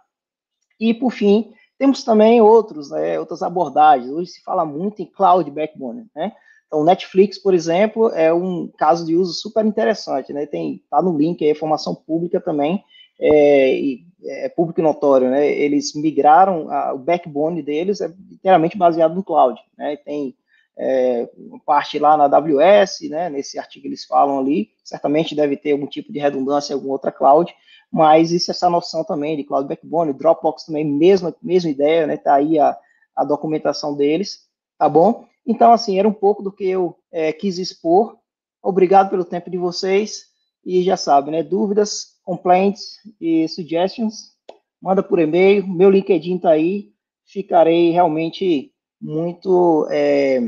[0.80, 4.10] E, por fim, temos também outros, né, outras abordagens.
[4.10, 6.32] Hoje se fala muito em cloud backbone, né?
[6.66, 10.46] Então, Netflix, por exemplo, é um caso de uso super interessante, né?
[10.46, 12.82] Tem, tá no link aí, informação pública também,
[13.20, 15.46] é, é público e notório, né?
[15.46, 19.96] Eles migraram, a, o backbone deles é inteiramente baseado no cloud, né?
[19.96, 20.34] Tem
[20.82, 21.30] é,
[21.64, 23.30] parte lá na AWS, né?
[23.30, 27.12] Nesse artigo eles falam ali, certamente deve ter algum tipo de redundância em alguma outra
[27.12, 27.54] cloud,
[27.90, 32.16] mas isso essa noção também de cloud backbone, Dropbox também, mesma, mesma ideia, né?
[32.16, 32.76] Tá aí a,
[33.14, 34.40] a documentação deles,
[34.76, 35.24] tá bom?
[35.46, 38.16] Então, assim, era um pouco do que eu é, quis expor.
[38.60, 40.30] Obrigado pelo tempo de vocês.
[40.64, 41.42] E já sabe, né?
[41.42, 44.32] Dúvidas, complaints e suggestions,
[44.80, 45.66] manda por e-mail.
[45.66, 46.92] Meu LinkedIn tá aí.
[47.24, 50.40] Ficarei realmente muito é,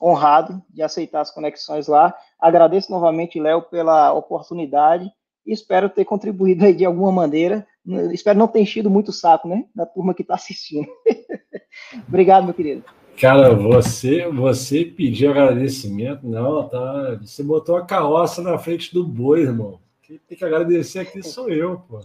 [0.00, 2.14] honrado de aceitar as conexões lá.
[2.40, 5.10] Agradeço novamente, Léo, pela oportunidade
[5.46, 7.66] e espero ter contribuído aí de alguma maneira.
[8.12, 10.88] Espero não ter enchido muito o saco, né, da turma que está assistindo.
[12.08, 12.84] Obrigado, meu querido.
[13.18, 17.16] Cara, você você pediu agradecimento, não, tá?
[17.22, 19.80] Você botou a carroça na frente do boi, irmão.
[20.02, 22.00] Quem tem que agradecer aqui sou eu, pô.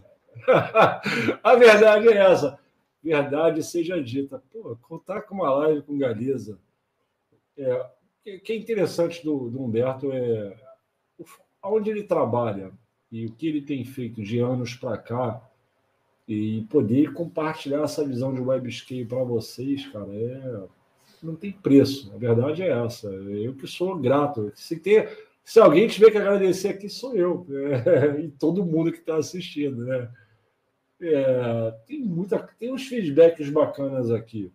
[1.44, 2.58] a verdade é essa.
[3.04, 4.42] Verdade seja dita.
[4.52, 6.58] Pô, contar com uma live com Galiza.
[7.62, 10.56] É, que é interessante do, do Humberto é
[11.64, 12.72] onde ele trabalha
[13.12, 15.42] e o que ele tem feito de anos para cá
[16.28, 20.64] e poder compartilhar essa visão de webscape para vocês, cara, é
[21.22, 22.12] não tem preço.
[22.14, 23.08] A verdade é essa.
[23.08, 24.52] Eu que sou grato.
[24.56, 24.82] Se
[25.44, 29.86] se alguém tiver que agradecer aqui, sou eu é, e todo mundo que está assistindo,
[29.86, 30.10] né?
[31.02, 34.52] É, tem muita, tem uns feedbacks bacanas aqui,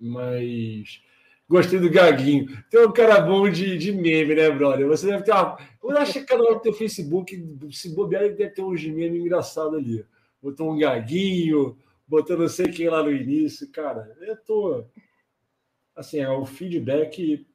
[0.00, 1.02] mas
[1.48, 2.46] Gostei do Gaguinho.
[2.70, 4.86] Tem um cara bom de, de meme, né, brother?
[4.88, 5.58] Você deve ter uma.
[5.80, 7.36] Vou dar checada no teu Facebook.
[7.70, 10.04] Se bobear, deve ter uns meme engraçado ali.
[10.42, 11.76] Botou um Gaguinho,
[12.08, 13.70] botou não sei quem lá no início.
[13.70, 14.84] Cara, eu tô.
[15.94, 17.46] Assim, é o feedback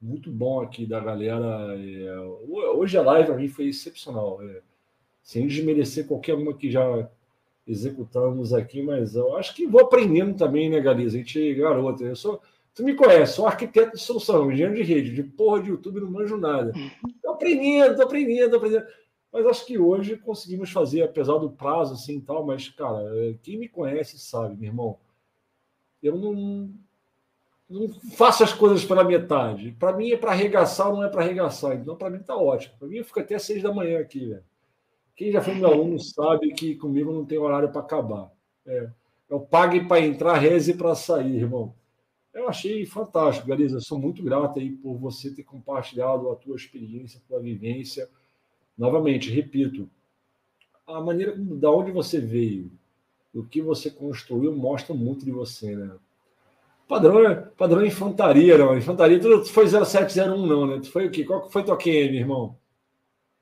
[0.00, 1.74] muito bom aqui da galera.
[1.74, 2.18] É...
[2.74, 4.42] Hoje a live para mim foi excepcional.
[4.42, 4.60] É...
[5.22, 7.08] Sem desmerecer qualquer uma que já
[7.66, 11.16] executamos aqui, mas eu acho que vou aprendendo também, né, Galiza?
[11.16, 12.40] A gente, garota, eu sou
[12.76, 16.10] Tu me conhece, sou arquiteto de solução, engenheiro de rede, de porra de YouTube, não
[16.10, 16.72] manjo nada.
[17.08, 18.86] Estou aprendendo, estou aprendendo, estou aprendendo.
[19.32, 23.02] Mas acho que hoje conseguimos fazer, apesar do prazo assim tal, mas, cara,
[23.42, 24.98] quem me conhece sabe, meu irmão,
[26.02, 26.70] eu não,
[27.66, 29.74] não faço as coisas pela metade.
[29.78, 31.76] Para mim é para arregaçar, não é para arregaçar.
[31.76, 32.74] Então, para mim tá ótimo.
[32.78, 34.44] Para mim, eu fico até seis da manhã aqui, velho.
[35.16, 38.30] Quem já foi meu aluno sabe que comigo não tem horário para acabar.
[38.66, 38.90] É,
[39.30, 41.74] eu pague para entrar, reze para sair, irmão.
[42.36, 43.80] Eu achei fantástico, Galiza.
[43.80, 48.06] Sou muito grato aí por você ter compartilhado a tua experiência, a tua vivência.
[48.76, 49.88] Novamente, repito,
[50.86, 52.70] a maneira da onde você veio,
[53.34, 55.96] o que você construiu, mostra muito de você, né?
[56.86, 58.76] Padrão, padrão infantaria, não.
[58.76, 60.78] Infantaria, tu foi 0701, não, né?
[60.80, 61.24] Tu foi o quê?
[61.24, 62.54] Qual foi tua QM, irmão?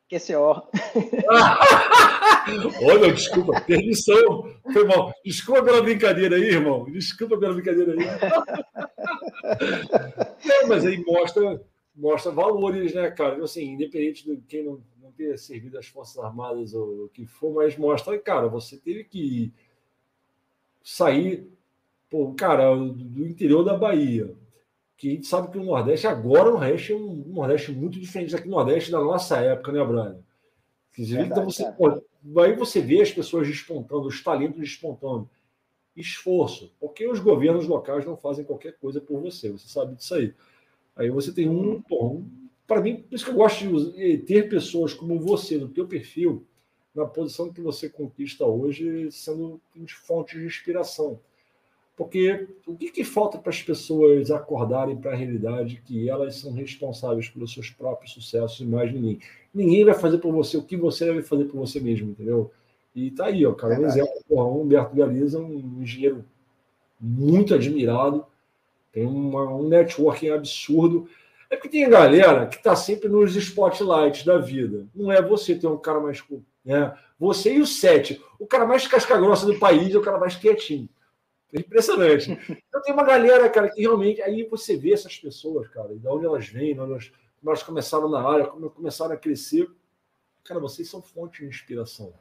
[0.08, 0.68] QCO.
[2.82, 4.50] Olha, desculpa, permissão.
[4.73, 5.12] Foi mal.
[5.24, 6.84] Desculpa pela brincadeira aí, irmão.
[6.90, 7.98] Desculpa pela brincadeira aí.
[10.44, 11.62] É, mas aí mostra,
[11.94, 13.42] mostra valores, né, cara?
[13.42, 17.55] Assim, independente de quem não, não ter servido as Forças Armadas ou o que for,
[17.55, 19.52] mas mostra, cara, você teve que
[20.82, 21.48] sair,
[22.10, 24.34] pô, cara, do interior da Bahia.
[24.97, 28.32] Que a gente sabe que o Nordeste, agora o Nordeste é um Nordeste muito diferente
[28.32, 30.16] daqui do Nordeste da nossa época, né, Brad?
[30.97, 32.00] então você, pô,
[32.39, 35.28] aí você vê as pessoas despontando, os talentos despontando.
[35.97, 40.35] Esforço, porque os governos locais não fazem qualquer coisa por você, você sabe disso aí.
[40.97, 41.83] Aí você tem um,
[42.67, 46.47] para mim, por isso que eu gosto de ter pessoas como você no teu perfil,
[46.94, 49.61] na posição que você conquista hoje, sendo
[50.07, 51.20] fonte de inspiração.
[51.97, 56.52] Porque o que, que falta para as pessoas acordarem para a realidade que elas são
[56.52, 59.20] responsáveis pelos seus próprios sucessos e mais ninguém?
[59.55, 62.50] Ninguém vai fazer por você o que você deve fazer por você mesmo, entendeu?
[62.94, 66.24] E tá aí, ó, cara, um exemplo, porra, o Humberto Galiza, um engenheiro
[67.00, 68.24] muito admirado,
[68.92, 71.08] tem uma, um networking absurdo.
[71.50, 74.86] É porque tem a galera que está sempre nos spotlights da vida.
[74.94, 76.23] Não é você ter um cara mais.
[76.64, 76.97] Né?
[77.18, 78.20] Você e o sete.
[78.39, 80.89] O cara mais casca-grossa do país é o cara mais quietinho.
[81.55, 82.33] É impressionante.
[82.68, 84.20] Então tem uma galera, cara, que realmente.
[84.20, 87.12] Aí você vê essas pessoas, cara, de onde elas vêm, onde elas,
[87.47, 89.70] elas começaram na área, como começaram a crescer.
[90.42, 92.12] Cara, vocês são fonte de inspiração.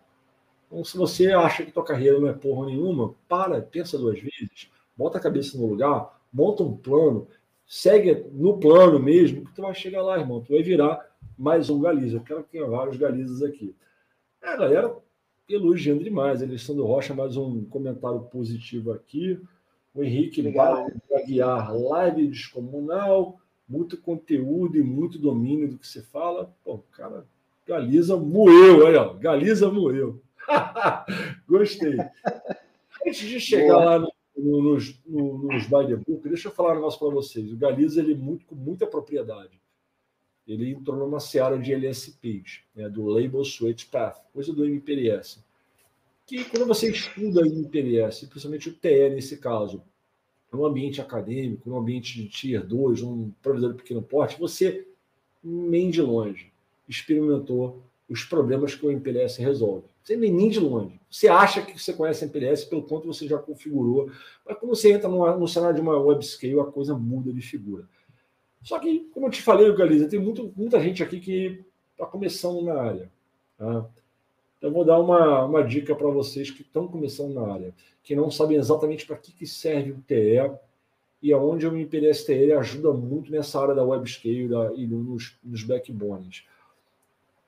[0.68, 4.70] Então, se você acha que tua carreira não é porra nenhuma, para, pensa duas vezes,
[4.96, 7.28] bota a cabeça no lugar, monta um plano,
[7.66, 10.42] segue no plano mesmo, que tu vai chegar lá, irmão.
[10.42, 12.18] Tu vai virar mais um Galiza.
[12.18, 13.76] Eu quero que tenha vários Galizas aqui.
[14.44, 15.03] É, galera
[15.48, 16.42] elogiando demais.
[16.42, 19.40] Alessandro Rocha, mais um comentário positivo aqui.
[19.94, 20.42] O Henrique
[21.16, 26.54] Aguiar, live descomunal, muito conteúdo e muito domínio do que se fala.
[26.64, 27.26] Pô, cara,
[27.66, 30.20] Galiza moeu, olha, ó, Galiza moeu.
[31.48, 31.98] Gostei.
[33.06, 33.86] Antes de chegar Boa.
[33.86, 37.10] lá no, no, nos, no, nos by the book, deixa eu falar um negócio para
[37.10, 37.52] vocês.
[37.52, 39.62] O Galiza, ele é muito, com muita propriedade.
[40.48, 45.40] Ele entrou numa seara de LSPs, né, do Label Switch Path, coisa do MPLS.
[46.26, 49.82] Que quando você estuda MPLS, principalmente o TE nesse caso,
[50.52, 54.86] num ambiente acadêmico, num ambiente de Tier 2, um provedor de pequeno porte, você,
[55.44, 56.52] nem de longe,
[56.88, 59.88] experimentou os problemas que o MPLS resolve.
[60.04, 61.00] Você nem, nem de longe.
[61.10, 64.12] Você acha que você conhece MPLS pelo quanto você já configurou,
[64.46, 67.88] mas quando você entra no cenário de uma web scale, a coisa muda de figura.
[68.64, 72.62] Só que, como eu te falei, Galiza, tem muito, muita gente aqui que está começando
[72.64, 73.12] na área.
[73.58, 73.86] Tá?
[74.58, 78.16] Então, eu vou dar uma, uma dica para vocês que estão começando na área, que
[78.16, 80.50] não sabem exatamente para que, que serve o TE
[81.22, 85.38] e aonde o MPLS TE ajuda muito nessa área da web scale da, e nos,
[85.44, 86.46] nos backbones.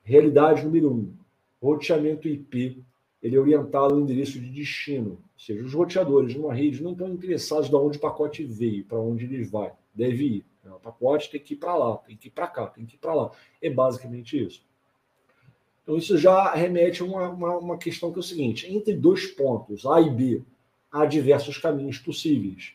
[0.02, 1.12] Realidade número um:
[1.60, 2.84] roteamento IP
[3.22, 5.12] ele é orientado ao endereço de destino.
[5.12, 9.00] Ou seja, os roteadores numa rede não estão interessados de onde o pacote veio, para
[9.00, 10.46] onde ele vai, deve ir.
[10.64, 12.98] O pacote tem que ir para lá, tem que ir para cá, tem que ir
[12.98, 13.30] para lá.
[13.62, 14.64] É basicamente isso.
[15.82, 19.26] Então, isso já remete a uma, uma, uma, questão que é o seguinte: entre dois
[19.26, 20.42] pontos, A e B,
[20.90, 22.74] há diversos caminhos possíveis.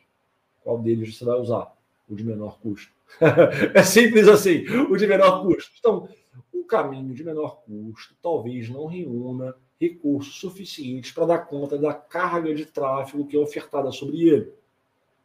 [0.63, 1.75] Qual deles você vai usar?
[2.07, 2.93] O de menor custo.
[3.73, 5.71] é simples assim, o de menor custo.
[5.77, 6.07] Então,
[6.53, 12.53] um caminho de menor custo talvez não reúna recursos suficientes para dar conta da carga
[12.53, 14.53] de tráfego que é ofertada sobre ele.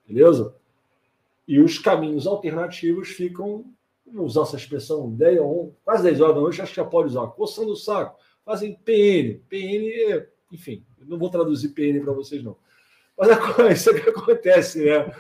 [0.07, 0.55] Beleza?
[1.47, 3.65] E os caminhos alternativos ficam,
[4.05, 7.09] vamos usar essa expressão, 10 ou quase 10 horas da noite, acho que já pode
[7.09, 9.41] usar, coçando o saco, fazem PN.
[9.49, 12.57] PN, é, enfim, não vou traduzir PN para vocês, não.
[13.17, 15.13] Mas é isso que acontece, né?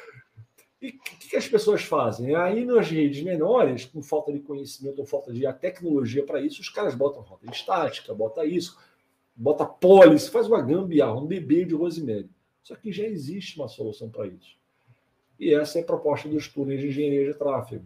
[0.80, 2.34] E o que, que, as pessoas fazem?
[2.34, 6.68] Aí nas redes menores, com falta de conhecimento ou falta de tecnologia para isso, os
[6.68, 8.78] caras botam rota estática, bota isso,
[9.34, 12.28] bota pólice, faz uma gambiarra, um bebê de rosemary.
[12.62, 14.56] Só que já existe uma solução para isso.
[15.38, 17.84] E essa é a proposta dos túneis de engenharia de tráfego.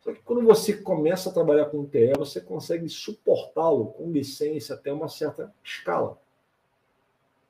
[0.00, 4.92] Só que quando você começa a trabalhar com TE, você consegue suportá-lo com licença até
[4.92, 6.18] uma certa escala.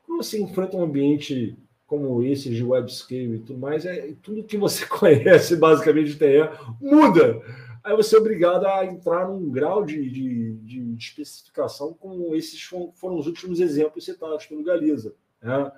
[0.06, 4.44] Quando você enfrenta um ambiente como esse de web scale e tudo mais, é, tudo
[4.44, 6.50] que você conhece basicamente de TE
[6.80, 7.40] muda.
[7.84, 13.16] Aí você é obrigado a entrar num grau de, de, de especificação como esses foram
[13.16, 15.14] os últimos exemplos citados pelo Galiza.
[15.40, 15.72] Né?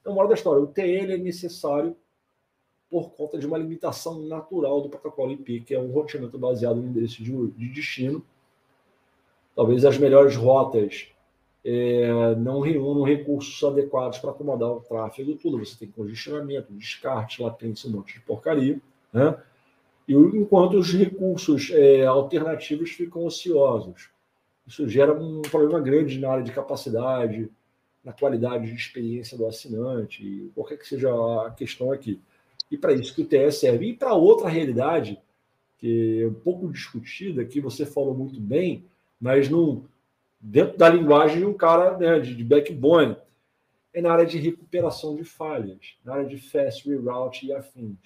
[0.00, 1.96] Então, moral da história, o TE é necessário
[2.90, 6.88] por conta de uma limitação natural do protocolo IP, que é um roteamento baseado no
[6.88, 8.24] endereço de, de destino.
[9.54, 11.08] Talvez as melhores rotas
[11.64, 15.58] é, não reúnam recursos adequados para acomodar o tráfego tudo.
[15.58, 18.80] Você tem congestionamento, descarte, latência, um monte de porcaria.
[19.12, 19.36] Né?
[20.06, 24.10] E enquanto os recursos é, alternativos ficam ociosos.
[24.64, 27.50] Isso gera um problema grande na área de capacidade,
[28.04, 31.10] na qualidade de experiência do assinante, qualquer que seja
[31.44, 32.20] a questão aqui.
[32.70, 33.86] E para isso que o TE serve.
[33.88, 35.20] E para outra realidade,
[35.78, 38.84] que é um pouco discutida, que você falou muito bem,
[39.20, 39.84] mas não
[40.40, 43.16] dentro da linguagem de um cara né, de, de backbone,
[43.92, 47.96] é na área de recuperação de falhas, na área de fast reroute e afins.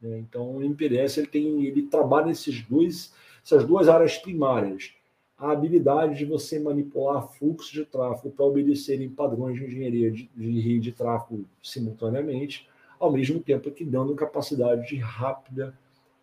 [0.00, 0.18] Né?
[0.18, 3.14] Então, o MPDS ele tem, ele trabalha nesses dois,
[3.44, 4.92] essas duas áreas primárias.
[5.38, 10.80] A habilidade de você manipular fluxos de tráfego para obedecerem padrões de engenharia de, de
[10.80, 15.74] de tráfego simultaneamente, ao mesmo tempo que dando capacidade de rápida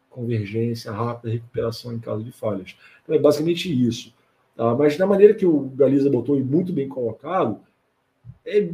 [0.09, 2.77] convergência, rápida recuperação em caso de falhas.
[3.03, 4.13] Então, é basicamente isso.
[4.55, 4.75] Tá?
[4.75, 7.59] Mas da maneira que o Galiza botou e muito bem colocado,
[8.45, 8.69] é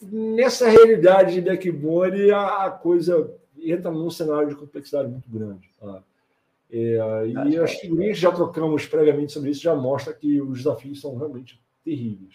[0.00, 5.68] nessa realidade de backbone, a, coisa entra num cenário de complexidade muito grande.
[5.80, 6.02] Tá?
[6.70, 6.98] É,
[7.50, 11.16] e as figurinhas que já trocamos previamente sobre isso já mostra que os desafios são
[11.16, 12.34] realmente terríveis.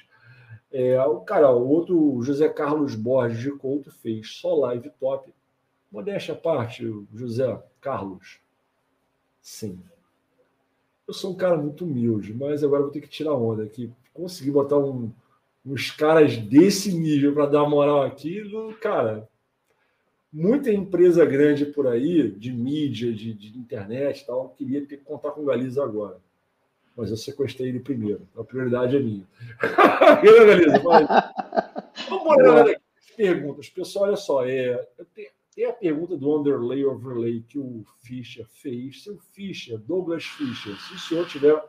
[0.71, 5.33] É, cara, o outro, José Carlos Borges de Couto, fez só live top.
[5.91, 8.39] Modéstia à parte, José Carlos.
[9.41, 9.79] Sim.
[11.05, 13.91] Eu sou um cara muito humilde, mas agora vou ter que tirar onda aqui.
[14.13, 15.11] Conseguir botar um,
[15.65, 18.41] uns caras desse nível para dar moral aqui,
[18.79, 19.27] cara,
[20.31, 25.03] muita empresa grande por aí, de mídia, de, de internet e tal, queria ter que
[25.03, 26.17] contar com o Galiza agora.
[26.95, 28.27] Mas eu sequestrei ele primeiro.
[28.35, 29.27] A prioridade é minha.
[30.21, 31.07] Galiza, mas...
[32.09, 33.69] Vamos olhar aqui as perguntas.
[33.69, 34.45] Pessoal, olha só.
[34.45, 34.87] É,
[35.55, 39.03] tem a pergunta do underlay overlay que o Fischer fez.
[39.03, 41.63] Seu Fischer, Douglas Fischer, se o senhor tiver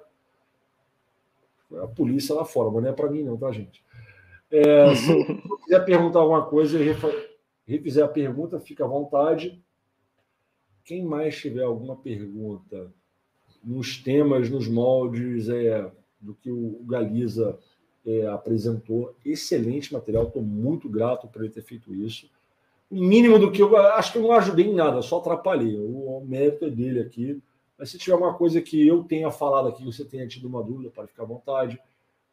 [1.80, 3.84] a polícia lá fora, mas não é para mim, não, tá, gente?
[4.50, 5.06] É, se
[5.64, 6.94] quiser perguntar alguma coisa e
[7.66, 9.62] refizer a pergunta, fica à vontade.
[10.84, 12.92] Quem mais tiver alguma pergunta
[13.62, 17.58] nos temas, nos moldes é, do que o Galiza
[18.04, 22.28] é, apresentou, excelente material, estou muito grato por ele ter feito isso.
[22.90, 25.78] O mínimo do que eu acho que eu não ajudei em nada, só atrapalhei.
[25.78, 27.40] O, o mérito é dele aqui.
[27.78, 30.90] Mas se tiver uma coisa que eu tenha falado aqui, você tenha tido uma dúvida,
[30.90, 31.80] pode ficar à vontade.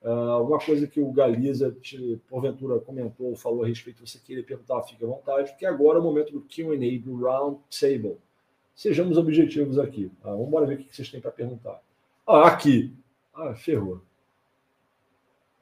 [0.01, 4.83] Uh, alguma coisa que o Galiza, te, porventura, comentou, falou a respeito, você queria perguntar,
[4.83, 8.17] fique à vontade, porque agora é o momento do QA, do Round Table.
[8.79, 10.09] Sejamos objetivos aqui.
[10.23, 11.81] Ah, vamos embora ver o que vocês têm para perguntar.
[12.25, 12.95] Ah, aqui.
[13.33, 14.01] Ah, ferrou.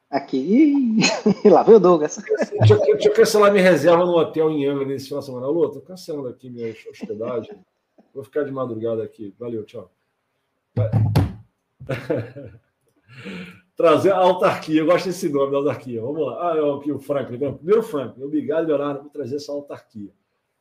[0.08, 0.98] Aqui.
[1.44, 2.22] Lá veio o Douglas.
[2.60, 5.46] Deixa, deixa eu cancelar minha reserva no hotel em Angra nesse final de semana.
[5.46, 7.58] Alô, tô cancelando aqui minha hospedagem.
[8.14, 9.34] Vou ficar de madrugada aqui.
[9.36, 9.90] Valeu, tchau.
[13.74, 14.80] Trazer a autarquia.
[14.80, 16.00] Eu gosto desse nome da autarquia.
[16.00, 16.52] Vamos lá.
[16.52, 17.54] Ah, é aqui o Franklin.
[17.54, 18.22] Primeiro, Franklin.
[18.22, 20.12] Obrigado, Leonardo, por trazer essa autarquia.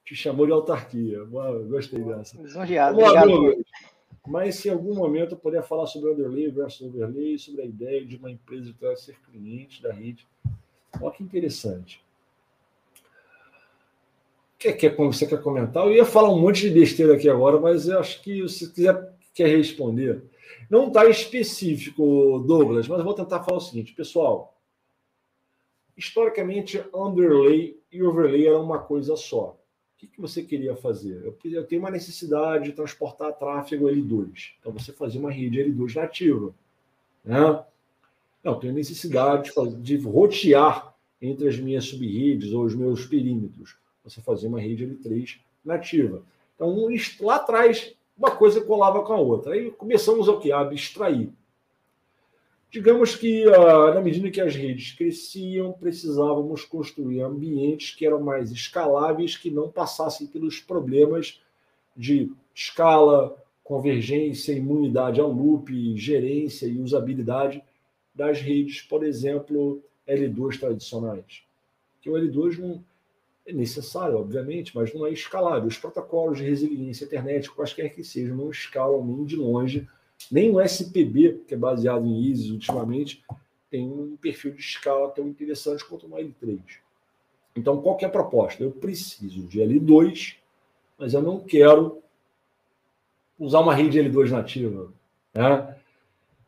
[0.08, 1.22] Te chamou de autarquia.
[1.69, 2.42] Gostei dessa.
[2.42, 2.98] Lisonjeado.
[4.26, 8.06] Mas se em algum momento eu puder falar sobre underlay versus overlay, sobre a ideia
[8.06, 10.26] de uma empresa que ser cliente da rede.
[11.02, 12.02] Olha que interessante.
[14.58, 15.86] Quer, quer, você quer comentar?
[15.86, 19.14] Eu ia falar um monte de besteira aqui agora, mas eu acho que se quiser
[19.34, 20.24] quer responder.
[20.69, 24.58] Não está específico, Douglas, mas vou tentar falar o seguinte, pessoal.
[25.98, 29.58] Historicamente, underlay e overlay eram uma coisa só.
[29.98, 31.24] O que, que você queria fazer?
[31.26, 34.51] Eu, eu tenho uma necessidade de transportar tráfego L2.
[34.59, 36.53] Então, você fazia uma rede L2 nativa.
[37.26, 37.40] Né?
[38.43, 39.51] Não, eu tenho necessidade
[39.82, 43.76] de, de rotear entre as minhas subredes ou os meus perímetros
[44.09, 46.24] você fazia uma rede L3 nativa.
[46.56, 46.76] Então,
[47.19, 49.53] lá atrás, uma coisa colava com a outra.
[49.53, 50.51] Aí começamos o quê?
[50.51, 51.30] A abstrair.
[52.69, 58.51] Digamos que, ah, na medida que as redes cresciam, precisávamos construir ambientes que eram mais
[58.51, 61.41] escaláveis, que não passassem pelos problemas
[61.95, 67.63] de escala, convergência, imunidade ao loop, gerência e usabilidade
[68.13, 71.43] das redes, por exemplo, L2 tradicionais.
[72.01, 72.83] Que o L2 não,
[73.45, 75.67] é necessário, obviamente, mas não é escalável.
[75.67, 79.87] Os protocolos de resiliência internet, quaisquer que sejam, não escalam nem de longe.
[80.31, 83.23] Nem o SPB, que é baseado em ISIS ultimamente,
[83.69, 86.59] tem um perfil de escala tão interessante quanto o L3.
[87.55, 88.63] Então, qual é a proposta?
[88.63, 90.35] Eu preciso de L2,
[90.97, 92.01] mas eu não quero
[93.39, 94.91] usar uma rede L2 nativa.
[95.33, 95.75] Né?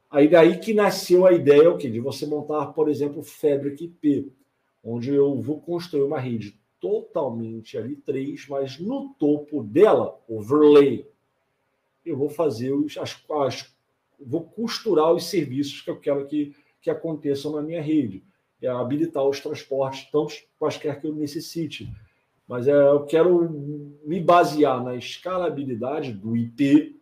[0.09, 1.89] Aí daí que nasceu a ideia o quê?
[1.89, 4.31] de você montar, por exemplo, Fabric IP,
[4.83, 11.05] onde eu vou construir uma rede totalmente ali três, mas no topo dela, overlay,
[12.05, 13.73] eu vou fazer os, as, as,
[14.19, 18.23] vou costurar os serviços que eu quero que, que aconteçam na minha rede,
[18.61, 21.89] é habilitar os transportes, tantos quaisquer que eu necessite.
[22.47, 23.49] Mas é, eu quero
[24.03, 26.99] me basear na escalabilidade do IP,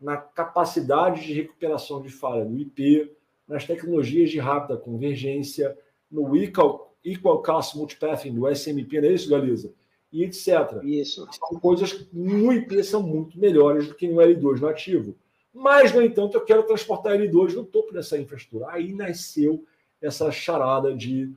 [0.00, 3.10] na capacidade de recuperação de falha do IP,
[3.46, 5.76] nas tecnologias de rápida convergência,
[6.10, 9.74] no equal Equal Cost Multipathing, do SMP, não é isso, Galiza?
[10.12, 10.82] E etc.
[10.82, 11.26] Isso.
[11.32, 15.16] São coisas que no IP são muito melhores do que no L2 nativo.
[15.54, 18.70] Mas, no entanto, eu quero transportar L2 no topo dessa infraestrutura.
[18.70, 19.64] Aí nasceu
[20.00, 21.32] essa charada de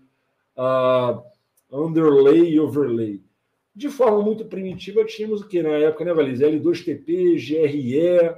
[0.57, 1.21] uh,
[1.71, 3.21] underlay e overlay.
[3.73, 6.43] De forma muito primitiva, tínhamos o que na época, né, Valise?
[6.43, 8.35] L2TP, GRE,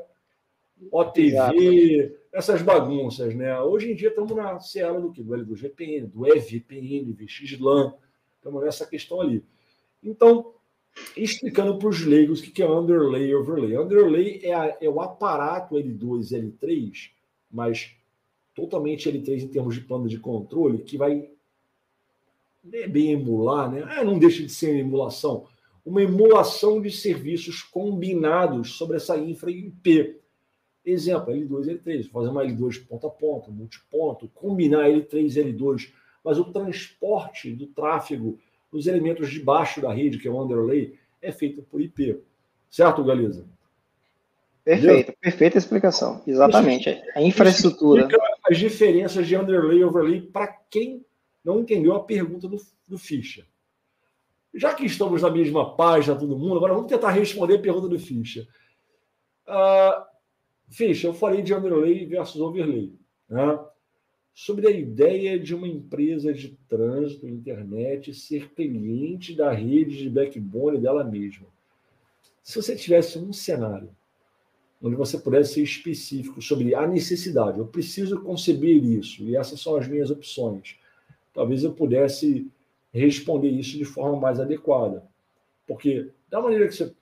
[0.92, 3.60] OTV, Exato essas bagunças, né?
[3.60, 5.24] Hoje em dia estamos na seara do que?
[5.24, 7.96] Do L2VPN, do EVPN, VXLAN,
[8.36, 9.44] estamos nessa questão ali.
[10.04, 10.54] Então,
[11.16, 13.78] explicando para os leigos o que é underlay e overlay.
[13.78, 17.12] Underlay é, a, é o aparato L2 e L3,
[17.52, 17.96] mas
[18.56, 21.30] totalmente L3 em termos de plano de controle, que vai
[22.74, 23.86] é bem emular, né?
[23.98, 25.46] É, não deixa de ser uma emulação.
[25.86, 30.20] Uma emulação de serviços combinados sobre essa infra IP.
[30.84, 35.94] Exemplo, L2 L3, fazer uma L2 ponto a ponto, multiponto, combinar L3 e L2,
[36.24, 38.38] mas o transporte do tráfego
[38.72, 42.22] dos elementos de baixo da rede, que é o underlay, é feito por IP.
[42.70, 43.46] Certo, Galiza?
[44.64, 46.22] Perfeito, perfeita explicação.
[46.28, 46.90] Exatamente.
[46.90, 48.10] Isso, a infraestrutura.
[48.50, 51.06] As diferenças de underlay e overlay para quem
[51.44, 53.46] não entendeu a pergunta do, do Fischer.
[54.54, 57.98] Já que estamos na mesma página, todo mundo, agora vamos tentar responder a pergunta do
[57.98, 58.46] Fischer.
[59.48, 60.04] Uh,
[60.68, 62.94] Fischer, eu falei de underlay versus overlay.
[63.30, 63.60] Né?
[64.40, 70.78] Sobre a ideia de uma empresa de trânsito, internet, ser cliente da rede de backbone
[70.78, 71.48] dela mesma.
[72.44, 73.90] Se você tivesse um cenário
[74.80, 79.76] onde você pudesse ser específico sobre a necessidade, eu preciso conceber isso, e essas são
[79.76, 80.78] as minhas opções,
[81.34, 82.48] talvez eu pudesse
[82.94, 85.04] responder isso de forma mais adequada.
[85.66, 86.94] Porque, da maneira que você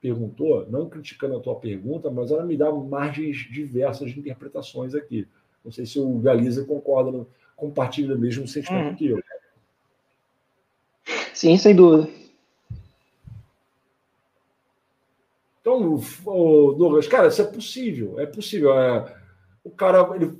[0.00, 5.28] perguntou, não criticando a tua pergunta, mas ela me dá margens diversas de interpretações aqui.
[5.64, 7.26] Não sei se o Galiza concorda,
[7.56, 8.96] compartilha o mesmo sentimento hum.
[8.96, 9.22] que eu.
[11.32, 12.08] Sim, sem dúvida.
[15.60, 15.98] Então,
[16.76, 18.78] Douglas, cara, isso é possível, é possível.
[18.78, 19.16] É,
[19.64, 20.38] o cara ele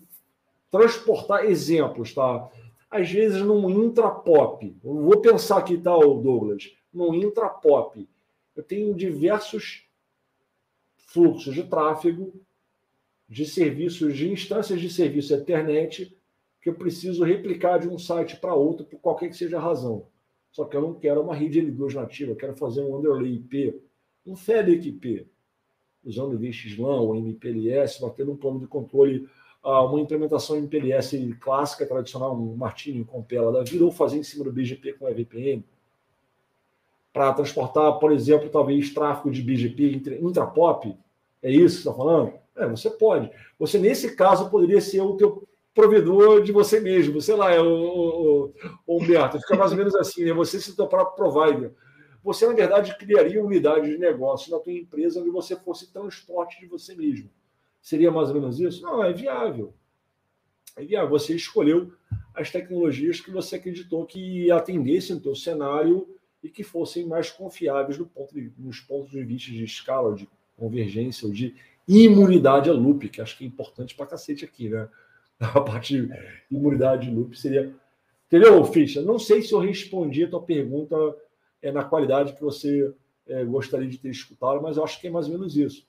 [0.70, 2.50] transportar exemplos, tá?
[2.90, 8.06] Às vezes num intrapop, vou pensar aqui, tá, Douglas, num intrapop,
[8.54, 9.84] eu tenho diversos
[11.06, 12.34] fluxos de tráfego,
[13.34, 16.16] de serviços, de instâncias de serviço internet
[16.62, 20.06] que eu preciso replicar de um site para outro por qualquer que seja a razão.
[20.52, 23.82] Só que eu não quero uma rede L2 nativa, eu quero fazer um underlay IP
[24.24, 25.26] um FedEx-IP,
[26.04, 29.28] usando o VXLAN ou MPLS, batendo um plano de controle,
[29.62, 34.22] ah, uma implementação MPLS clássica, tradicional, um Martini com Pela da vida, ou fazer em
[34.22, 35.64] cima do BGP com EVPN,
[37.12, 40.96] para transportar, por exemplo, talvez tráfego de BGP intrapop,
[41.42, 42.43] é isso que você está falando?
[42.56, 43.30] É, você pode.
[43.58, 47.66] Você, nesse caso, poderia ser o teu provedor de você mesmo, sei lá, é o,
[47.66, 48.54] o,
[48.86, 50.32] o Humberto, fica mais ou menos assim, né?
[50.32, 51.72] Você se teu próprio provider
[52.24, 56.66] você, na verdade, criaria unidade de negócio na tua empresa onde você fosse transporte de
[56.66, 57.30] você mesmo.
[57.82, 58.82] Seria mais ou menos isso?
[58.82, 59.74] Não, é viável.
[60.74, 61.10] É viável.
[61.10, 61.92] Você escolheu
[62.34, 66.08] as tecnologias que você acreditou que atendessem o teu cenário
[66.42, 70.26] e que fossem mais confiáveis no ponto de, nos pontos de vista de escala, de
[70.56, 71.54] convergência, ou de
[71.86, 74.88] imunidade a loop, que acho que é importante para cacete aqui, né?
[75.38, 76.10] A parte de
[76.50, 77.74] imunidade de loop seria.
[78.26, 79.02] Entendeu, Ficha?
[79.02, 80.96] Não sei se eu respondi a tua pergunta
[81.60, 82.92] é, na qualidade que você
[83.26, 85.86] é, gostaria de ter escutado, mas eu acho que é mais ou menos isso.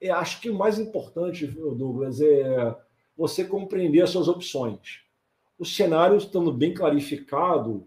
[0.00, 2.76] Eu acho que o mais importante, Douglas, é
[3.16, 5.00] você compreender as suas opções.
[5.58, 7.86] O cenário estando bem clarificado,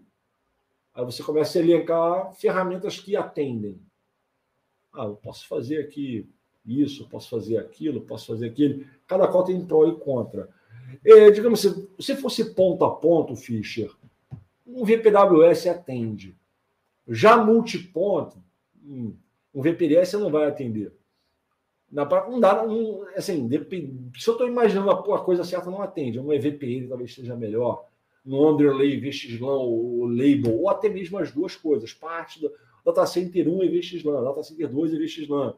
[0.92, 3.80] aí você começa a elencar ferramentas que atendem.
[4.92, 6.28] Ah, eu posso fazer aqui
[6.64, 8.84] isso, posso fazer aquilo, posso fazer aquilo.
[9.06, 10.48] Cada qual tem pró e contra.
[11.04, 13.90] É, digamos assim, se fosse ponto a ponto, Fischer,
[14.66, 16.36] um VPWS atende.
[17.08, 18.38] Já multiponto,
[18.84, 19.14] hum,
[19.54, 20.92] um VPS não vai atender.
[21.90, 26.20] Não dá, não, assim, se eu estou imaginando a, coisa certa, não atende.
[26.20, 27.84] Um EVPN talvez seja melhor.
[28.24, 31.92] No underlay, VXLAN, o label, ou até mesmo as duas coisas.
[31.92, 32.52] Parte do
[32.84, 35.54] Data Center 1 e VXLAN, Data Center 2 e VXLAN.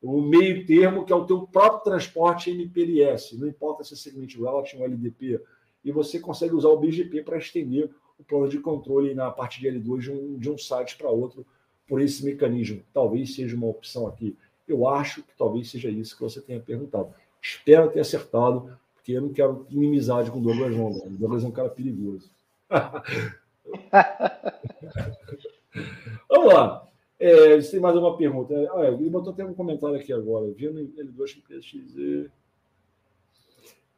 [0.00, 3.36] O meio termo, que é o teu próprio transporte MPLS.
[3.36, 5.40] Não importa se é segment routing ou LDP.
[5.84, 9.68] E você consegue usar o BGP para estender o plano de controle na parte de
[9.68, 11.46] L2 de um, de um site para outro
[11.86, 12.82] por esse mecanismo.
[12.92, 14.36] Talvez seja uma opção aqui.
[14.66, 17.14] Eu acho que talvez seja isso que você tenha perguntado.
[17.40, 20.90] Espero ter acertado, porque eu não quero inimizade com o Douglas, não.
[20.90, 22.30] O Douglas é um cara perigoso.
[26.28, 26.87] Vamos lá.
[27.18, 28.54] É, tem mais uma pergunta.
[28.74, 30.52] Ah, ele botou até um comentário aqui agora.
[30.56, 32.30] Vendo L2 XZ.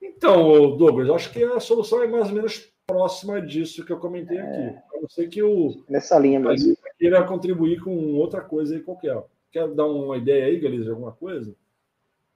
[0.00, 4.38] Então, Douglas, acho que a solução é mais ou menos próxima disso que eu comentei
[4.38, 4.40] é.
[4.40, 4.78] aqui.
[4.96, 5.84] A não ser que o.
[5.88, 6.76] Nessa linha mesmo.
[6.98, 9.22] queira contribuir com outra coisa aí qualquer.
[9.52, 11.54] Quer dar uma ideia aí, Galiza, de alguma coisa?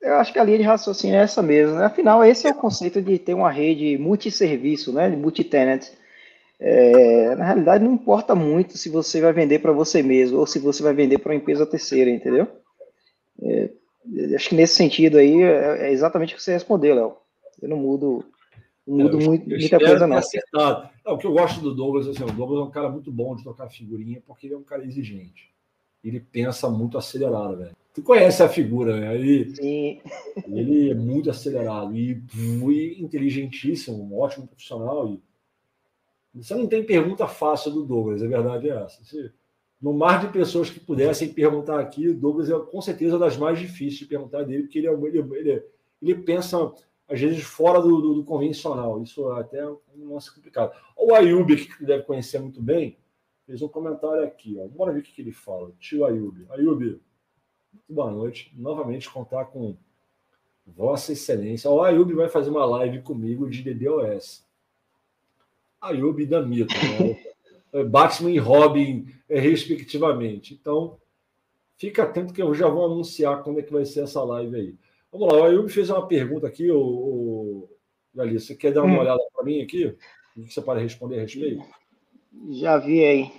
[0.01, 1.77] Eu acho que a linha de raciocínio é essa mesmo.
[1.77, 1.85] Né?
[1.87, 5.09] Afinal, esse é o conceito de ter uma rede multisserviço, né?
[5.09, 5.91] de multi-tenant.
[6.61, 10.59] É, na realidade, não importa muito se você vai vender para você mesmo ou se
[10.59, 12.47] você vai vender para uma empresa terceira, entendeu?
[13.43, 13.71] É,
[14.35, 17.17] acho que nesse sentido aí é, é exatamente o que você respondeu, Léo.
[17.61, 18.25] Eu não mudo
[18.87, 20.17] não muda muito, muita coisa, não.
[20.17, 20.91] Acertado.
[21.07, 23.43] o que eu gosto do Douglas, assim, o Douglas é um cara muito bom de
[23.43, 25.51] tocar figurinha, porque ele é um cara exigente.
[26.03, 27.77] Ele pensa muito acelerado, velho.
[27.95, 29.15] Tu conhece a figura, né?
[29.15, 30.01] Ele, Sim.
[30.47, 35.09] ele é muito acelerado e, e inteligentíssimo, um ótimo profissional.
[35.09, 35.23] E
[36.35, 39.01] Você não tem pergunta fácil do Douglas, a verdade é essa.
[39.81, 43.59] no mar de pessoas que pudessem perguntar aqui, o Douglas é com certeza das mais
[43.59, 45.65] difíceis de perguntar dele, porque ele, é, ele, ele,
[46.03, 46.73] ele pensa,
[47.09, 49.01] às vezes, fora do, do, do, convencional.
[49.01, 50.73] Isso é até um lance complicado.
[50.97, 52.99] O Ayub, que deve conhecer muito bem,
[53.47, 54.59] fez um comentário aqui.
[54.59, 54.67] Ó.
[54.67, 55.71] Bora ver o que ele fala.
[55.79, 56.47] Tio Ayub.
[56.51, 57.01] Ayub,
[57.89, 58.53] boa noite.
[58.57, 59.77] Novamente contar com
[60.67, 61.71] Vossa Excelência.
[61.71, 64.44] O Ayub vai fazer uma live comigo de DDoS.
[65.87, 67.17] Ayub e Damito, né?
[67.73, 70.55] É, Batman e Robin, é, respectivamente.
[70.55, 70.97] Então,
[71.77, 74.75] fica atento que eu já vou anunciar quando é que vai ser essa live aí.
[75.11, 77.69] Vamos lá, o Ayub fez uma pergunta aqui, o, o...
[78.15, 79.01] Você quer dar uma hum.
[79.01, 79.87] olhada para mim aqui?
[80.37, 81.65] O que você pode responder a respeito?
[82.51, 83.33] Já vi aí.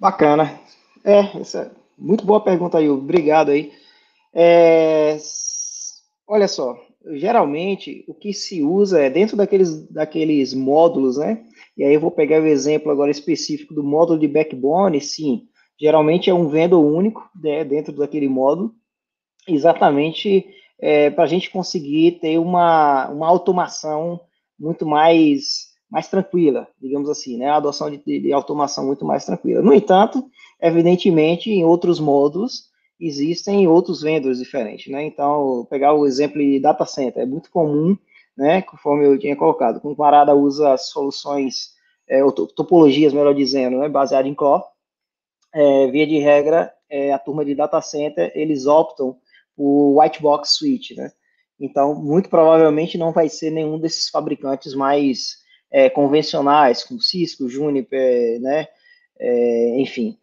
[0.00, 0.58] Bacana.
[1.04, 3.72] É, essa é muito boa pergunta aí, obrigado aí.
[4.32, 5.18] É,
[6.26, 6.78] olha só,
[7.12, 11.44] geralmente o que se usa é dentro daqueles, daqueles módulos, né?
[11.76, 15.48] E aí eu vou pegar o exemplo agora específico do módulo de backbone, sim,
[15.80, 18.74] geralmente é um vendor único né, dentro daquele módulo,
[19.48, 20.46] exatamente
[20.80, 24.20] é, para a gente conseguir ter uma, uma automação
[24.58, 27.48] muito mais mais tranquila, digamos assim, né?
[27.48, 29.60] A adoção de, de, automação muito mais tranquila.
[29.60, 30.24] No entanto,
[30.58, 32.71] evidentemente, em outros módulos,
[33.06, 35.02] existem outros vendors diferentes, né?
[35.04, 37.96] Então, pegar o exemplo de data center, é muito comum,
[38.36, 38.62] né?
[38.62, 41.72] Conforme eu tinha colocado, com Parada usa soluções,
[42.08, 42.20] é,
[42.54, 43.90] topologias, melhor dizendo, né?
[44.24, 44.64] Em Core.
[45.54, 49.18] É, via de regra, é, a turma de data center, eles optam
[49.56, 51.12] por white box switch, né?
[51.60, 55.38] Então, muito provavelmente não vai ser nenhum desses fabricantes mais
[55.70, 58.68] é, convencionais, como Cisco, Juniper, né?
[59.18, 60.18] É, enfim,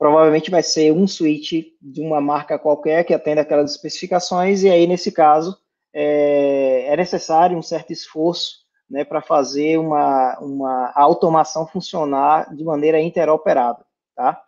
[0.00, 4.86] provavelmente vai ser um switch de uma marca qualquer que atenda aquelas especificações, e aí,
[4.86, 5.58] nesse caso,
[5.92, 12.98] é, é necessário um certo esforço né, para fazer uma, uma automação funcionar de maneira
[12.98, 13.84] interoperável,
[14.16, 14.40] tá?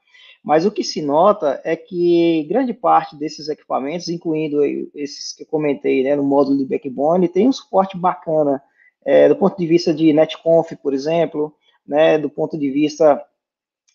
[0.42, 4.64] Mas o que se nota é que grande parte desses equipamentos, incluindo
[4.94, 8.60] esses que eu comentei né, no módulo de backbone, tem um suporte bacana
[9.04, 11.54] é, do ponto de vista de netconf, por exemplo,
[11.86, 13.22] né, do ponto de vista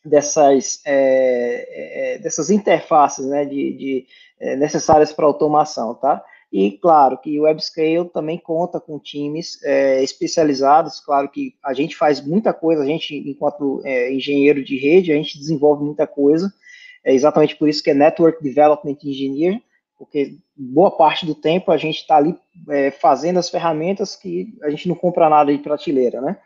[0.04, 4.06] dessas, é, é, dessas interfaces né, de, de
[4.40, 6.24] é, necessárias para automação, tá?
[6.52, 11.96] E claro que o WebScale também conta com times é, especializados, claro que a gente
[11.96, 16.54] faz muita coisa, a gente, enquanto é, engenheiro de rede, a gente desenvolve muita coisa,
[17.04, 19.62] é exatamente por isso que é Network Development Engineer,
[19.98, 22.36] porque boa parte do tempo a gente está ali
[22.70, 26.38] é, fazendo as ferramentas que a gente não compra nada de prateleira, né?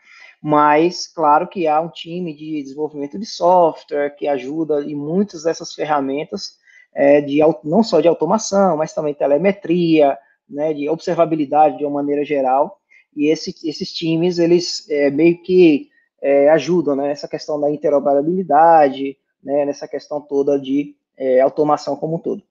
[0.41, 5.73] Mas, claro que há um time de desenvolvimento de software que ajuda em muitas dessas
[5.73, 6.57] ferramentas,
[6.93, 10.17] é, de, não só de automação, mas também telemetria,
[10.49, 12.79] né, de observabilidade de uma maneira geral.
[13.15, 15.89] E esse, esses times, eles é, meio que
[16.21, 22.15] é, ajudam né, nessa questão da interoperabilidade, né, nessa questão toda de é, automação como
[22.15, 22.43] um todo.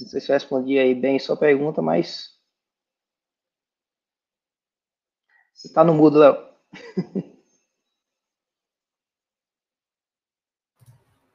[0.00, 2.37] Não sei se eu respondi aí bem sua pergunta, mas.
[5.58, 6.36] Você está no mudo, Léo.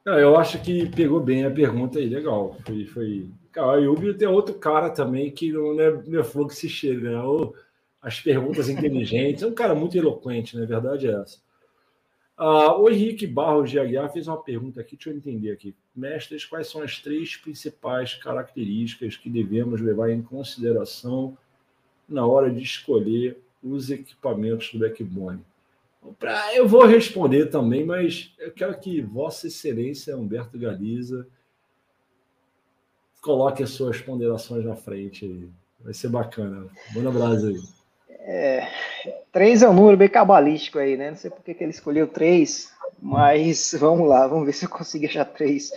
[0.06, 2.56] eu acho que pegou bem a pergunta aí, legal.
[2.64, 3.28] Foi, foi...
[3.52, 7.02] Cara, a Yubi tem outro cara também que não é, não é que se cheira,
[7.02, 7.18] né?
[8.00, 9.42] As perguntas inteligentes.
[9.42, 10.66] É um cara muito eloquente, na né?
[10.68, 11.38] verdade é essa.
[12.34, 15.76] Ah, o Henrique Barros de Aguiar fez uma pergunta aqui, deixa eu entender aqui.
[15.94, 21.36] Mestres, quais são as três principais características que devemos levar em consideração
[22.08, 25.40] na hora de escolher os equipamentos do backbone?
[26.18, 31.26] Pra, eu vou responder também, mas eu quero que Vossa Excelência Humberto Galiza
[33.22, 35.48] coloque as suas ponderações na frente.
[35.80, 36.66] Vai ser bacana.
[36.94, 37.56] Manda abraço aí.
[38.26, 38.68] É,
[39.32, 41.10] três é um número bem cabalístico aí, né?
[41.10, 42.70] Não sei por que ele escolheu três,
[43.00, 45.72] mas vamos lá, vamos ver se eu consigo achar três.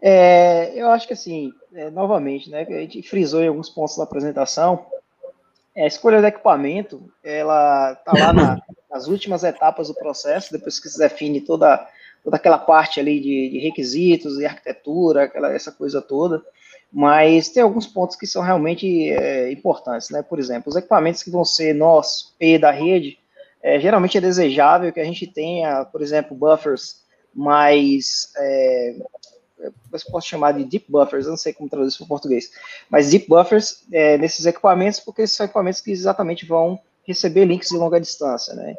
[0.00, 2.62] É, eu acho que assim, é, novamente, né?
[2.62, 4.86] A gente frisou em alguns pontos da apresentação.
[5.74, 10.78] É, a escolha do equipamento, ela tá lá na, nas últimas etapas do processo, depois
[10.78, 11.86] que se define toda,
[12.22, 16.42] toda aquela parte ali de, de requisitos e arquitetura, aquela, essa coisa toda
[16.92, 20.22] mas tem alguns pontos que são realmente é, importantes, né?
[20.22, 23.18] Por exemplo, os equipamentos que vão ser nós, P da rede,
[23.62, 27.00] é, geralmente é desejável que a gente tenha, por exemplo, buffers
[27.34, 28.96] mais, é,
[29.62, 29.72] eu
[30.10, 32.50] posso chamar de deep buffers, eu não sei como traduzir para o português,
[32.90, 37.76] mas deep buffers é, nesses equipamentos, porque são equipamentos que exatamente vão receber links de
[37.76, 38.76] longa distância, né?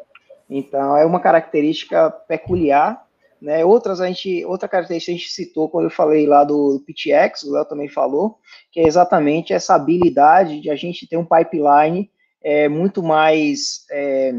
[0.48, 3.04] Então, é uma característica peculiar
[3.44, 3.62] né?
[3.62, 7.52] Outras a gente, outra característica a gente citou quando eu falei lá do PTX, o
[7.52, 8.38] Léo também falou,
[8.72, 12.10] que é exatamente essa habilidade de a gente ter um pipeline
[12.42, 14.32] é, muito mais é,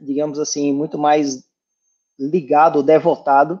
[0.00, 1.44] digamos assim, muito mais
[2.18, 3.60] ligado, devotado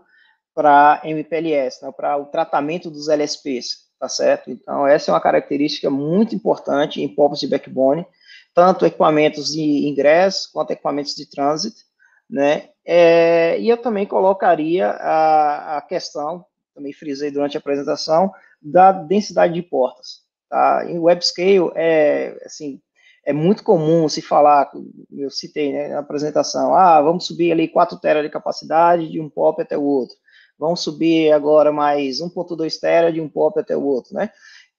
[0.58, 4.50] para MPLS, né, para o tratamento dos LSPs, tá certo?
[4.50, 8.04] Então, essa é uma característica muito importante em POPs de backbone,
[8.52, 11.82] tanto equipamentos de ingresso quanto equipamentos de trânsito,
[12.28, 12.70] né?
[12.84, 19.54] É, e eu também colocaria a, a questão, também frisei durante a apresentação, da densidade
[19.54, 20.22] de portas.
[20.50, 20.84] Tá?
[20.90, 22.80] Em WebScale, é, assim,
[23.24, 24.72] é muito comum se falar,
[25.16, 29.30] eu citei né, na apresentação, ah, vamos subir ali 4 tera de capacidade de um
[29.30, 30.16] POP até o outro.
[30.58, 34.30] Vamos subir agora mais 1.2 tera de um POP até o outro, né?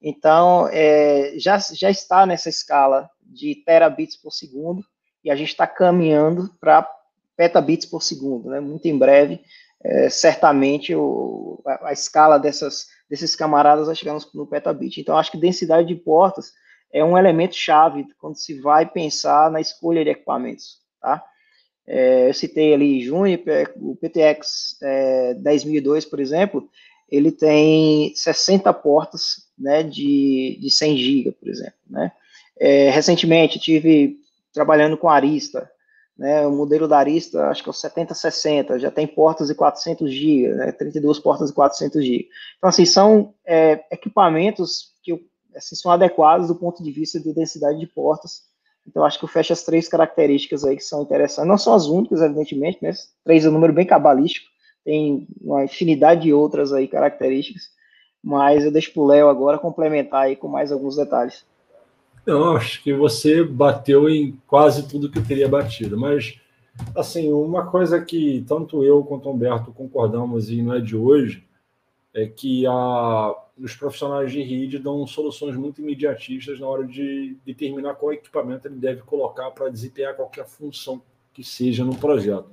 [0.02, 4.82] Então, é, já, já está nessa escala de terabits por segundo,
[5.22, 6.88] e a gente está caminhando para
[7.36, 8.60] petabits por segundo, né?
[8.60, 9.40] Muito em breve,
[9.82, 15.00] é, certamente o, a, a, escala dessas, desses camaradas vai chegar no, no petabit.
[15.00, 16.52] Então, acho que densidade de portas
[16.92, 21.24] é um elemento chave quando se vai pensar na escolha de equipamentos, tá?
[21.92, 26.68] É, eu citei ali Juniper, o PTX é, 10002, por exemplo,
[27.10, 32.12] ele tem 60 portas, né, de, de 100 GB, por exemplo, né?
[32.60, 34.18] É, recentemente tive
[34.52, 35.68] trabalhando com Arista,
[36.16, 40.12] né, o modelo da Arista, acho que é o 7060, já tem portas de 400
[40.12, 42.28] GB, né, 32 portas de 400 GB.
[42.56, 45.12] Então, assim, são é, equipamentos que
[45.56, 48.42] assim, são adequados do ponto de vista de densidade de portas.
[48.86, 51.48] Então, acho que fecha as três características aí que são interessantes.
[51.48, 52.90] Não são as únicas, evidentemente, né?
[53.24, 54.48] Três é um número bem cabalístico,
[54.84, 57.64] tem uma infinidade de outras aí características,
[58.22, 61.44] mas eu deixo para o Léo agora complementar aí com mais alguns detalhes.
[62.26, 66.38] Não, acho que você bateu em quase tudo que eu teria batido, mas
[66.94, 71.44] assim, uma coisa que tanto eu quanto o Humberto concordamos e não é de hoje,
[72.12, 77.94] é que a, os profissionais de rede dão soluções muito imediatistas na hora de determinar
[77.94, 81.00] qual equipamento ele deve colocar para desempenhar qualquer função
[81.32, 82.50] que seja no projeto.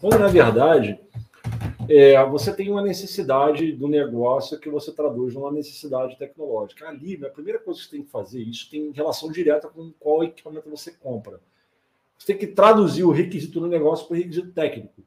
[0.00, 0.98] Quando, na verdade,
[1.88, 6.88] é, você tem uma necessidade do negócio que você traduz numa necessidade tecnológica.
[6.88, 10.24] Ali, a primeira coisa que você tem que fazer, isso tem relação direta com qual
[10.24, 11.40] equipamento você compra.
[12.16, 15.02] Você tem que traduzir o requisito do negócio para o requisito técnico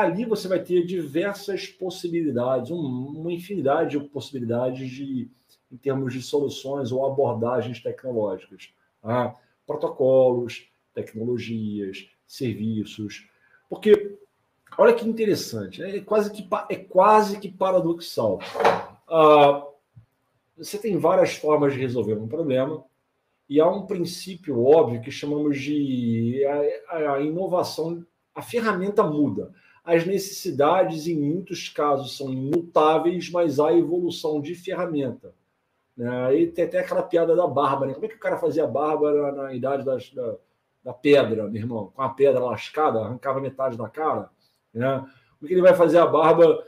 [0.00, 5.28] ali você vai ter diversas possibilidades, uma infinidade de possibilidades de,
[5.70, 8.72] em termos de soluções ou abordagens tecnológicas.
[9.02, 9.34] Tá?
[9.66, 13.28] Protocolos, tecnologias, serviços.
[13.68, 14.16] Porque,
[14.76, 18.38] olha que interessante, é quase que, é quase que paradoxal.
[19.08, 19.66] Ah,
[20.56, 22.84] você tem várias formas de resolver um problema,
[23.48, 26.44] e há um princípio óbvio que chamamos de
[26.88, 28.04] a, a inovação,
[28.34, 29.54] a ferramenta muda
[29.88, 35.32] as necessidades, em muitos casos, são imutáveis, mas há evolução de ferramenta.
[35.96, 36.26] Né?
[36.26, 37.94] Aí tem até aquela piada da barba, né?
[37.94, 40.34] Como é que o cara fazia barba na, na idade das, da,
[40.84, 41.90] da, pedra, meu irmão?
[41.96, 44.28] Com a pedra lascada, arrancava metade da cara.
[44.74, 44.98] Né?
[44.98, 46.62] Como é que ele vai fazer a barba?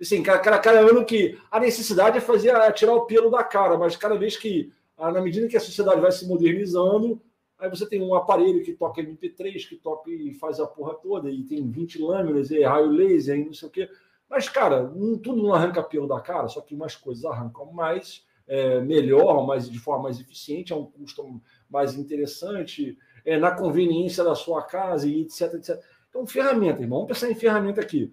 [0.00, 3.42] Assim, cara, cara, cara ano que a necessidade é fazer é tirar o pelo da
[3.42, 7.20] cara, mas cada vez que, na medida que a sociedade vai se modernizando,
[7.58, 11.28] Aí você tem um aparelho que toca MP3, que toca e faz a porra toda,
[11.28, 13.90] e tem 20 lâminas, e raio laser, e não sei o quê.
[14.30, 14.86] Mas, cara,
[15.22, 19.68] tudo não arranca pelo da cara, só que umas coisas arrancam mais, é, melhor, mais,
[19.68, 25.08] de forma mais eficiente, a um custo mais interessante, é, na conveniência da sua casa,
[25.08, 25.82] e etc, etc.
[26.10, 27.00] Então, ferramenta, irmão.
[27.00, 28.12] Vamos pensar em ferramenta aqui.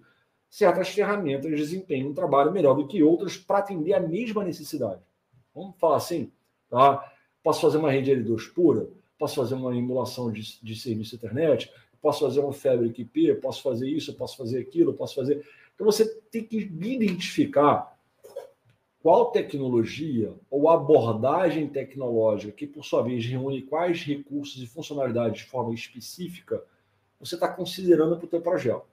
[0.50, 5.00] Certas ferramentas desempenham um trabalho melhor do que outras para atender a mesma necessidade.
[5.54, 6.32] Vamos falar assim?
[6.68, 7.12] Tá?
[7.42, 8.88] Posso fazer uma rede L2 pura?
[9.18, 13.88] Posso fazer uma emulação de, de serviço internet, posso fazer um Fabric IP, posso fazer
[13.88, 15.46] isso, posso fazer aquilo, posso fazer.
[15.74, 17.96] Então você tem que identificar
[19.02, 25.48] qual tecnologia ou abordagem tecnológica que, por sua vez, reúne quais recursos e funcionalidades de
[25.48, 26.62] forma específica
[27.18, 28.84] você está considerando para o teu projeto.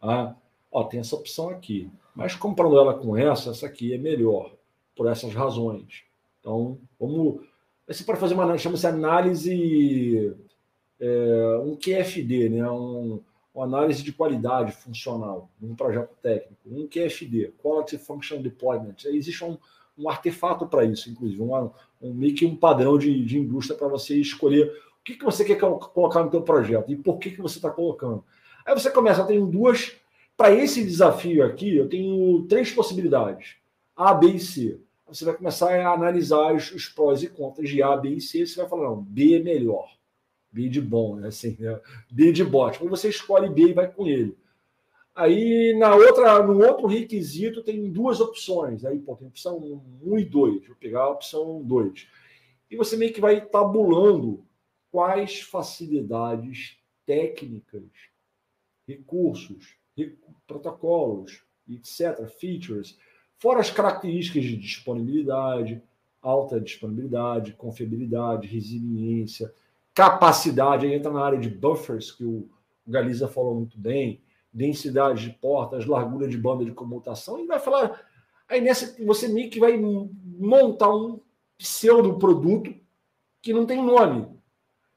[0.00, 0.34] Ah,
[0.70, 4.52] ó, tem essa opção aqui, mas comprando ela com essa, essa aqui é melhor,
[4.96, 6.04] por essas razões.
[6.40, 7.46] Então, vamos
[7.86, 10.34] você pode fazer uma chama-se análise,
[11.00, 12.70] é, um QFD, né?
[12.70, 13.20] Um,
[13.54, 18.96] uma análise de qualidade funcional num projeto técnico, um QFD, Quality Function Deployment.
[19.04, 19.58] Existe um,
[19.98, 21.70] um artefato para isso, inclusive, um,
[22.00, 25.44] um, meio que um padrão de, de indústria para você escolher o que, que você
[25.44, 28.24] quer colocar no seu projeto e por que, que você está colocando.
[28.64, 29.92] Aí você começa, eu tenho duas.
[30.34, 33.56] Para esse desafio aqui, eu tenho três possibilidades:
[33.94, 34.80] A, B e C
[35.14, 38.46] você vai começar a analisar os, os, prós e contras de A, B e C.
[38.46, 39.90] Você vai falar, não, B é melhor.
[40.50, 41.28] B de bom, né?
[41.28, 41.80] Assim, né?
[42.10, 42.78] B de bot.
[42.78, 44.36] Quando você escolhe B e vai com ele.
[45.14, 48.84] Aí, na outra, no outro requisito, tem duas opções.
[48.84, 50.66] Aí, pô, tem opção 1 e 2.
[50.66, 52.06] Vou pegar a opção 2.
[52.70, 54.44] E você meio que vai tabulando
[54.90, 57.90] quais facilidades técnicas,
[58.86, 59.76] recursos,
[60.46, 62.98] protocolos, etc., features,
[63.42, 65.82] fora as características de disponibilidade,
[66.22, 69.52] alta disponibilidade, confiabilidade, resiliência,
[69.92, 72.48] capacidade, aí entra na área de buffers, que o
[72.86, 74.22] Galiza falou muito bem,
[74.52, 78.00] densidade de portas, largura de banda de comutação, e vai falar.
[78.48, 81.18] Aí nessa você meio que vai montar um
[81.58, 82.72] pseudo produto
[83.40, 84.28] que não tem nome.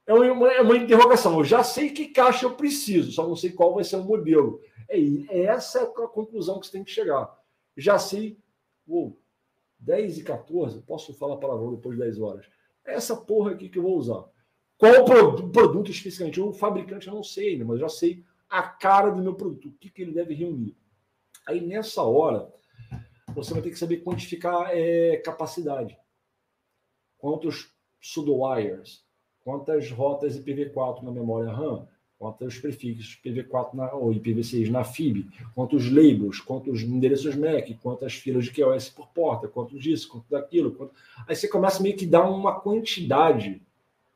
[0.06, 1.40] É uma, é uma interrogação.
[1.40, 4.62] Eu já sei que caixa eu preciso, só não sei qual vai ser o modelo.
[4.88, 5.00] É,
[5.30, 7.44] é essa a conclusão que você tem que chegar.
[7.76, 8.38] Já sei,
[8.88, 9.20] uou,
[9.80, 12.46] 10 e 14, posso falar palavrão depois de 10 horas.
[12.86, 14.24] É essa porra aqui que eu vou usar.
[14.78, 15.06] Qual
[15.52, 16.42] produto especificamente?
[16.42, 19.74] O fabricante eu não sei ainda, mas já sei a cara do meu produto, o
[19.74, 20.78] que, que ele deve reunir.
[21.48, 22.52] Aí nessa hora,
[23.34, 25.98] você vai ter que saber quantificar é, capacidade.
[27.18, 29.06] Quantos pseudo-wires,
[29.44, 31.88] quantas rotas IPv4 na memória RAM,
[32.18, 38.46] quantos prefixos IPv4 na, ou IPv6 na FIB, quantos labels, quantos endereços MAC, quantas filas
[38.46, 40.72] de QoS por porta, quanto disso, quanto daquilo.
[40.72, 40.94] Quanto...
[41.28, 43.62] Aí você começa meio que dar uma quantidade,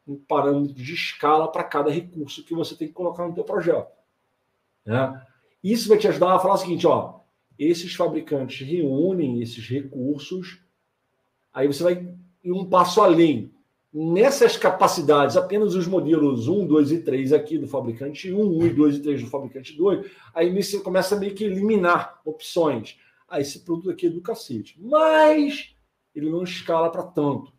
[0.07, 3.91] um parâmetro de escala para cada recurso que você tem que colocar no seu projeto.
[4.85, 5.21] Né?
[5.63, 7.19] Isso vai te ajudar a falar o seguinte, ó,
[7.57, 10.61] esses fabricantes reúnem esses recursos,
[11.53, 13.51] aí você vai ir um passo além.
[13.91, 18.69] Nessas capacidades, apenas os modelos 1, 2 e 3 aqui do fabricante 1, 1 e
[18.69, 22.99] 2 e 3 do fabricante 2, aí você começa a meio que eliminar opções.
[23.27, 24.79] Ah, esse produto aqui é do cacete.
[24.79, 25.75] Mas
[26.13, 27.51] ele não escala para tanto.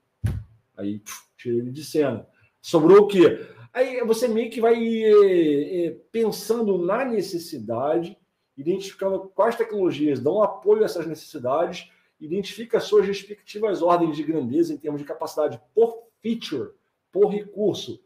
[0.77, 1.03] Aí
[1.37, 2.25] tira ele de cena.
[2.63, 3.47] Sobrou o quê?
[3.73, 8.17] Aí você meio que vai é, é, pensando na necessidade,
[8.57, 14.77] identificando quais tecnologias dão apoio a essas necessidades, identifica suas respectivas ordens de grandeza em
[14.77, 16.71] termos de capacidade por feature,
[17.13, 18.03] por recurso.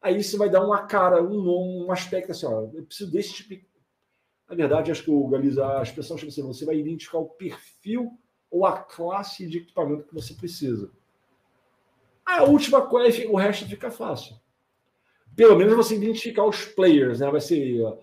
[0.00, 3.64] Aí você vai dar uma cara, um, um aspecto assim, ó, eu preciso desse tipo.
[4.48, 8.12] Na verdade, acho que o Galiza, a expressão chama assim, você vai identificar o perfil
[8.50, 10.90] ou a classe de equipamento que você precisa.
[12.24, 14.36] A última coisa, o resto fica fácil
[15.36, 17.30] pelo menos você identificar os players, né?
[17.30, 17.96] Vai ser ó,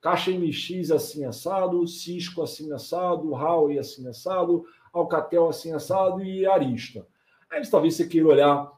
[0.00, 7.06] Caixa MX assim assado, Cisco assim assado, Huawei assim assado, Alcatel assim assado e Arista.
[7.50, 8.70] Aí talvez você queira olhar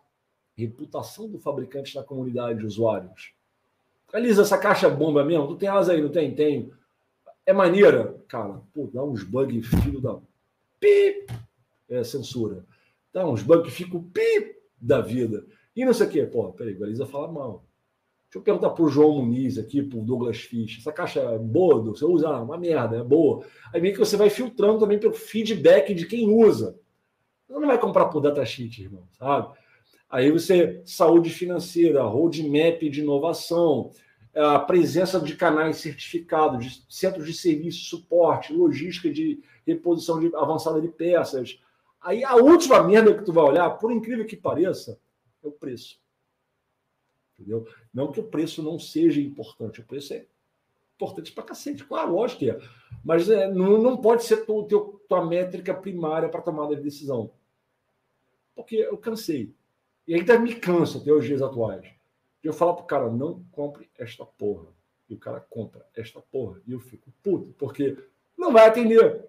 [0.56, 3.32] reputação do fabricante na comunidade de usuários.
[4.14, 5.48] Elisa, essa caixa é bomba mesmo?
[5.48, 6.34] Tu tem elas aí, não tem?
[6.34, 6.72] Tenho.
[7.44, 8.16] É maneira?
[8.28, 10.18] Cara, pô, dá uns bugs, filho da
[10.80, 11.26] pip,
[11.88, 12.64] é censura.
[13.12, 15.44] Dá uns bugs que ficam pip da vida.
[15.74, 16.26] E não sei o quê.
[16.26, 17.64] Pô, peraí, a Elisa fala mal.
[18.24, 20.78] Deixa eu perguntar para o João Muniz aqui, para o Douglas Fish.
[20.78, 23.44] Essa caixa é boa, você usa ah, uma merda, é boa.
[23.72, 26.78] Aí meio que você vai filtrando também pelo feedback de quem usa.
[27.46, 29.56] Você não vai comprar por datasheet, irmão, sabe?
[30.08, 33.90] Aí você, saúde financeira, roadmap de inovação,
[34.34, 40.80] a presença de canais certificados, de centros de serviço, suporte, logística de reposição de, avançada
[40.80, 41.58] de peças.
[42.00, 45.00] Aí a última merda que tu vai olhar, por incrível que pareça,
[45.42, 45.98] é o preço.
[47.34, 47.66] Entendeu?
[47.92, 50.26] Não que o preço não seja importante, o preço é
[50.94, 52.58] importante para cacete, claro, lógico que é.
[53.04, 57.30] Mas é, não, não pode ser tu, teu, tua métrica primária para tomada de decisão.
[58.54, 59.54] Porque eu cansei.
[60.06, 61.84] E ainda me cansa até os dias atuais.
[62.42, 64.68] Eu falar pro cara, não compre esta porra.
[65.08, 66.60] E o cara compra esta porra.
[66.66, 67.96] E eu fico puto, porque
[68.36, 69.24] não vai atender.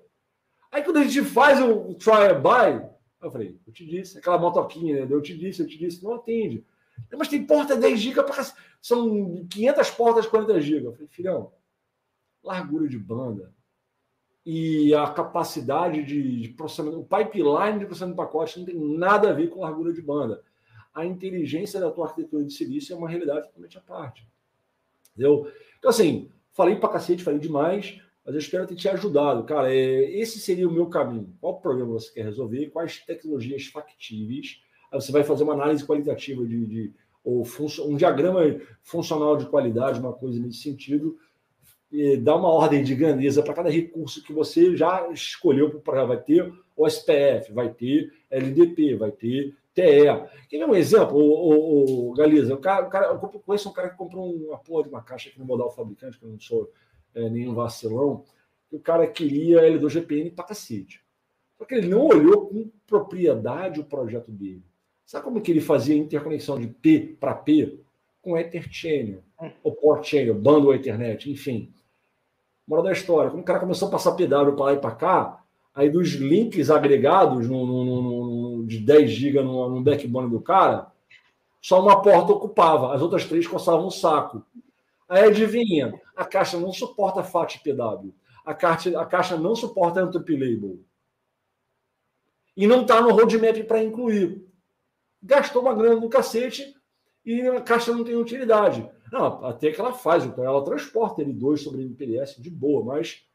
[0.71, 2.89] Aí quando a gente faz o, try and buy,
[3.21, 5.07] eu falei, eu te disse, aquela motoquinha, né?
[5.09, 6.63] eu te disse, eu te disse, não atende.
[7.17, 8.21] Mas tem porta 10 GB,
[8.81, 10.87] são 500 portas 40 GB.
[10.87, 11.51] Eu falei, filhão,
[12.43, 13.53] largura de banda
[14.49, 19.29] e a capacidade de, de processamento, o pipeline de processamento de pacote não tem nada
[19.29, 20.41] a ver com largura de banda.
[20.97, 24.27] A inteligência da tua arquitetura de serviço é uma realidade totalmente à parte.
[25.11, 25.51] Entendeu?
[25.77, 29.43] Então, assim, falei pra cacete, falei demais, mas eu espero ter te ajudado.
[29.43, 31.33] Cara, é, esse seria o meu caminho.
[31.39, 32.71] Qual problema você quer resolver?
[32.71, 34.59] Quais tecnologias factíveis?
[34.91, 36.93] Aí você vai fazer uma análise qualitativa de, de
[37.23, 37.45] ou
[37.85, 38.41] um diagrama
[38.81, 41.17] funcional de qualidade, uma coisa nesse sentido,
[41.91, 46.21] e dá uma ordem de grandeza para cada recurso que você já escolheu para vai
[46.21, 50.47] ter o SPF, vai ter LDP, vai ter TE.
[50.49, 52.55] Quer ver um exemplo, o, o, o Galiza?
[52.55, 55.29] O cara, o cara, eu conheço um cara que comprou uma porra de uma caixa
[55.29, 56.71] aqui no modal fabricante, que eu não sou
[57.13, 58.23] é, nenhum vacilão,
[58.67, 61.03] que o cara queria L2GPN para cacete.
[61.59, 64.63] Só que ele não olhou com propriedade o projeto dele.
[65.05, 67.79] Sabe como que ele fazia interconexão de P para P?
[68.21, 69.51] Com Ether Channel, é.
[69.63, 71.71] ou Port Channel, Bundle Ethernet, enfim.
[72.67, 75.43] Moral da história, quando o cara começou a passar PW para lá e para cá,
[75.73, 78.16] aí dos links agregados no, no, no
[78.67, 80.91] de 10 GB no, backbone do cara,
[81.61, 84.45] só uma porta ocupava, as outras três coçavam um saco.
[85.07, 88.13] Aí adivinha, a caixa não suporta FAT-PW.
[88.45, 90.79] A caixa, a caixa não suporta Entropy
[92.55, 94.45] E não está no roadmap para incluir.
[95.23, 96.75] Gastou uma grana do cacete
[97.25, 98.89] e a caixa não tem utilidade.
[99.11, 103.25] Não, até que ela faz, então ela transporta L2 sobre MPLS de boa, mas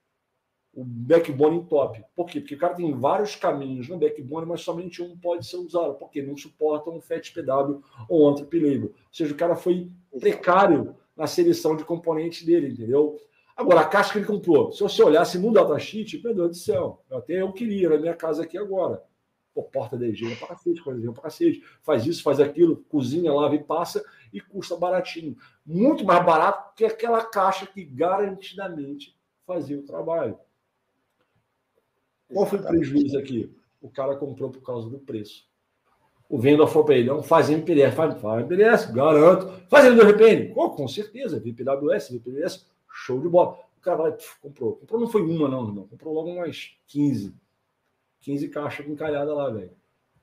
[0.75, 2.03] o backbone top.
[2.15, 2.41] Por quê?
[2.41, 6.23] Porque o cara tem vários caminhos no backbone, mas somente um pode ser usado, porque
[6.23, 11.85] não suporta um FAT-PW ou um Ou seja, o cara foi precário na seleção de
[11.85, 13.19] componentes dele, entendeu?
[13.55, 17.03] Agora, a caixa que ele comprou, se você olhasse no datasheet, meu Deus do céu,
[17.11, 19.03] até eu queria na minha casa aqui agora.
[19.55, 21.63] Pô, porta DG é para cacete, coisa é para cacete.
[21.83, 24.03] Faz isso, faz aquilo, cozinha, lava e passa
[24.33, 25.37] e custa baratinho.
[25.67, 29.15] Muito mais barato que aquela caixa que garantidamente
[29.47, 30.39] fazia o trabalho.
[32.33, 33.55] Qual foi o prejuízo aqui?
[33.81, 35.45] O cara comprou por causa do preço.
[36.29, 39.53] O vendedor falou para ele: não faz MPLS, faz, faz MPLS, garanto.
[39.69, 40.53] Faz ele do RPN?
[40.57, 43.59] Oh, com certeza, VPWS, VPWS, show de bola.
[43.79, 44.77] O cara vai, puf, comprou.
[44.77, 45.87] Comprou não foi uma, não, irmão.
[45.89, 47.35] Comprou logo umas 15.
[48.23, 49.73] 15 caixas encalhadas lá, velho.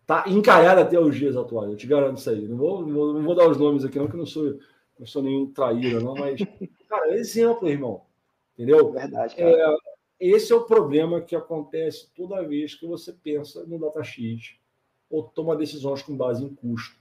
[0.08, 2.48] Tá encalhada até os dias atuais, eu te garanto isso aí.
[2.48, 4.58] Não vou, não vou, não vou dar os nomes aqui, não, que eu não sou,
[4.98, 6.40] não sou nenhum traíra, não, mas,
[6.90, 8.02] cara, é exemplo, irmão.
[8.56, 8.92] Entendeu?
[8.92, 9.52] Verdade, cara.
[9.52, 9.76] É,
[10.20, 14.60] esse é o problema que acontece toda vez que você pensa no datasheet
[15.10, 16.96] ou toma decisões com base em custo.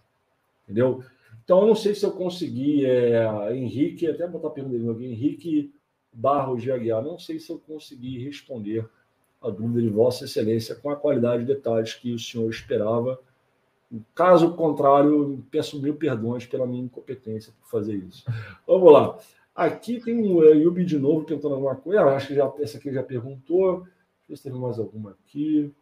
[0.65, 1.03] Entendeu?
[1.45, 5.07] Então, eu não sei se eu consegui, é, Henrique, até botar a pergunta dele aqui,
[5.07, 5.75] Henrique
[6.13, 8.89] Barros de Aguiar, não sei se eu consegui responder
[9.41, 13.19] a dúvida de Vossa Excelência com a qualidade de detalhes que o senhor esperava.
[14.15, 18.25] Caso contrário, peço mil perdões pela minha incompetência por fazer isso.
[18.67, 19.19] Vamos lá.
[19.59, 22.03] Aqui tem um Yubi de novo tentando alguma coisa.
[22.03, 23.81] Ah, acho que já, essa aqui já perguntou.
[23.81, 25.75] Deixa eu ver se teve mais alguma aqui.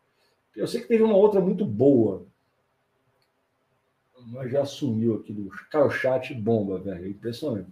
[0.57, 2.27] Eu sei que teve uma outra muito boa.
[4.29, 5.51] Mas já sumiu aqui do.
[5.71, 7.05] Cara, o chat bomba, velho.
[7.05, 7.71] É impressionante.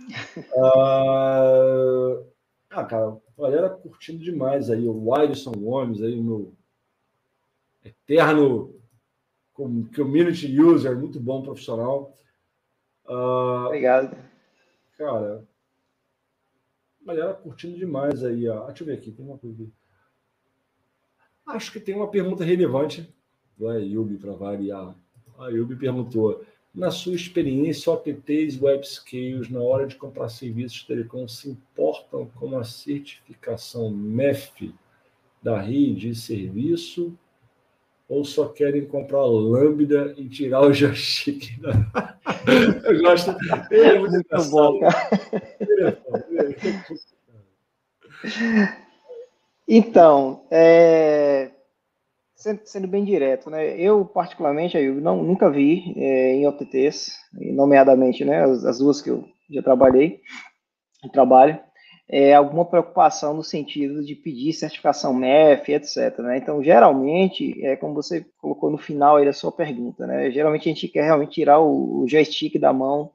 [0.58, 2.22] ah,
[2.68, 4.86] ah, cara, a galera curtindo demais aí.
[4.86, 6.54] O Wilson Gomes aí, o meu
[7.82, 8.74] eterno
[9.54, 12.14] community user, muito bom profissional.
[13.06, 14.31] Uh, Obrigado.
[15.02, 15.44] Cara,
[17.04, 18.48] galera curtindo demais aí.
[18.48, 18.66] Ó.
[18.66, 19.72] Deixa eu ver aqui, tem uma coisa aqui.
[21.44, 23.12] Acho que tem uma pergunta relevante
[23.58, 24.94] do Ayub para variar.
[25.36, 31.50] A Ayub perguntou: na sua experiência, OPTs webscales, na hora de comprar serviços telecom, se
[31.50, 34.72] importam com a certificação MEF
[35.42, 37.18] da rede de serviço
[38.08, 41.50] ou só querem comprar Lambda e tirar o joystick?
[42.84, 43.34] Eu gosto.
[43.70, 44.78] Ele é muito engraçado.
[49.74, 51.50] Então, é...
[52.34, 53.74] sendo, bem direto, né?
[53.78, 58.44] Eu, particularmente, eu não, nunca vi é, em OTTs, nomeadamente, né?
[58.44, 60.20] As, as, duas que eu já trabalhei,
[61.12, 61.58] trabalho,
[62.08, 66.18] é, alguma preocupação no sentido de pedir certificação MEF, etc.
[66.18, 66.38] Né?
[66.38, 70.30] Então, geralmente, é como você colocou no final aí da sua pergunta, né?
[70.30, 73.10] Geralmente a gente quer realmente tirar o, o joystick da mão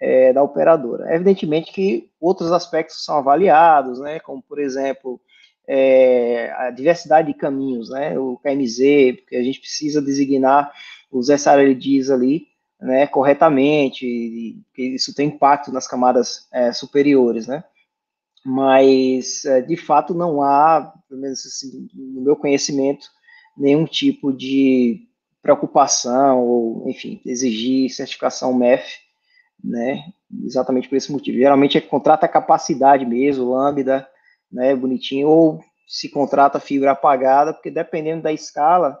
[0.00, 1.14] é, da operadora.
[1.14, 4.20] Evidentemente que outros aspectos são avaliados, né?
[4.20, 5.20] Como, por exemplo,
[5.66, 8.18] é, a diversidade de caminhos, né?
[8.18, 10.70] O KMZ, porque a gente precisa designar
[11.10, 12.46] os SRLDs ali,
[12.80, 13.06] né?
[13.06, 17.64] Corretamente, porque isso tem impacto nas camadas é, superiores, né?
[18.46, 23.08] Mas é, de fato não há, pelo menos assim, no meu conhecimento,
[23.58, 25.00] nenhum tipo de
[25.42, 28.98] preocupação ou, enfim, exigir certificação MEF,
[29.62, 30.04] né,
[30.44, 31.38] exatamente por esse motivo.
[31.38, 34.08] Geralmente é contrata capacidade mesmo, lambda,
[34.50, 38.96] né, bonitinho, ou se contrata fibra apagada, porque dependendo da escala,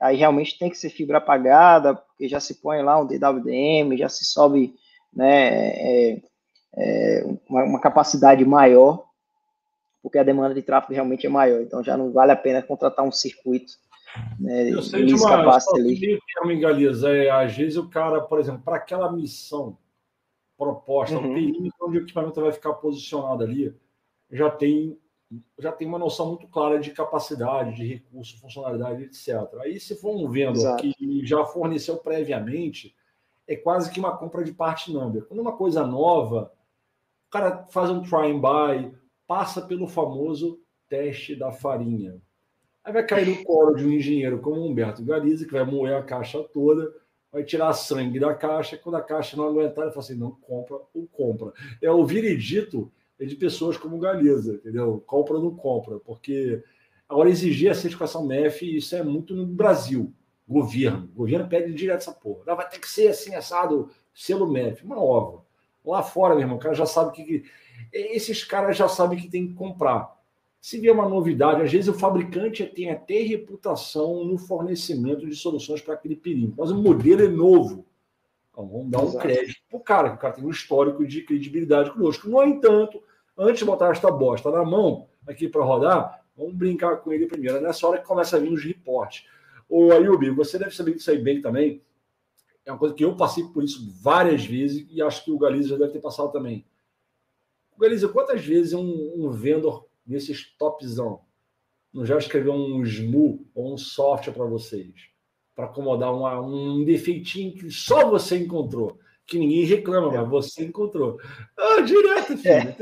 [0.00, 4.08] aí realmente tem que ser fibra apagada, porque já se põe lá um DWDM, já
[4.08, 4.74] se sobe,
[5.14, 6.22] né, é,
[6.76, 9.06] é, uma, uma, capacidade maior,
[10.02, 11.60] porque a demanda de tráfego realmente é maior.
[11.60, 13.72] Então já não vale a pena contratar um circuito.
[14.38, 16.18] Né, Eu sei de uma ali.
[16.60, 19.76] Galiza, é, às vezes o cara, por exemplo, para aquela missão
[20.56, 21.34] proposta, uhum.
[21.34, 23.74] o onde o equipamento vai ficar posicionado ali,
[24.30, 24.98] já tem
[25.58, 29.60] já tem uma noção muito clara de capacidade, de recurso, funcionalidade, etc.
[29.60, 32.94] Aí, se for um vendedor que já forneceu previamente,
[33.46, 35.24] é quase que uma compra de parte number.
[35.26, 36.52] Quando uma coisa nova,
[37.28, 38.90] o cara faz um try and buy,
[39.26, 40.58] passa pelo famoso
[40.88, 42.20] teste da farinha.
[42.82, 46.02] Aí vai cair no colo de um engenheiro como Humberto Galiza, que vai moer a
[46.02, 46.90] caixa toda,
[47.30, 50.78] vai tirar sangue da caixa, quando a caixa não aguentar, ele fala assim, não, compra
[50.94, 51.52] ou compra.
[51.82, 52.90] É o veredito
[53.20, 55.02] de pessoas como Galiza, entendeu?
[55.06, 56.64] Compra ou não compra, porque
[57.06, 60.14] agora exigir a certificação MEF, isso é muito no Brasil,
[60.48, 61.10] governo.
[61.12, 62.44] O governo pede direto essa porra.
[62.46, 65.46] Não, vai ter que ser assim, assado, selo MEF, uma ova.
[65.88, 67.44] Lá fora, meu irmão, o cara já sabe que.
[67.92, 70.14] Esses caras já sabem que tem que comprar.
[70.60, 75.80] Se vier uma novidade, às vezes o fabricante tem até reputação no fornecimento de soluções
[75.80, 77.86] para aquele perigo, mas o modelo é novo.
[78.50, 79.18] Então, vamos dar um Exato.
[79.18, 82.28] crédito para o cara, que o cara tem um histórico de credibilidade conosco.
[82.28, 83.02] No entanto,
[83.36, 87.58] antes de botar esta bosta na mão aqui para rodar, vamos brincar com ele primeiro.
[87.58, 89.24] É nessa hora que começa a vir os reportes.
[89.68, 91.80] Ô, Ayubi, você deve saber disso aí bem também.
[92.68, 95.70] É uma coisa que eu passei por isso várias vezes e acho que o Galiza
[95.70, 96.66] já deve ter passado também.
[97.78, 101.22] Galiza, quantas vezes um, um vendedor desses topzão
[101.90, 104.92] não já escreveu um SMU ou um software para vocês?
[105.56, 111.18] Para acomodar uma, um defeitinho que só você encontrou que ninguém reclama, mas você encontrou.
[111.56, 112.74] Ah, direto, filho.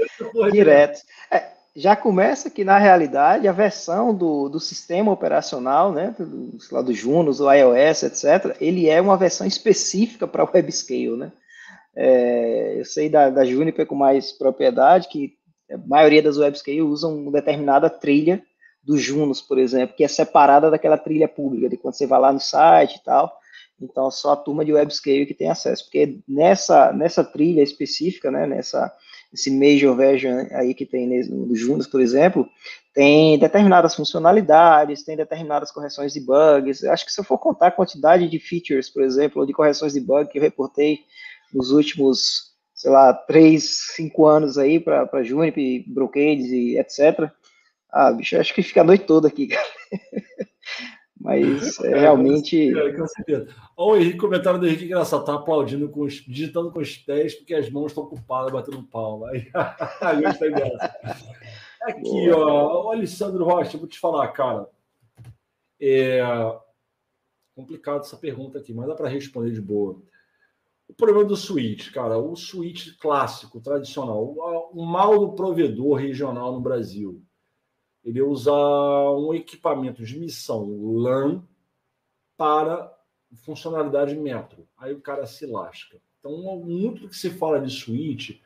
[0.47, 1.00] É, direto.
[1.31, 6.81] É, já começa que, na realidade, a versão do, do sistema operacional, né, do, lá
[6.81, 11.33] do Junos, o iOS, etc., ele é uma versão específica para WebScale, né?
[11.95, 15.35] É, eu sei da, da Juniper com mais propriedade que
[15.71, 18.43] a maioria das WebScale usam uma determinada trilha
[18.83, 22.33] do Junos, por exemplo, que é separada daquela trilha pública, de quando você vai lá
[22.33, 23.33] no site e tal.
[23.81, 28.47] Então, só a turma de WebScale que tem acesso, porque nessa, nessa trilha específica, né,
[28.47, 28.91] nessa,
[29.36, 32.48] esse major version aí que tem no Junos, por exemplo,
[32.94, 36.82] tem determinadas funcionalidades, tem determinadas correções de bugs.
[36.84, 39.92] Acho que se eu for contar a quantidade de features, por exemplo, ou de correções
[39.92, 41.00] de bug que eu reportei
[41.52, 47.31] nos últimos, sei lá, três, cinco anos aí para Juniper, Brocades e etc.
[47.92, 49.68] Ah, bicho, acho que fica a noite toda aqui, cara.
[51.19, 52.73] Mas é, realmente.
[52.97, 53.49] com certeza.
[53.77, 57.35] Olha o Henrique, comentário do Henrique engraçado, tá aplaudindo, com os, digitando com os pés,
[57.35, 59.31] porque as mãos estão ocupadas, batendo palma.
[59.31, 59.51] Aí,
[60.01, 60.97] aí gostei dessa.
[61.83, 62.47] Aqui, Boa.
[62.47, 64.69] ó, o Alessandro Rocha, vou te falar, cara.
[65.81, 66.20] É
[67.57, 69.99] complicado essa pergunta aqui, mas dá para responder de boa.
[70.86, 74.35] O problema do switch, cara, o switch clássico, tradicional,
[74.73, 77.26] o mal do provedor regional no Brasil
[78.07, 81.43] ele usa um equipamento de missão LAN
[82.36, 82.97] para
[83.44, 84.65] funcionalidade metro.
[84.78, 85.99] Aí o cara se lasca.
[86.20, 88.39] Então, muito do que se fala de switch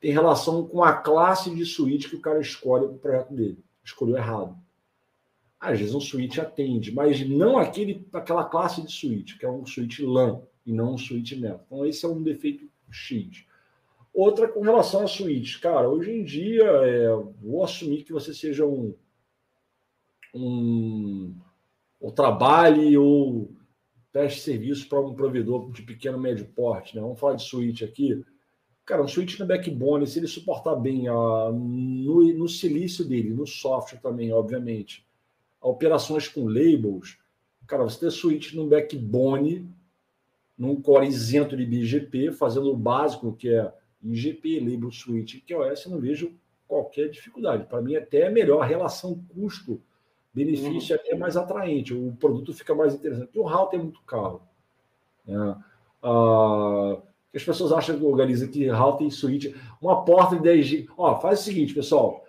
[0.00, 3.62] tem relação com a classe de switch que o cara escolhe para o projeto dele.
[3.84, 4.56] Escolheu errado.
[5.60, 9.66] Às vezes um switch atende, mas não aquele, aquela classe de switch, que é um
[9.66, 11.60] switch LAN e não um switch metro.
[11.66, 13.44] Então, esse é um defeito X.
[14.14, 15.58] Outra com relação a suíte.
[15.58, 17.08] Cara, hoje em dia, é,
[17.42, 18.94] vou assumir que você seja um,
[20.32, 21.34] um
[22.00, 23.50] ou trabalhe ou
[24.12, 26.94] preste serviço para um provedor de pequeno médio porte.
[26.94, 27.02] Né?
[27.02, 28.24] Vamos falar de suíte aqui.
[28.86, 33.46] Cara, um suíte na backbone, se ele suportar bem a, no, no silício dele, no
[33.46, 35.04] software também, obviamente,
[35.60, 37.18] operações com labels,
[37.66, 39.68] cara, você ter suíte no backbone,
[40.56, 43.72] num core isento de BGP, fazendo o básico, que é
[44.12, 46.34] IGP, Label Switch e QoS, eu não vejo
[46.66, 47.66] qualquer dificuldade.
[47.66, 48.62] Para mim, até é melhor.
[48.62, 51.00] A relação custo-benefício uhum.
[51.00, 51.94] é até mais atraente.
[51.94, 53.38] O produto fica mais interessante.
[53.38, 54.42] O router é muito caro.
[55.26, 55.56] Né?
[56.02, 56.98] Ah,
[57.34, 60.88] as pessoas acham que organiza que router e switch, uma porta de 10 GB.
[60.96, 62.24] Ó, faz o seguinte, pessoal.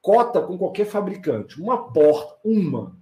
[0.00, 1.60] Cota com qualquer fabricante.
[1.60, 2.96] Uma porta, uma.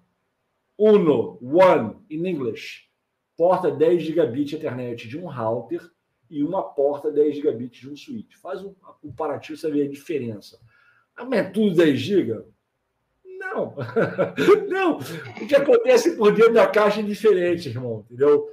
[0.79, 2.89] Uno, one, in English.
[3.37, 5.91] Porta 10 gigabit internet de um router
[6.31, 8.37] e uma porta 10 gigabits de um switch.
[8.37, 10.61] Faz um comparativo, você vê a diferença.
[11.17, 12.45] Ah, mas é tudo 10 GB?
[13.25, 13.75] Não.
[14.71, 14.99] não.
[14.99, 18.49] O que acontece por dentro da caixa é diferente, irmão, entendeu?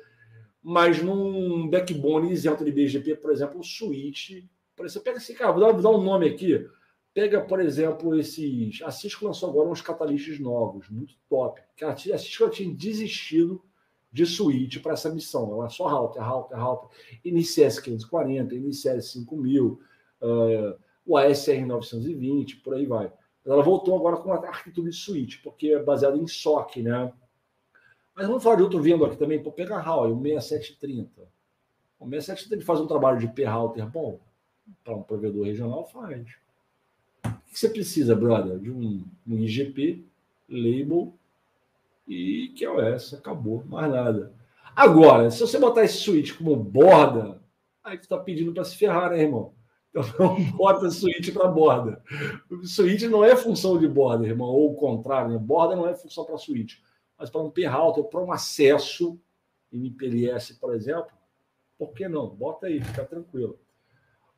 [0.62, 4.44] Mas num backbone isento de BGP, por exemplo, o switch.
[4.76, 6.68] Por exemplo, pega esse cara, vou dar, vou dar um nome aqui.
[7.14, 8.82] Pega, por exemplo, esses.
[8.82, 11.62] A Cisco lançou agora uns catalistas novos, muito top.
[11.84, 13.64] A Cisco tinha desistido
[14.12, 15.54] de suíte para essa missão.
[15.54, 16.90] Ela é só router, router, router.
[17.24, 19.80] NCS 540, NCS 5000,
[20.22, 23.12] uh, o ASR 920, por aí vai.
[23.46, 27.12] Ela voltou agora com a arquitetura de suíte, porque é baseada em SOC, né?
[28.16, 31.22] Mas vamos falar de outro vendo aqui também, para pegar Huawei, o 6730.
[32.00, 34.20] O 6730 faz um trabalho de P-Router bom,
[34.84, 36.28] para um provedor regional faz.
[37.24, 38.60] O que você precisa, brother?
[38.60, 40.04] De um, um IGP,
[40.50, 41.17] label
[42.08, 44.34] e que é essa, acabou, mais nada.
[44.76, 47.42] Agora, se você botar esse switch como borda,
[47.84, 49.54] aí tu tá pedindo para se ferrar, né, irmão?
[49.90, 52.02] Então não bota switch para borda.
[52.50, 55.38] O switch não é função de borda, irmão, ou o contrário, né?
[55.38, 56.76] Borda não é função para switch,
[57.18, 59.20] mas para um p-router, para um acesso
[59.72, 61.12] MPLS, por exemplo,
[61.78, 62.30] por que não?
[62.30, 63.60] Bota aí, fica tranquilo.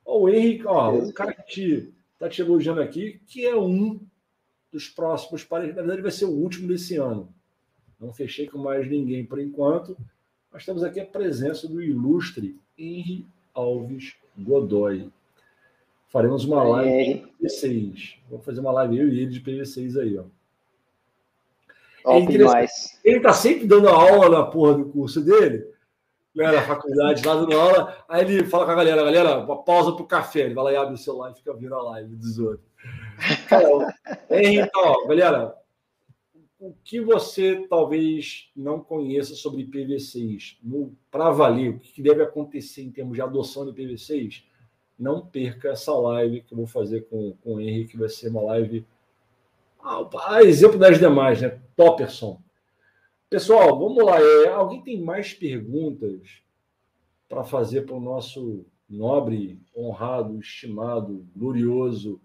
[0.05, 3.99] Ó, o Henrique, ó, o cara que te, tá te elogiando aqui, que é um
[4.71, 7.33] dos próximos, na verdade vai ser o último desse ano.
[7.99, 9.97] Não fechei com mais ninguém por enquanto,
[10.51, 15.11] mas temos aqui a presença do ilustre Henry Alves Godoy.
[16.07, 18.15] Faremos uma live de PV6.
[18.29, 20.23] Vamos fazer uma live eu e ele de PV6 aí, ó.
[22.03, 22.67] Top é
[23.03, 25.67] Ele tá sempre dando aula na porra do curso dele,
[26.33, 28.03] né, na faculdade, lá dando aula.
[28.07, 30.41] Aí ele fala com a galera, galera, uma pausa pro café.
[30.41, 32.67] Ele vai lá e abre o celular e fica vendo a live dos outros.
[34.31, 35.55] então, ó, galera,
[36.59, 40.57] o que você talvez não conheça sobre IPv6
[41.09, 44.43] para valer, o que deve acontecer em termos de adoção de IPv6,
[44.97, 48.41] não perca essa live que eu vou fazer com, com o Henrique, vai ser uma
[48.41, 48.85] live
[49.81, 51.61] a exemplo das demais, né?
[51.77, 52.41] Topperson.
[53.29, 54.19] Pessoal, vamos lá.
[54.19, 56.41] É, alguém tem mais perguntas
[57.29, 62.21] para fazer para o nosso nobre, honrado, estimado, glorioso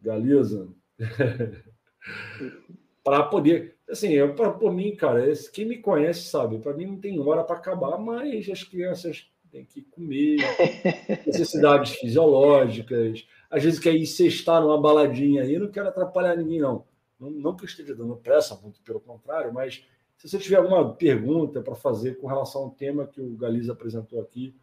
[0.00, 0.68] Galiza?
[3.04, 3.76] para poder.
[3.88, 7.44] Assim, eu, pra, por mim, cara, quem me conhece sabe, para mim não tem hora
[7.44, 10.38] para acabar, mas as crianças têm que comer,
[11.26, 16.84] necessidades fisiológicas, às vezes quer ir sextar numa baladinha aí, não quero atrapalhar ninguém, não.
[17.20, 20.94] Não, não que eu esteja dando pressa, muito pelo contrário, mas se você tiver alguma
[20.94, 24.56] pergunta para fazer com relação ao tema que o Galiza apresentou aqui,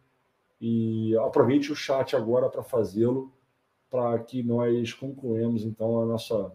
[0.60, 3.32] e aproveite o chat agora para fazê-lo,
[3.90, 6.52] para que nós concluamos então a nossa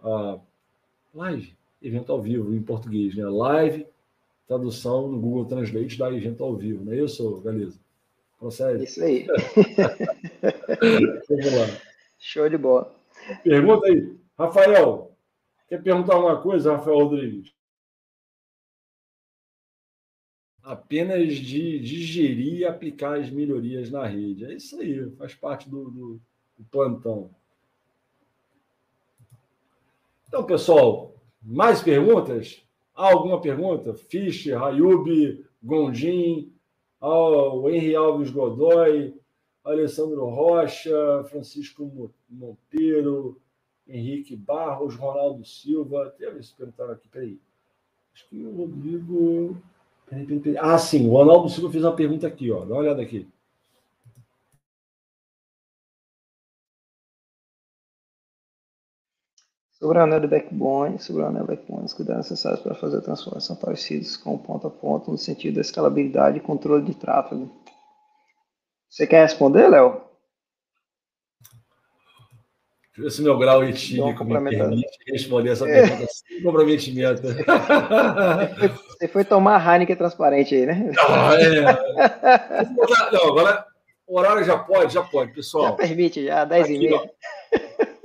[0.00, 0.40] a
[1.16, 3.24] live, evento ao vivo em português, né?
[3.24, 3.86] Live,
[4.46, 7.80] tradução no Google Translate da evento ao vivo, não é isso, Galiza?
[8.38, 8.84] Consegue?
[8.84, 9.26] Isso aí.
[11.28, 11.80] Vamos lá.
[12.18, 12.94] Show de bola.
[13.42, 14.14] Pergunta aí.
[14.38, 15.10] Rafael,
[15.68, 17.54] quer perguntar alguma coisa, Rafael Rodrigues?
[20.62, 24.44] Apenas de digerir e aplicar as melhorias na rede.
[24.44, 26.20] É isso aí, faz parte do, do,
[26.58, 27.30] do plantão.
[30.36, 32.62] Então, pessoal, mais perguntas?
[32.94, 33.94] Há alguma pergunta?
[33.94, 36.52] Fischer, Ayub, Gondim,
[37.00, 39.14] ao Henri Alves Godoy,
[39.64, 43.40] Alessandro Rocha, Francisco Monteiro,
[43.88, 46.14] Henrique Barros, Ronaldo Silva.
[46.18, 47.38] Ver se perguntaram aqui, peraí.
[48.12, 49.56] Acho que o Rodrigo.
[50.04, 50.58] Peraí, peraí, peraí.
[50.60, 52.58] Ah, sim, o Ronaldo Silva fez uma pergunta aqui, ó.
[52.66, 53.26] Dá uma olhada aqui.
[59.86, 63.02] Sobre o anel de backbone, sobre o anel backbone, os cuidados necessários para fazer a
[63.02, 67.48] transformação parecidos com o ponto a ponto no sentido da escalabilidade e controle de tráfego.
[68.90, 70.02] Você quer responder, Léo?
[72.82, 75.82] Deixa eu ver se meu grau etílico me permite responder essa é.
[75.82, 77.22] pergunta sem comprometimento.
[78.88, 80.90] Você foi tomar a Heineken transparente aí, né?
[80.96, 81.62] Não, é.
[83.12, 83.64] Não, agora
[84.04, 85.66] o horário já pode, já pode, pessoal.
[85.66, 87.10] Já permite, já, 10 e meia.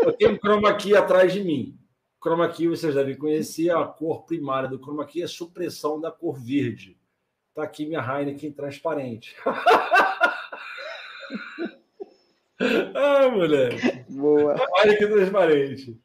[0.03, 1.77] Eu tenho um chroma key atrás de mim.
[2.21, 6.11] Chroma key, vocês devem conhecer, a cor primária do chroma key é a supressão da
[6.11, 6.97] cor verde.
[7.49, 9.35] Está aqui minha Heineken transparente.
[12.95, 14.05] ah, moleque.
[14.09, 14.55] Boa.
[14.77, 15.99] Heineken transparente.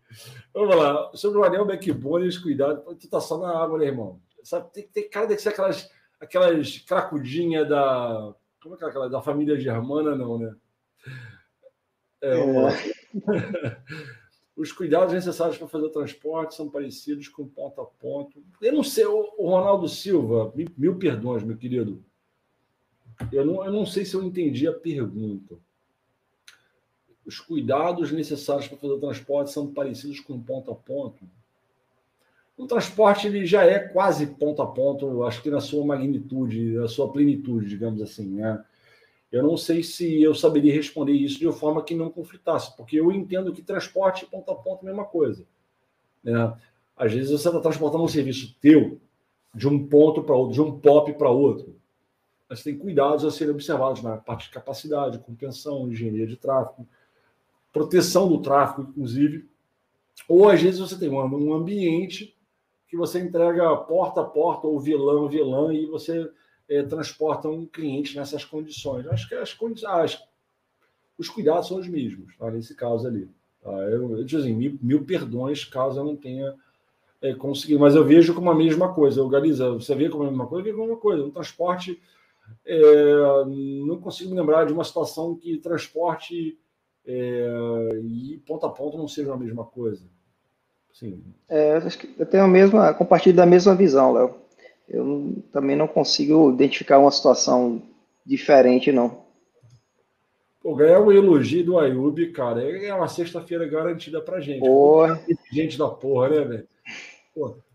[0.53, 1.11] Vamos lá.
[1.15, 2.83] Sobre o anel backbone, cuidado.
[2.97, 4.21] Tu tá só na água, né, irmão?
[4.43, 8.35] Sabe, tem, tem cara de ser aquelas, aquelas cracudinhas da.
[8.63, 9.11] Como é que é aquela?
[9.11, 10.55] Da família germana, não, né?
[12.23, 12.93] É, é.
[14.57, 18.43] Os cuidados necessários para fazer o transporte são parecidos com ponto a ponto.
[18.61, 22.03] Eu não sei, o Ronaldo Silva, mil perdões, meu querido.
[23.31, 25.57] Eu não, eu não sei se eu entendi a pergunta.
[27.25, 31.29] Os cuidados necessários para fazer o transporte são parecidos com ponto a ponto.
[32.57, 36.89] O transporte ele já é quase ponto a ponto, acho que na sua magnitude, na
[36.89, 38.65] sua plenitude, digamos assim, né?
[39.31, 42.97] Eu não sei se eu saberia responder isso de uma forma que não conflitasse, porque
[42.99, 45.45] eu entendo que transporte ponto a ponto é a mesma coisa.
[46.23, 46.57] Né?
[46.97, 49.01] Às vezes você está transportando um serviço teu
[49.55, 51.77] de um ponto para outro, de um POP para outro.
[52.49, 56.87] Mas tem cuidados a serem observados na parte de capacidade, compreensão, engenharia de tráfego,
[57.73, 59.49] proteção do tráfego, inclusive.
[60.29, 62.37] Ou às vezes você tem um ambiente
[62.89, 66.31] que você entrega porta a porta ou vilão vilã e você
[66.69, 69.07] é, transportam um cliente nessas condições.
[69.07, 70.21] Acho que as condições,
[71.19, 72.51] os cuidados são os mesmos, tá?
[72.51, 73.29] nesse caso ali.
[73.63, 73.71] Tá?
[73.71, 76.55] Eu, eu digo assim, mil, mil, perdões caso eu não tenha
[77.23, 79.23] é, conseguido, mas eu vejo como a mesma coisa.
[79.23, 80.61] O Galiza, você vê como a mesma coisa?
[80.61, 81.23] Eu vejo como a mesma coisa.
[81.23, 82.01] No transporte,
[82.65, 83.45] é,
[83.87, 86.59] não consigo me lembrar de uma situação que transporte
[87.07, 90.05] é, e ponta a ponta não seja a mesma coisa.
[90.93, 91.23] Sim.
[91.49, 94.46] É, acho que eu tenho a mesma, compartilho da mesma visão, Léo
[94.89, 97.83] eu também não consigo identificar uma situação
[98.25, 99.25] diferente, não.
[100.63, 104.61] Pô, ganhar o elogio do Ayub, cara, é uma sexta-feira garantida pra gente.
[104.61, 105.21] Porra.
[105.53, 106.69] Gente da porra, né, velho?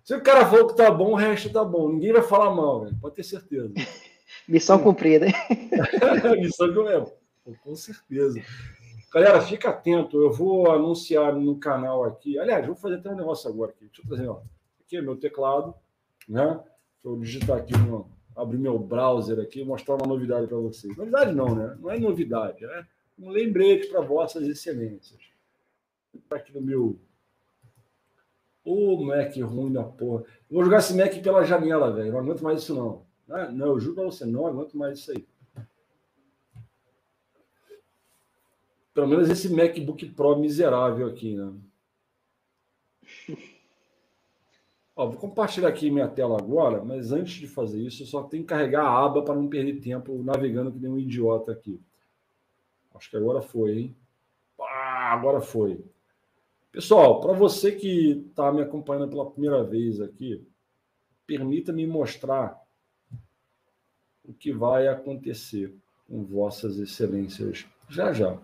[0.04, 1.90] Se o cara falou que tá bom, o resto tá bom.
[1.90, 2.98] Ninguém vai falar mal, velho.
[3.00, 3.74] Pode ter certeza.
[4.48, 5.34] Missão cumprida, hein?
[6.42, 7.06] Missão cumprida.
[7.64, 8.42] com certeza.
[9.14, 10.22] Galera, fica atento.
[10.22, 12.40] Eu vou anunciar no canal aqui.
[12.40, 13.86] Aliás, vou fazer até um negócio agora aqui.
[13.86, 14.42] Deixa eu trazer, ó.
[14.86, 15.74] Aqui é meu teclado,
[16.28, 16.60] né?
[17.04, 20.96] Eu digitar aqui, no, abrir meu browser aqui e mostrar uma novidade para vocês.
[20.96, 21.78] Novidade não, né?
[21.80, 22.86] Não é novidade, é
[23.18, 25.20] um lembrete para vossas excelências.
[26.30, 27.00] Aqui no meu.
[28.64, 30.24] Ô, oh, Mac ruim da porra.
[30.50, 32.12] Eu vou jogar esse Mac pela janela, velho.
[32.12, 33.06] Não aguento mais isso, não.
[33.30, 35.26] Ah, não, eu juro para você, não aguento mais isso aí.
[38.94, 41.54] Pelo menos esse MacBook Pro miserável aqui, né?
[44.96, 48.44] Ó, vou compartilhar aqui minha tela agora, mas antes de fazer isso, eu só tenho
[48.44, 51.80] que carregar a aba para não perder tempo navegando que nem um idiota aqui.
[52.94, 53.96] Acho que agora foi, hein?
[54.60, 55.84] Ah, agora foi.
[56.72, 60.46] Pessoal, para você que está me acompanhando pela primeira vez aqui,
[61.26, 62.62] permita-me mostrar
[64.24, 65.76] o que vai acontecer
[66.08, 68.38] com vossas excelências já já.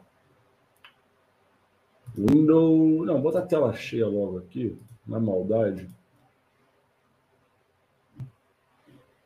[2.17, 3.05] Windows.
[3.05, 5.89] Não, bota a tela cheia logo aqui, na maldade.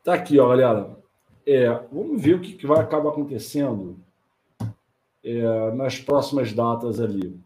[0.02, 0.98] Tá aqui, ó, galera.
[1.46, 3.96] É, vamos ver o que, que vai acabar acontecendo
[5.22, 7.40] é, nas próximas datas ali.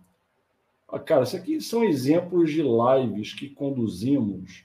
[0.88, 4.64] Ah, cara, isso aqui são exemplos de lives que conduzimos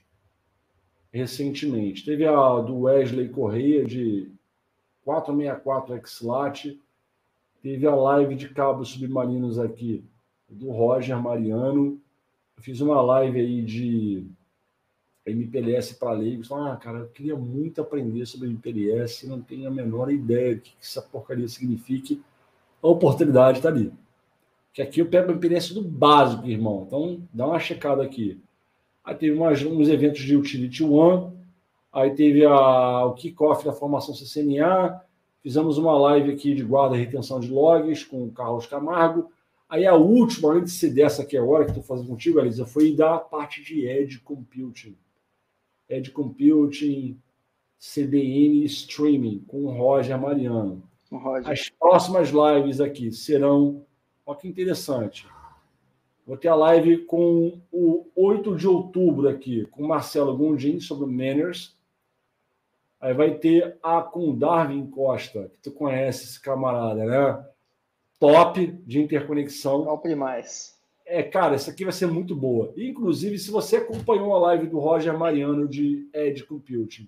[1.12, 2.04] recentemente.
[2.04, 4.32] Teve a do Wesley Correia de
[5.04, 6.78] 464 XLAT,
[7.62, 10.02] teve a live de cabos submarinos aqui
[10.48, 12.00] do Roger Mariano.
[12.56, 14.26] Eu fiz uma live aí de
[15.30, 16.50] MPLS para leigos.
[16.50, 20.72] Ah, cara, eu queria muito aprender sobre MPLS, não tenho a menor ideia do que
[20.80, 22.22] essa porcaria signifique.
[22.82, 23.92] A oportunidade está ali.
[24.72, 26.84] Que aqui eu pego a MPLS do básico, irmão.
[26.86, 28.40] Então, dá uma checada aqui.
[29.04, 31.32] Aí teve umas, uns eventos de Utility One,
[31.92, 35.00] aí teve a, o kickoff da formação CCNA,
[35.42, 39.30] fizemos uma live aqui de guarda e retenção de logs com o Carlos Camargo,
[39.72, 42.94] Aí a última, antes de ser dessa aqui agora, que estou fazendo contigo, Elisa, foi
[42.94, 44.94] da parte de Edge Computing.
[45.92, 47.20] Edge Computing,
[47.78, 50.82] CDN Streaming, com o Roger Mariano.
[51.10, 51.50] O Roger.
[51.50, 53.84] As próximas lives aqui serão.
[54.24, 55.26] Olha que interessante.
[56.26, 61.76] Vou ter a live com o 8 de outubro aqui, com Marcelo Gondim sobre Manners.
[63.00, 67.44] Aí vai ter a com Darwin Costa, que tu conhece esse camarada, né?
[68.22, 69.82] top de interconexão.
[69.84, 70.80] Top demais.
[71.12, 72.72] É, cara, essa aqui vai ser muito boa.
[72.74, 77.06] Inclusive, se você acompanhou a live do Roger Mariano de Edge Computing,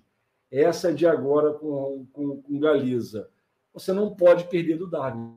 [0.51, 3.27] essa de agora com, com, com Galiza,
[3.73, 5.33] você não pode perder do Darwin.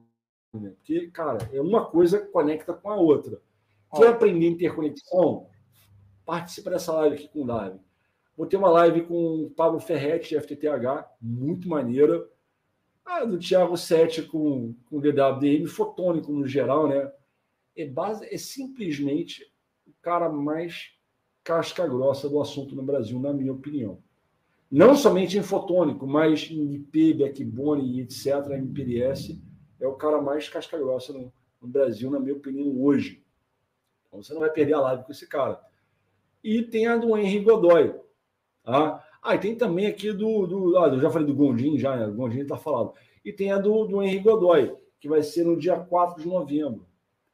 [0.53, 0.75] Né?
[0.77, 3.41] Porque, cara, é uma coisa que conecta com a outra.
[3.97, 5.47] Quer aprender interconexão?
[6.27, 7.81] Participa dessa live aqui com o Darwin.
[8.37, 12.23] Vou ter uma live com o Pablo Ferretti, de FTTH, muito maneira.
[13.03, 17.11] Ah, do Thiago Sete com, com DWDM, fotônico no geral, né?
[17.79, 19.51] É, base, é simplesmente
[19.87, 20.91] o cara mais
[21.45, 24.03] casca grossa do assunto no Brasil, na minha opinião.
[24.71, 29.41] Não somente em fotônico, mas em IP, backbone etc., MPLS,
[29.81, 31.33] é o cara mais casca grossa no,
[31.63, 33.25] no Brasil, na minha opinião, hoje.
[34.09, 35.61] Então você não vai perder a live com esse cara.
[36.43, 37.95] E tem a do Henry Godoy.
[38.65, 39.05] Tá?
[39.23, 40.47] Ah, e tem também aqui do.
[40.47, 42.07] do ah, eu já falei do Gondim, já, né?
[42.07, 42.93] O Gondim está falado.
[43.25, 46.88] E tem a do, do Henrique Godoy, que vai ser no dia 4 de novembro.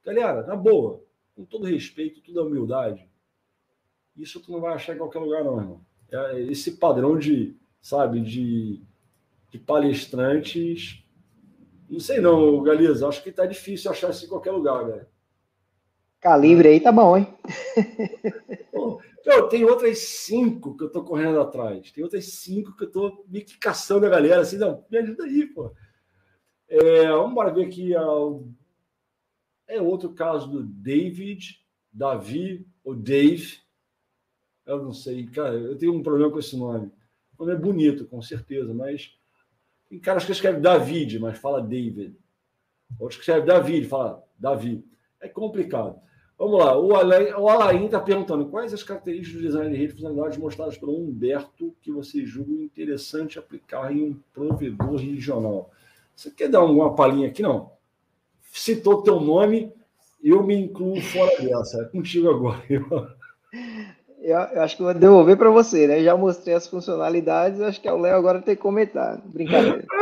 [0.04, 1.02] Galera, na boa,
[1.34, 3.08] com todo respeito, toda humildade,
[4.16, 5.80] isso tu não vai achar em qualquer lugar, não, irmão.
[6.10, 8.82] É esse padrão de, sabe, de,
[9.50, 11.04] de palestrantes.
[11.88, 13.08] Não sei não, Galiza.
[13.08, 15.06] Acho que tá difícil achar isso em qualquer lugar, velho.
[16.20, 17.34] Calibre aí tá bom, hein?
[19.24, 21.90] Eu tenho outras cinco que eu tô correndo atrás.
[21.90, 25.46] Tem outras cinco que eu tô me caçando a galera, assim, não, me ajuda aí,
[25.46, 25.72] pô.
[26.68, 27.92] É, vamos ver aqui.
[29.66, 31.60] É outro caso do David,
[31.92, 33.58] Davi, ou Dave.
[34.66, 36.90] Eu não sei, cara, eu tenho um problema com esse nome.
[37.38, 39.16] O nome é bonito, com certeza, mas
[39.88, 42.16] tem caras que escrevem David, mas fala David.
[42.98, 44.84] Outros que escrevem David, fala Davi.
[45.20, 45.98] É complicado.
[46.36, 49.94] Vamos lá, o, Alain, o está perguntando quais as características do design de rede e
[49.94, 55.70] funcionalidades mostradas pelo Humberto que você julga interessante aplicar em um provedor regional.
[56.14, 57.40] Você quer dar uma palhinha aqui?
[57.40, 57.72] Não.
[58.54, 59.72] Citou teu nome,
[60.22, 61.82] eu me incluo fora dessa.
[61.82, 62.62] É contigo agora.
[64.26, 66.02] Eu, eu acho que vou devolver para você, né?
[66.02, 69.20] Já mostrei as funcionalidades, acho que é o Léo agora tem que comentar.
[69.22, 69.84] Brincadeira.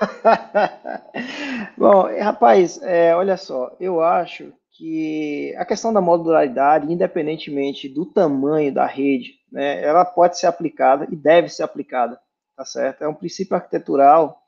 [1.78, 8.74] Bom, rapaz, é, olha só, eu acho que a questão da modularidade, independentemente do tamanho
[8.74, 12.18] da rede, né, ela pode ser aplicada e deve ser aplicada,
[12.56, 13.04] tá certo?
[13.04, 14.43] É um princípio arquitetural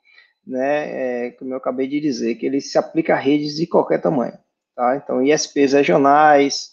[0.47, 4.01] né, é, como eu acabei de dizer, que ele se aplica a redes de qualquer
[4.01, 4.37] tamanho,
[4.75, 4.95] tá?
[4.95, 6.71] Então, ISPs regionais,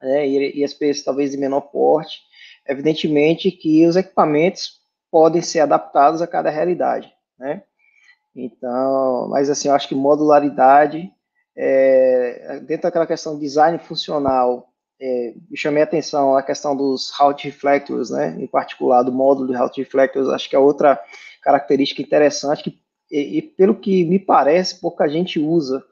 [0.00, 2.20] né, ISPs talvez de menor porte,
[2.68, 4.78] evidentemente que os equipamentos
[5.10, 7.62] podem ser adaptados a cada realidade, né?
[8.36, 11.10] Então, mas assim, eu acho que modularidade,
[11.56, 14.68] é, dentro daquela questão de design funcional,
[15.00, 18.36] é, me chamei a atenção a questão dos Halt Reflectors, né?
[18.38, 21.00] Em particular, do módulo de Halt Reflectors, acho que é outra
[21.42, 22.78] característica interessante que,
[23.10, 25.84] e, e pelo que me parece, pouca gente usa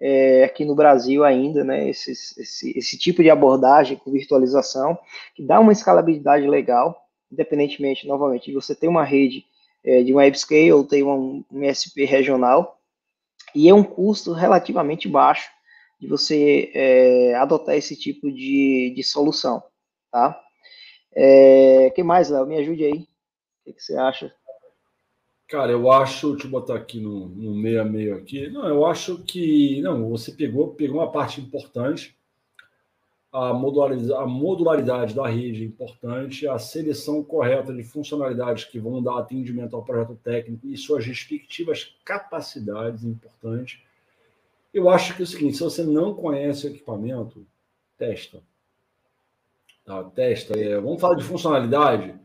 [0.00, 1.88] é, aqui no Brasil ainda, né?
[1.88, 4.98] Esse, esse, esse tipo de abordagem com virtualização,
[5.34, 9.44] que dá uma escalabilidade legal, independentemente, novamente, de você ter uma rede
[9.84, 12.78] é, de um webscale ou ter um, um SP regional,
[13.54, 15.50] e é um custo relativamente baixo
[15.98, 19.62] de você é, adotar esse tipo de, de solução,
[20.10, 20.38] tá?
[21.14, 22.46] É, que mais, Léo?
[22.46, 22.98] Me ajude aí.
[22.98, 23.06] O
[23.64, 24.34] que, que, você acha?
[25.48, 28.48] Cara, eu acho, deixa eu botar aqui no, no meio a meio aqui.
[28.50, 32.16] Não, eu acho que não, você pegou, pegou uma parte importante
[33.36, 39.18] a a modularidade da rede é importante, a seleção correta de funcionalidades que vão dar
[39.18, 43.84] atendimento ao projeto técnico e suas respectivas capacidades é importante.
[44.72, 47.46] Eu acho que é o seguinte: se você não conhece o equipamento,
[47.98, 48.42] testa.
[49.84, 50.02] Tá?
[50.04, 50.58] Testa.
[50.58, 52.18] É, vamos falar de funcionalidade.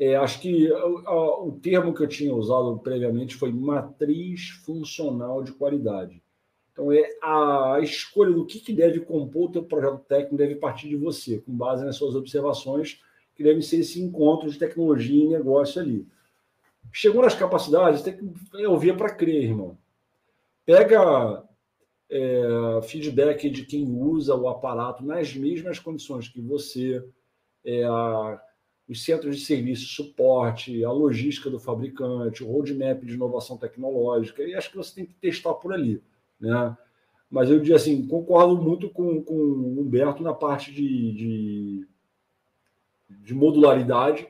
[0.00, 6.22] É, acho que o, termo que eu tinha usado previamente foi matriz funcional de qualidade.
[6.72, 10.88] Então, é a escolha do que, que deve compor o teu projeto técnico deve partir
[10.88, 13.02] de você, com base nas suas observações,
[13.34, 16.08] que devem ser esse encontro de tecnologia e negócio ali.
[16.90, 19.76] Chegou nas capacidades, tem que ouvir para crer, irmão.
[20.64, 21.44] Pega
[22.08, 27.06] é, feedback de quem usa o aparato nas mesmas condições que você,
[27.62, 28.40] é, a,
[28.90, 34.52] os centros de serviço, suporte, a logística do fabricante, o roadmap de inovação tecnológica, e
[34.52, 36.02] acho que você tem que testar por ali.
[36.40, 36.76] Né?
[37.30, 41.88] Mas eu digo assim, concordo muito com, com o Humberto na parte de, de,
[43.08, 44.26] de modularidade,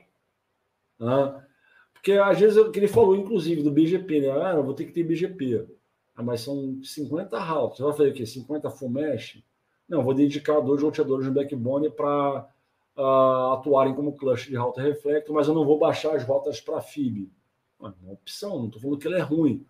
[0.99, 1.43] né?
[1.91, 4.31] porque às vezes, o que ele falou, inclusive, do BGP, né?
[4.31, 5.67] Ah, eu vou ter que ter BGP.
[6.15, 7.77] Ah, mas são 50 routes.
[7.77, 8.25] Você vai fazer o quê?
[8.27, 9.43] 50 full mesh?
[9.89, 12.47] Não, vou dedicar dois roteadores no backbone para
[13.01, 16.61] uh, ah, atuarem como cluster de router reflector, mas eu não vou baixar as rotas
[16.61, 17.31] para FIB.
[17.81, 19.65] É uma opção, não estou falando que ele é ruim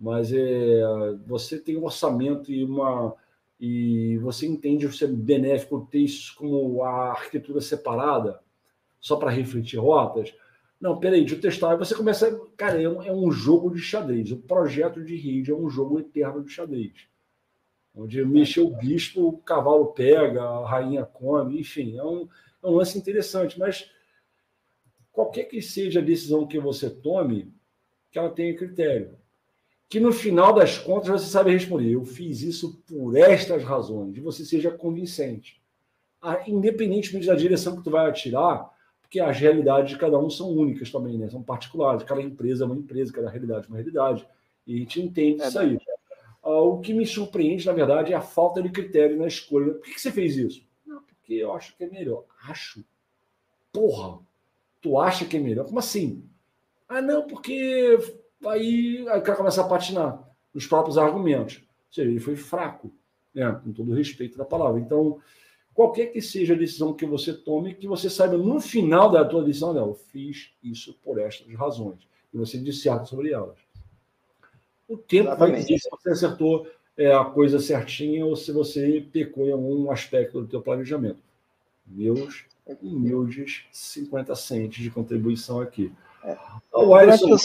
[0.00, 0.80] mas é,
[1.26, 3.14] você tem um orçamento e uma
[3.60, 8.40] e você entende ser benéfico ter isso como a arquitetura separada
[8.98, 10.34] só para refletir rotas.
[10.80, 11.72] Não, peraí, deixa eu testar.
[11.72, 12.40] Aí você começa.
[12.56, 14.32] Cara, é um, é um jogo de xadrez.
[14.32, 17.06] O projeto de rede é um jogo eterno de xadrez.
[17.94, 22.26] Onde mexer o bispo, o cavalo pega, a rainha come, enfim, é um,
[22.62, 23.58] é um lance interessante.
[23.58, 23.90] Mas
[25.12, 27.52] qualquer que seja a decisão que você tome,
[28.10, 29.20] que ela tenha critério
[29.90, 31.90] que no final das contas você sabe responder.
[31.90, 35.60] Eu fiz isso por estas razões, e você seja convincente.
[36.22, 38.70] Ah, independentemente da direção que tu vai atirar,
[39.02, 41.28] porque as realidades de cada um são únicas também, né?
[41.28, 42.04] São particulares.
[42.04, 44.24] Cada empresa é uma empresa, cada realidade é uma realidade.
[44.64, 45.76] E a gente entende é isso aí.
[46.40, 49.72] Ah, o que me surpreende, na verdade, é a falta de critério na escolha.
[49.72, 50.62] Por que, que você fez isso?
[51.30, 52.24] Não, porque eu acho que é melhor.
[52.48, 52.84] Acho?
[53.72, 54.18] Porra!
[54.82, 55.66] Tu acha que é melhor?
[55.66, 56.24] Como assim?
[56.88, 57.98] Ah, não, porque
[58.46, 61.56] aí, aí o cara começa a patinar nos próprios argumentos.
[61.58, 62.90] Ou seja, ele foi fraco,
[63.34, 63.52] né?
[63.62, 64.80] com todo o respeito da palavra.
[64.80, 65.20] Então,
[65.74, 69.44] qualquer que seja a decisão que você tome, que você saiba no final da tua
[69.44, 72.08] decisão, eu fiz isso por estas razões.
[72.32, 73.58] E você disserta sobre elas.
[74.88, 75.52] O tempo Exatamente.
[75.52, 79.90] vai dizer se você acertou é, a coisa certinha ou se você pecou em algum
[79.90, 81.18] aspecto do teu planejamento.
[81.86, 82.44] Meus
[82.82, 85.92] humildes 50 centes de contribuição aqui.
[86.24, 86.36] É.
[86.72, 87.36] O Alisson,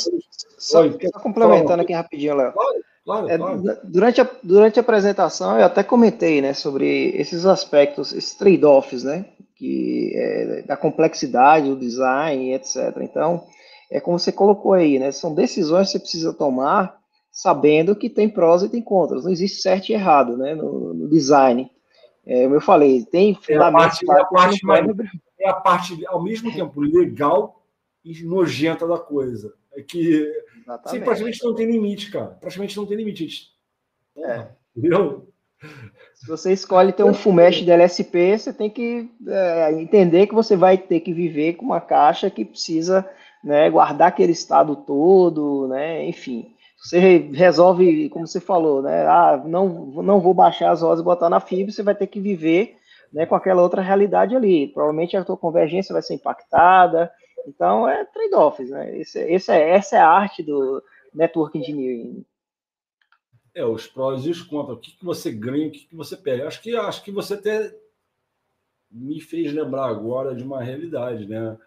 [0.58, 2.52] só, só complementando aqui rapidinho, Léo.
[2.52, 3.64] Claro, claro, é, claro.
[3.84, 9.26] Durante, a, durante a apresentação, eu até comentei né, sobre esses aspectos, esses trade-offs, né?
[9.56, 12.98] Que, é, da complexidade, do design, etc.
[13.02, 13.46] Então,
[13.90, 15.12] é como você colocou aí, né?
[15.12, 17.00] São decisões que você precisa tomar
[17.36, 19.26] sabendo que tem prós e tem contras.
[19.26, 21.70] Não existe certo e errado né, no, no design.
[22.26, 23.38] É, como eu falei, tem.
[23.50, 24.88] É a parte, é a parte, mais,
[25.38, 27.62] é a parte, ao mesmo tempo, legal
[28.06, 29.54] e nojenta da coisa.
[29.76, 30.32] É que
[30.88, 32.38] sim, praticamente não tem limite, cara.
[32.40, 33.50] Praticamente não tem limite.
[34.16, 34.48] Porra, é.
[34.78, 35.28] Entendeu?
[36.14, 40.56] Se você escolhe ter um fumesh de LSP, você tem que é, entender que você
[40.56, 43.08] vai ter que viver com uma caixa que precisa
[43.44, 46.06] né, guardar aquele estado todo, né?
[46.06, 46.55] Enfim,
[46.90, 49.06] você resolve, como você falou, né?
[49.08, 52.20] Ah, não, não vou baixar as rosas e botar na fibra, você vai ter que
[52.20, 52.78] viver
[53.12, 54.68] né, com aquela outra realidade ali.
[54.68, 57.12] Provavelmente a tua convergência vai ser impactada,
[57.48, 58.98] então, é trade-offs, né?
[58.98, 60.82] Esse, esse é, essa é a arte do,
[61.16, 62.26] Network Engineering.
[63.54, 64.78] É, os prós e os contras.
[64.78, 66.44] O que, que você ganha, o que, que você perde.
[66.44, 67.74] Acho que, acho que você até
[68.92, 71.58] me fez lembrar agora de uma realidade, né?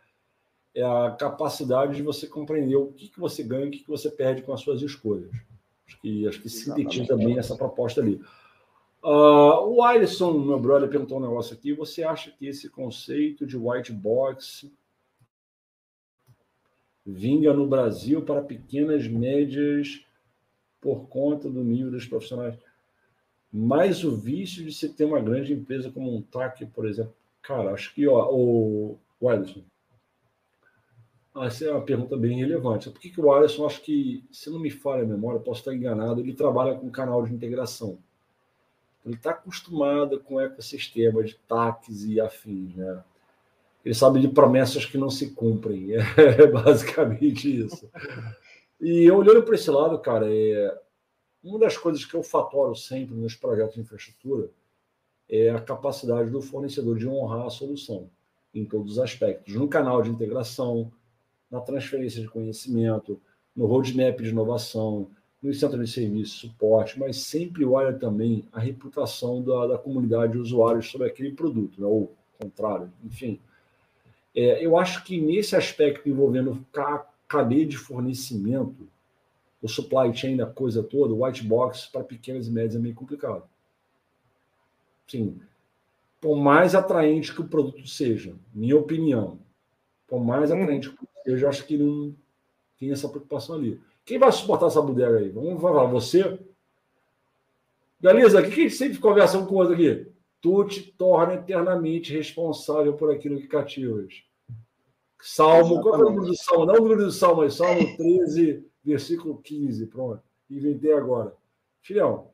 [0.78, 3.88] É a capacidade de você compreender o que, que você ganha e o que, que
[3.88, 5.28] você perde com as suas escolhas.
[5.88, 8.20] Acho que, acho que sintetiza bem essa proposta ali.
[9.02, 11.72] Uh, o Alisson, meu brother, perguntou um negócio aqui.
[11.72, 14.70] Você acha que esse conceito de white box
[17.04, 20.04] vinga no Brasil para pequenas, médias
[20.80, 22.56] por conta do nível dos profissionais.
[23.52, 27.14] Mas o vício de se ter uma grande empresa como um TAC, por exemplo.
[27.42, 29.62] Cara, acho que ó, o, o Alisson.
[31.44, 32.90] Essa é uma pergunta bem relevante.
[32.90, 35.74] Por que, que o Alisson, acho que, se não me falha a memória, posso estar
[35.74, 37.98] enganado, ele trabalha com canal de integração.
[39.04, 43.02] Ele está acostumado com ecossistema de TACs e afins, né?
[43.84, 45.92] Ele sabe de promessas que não se cumprem.
[46.16, 47.88] É basicamente isso.
[48.80, 50.78] E olhando para esse lado, cara, é
[51.42, 54.50] uma das coisas que eu fatoro sempre nos projetos de infraestrutura
[55.28, 58.10] é a capacidade do fornecedor de honrar a solução
[58.54, 60.90] em todos os aspectos, no canal de integração,
[61.50, 63.20] na transferência de conhecimento,
[63.54, 65.08] no roadmap de inovação,
[65.42, 70.38] no centro de serviço, suporte, mas sempre olha também a reputação da, da comunidade de
[70.38, 71.86] usuários sobre aquele produto, né?
[71.86, 73.40] ou contrário, enfim.
[74.34, 76.64] É, eu acho que nesse aspecto envolvendo
[77.26, 78.88] cadeia de fornecimento,
[79.60, 82.94] o supply chain da coisa toda, o white box para pequenas e médias é meio
[82.94, 83.42] complicado.
[85.06, 85.40] Sim.
[86.20, 89.38] Por mais atraente que o produto seja, minha opinião,
[90.06, 90.62] por mais uhum.
[90.62, 92.14] atraente que o produto eu acho que não
[92.78, 93.80] tem essa preocupação ali.
[94.04, 95.28] Quem vai suportar essa bodega aí?
[95.28, 96.38] Vamos falar, você?
[98.00, 100.06] Galiza, o que a gente sempre conversa com o outro aqui?
[100.40, 104.22] Tu te torna eternamente responsável por aquilo que cativas.
[105.20, 105.82] Salmo, Exatamente.
[105.82, 106.66] qual é o número do Salmo?
[106.66, 109.86] Não o número do Salmo, mas Salmo 13, versículo 15.
[109.86, 110.22] Pronto.
[110.48, 111.34] Inventei agora.
[111.82, 112.30] Filhão,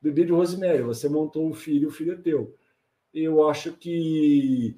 [0.00, 2.54] bebê de Rosemary, você montou um filho, o filho é teu.
[3.12, 4.76] Eu acho que.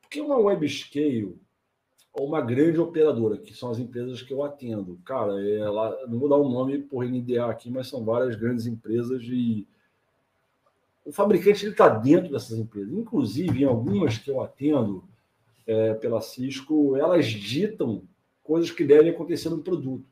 [0.00, 0.66] Porque uma web
[2.22, 6.36] uma grande operadora, que são as empresas que eu atendo, cara, ela, não vou dar
[6.36, 9.66] o um nome por NDA aqui, mas são várias grandes empresas de.
[11.04, 12.92] O fabricante está dentro dessas empresas.
[12.92, 15.04] Inclusive, em algumas que eu atendo,
[15.66, 18.02] é, pela Cisco, elas ditam
[18.42, 20.04] coisas que devem acontecer no produto.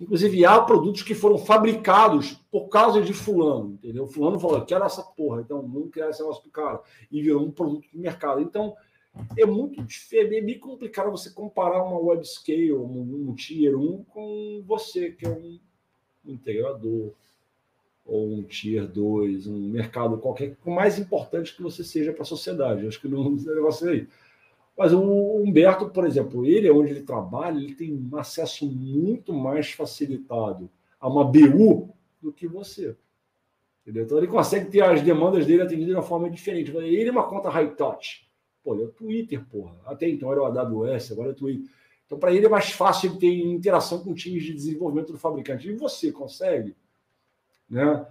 [0.00, 4.06] Inclusive, há produtos que foram fabricados por causa de fulano, entendeu?
[4.06, 6.80] Fulano falou, quero essa porra, então vamos criar esse negócio pro cara.
[7.10, 8.40] E virou um produto de mercado.
[8.40, 8.74] Então,
[9.36, 14.62] é muito é meio complicado você comparar uma web scale, um, um tier 1 com
[14.66, 15.58] você, que é um,
[16.24, 17.12] integrador,
[18.04, 22.26] ou um tier 2, um mercado qualquer, o mais importante que você seja para a
[22.26, 22.86] sociedade.
[22.86, 24.08] Acho que não é negócio aí.
[24.76, 29.72] Mas o Humberto, por exemplo, ele, onde ele trabalha, ele tem um acesso muito mais
[29.72, 32.96] facilitado a uma BU do que você.
[33.82, 34.04] Entendeu?
[34.04, 36.70] Então ele consegue ter as demandas dele atendidas de uma forma diferente.
[36.76, 38.27] Ele é uma conta high touch.
[38.74, 39.76] Ele é o Twitter, porra.
[39.86, 41.70] Até então era o AWS, agora é o Twitter.
[42.06, 45.68] Então, para ele é mais fácil ele ter interação com times de desenvolvimento do fabricante.
[45.68, 46.74] E você consegue?
[47.68, 48.06] Né?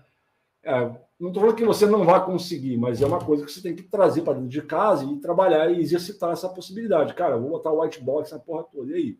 [0.64, 0.82] É,
[1.20, 3.76] não estou falando que você não vai conseguir, mas é uma coisa que você tem
[3.76, 7.16] que trazer para dentro de casa e trabalhar e exercitar essa possibilidade.
[7.16, 8.92] Cara, eu vou botar o white box na porra toda.
[8.92, 9.20] E aí?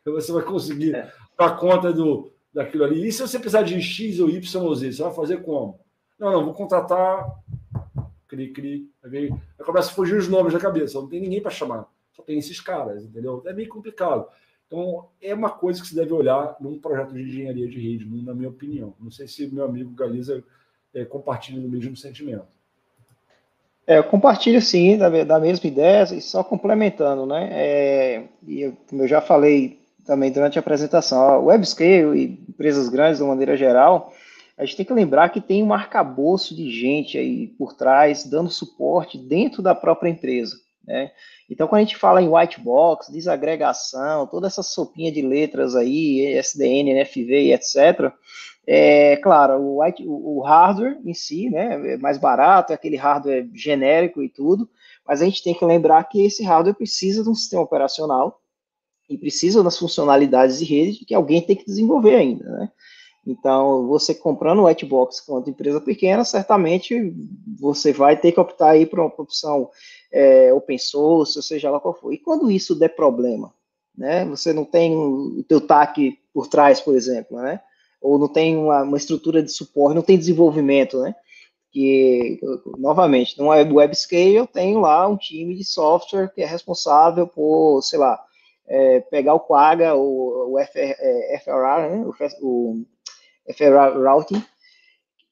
[0.00, 1.12] Então você vai conseguir é.
[1.38, 3.06] dar conta do, daquilo ali.
[3.06, 5.78] E se você precisar de X ou Y ou Z, você vai fazer como?
[6.18, 7.30] Não, não, vou contratar.
[8.46, 8.90] Cri, cri.
[9.04, 9.30] Aí
[9.64, 11.00] começa a fugir os nomes da cabeça.
[11.00, 11.88] Não tem ninguém para chamar.
[12.12, 13.42] Só tem esses caras, entendeu?
[13.46, 14.26] É meio complicado.
[14.66, 18.34] Então, é uma coisa que se deve olhar num projeto de engenharia de rede, na
[18.34, 18.94] minha opinião.
[19.00, 20.44] Não sei se meu amigo Galiza
[20.94, 22.46] é, compartilha do mesmo sentimento.
[23.86, 27.48] É, eu compartilho sim da, da mesma ideia e só complementando, né?
[27.50, 32.90] É, e eu, como eu já falei também durante a apresentação, a WebScale e empresas
[32.90, 34.12] grandes de uma maneira geral,
[34.58, 38.50] a gente tem que lembrar que tem um arcabouço de gente aí por trás dando
[38.50, 41.12] suporte dentro da própria empresa, né?
[41.48, 46.36] Então, quando a gente fala em white box, desagregação, toda essa sopinha de letras aí,
[46.36, 48.12] SDN, NFV etc.,
[48.66, 53.48] é, claro, o, white, o, hardware em si, né, é mais barato, é aquele hardware
[53.54, 54.68] genérico e tudo,
[55.06, 58.42] mas a gente tem que lembrar que esse hardware precisa de um sistema operacional
[59.08, 62.70] e precisa das funcionalidades de rede que alguém tem que desenvolver ainda, né?
[63.28, 67.12] Então, você comprando o white box quanto empresa pequena, certamente
[67.60, 69.68] você vai ter que optar aí por uma opção
[70.10, 72.10] é, open source, ou seja lá qual for.
[72.10, 73.52] E quando isso der problema,
[73.94, 74.24] né?
[74.24, 77.60] Você não tem o teu TAC por trás, por exemplo, né?
[78.00, 81.14] Ou não tem uma, uma estrutura de suporte, não tem desenvolvimento, né?
[81.70, 82.40] Que,
[82.78, 87.82] novamente, numa web scale eu tenho lá um time de software que é responsável por,
[87.82, 88.18] sei lá,
[88.66, 92.86] é, pegar o Quagga, o, o FR, é, FRR, né, o, o
[94.04, 94.44] Routing,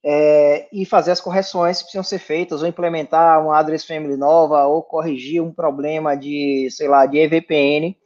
[0.05, 4.65] é, e fazer as correções que precisam ser feitas, ou implementar uma address family nova,
[4.67, 7.97] ou corrigir um problema de, sei lá, de EVPN,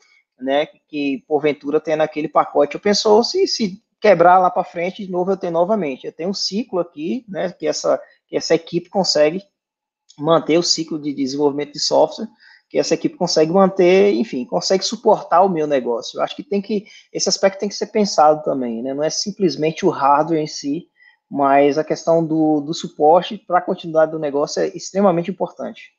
[0.41, 5.13] né, que porventura tem naquele pacote open source, e se quebrar lá para frente, de
[5.13, 6.07] novo eu tenho novamente.
[6.07, 9.43] Eu tenho um ciclo aqui, né, que essa, que essa equipe consegue
[10.19, 12.29] manter o ciclo de desenvolvimento de software,
[12.71, 16.19] que essa equipe consegue manter, enfim, consegue suportar o meu negócio.
[16.19, 19.11] Eu acho que tem que, esse aspecto tem que ser pensado também, né, não é
[19.11, 20.89] simplesmente o hardware em si,
[21.29, 25.93] mas a questão do, do suporte para a continuidade do negócio é extremamente importante.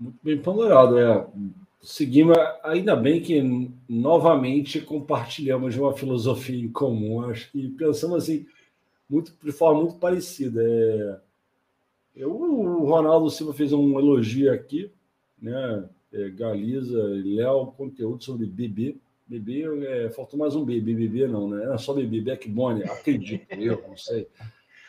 [0.00, 1.26] Muito bem ponderado, é.
[1.80, 7.20] Seguimos, ainda bem que novamente compartilhamos uma filosofia em comum.
[7.28, 8.46] Acho que pensamos assim,
[9.08, 10.62] muito, de forma muito parecida.
[10.62, 11.20] É,
[12.14, 14.90] eu, o Ronaldo Silva fez um elogio aqui,
[15.40, 15.88] né?
[16.12, 18.96] É, Galiza e Léo, conteúdo sobre bebê.
[19.26, 21.64] Bebê, é, faltou mais um bebê, bebê não, né?
[21.64, 24.28] Era só bebê, backbone, acredito, eu não sei.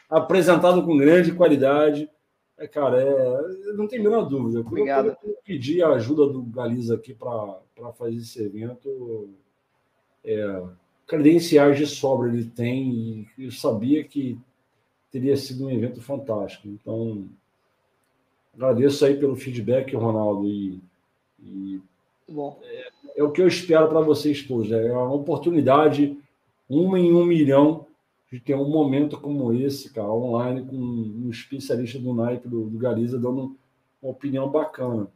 [0.09, 2.09] Apresentado com grande qualidade.
[2.57, 4.59] É, cara, é, não tem a menor dúvida.
[4.59, 5.07] Obrigado.
[5.23, 9.29] Eu, eu pedi a ajuda do Galiza aqui para fazer esse evento.
[10.23, 10.63] É,
[11.07, 14.39] credenciais de sobra ele tem, e eu sabia que
[15.15, 16.67] teria sido um evento fantástico.
[16.67, 17.25] Então,
[18.53, 20.81] agradeço aí pelo feedback, Ronaldo, e,
[21.41, 21.81] e
[22.27, 22.59] Bom.
[22.61, 24.69] É, é o que eu espero para vocês todos.
[24.73, 26.19] É uma oportunidade,
[26.67, 27.87] uma em um milhão,
[28.29, 32.77] de ter um momento como esse, cara, online, com um especialista do naipe do, do
[32.77, 33.55] Galiza dando
[34.01, 35.07] uma opinião bacana.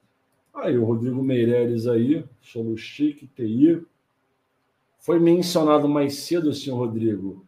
[0.53, 3.83] Aí o Rodrigo Meireles aí, Solustic, TI.
[4.97, 7.43] Foi mencionado mais cedo, senhor Rodrigo,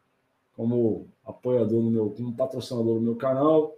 [0.61, 3.75] como apoiador no meu, como patrocinador do meu canal.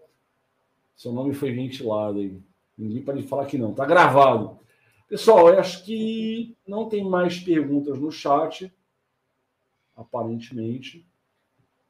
[0.98, 2.38] Seu nome foi ventilado aí.
[2.78, 3.74] Ninguém pode falar que não.
[3.74, 4.60] Tá gravado.
[5.08, 8.70] Pessoal, eu acho que não tem mais perguntas no chat,
[9.96, 11.08] aparentemente.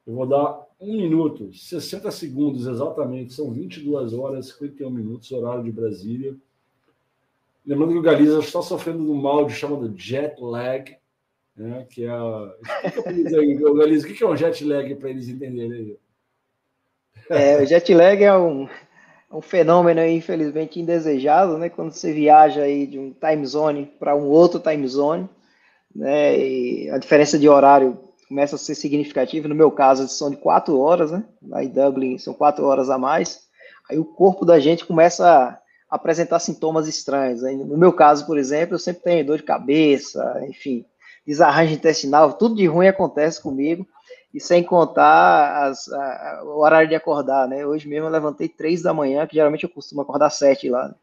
[0.06, 5.64] Eu vou dar um minuto, 60 segundos exatamente, são 22 horas e 51 minutos, horário
[5.64, 6.36] de Brasília.
[7.66, 10.96] Lembrando que o Galiza está sofrendo um mal de chamado jet lag,
[11.56, 11.86] né?
[11.88, 12.54] que é a.
[13.06, 15.98] Aí, o que é um jet lag para eles entenderem aí?
[17.30, 18.68] É, o jet lag é um,
[19.32, 21.68] um fenômeno infelizmente indesejado, né?
[21.68, 25.28] Quando você viaja aí de um time zone para um outro time zone,
[25.94, 26.38] né?
[26.38, 29.48] E a diferença de horário começa a ser significativa.
[29.48, 31.24] No meu caso, são de quatro horas, né?
[31.60, 33.44] Em Dublin são quatro horas a mais.
[33.88, 35.26] Aí o corpo da gente começa
[35.88, 37.42] a apresentar sintomas estranhos.
[37.42, 40.84] No meu caso, por exemplo, eu sempre tenho dor de cabeça, enfim,
[41.26, 43.86] desarranjo intestinal, tudo de ruim acontece comigo
[44.32, 47.64] e sem contar as, a, o horário de acordar, né?
[47.64, 50.94] Hoje mesmo eu levantei três da manhã, que geralmente eu costumo acordar sete lá.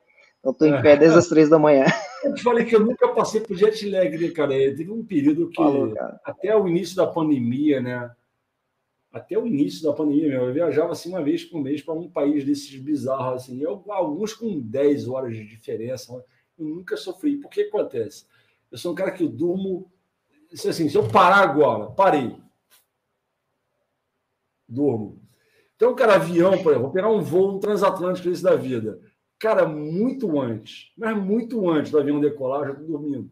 [0.41, 1.85] Então estou em pé desde as três da manhã.
[2.23, 4.49] Eu te falei que eu nunca passei por jet lag, né, cara?
[4.49, 5.91] Teve um período que, Falou,
[6.23, 8.11] até o início da pandemia, né?
[9.11, 12.45] Até o início da pandemia, eu viajava assim uma vez por mês para um país
[12.45, 13.59] desses bizarros, assim.
[13.59, 16.13] Eu, alguns com 10 horas de diferença.
[16.57, 17.37] Eu nunca sofri.
[17.37, 18.27] Por que acontece?
[18.71, 19.91] Eu sou um cara que eu durmo.
[20.53, 22.41] Assim, se eu parar agora, parei
[24.67, 25.21] durmo.
[25.75, 28.99] Então, cara, avião, por exemplo, vou pegar um voo transatlântico desse da vida.
[29.39, 33.31] Cara, muito antes, mas muito antes do avião decolar, já estou dormindo.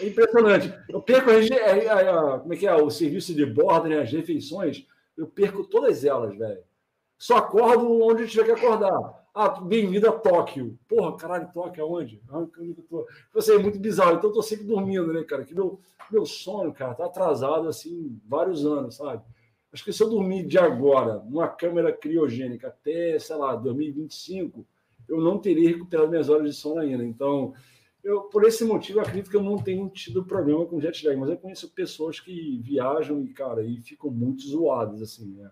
[0.00, 0.72] É impressionante.
[0.88, 4.12] Eu perco a, a, a, como é que é, o serviço de bordo, né, as
[4.12, 4.86] refeições,
[5.16, 6.62] eu perco todas elas, velho.
[7.18, 9.26] Só acordo onde eu tiver que acordar.
[9.40, 10.76] Ah, bem-vindo a Tóquio.
[10.88, 12.20] Porra, caralho, Tóquio aonde?
[12.28, 13.06] Ah, eu tô...
[13.32, 14.16] Você é muito bizarro.
[14.16, 15.44] Então eu tô sempre dormindo, né, cara?
[15.44, 15.78] Que meu,
[16.10, 19.22] meu sono, cara, tá atrasado, assim, vários anos, sabe?
[19.72, 24.66] Acho que se eu dormir de agora numa câmera criogênica até, sei lá, 2025,
[25.08, 27.04] eu não teria recuperado minhas horas de sono ainda.
[27.04, 27.54] Então,
[28.02, 31.30] eu, por esse motivo, acredito que eu não tenho tido problema com jet lag, mas
[31.30, 35.48] eu conheço pessoas que viajam e, cara, e ficam muito zoadas, assim, né?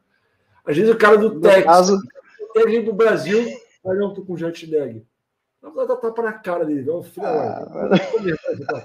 [0.64, 2.02] Às vezes o cara do Texas, caso...
[2.84, 3.46] do Brasil,
[3.86, 5.02] mas não tô com jet lag.
[5.62, 6.88] Vou dar tapa na cara dele.
[6.88, 7.90] Ó, filho, ah,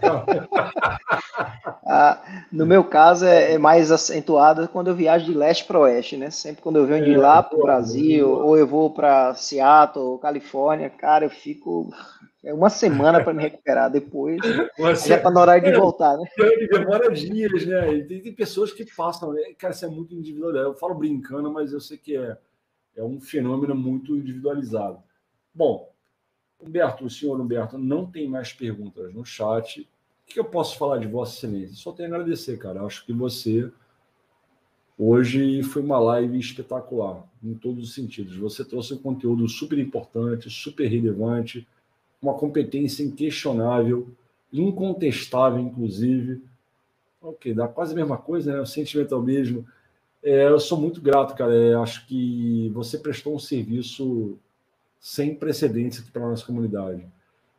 [1.86, 6.18] ah, no meu caso, é, é, mais acentuada quando eu viajo de leste para oeste,
[6.18, 6.32] né?
[6.32, 8.44] Sempre quando eu venho de é, lá para o Brasil, boa.
[8.46, 11.92] ou eu vou para Seattle, Califórnia, cara, eu fico
[12.44, 13.92] é uma semana para me recuperar.
[13.92, 14.40] Depois
[14.78, 15.10] Você...
[15.10, 16.24] já está na hora de é, voltar, né?
[16.72, 17.94] Demora dias, né?
[17.94, 19.42] E tem, tem, pessoas que passam, né?
[19.58, 20.56] cara, isso é muito individual.
[20.56, 22.36] Eu falo brincando, mas eu sei que é,
[22.96, 25.02] é um fenômeno muito individualizado.
[25.54, 25.92] Bom,
[26.60, 29.82] Humberto, o senhor Humberto não tem mais perguntas no chat.
[29.82, 31.76] O que eu posso falar de Vossa Excelência?
[31.76, 32.84] Só tenho a agradecer, cara.
[32.84, 33.72] Acho que você
[34.98, 38.38] hoje foi uma live espetacular, em todos os sentidos.
[38.38, 41.68] Você trouxe um conteúdo super importante, super relevante.
[42.22, 44.08] uma competência inquestionável,
[44.54, 46.44] incontestável, inclusive.
[47.20, 48.62] Ok, dá quase a mesma coisa, né?
[48.62, 49.66] O sentimento é o mesmo.
[50.24, 51.54] É, eu sou muito grato, cara.
[51.56, 54.38] É, acho que você prestou um serviço
[55.00, 57.06] sem precedentes aqui para a nossa comunidade.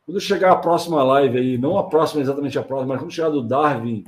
[0.07, 3.31] Quando chegar a próxima live aí, não a próxima exatamente a próxima, mas quando chegar
[3.31, 4.05] do Darwin,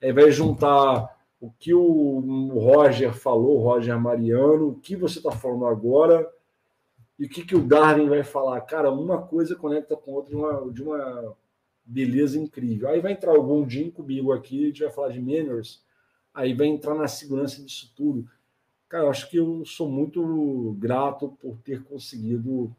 [0.00, 5.32] é, vai juntar o que o, Roger falou, o Roger Mariano, o que você está
[5.32, 6.28] falando agora
[7.18, 8.60] e o que, que o Darwin vai falar.
[8.62, 11.34] Cara, uma coisa conecta com outra de uma, de uma
[11.84, 12.88] beleza incrível.
[12.88, 15.82] Aí vai entrar o Gondim comigo aqui, a gente vai falar de Manners,
[16.34, 18.28] aí vai entrar na segurança disso tudo.
[18.88, 22.74] Cara, eu acho que eu sou muito grato por ter conseguido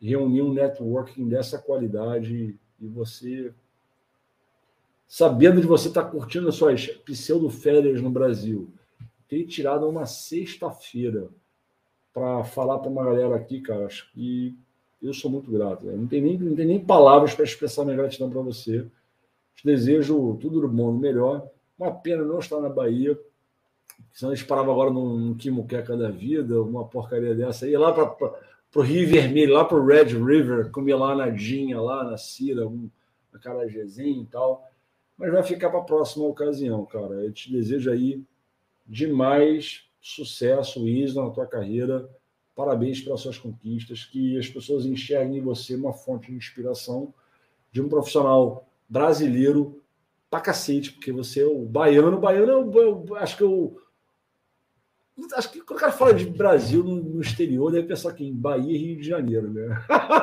[0.00, 3.52] reunir um networking dessa qualidade e você
[5.06, 8.70] sabendo de você estar tá curtindo as suas pseudo-férias no Brasil,
[9.28, 11.28] ter tirado uma sexta-feira
[12.14, 14.56] para falar para uma galera aqui, cara, acho que
[15.02, 15.84] eu sou muito grato.
[15.84, 15.96] Né?
[15.96, 18.86] Não, tem nem, não tem nem palavras para expressar minha gratidão para você.
[19.56, 21.48] Te desejo tudo do bom, do melhor.
[21.80, 23.18] Uma pena não estar na Bahia,
[24.12, 28.34] senão a gente parava agora num, num da vida, uma porcaria dessa, ir lá para
[28.74, 32.68] o Rio Vermelho, lá para o Red River, comer lá na Dinha, lá na Cira,
[32.68, 32.90] um,
[33.32, 34.68] na Carajezinho e tal.
[35.16, 37.14] Mas vai ficar para a próxima ocasião, cara.
[37.14, 38.22] Eu te desejo aí
[38.86, 42.06] demais sucesso, êxito na tua carreira.
[42.54, 44.04] Parabéns pelas suas conquistas.
[44.04, 47.14] Que as pessoas enxerguem em você uma fonte de inspiração
[47.72, 49.79] de um profissional brasileiro
[50.30, 52.16] pra cacete, porque você é o baiano.
[52.16, 52.72] O baiano, eu,
[53.08, 53.76] eu, acho que eu.
[55.34, 58.34] Acho que quando o cara fala de Brasil no, no exterior, deve pensar aqui em
[58.34, 59.68] Bahia e Rio de Janeiro, né?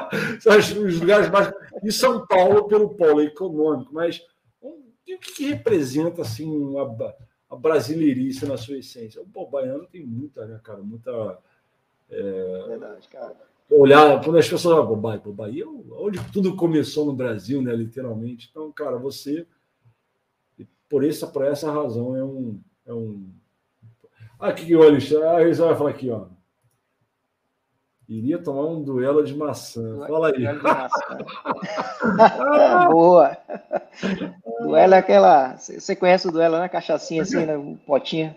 [0.41, 1.53] São os lugares mais.
[1.83, 4.25] E São Paulo pelo polo econômico, mas
[4.59, 6.83] o que, que representa assim uma,
[7.49, 9.21] a brasileirice na sua essência.
[9.21, 10.81] O baiano tem muita, né, cara?
[10.81, 11.39] Muita.
[12.09, 12.65] É...
[12.67, 13.35] Verdade, cara.
[13.69, 17.75] Olhar, quando as pessoas falam, Bahia, Bahia, é onde tudo começou no Brasil, né?
[17.75, 18.47] Literalmente.
[18.49, 19.45] Então, cara, você,
[20.89, 22.59] por essa, por essa razão, é um.
[22.85, 23.29] É um...
[24.55, 24.97] Que olha,
[25.31, 26.27] a Risa vai falar aqui, ó.
[28.07, 30.05] Iria tomar um duelo de maçã.
[30.07, 30.47] Fala aí.
[32.89, 33.37] Boa.
[34.61, 35.57] duelo é aquela.
[35.57, 36.69] Você conhece o duelo, né?
[36.69, 37.57] Cachaçinha assim, né?
[37.57, 38.33] Um potinho.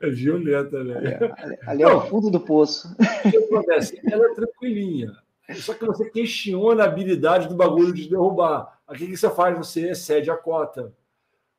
[0.00, 0.96] É violenta, né?
[1.38, 2.92] Ali, ali é o fundo do poço.
[3.24, 4.00] O que acontece?
[4.10, 5.12] Ela é tranquilinha.
[5.54, 8.80] Só que você questiona a habilidade do bagulho de derrubar.
[8.86, 9.56] Aqui o que você faz?
[9.56, 10.92] Você excede a cota.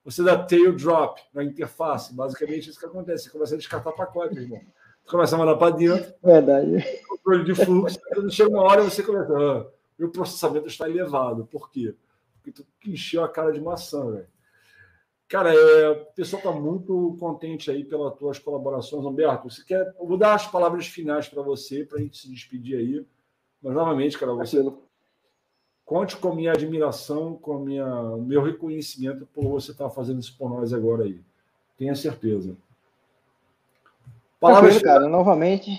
[0.04, 2.14] Você dá tail drop na interface.
[2.14, 3.26] Basicamente, isso que acontece.
[3.26, 4.62] Você começa a descartar pacote, irmão
[5.06, 6.14] começa a mandar para dentro.
[6.24, 6.84] Verdade.
[7.08, 8.00] Controle de fluxo.
[8.14, 9.34] Quando chega uma hora, você começa.
[9.34, 9.68] Ah,
[9.98, 11.46] meu processamento está elevado.
[11.46, 11.96] Por quê?
[12.36, 14.28] Porque tu encheu a cara de maçã, velho.
[15.28, 19.06] Cara, é, o pessoal está muito contente aí pelas tuas colaborações.
[19.06, 19.94] Humberto, você quer.
[20.00, 23.06] Eu vou dar as palavras finais para você, para a gente se despedir aí.
[23.62, 24.62] Mas, novamente, cara, você.
[25.86, 30.20] Conte com a minha admiração, com a minha, o meu reconhecimento por você estar fazendo
[30.20, 31.20] isso por nós agora aí.
[31.78, 32.56] Tenha certeza.
[34.40, 35.72] Palavras, cara, novamente.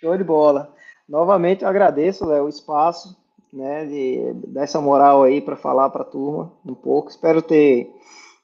[0.00, 0.74] Show de bola.
[1.08, 3.16] Novamente eu agradeço Léo, o espaço,
[3.52, 7.10] né, de, dessa moral aí para falar para a turma um pouco.
[7.10, 7.90] Espero ter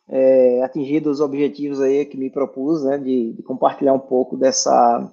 [0.09, 5.11] é, atingido os objetivos aí que me propus, né, de, de, compartilhar um pouco dessa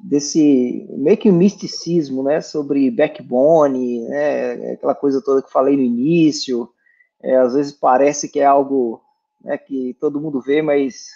[0.00, 5.82] desse meio que um misticismo, né, sobre backbone, né, aquela coisa toda que falei no
[5.82, 6.68] início.
[7.22, 9.00] É, às vezes parece que é algo
[9.42, 11.06] né, que todo mundo vê, mas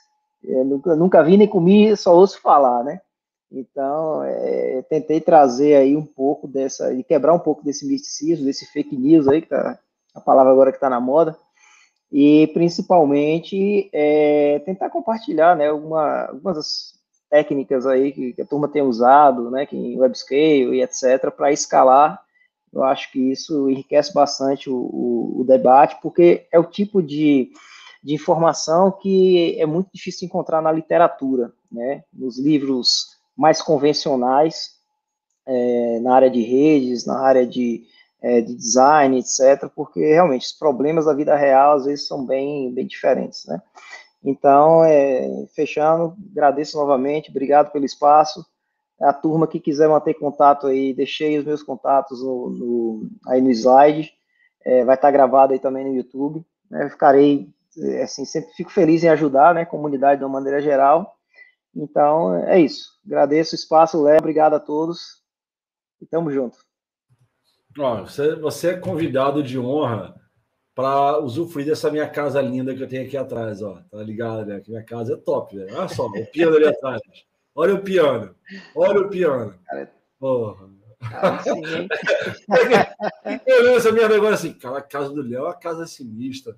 [0.45, 3.01] é, nunca, nunca vi nem comi, só ouço falar, né?
[3.51, 8.67] Então, é, tentei trazer aí um pouco dessa, e quebrar um pouco desse misticismo, desse
[8.73, 9.79] fake news aí, que tá,
[10.15, 11.37] a palavra agora que está na moda,
[12.11, 16.95] e principalmente é, tentar compartilhar, né, alguma, algumas
[17.33, 21.51] técnicas aí que, que, a turma tem usado, né, que em WebScale e etc, para
[21.51, 22.23] escalar.
[22.71, 27.51] Eu acho que isso enriquece bastante o, o, o debate, porque é o tipo de
[28.03, 32.03] de informação que é muito difícil encontrar na literatura, né?
[32.13, 34.73] Nos livros mais convencionais,
[35.47, 37.85] é, na área de redes, na área de,
[38.21, 42.73] é, de design, etc., porque realmente os problemas da vida real às vezes são bem,
[42.75, 43.63] bem diferentes, né?
[44.25, 48.45] Então, é, fechando, agradeço novamente, obrigado pelo espaço.
[49.01, 53.51] A turma que quiser manter contato aí, deixei os meus contatos no, no aí no
[53.51, 54.13] slide,
[54.65, 56.45] é, vai estar gravado aí também no YouTube.
[56.71, 56.89] Né?
[56.89, 61.17] ficarei é, assim, sempre fico feliz em ajudar, né, a comunidade de uma maneira geral.
[61.75, 62.93] Então, é isso.
[63.05, 65.23] Agradeço o espaço, Léo, obrigado a todos
[66.01, 66.59] e tamo junto.
[67.79, 70.15] Ó, você, você é convidado de honra
[70.75, 73.83] para usufruir dessa minha casa linda que eu tenho aqui atrás, ó.
[73.91, 74.61] Tá ligado, né?
[74.61, 75.77] Que minha casa é top, velho.
[75.77, 77.01] Olha só, o piano ali atrás.
[77.55, 78.35] Olha o piano.
[78.75, 79.55] Olha o piano.
[80.19, 80.71] Porra.
[83.47, 86.57] eu essa merda agora assim, cara, a casa do Léo é a casa sinistra.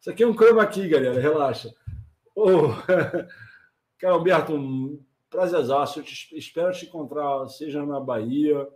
[0.00, 1.74] Isso aqui é um croma aqui, galera, relaxa.
[2.34, 2.68] Oh,
[3.98, 5.98] cara, Alberto, um prazerzaço.
[5.98, 8.68] Eu te, espero te encontrar, seja na Bahia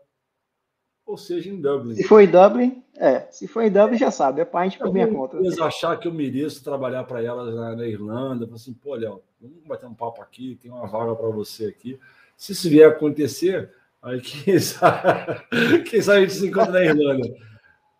[1.07, 1.94] ou seja em Dublin.
[1.94, 3.20] Se for em Dublin, é.
[3.30, 5.36] Se for em Dublin, já sabe, é parte por minha conta.
[5.38, 9.64] Eles achar que eu mereço trabalhar para elas na, na Irlanda, assim, pô, Léo, vamos
[9.66, 11.98] bater um papo aqui, tem uma vaga para você aqui.
[12.36, 13.72] Se isso vier a acontecer,
[14.02, 15.42] aí quem sabe,
[15.88, 17.28] quem sabe a gente se encontra na Irlanda.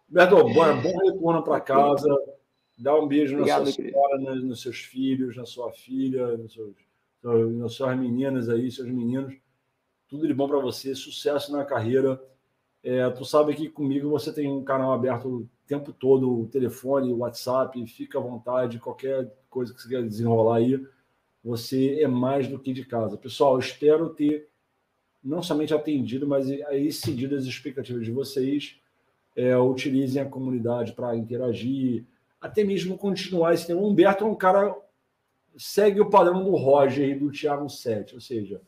[0.09, 2.09] Berto, bom, bom retorno para casa.
[2.77, 6.75] Dá um beijo Obrigado, na sua senhora, nos seus filhos, na sua filha, nos seus,
[7.23, 9.35] nas suas meninas aí, seus meninos.
[10.09, 12.21] Tudo de bom para você, sucesso na carreira.
[12.83, 17.13] É, tu sabe que comigo você tem um canal aberto o tempo todo, o telefone,
[17.13, 20.85] o WhatsApp, fica à vontade, qualquer coisa que você quer desenrolar aí,
[21.45, 23.17] você é mais do que de casa.
[23.17, 24.49] Pessoal, espero ter
[25.23, 28.77] não somente atendido, mas excedido as expectativas de vocês.
[29.35, 32.05] É, utilizem a comunidade para interagir,
[32.41, 33.81] até mesmo continuar esse tema.
[33.81, 34.77] O Humberto é um cara
[35.57, 38.61] segue o padrão do Roger e do Thiago Sete, ou seja,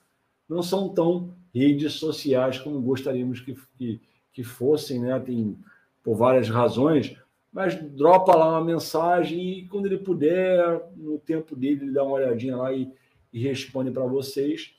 [0.49, 4.01] não são tão redes sociais como gostaríamos que, que,
[4.33, 5.19] que fossem, né?
[5.21, 5.57] Tem
[6.03, 7.17] por várias razões,
[7.53, 12.17] mas dropa lá uma mensagem e quando ele puder, no tempo dele, ele dá uma
[12.17, 12.93] olhadinha lá e,
[13.33, 14.75] e responde para vocês.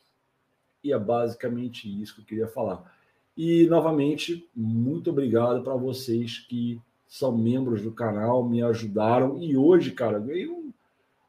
[0.83, 2.93] E é basicamente isso que eu queria falar.
[3.35, 9.41] E novamente, muito obrigado para vocês que são membros do canal, me ajudaram.
[9.41, 10.73] E hoje, cara, veio.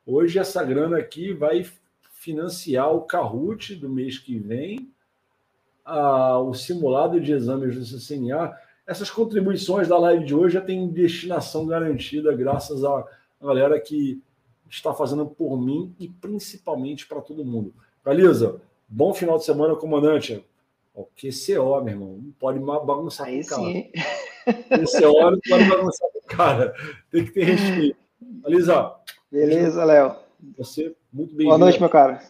[0.04, 1.64] Hoje essa grana aqui vai
[2.12, 4.90] financiar o Kahoot do mês que vem,
[5.86, 8.52] a, o simulado de exames do CCNA.
[8.86, 13.04] Essas contribuições da live de hoje já tem destinação garantida, graças à
[13.40, 14.20] galera que
[14.68, 17.72] está fazendo por mim e principalmente para todo mundo.
[18.04, 20.44] Galisa, bom final de semana, comandante.
[20.92, 24.82] O QCO, meu irmão, não pode bagunçar Aí com o cara.
[24.82, 26.74] Esse hora pode bagunçar com o cara.
[27.10, 27.98] Tem que ter respeito.
[28.44, 28.94] Alisa.
[29.30, 30.16] Beleza, Léo.
[30.56, 31.46] Você, muito bem.
[31.46, 32.22] Boa noite, meu cara.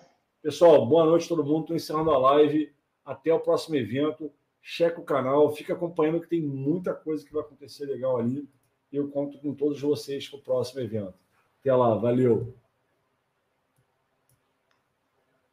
[0.42, 1.60] Pessoal, boa noite a todo mundo.
[1.60, 2.72] Estou encerrando a live.
[3.06, 4.30] Até o próximo evento.
[4.60, 8.48] Checa o canal, fica acompanhando que tem muita coisa que vai acontecer legal ali.
[8.92, 11.14] Eu conto com todos vocês para o próximo evento.
[11.60, 12.52] Até lá, valeu!